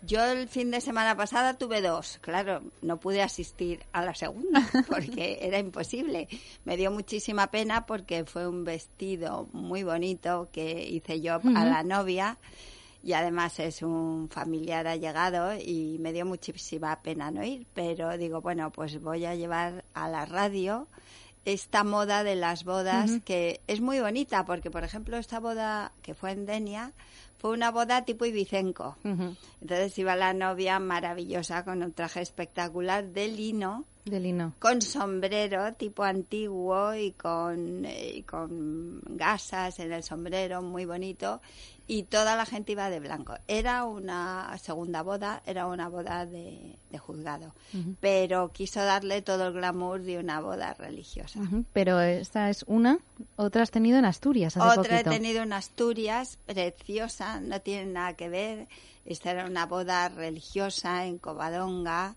Yo 0.03 0.23
el 0.23 0.47
fin 0.47 0.69
de 0.69 0.81
semana 0.81 1.17
pasada 1.17 1.55
tuve 1.55 1.81
dos, 1.81 2.19
claro, 2.21 2.61
no 2.83 2.99
pude 2.99 3.23
asistir 3.23 3.83
a 3.91 4.05
la 4.05 4.13
segunda 4.13 4.61
porque 4.87 5.39
era 5.41 5.57
imposible. 5.57 6.27
Me 6.63 6.77
dio 6.77 6.91
muchísima 6.91 7.47
pena 7.47 7.87
porque 7.87 8.23
fue 8.25 8.47
un 8.47 8.63
vestido 8.63 9.49
muy 9.51 9.81
bonito 9.81 10.47
que 10.51 10.87
hice 10.87 11.21
yo 11.21 11.41
a 11.55 11.65
la 11.65 11.81
novia 11.81 12.37
y 13.03 13.13
además 13.13 13.59
es 13.59 13.81
un 13.81 14.29
familiar 14.29 14.87
allegado 14.87 15.53
y 15.53 15.97
me 15.99 16.13
dio 16.13 16.25
muchísima 16.25 17.01
pena 17.01 17.31
no 17.31 17.43
ir, 17.43 17.65
pero 17.73 18.17
digo, 18.17 18.41
bueno, 18.41 18.71
pues 18.71 19.01
voy 19.01 19.25
a 19.25 19.35
llevar 19.35 19.85
a 19.93 20.09
la 20.09 20.25
radio 20.25 20.87
esta 21.45 21.83
moda 21.83 22.23
de 22.23 22.35
las 22.35 22.63
bodas 22.63 23.11
que 23.23 23.61
es 23.67 23.81
muy 23.81 23.99
bonita 23.99 24.45
porque, 24.45 24.69
por 24.69 24.83
ejemplo, 24.83 25.17
esta 25.17 25.39
boda 25.39 25.91
que 26.01 26.13
fue 26.13 26.31
en 26.31 26.45
Denia 26.45 26.91
fue 27.37 27.51
una 27.51 27.71
boda 27.71 28.03
tipo 28.03 28.25
ibicenco. 28.25 28.97
Entonces 29.03 29.97
iba 29.97 30.15
la 30.15 30.33
novia 30.33 30.79
maravillosa 30.79 31.63
con 31.63 31.81
un 31.81 31.93
traje 31.93 32.21
espectacular 32.21 33.07
de 33.07 33.29
lino 33.29 33.85
De 34.05 34.19
lino. 34.19 34.53
con 34.59 34.81
sombrero 34.81 35.73
tipo 35.73 36.03
antiguo 36.03 36.95
y 36.95 37.11
con, 37.11 37.85
eh, 37.85 38.13
y 38.15 38.23
con 38.23 39.01
gasas 39.05 39.79
en 39.79 39.91
el 39.91 40.03
sombrero, 40.03 40.61
muy 40.61 40.85
bonito, 40.85 41.41
y 41.85 42.03
toda 42.03 42.35
la 42.35 42.45
gente 42.45 42.71
iba 42.71 42.89
de 42.89 42.99
blanco. 42.99 43.35
Era 43.47 43.83
una 43.83 44.55
segunda 44.59 45.01
boda, 45.01 45.41
era 45.45 45.67
una 45.67 45.89
boda 45.89 46.25
de, 46.25 46.77
de 46.91 46.97
juzgado, 46.97 47.53
pero 47.99 48.51
quiso 48.51 48.83
darle 48.83 49.21
todo 49.21 49.47
el 49.47 49.53
glamour 49.53 50.01
de 50.01 50.19
una 50.19 50.39
boda 50.39 50.73
religiosa. 50.75 51.39
Pero 51.73 51.99
esta 51.99 52.49
es 52.49 52.63
una, 52.67 52.99
otra 53.35 53.63
has 53.63 53.71
tenido 53.71 53.97
en 53.97 54.05
Asturias 54.05 54.55
hace 54.55 54.79
Otra 54.79 54.97
poquito. 54.97 55.09
he 55.11 55.13
tenido 55.15 55.41
en 55.43 55.53
Asturias, 55.53 56.37
preciosa, 56.45 57.41
no 57.41 57.59
tiene 57.61 57.91
nada 57.91 58.13
que 58.13 58.29
ver. 58.29 58.67
Esta 59.05 59.31
era 59.31 59.45
una 59.45 59.65
boda 59.65 60.09
religiosa 60.09 61.05
en 61.05 61.17
Covadonga 61.17 62.15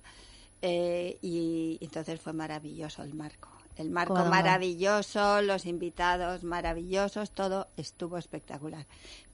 eh, 0.62 1.18
y 1.20 1.78
entonces 1.80 2.20
fue 2.20 2.32
maravilloso 2.32 3.02
el 3.02 3.14
marco. 3.14 3.51
El 3.76 3.90
marco 3.90 4.14
maravilloso, 4.26 5.40
los 5.40 5.64
invitados 5.64 6.44
maravillosos, 6.44 7.30
todo 7.30 7.68
estuvo 7.76 8.18
espectacular. 8.18 8.86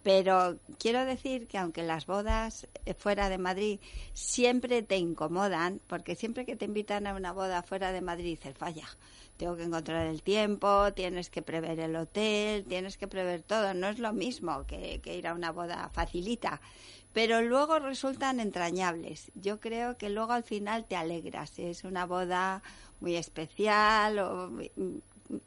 Pero 0.05 0.59
quiero 0.79 1.05
decir 1.05 1.49
que 1.49 1.59
aunque 1.59 1.83
las 1.83 2.07
bodas 2.07 2.69
eh, 2.87 2.95
fuera 2.95 3.29
de 3.29 3.39
Madrid 3.39 3.81
siempre 4.15 4.83
te 4.83 4.97
incomodan, 4.97 5.81
porque 5.89 6.15
siempre 6.15 6.47
que 6.47 6.55
te 6.55 6.67
invitan 6.67 7.09
a 7.09 7.15
una 7.15 7.33
boda 7.33 7.63
fuera 7.65 7.91
de 7.91 8.01
Madrid 8.01 8.39
dices, 8.39 8.57
vaya, 8.59 8.87
tengo 9.37 9.57
que 9.57 9.65
encontrar 9.65 10.07
el 10.07 10.23
tiempo, 10.23 10.93
tienes 10.95 11.31
que 11.31 11.43
prever 11.43 11.81
el 11.81 11.97
hotel, 11.97 12.65
tienes 12.65 12.97
que 12.97 13.09
prever 13.09 13.43
todo. 13.43 13.75
No 13.75 13.89
es 13.89 13.99
lo 13.99 14.13
mismo 14.13 14.65
que, 14.67 15.01
que 15.01 15.17
ir 15.17 15.27
a 15.27 15.35
una 15.35 15.51
boda 15.51 15.91
facilita. 15.93 16.61
Pero 17.13 17.43
luego 17.43 17.79
resultan 17.79 18.41
entrañables. 18.41 19.31
Yo 19.35 19.61
creo 19.61 19.97
que 19.97 20.11
luego 20.11 20.33
al 20.33 20.43
final 20.45 20.85
te 20.85 20.97
alegras. 20.97 21.51
si 21.51 21.65
Es 21.65 21.85
una 21.85 22.07
boda 22.07 22.63
muy 23.01 23.17
especial 23.17 24.19
o 24.19 24.51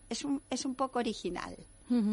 es 0.10 0.26
un, 0.26 0.42
es 0.50 0.66
un 0.66 0.76
poco 0.76 1.00
original. 1.00 1.56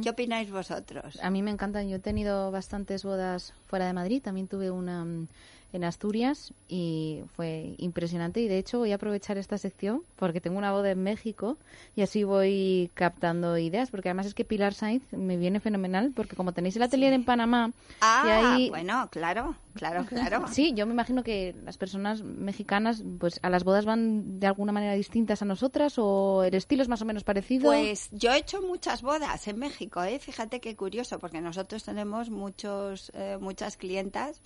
¿Qué 0.03 0.11
opináis 0.11 0.51
vosotros? 0.51 1.20
A 1.23 1.31
mí 1.31 1.41
me 1.41 1.53
encantan. 1.53 1.89
Yo 1.89 1.97
he 1.97 2.01
tenido 2.01 2.51
bastantes 2.51 3.05
bodas 3.05 3.55
fuera 3.69 3.87
de 3.87 3.93
Madrid. 3.93 4.20
También 4.20 4.49
tuve 4.49 4.73
una 4.73 5.05
mm, 5.05 5.29
en 5.73 5.85
Asturias 5.85 6.53
y 6.69 7.23
fue 7.36 7.74
impresionante. 7.78 8.40
Y 8.40 8.49
de 8.49 8.59
hecho 8.59 8.78
voy 8.78 8.93
a 8.93 8.97
aprovechar 8.97 9.39
esta 9.39 9.59
sección 9.59 10.03
porque 10.16 10.40
tengo 10.40 10.59
una 10.59 10.73
boda 10.73 10.90
en 10.90 11.03
México 11.03 11.57
y 11.95 12.03
así 12.03 12.24
voy 12.24 12.90
captando 12.95 13.59
ideas. 13.59 13.90
Porque 13.90 14.09
además 14.09 14.27
es 14.27 14.35
que 14.35 14.45
Pilar 14.45 14.74
Sainz 14.74 15.03
me 15.12 15.36
viene 15.36 15.61
fenomenal 15.61 16.12
porque 16.15 16.36
como 16.36 16.53
tenéis 16.53 16.77
el 16.77 16.82
atelier 16.82 17.12
en 17.12 17.24
Panamá 17.24 17.73
Ah, 18.01 18.23
y 18.24 18.31
ahí 18.31 18.70
bueno, 18.70 19.09
claro, 19.11 19.57
claro, 19.74 20.05
claro. 20.07 20.47
Sí, 20.53 20.73
yo 20.74 20.86
me 20.86 20.93
imagino 20.93 21.23
que 21.23 21.55
las 21.65 21.78
personas 21.78 22.23
mexicanas, 22.23 23.03
pues 23.19 23.40
a 23.43 23.51
las 23.51 23.65
bodas 23.65 23.85
van 23.85 24.40
de 24.40 24.47
alguna 24.47 24.73
manera 24.73 24.95
distintas 24.95 25.43
a 25.43 25.45
nosotras 25.45 25.95
o 25.99 26.45
el 26.45 26.55
estilo 26.55 26.82
es 26.82 26.89
más 26.89 27.03
o 27.03 27.05
menos 27.05 27.24
parecido. 27.24 27.70
Pues 27.70 28.09
yo 28.12 28.32
he 28.32 28.39
hecho 28.39 28.62
muchas 28.62 29.03
bodas 29.03 29.47
en 29.49 29.59
México, 29.59 30.03
¿eh? 30.03 30.19
Fíjate 30.19 30.61
qué 30.61 30.77
curioso, 30.77 31.19
porque 31.19 31.40
nosotros 31.40 31.85
tenemos 31.85 32.31
muchos, 32.31 33.11
eh, 33.15 33.39
muchas 33.40 33.77
clientas 33.77 34.40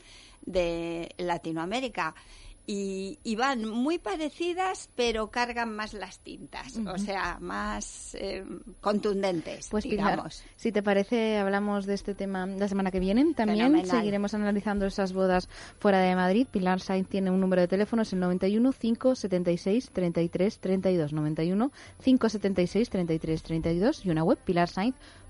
de 0.46 1.14
Latinoamérica 1.18 2.14
y, 2.64 3.18
y 3.24 3.34
van 3.34 3.68
muy 3.68 3.98
parecidas, 3.98 4.88
pero 4.94 5.32
cargan 5.32 5.74
más 5.74 5.94
las 5.94 6.20
tintas, 6.20 6.76
o 6.76 6.96
sea, 6.96 7.38
más 7.40 8.14
eh, 8.14 8.44
contundentes, 8.80 9.66
Pues 9.68 9.82
Pilar, 9.84 10.10
digamos. 10.12 10.44
si 10.54 10.70
te 10.70 10.80
parece, 10.80 11.38
hablamos 11.38 11.86
de 11.86 11.94
este 11.94 12.14
tema 12.14 12.46
la 12.46 12.68
semana 12.68 12.92
que 12.92 13.00
viene. 13.00 13.34
También 13.34 13.66
Fenomenal. 13.66 13.90
seguiremos 13.98 14.34
analizando 14.34 14.86
esas 14.86 15.12
bodas 15.12 15.48
fuera 15.80 15.98
de 16.00 16.14
Madrid. 16.14 16.46
Pilar 16.50 16.78
Sainz 16.78 17.08
tiene 17.08 17.32
un 17.32 17.40
número 17.40 17.62
de 17.62 17.68
teléfono, 17.68 18.02
es 18.02 18.12
el 18.12 18.20
91 18.20 18.72
576 18.72 19.90
33 19.90 20.58
32. 20.60 21.12
91 21.12 21.72
576 22.04 22.90
33 22.90 23.42
32 23.42 24.06
y 24.06 24.10
una 24.10 24.22
web, 24.22 24.38
pilarsainz.com. 24.38 25.21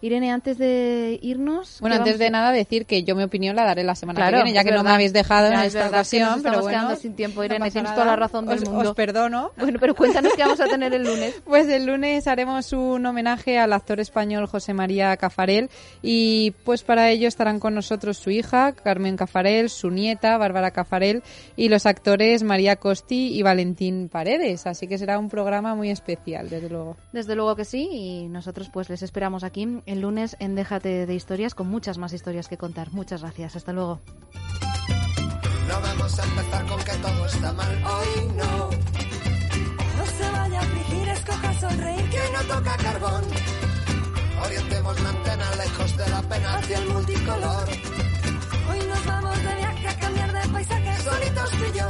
Irene, 0.00 0.30
antes 0.32 0.58
de 0.58 1.18
irnos... 1.22 1.78
Bueno, 1.80 1.96
¿qué 1.96 2.02
antes 2.02 2.18
de 2.18 2.30
nada 2.30 2.52
decir 2.52 2.86
que 2.86 3.02
yo 3.04 3.14
mi 3.16 3.22
opinión 3.22 3.56
la 3.56 3.64
daré 3.64 3.82
la 3.84 3.94
semana 3.94 4.16
Claro, 4.18 4.38
que 4.38 4.44
viene, 4.44 4.54
ya 4.58 4.64
que 4.64 4.70
no 4.70 4.76
me 4.78 4.82
verdad. 4.82 4.94
habéis 4.94 5.12
dejado 5.12 5.46
en 5.48 5.54
es 5.54 5.66
esta 5.66 5.78
verdad, 5.80 5.98
nos 5.98 6.06
ocasión, 6.08 6.42
pero 6.42 6.60
bueno. 6.62 6.96
sin 6.96 7.14
tiempo, 7.14 7.40
no 7.40 7.44
Irene, 7.46 7.60
pasa 7.60 7.72
tienes 7.72 7.92
toda 7.94 8.06
la 8.06 8.16
razón 8.16 8.46
del 8.46 8.58
Os- 8.62 8.68
mundo. 8.68 8.90
Os 8.90 8.96
perdono. 8.96 9.50
Bueno, 9.66 9.78
pero 9.80 9.94
cuéntanos 9.94 10.32
qué 10.34 10.42
vamos 10.42 10.60
a 10.60 10.66
tener 10.66 10.92
el 10.94 11.02
lunes. 11.02 11.34
Pues 11.44 11.68
el 11.68 11.86
lunes 11.86 12.26
haremos 12.26 12.72
un 12.72 13.04
homenaje 13.06 13.58
al 13.58 13.72
actor 13.72 14.00
español 14.00 14.46
José 14.46 14.74
María 14.74 15.16
Cafarel 15.16 15.70
y 16.02 16.52
pues 16.64 16.82
para 16.82 17.10
ello 17.10 17.28
estarán 17.28 17.58
con 17.60 17.74
nosotros 17.74 18.16
su 18.18 18.30
hija 18.30 18.72
Carmen 18.72 19.16
Cafarel, 19.16 19.70
su 19.70 19.90
nieta 19.90 20.36
Bárbara 20.38 20.70
Cafarel 20.70 21.22
y 21.56 21.68
los 21.68 21.86
actores 21.86 22.42
María 22.42 22.76
Costi 22.76 23.28
y 23.36 23.42
Valentín 23.42 24.08
Paredes. 24.08 24.66
Así 24.66 24.86
que 24.86 24.98
será 24.98 25.18
un 25.18 25.28
programa 25.28 25.74
muy 25.74 25.90
especial, 25.90 26.48
desde 26.48 26.68
luego. 26.68 26.96
Desde 27.12 27.34
luego 27.34 27.56
que 27.56 27.64
sí, 27.64 27.88
y 27.90 28.28
nosotros 28.28 28.68
pues 28.72 28.88
les 28.90 29.02
esperamos 29.06 29.44
aquí 29.44 29.82
el 29.86 30.00
lunes 30.00 30.36
en 30.40 30.56
Déjate 30.56 31.06
de 31.06 31.14
Historias 31.14 31.54
con 31.54 31.68
muchas 31.68 31.96
más 31.96 32.12
historias 32.12 32.48
que 32.48 32.58
contar. 32.58 32.92
Muchas 32.92 33.22
gracias, 33.22 33.54
hasta 33.56 33.72
luego. 33.72 34.00
No 35.68 35.80
vamos 35.80 36.18
a 36.18 36.24
empezar 36.24 36.66
con 36.66 36.78
que 36.80 36.92
todo 36.92 37.26
está 37.26 37.52
mal. 37.52 37.84
Hoy 37.84 38.26
no. 38.36 38.70
No 39.96 40.06
se 40.18 40.30
vaya 40.30 40.58
a 40.58 40.62
afligir, 40.62 41.08
escoja 41.08 41.54
sonreír. 41.60 42.10
Que 42.10 42.22
no 42.34 42.54
toca 42.54 42.76
carbón. 42.76 43.24
Orientemos 44.44 45.00
la 45.00 45.08
antena 45.08 45.54
lejos 45.56 45.96
de 45.96 46.10
la 46.10 46.22
pena 46.22 46.56
hacia 46.56 46.78
el 46.78 46.88
multicolor. 46.88 47.68
Hoy 48.70 48.78
nos 48.88 49.06
vamos 49.06 49.38
de 49.38 49.54
viaje 49.54 49.88
a 49.88 49.98
cambiar 49.98 50.32
de 50.32 50.48
paisaje. 50.48 51.02
Solitos 51.02 51.50
tú 51.50 51.64
y 51.72 51.78
yo. 51.78 51.88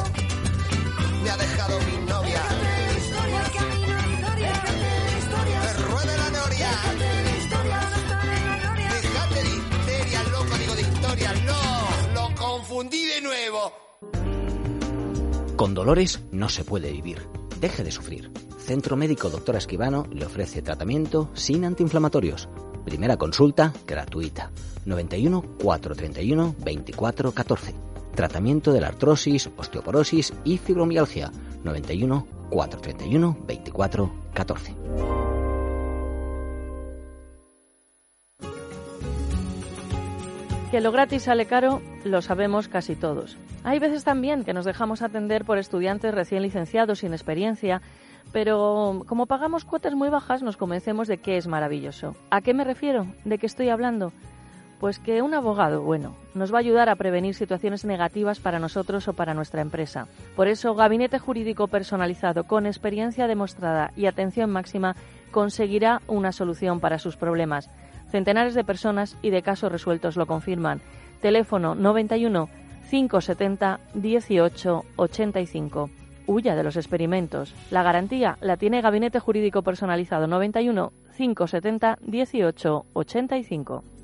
Me 1.25 1.31
ha 1.31 1.37
dejado 1.39 1.81
mi 1.81 2.07
novia. 2.07 2.66
Con 15.57 15.73
dolores 15.73 16.21
no 16.31 16.51
se 16.51 16.63
puede 16.63 16.93
vivir. 16.93 17.23
Deje 17.59 17.83
de 17.83 17.91
sufrir. 17.91 18.31
Centro 18.59 18.97
Médico 18.97 19.31
Doctor 19.31 19.57
Esquivano 19.57 20.07
le 20.13 20.27
ofrece 20.27 20.61
tratamiento 20.61 21.31
sin 21.33 21.65
antiinflamatorios. 21.65 22.51
Primera 22.85 23.17
consulta 23.17 23.73
gratuita. 23.87 24.51
91 24.85 25.41
431 25.63 26.55
24 26.59 27.33
14. 27.33 27.75
Tratamiento 28.15 28.75
de 28.75 28.81
la 28.83 28.89
artrosis, 28.89 29.49
osteoporosis 29.57 30.35
y 30.45 30.59
fibromialgia. 30.59 31.33
91 31.65 32.27
431 32.51 33.39
24 33.47 34.13
14. 34.35 35.36
Que 40.77 40.83
lo 40.83 40.93
gratis 40.93 41.23
sale 41.23 41.47
caro, 41.47 41.81
lo 42.05 42.21
sabemos 42.21 42.69
casi 42.69 42.97
todos. 42.97 43.39
Hay 43.65 43.79
veces 43.79 44.05
también 44.05 44.45
que 44.45 44.53
nos 44.53 44.67
dejamos 44.67 45.01
atender 45.01 45.47
por 45.47 45.57
estudiantes 45.57 46.15
recién 46.15 46.43
licenciados 46.43 46.99
sin 46.99 47.15
experiencia, 47.15 47.81
pero 48.31 49.03
como 49.07 49.25
pagamos 49.25 49.65
cuotas 49.65 49.95
muy 49.95 50.11
bajas 50.11 50.43
nos 50.43 50.59
convencemos 50.59 51.09
de 51.09 51.17
que 51.17 51.39
es 51.39 51.47
maravilloso. 51.47 52.15
¿A 52.29 52.43
qué 52.43 52.53
me 52.53 52.63
refiero? 52.63 53.07
¿De 53.25 53.39
qué 53.39 53.47
estoy 53.47 53.71
hablando? 53.71 54.13
Pues 54.79 54.99
que 54.99 55.23
un 55.23 55.33
abogado, 55.33 55.81
bueno, 55.81 56.15
nos 56.35 56.53
va 56.53 56.59
a 56.59 56.61
ayudar 56.61 56.91
a 56.91 56.97
prevenir 56.97 57.35
situaciones 57.35 57.87
negativas 57.87 58.39
para 58.39 58.59
nosotros 58.59 59.09
o 59.09 59.15
para 59.15 59.33
nuestra 59.33 59.63
empresa. 59.63 60.09
Por 60.37 60.47
eso, 60.47 60.75
Gabinete 60.75 61.19
Jurídico 61.19 61.69
Personalizado 61.69 62.45
con 62.45 62.67
experiencia 62.67 63.27
demostrada 63.27 63.93
y 63.97 64.05
atención 64.05 64.51
máxima 64.51 64.95
conseguirá 65.31 66.03
una 66.07 66.33
solución 66.33 66.81
para 66.81 66.99
sus 66.99 67.17
problemas. 67.17 67.71
Centenares 68.11 68.55
de 68.55 68.65
personas 68.65 69.17
y 69.23 69.31
de 69.31 69.43
casos 69.43 69.73
resueltos 69.73 70.17
lo 70.17 70.27
confirman. 70.27 70.81
Teléfono 71.21 71.75
91 71.75 72.49
570 72.91 73.81
18 73.95 74.85
85. 74.97 75.91
Huya 76.27 76.57
de 76.57 76.63
los 76.63 76.77
experimentos. 76.77 77.55
La 77.71 77.83
garantía 77.83 78.37
la 78.41 78.57
tiene 78.57 78.81
Gabinete 78.81 79.21
Jurídico 79.21 79.63
Personalizado 79.63 80.27
91 80.27 80.93
570 81.17 81.99
18 82.03 82.87
85. 82.93 83.96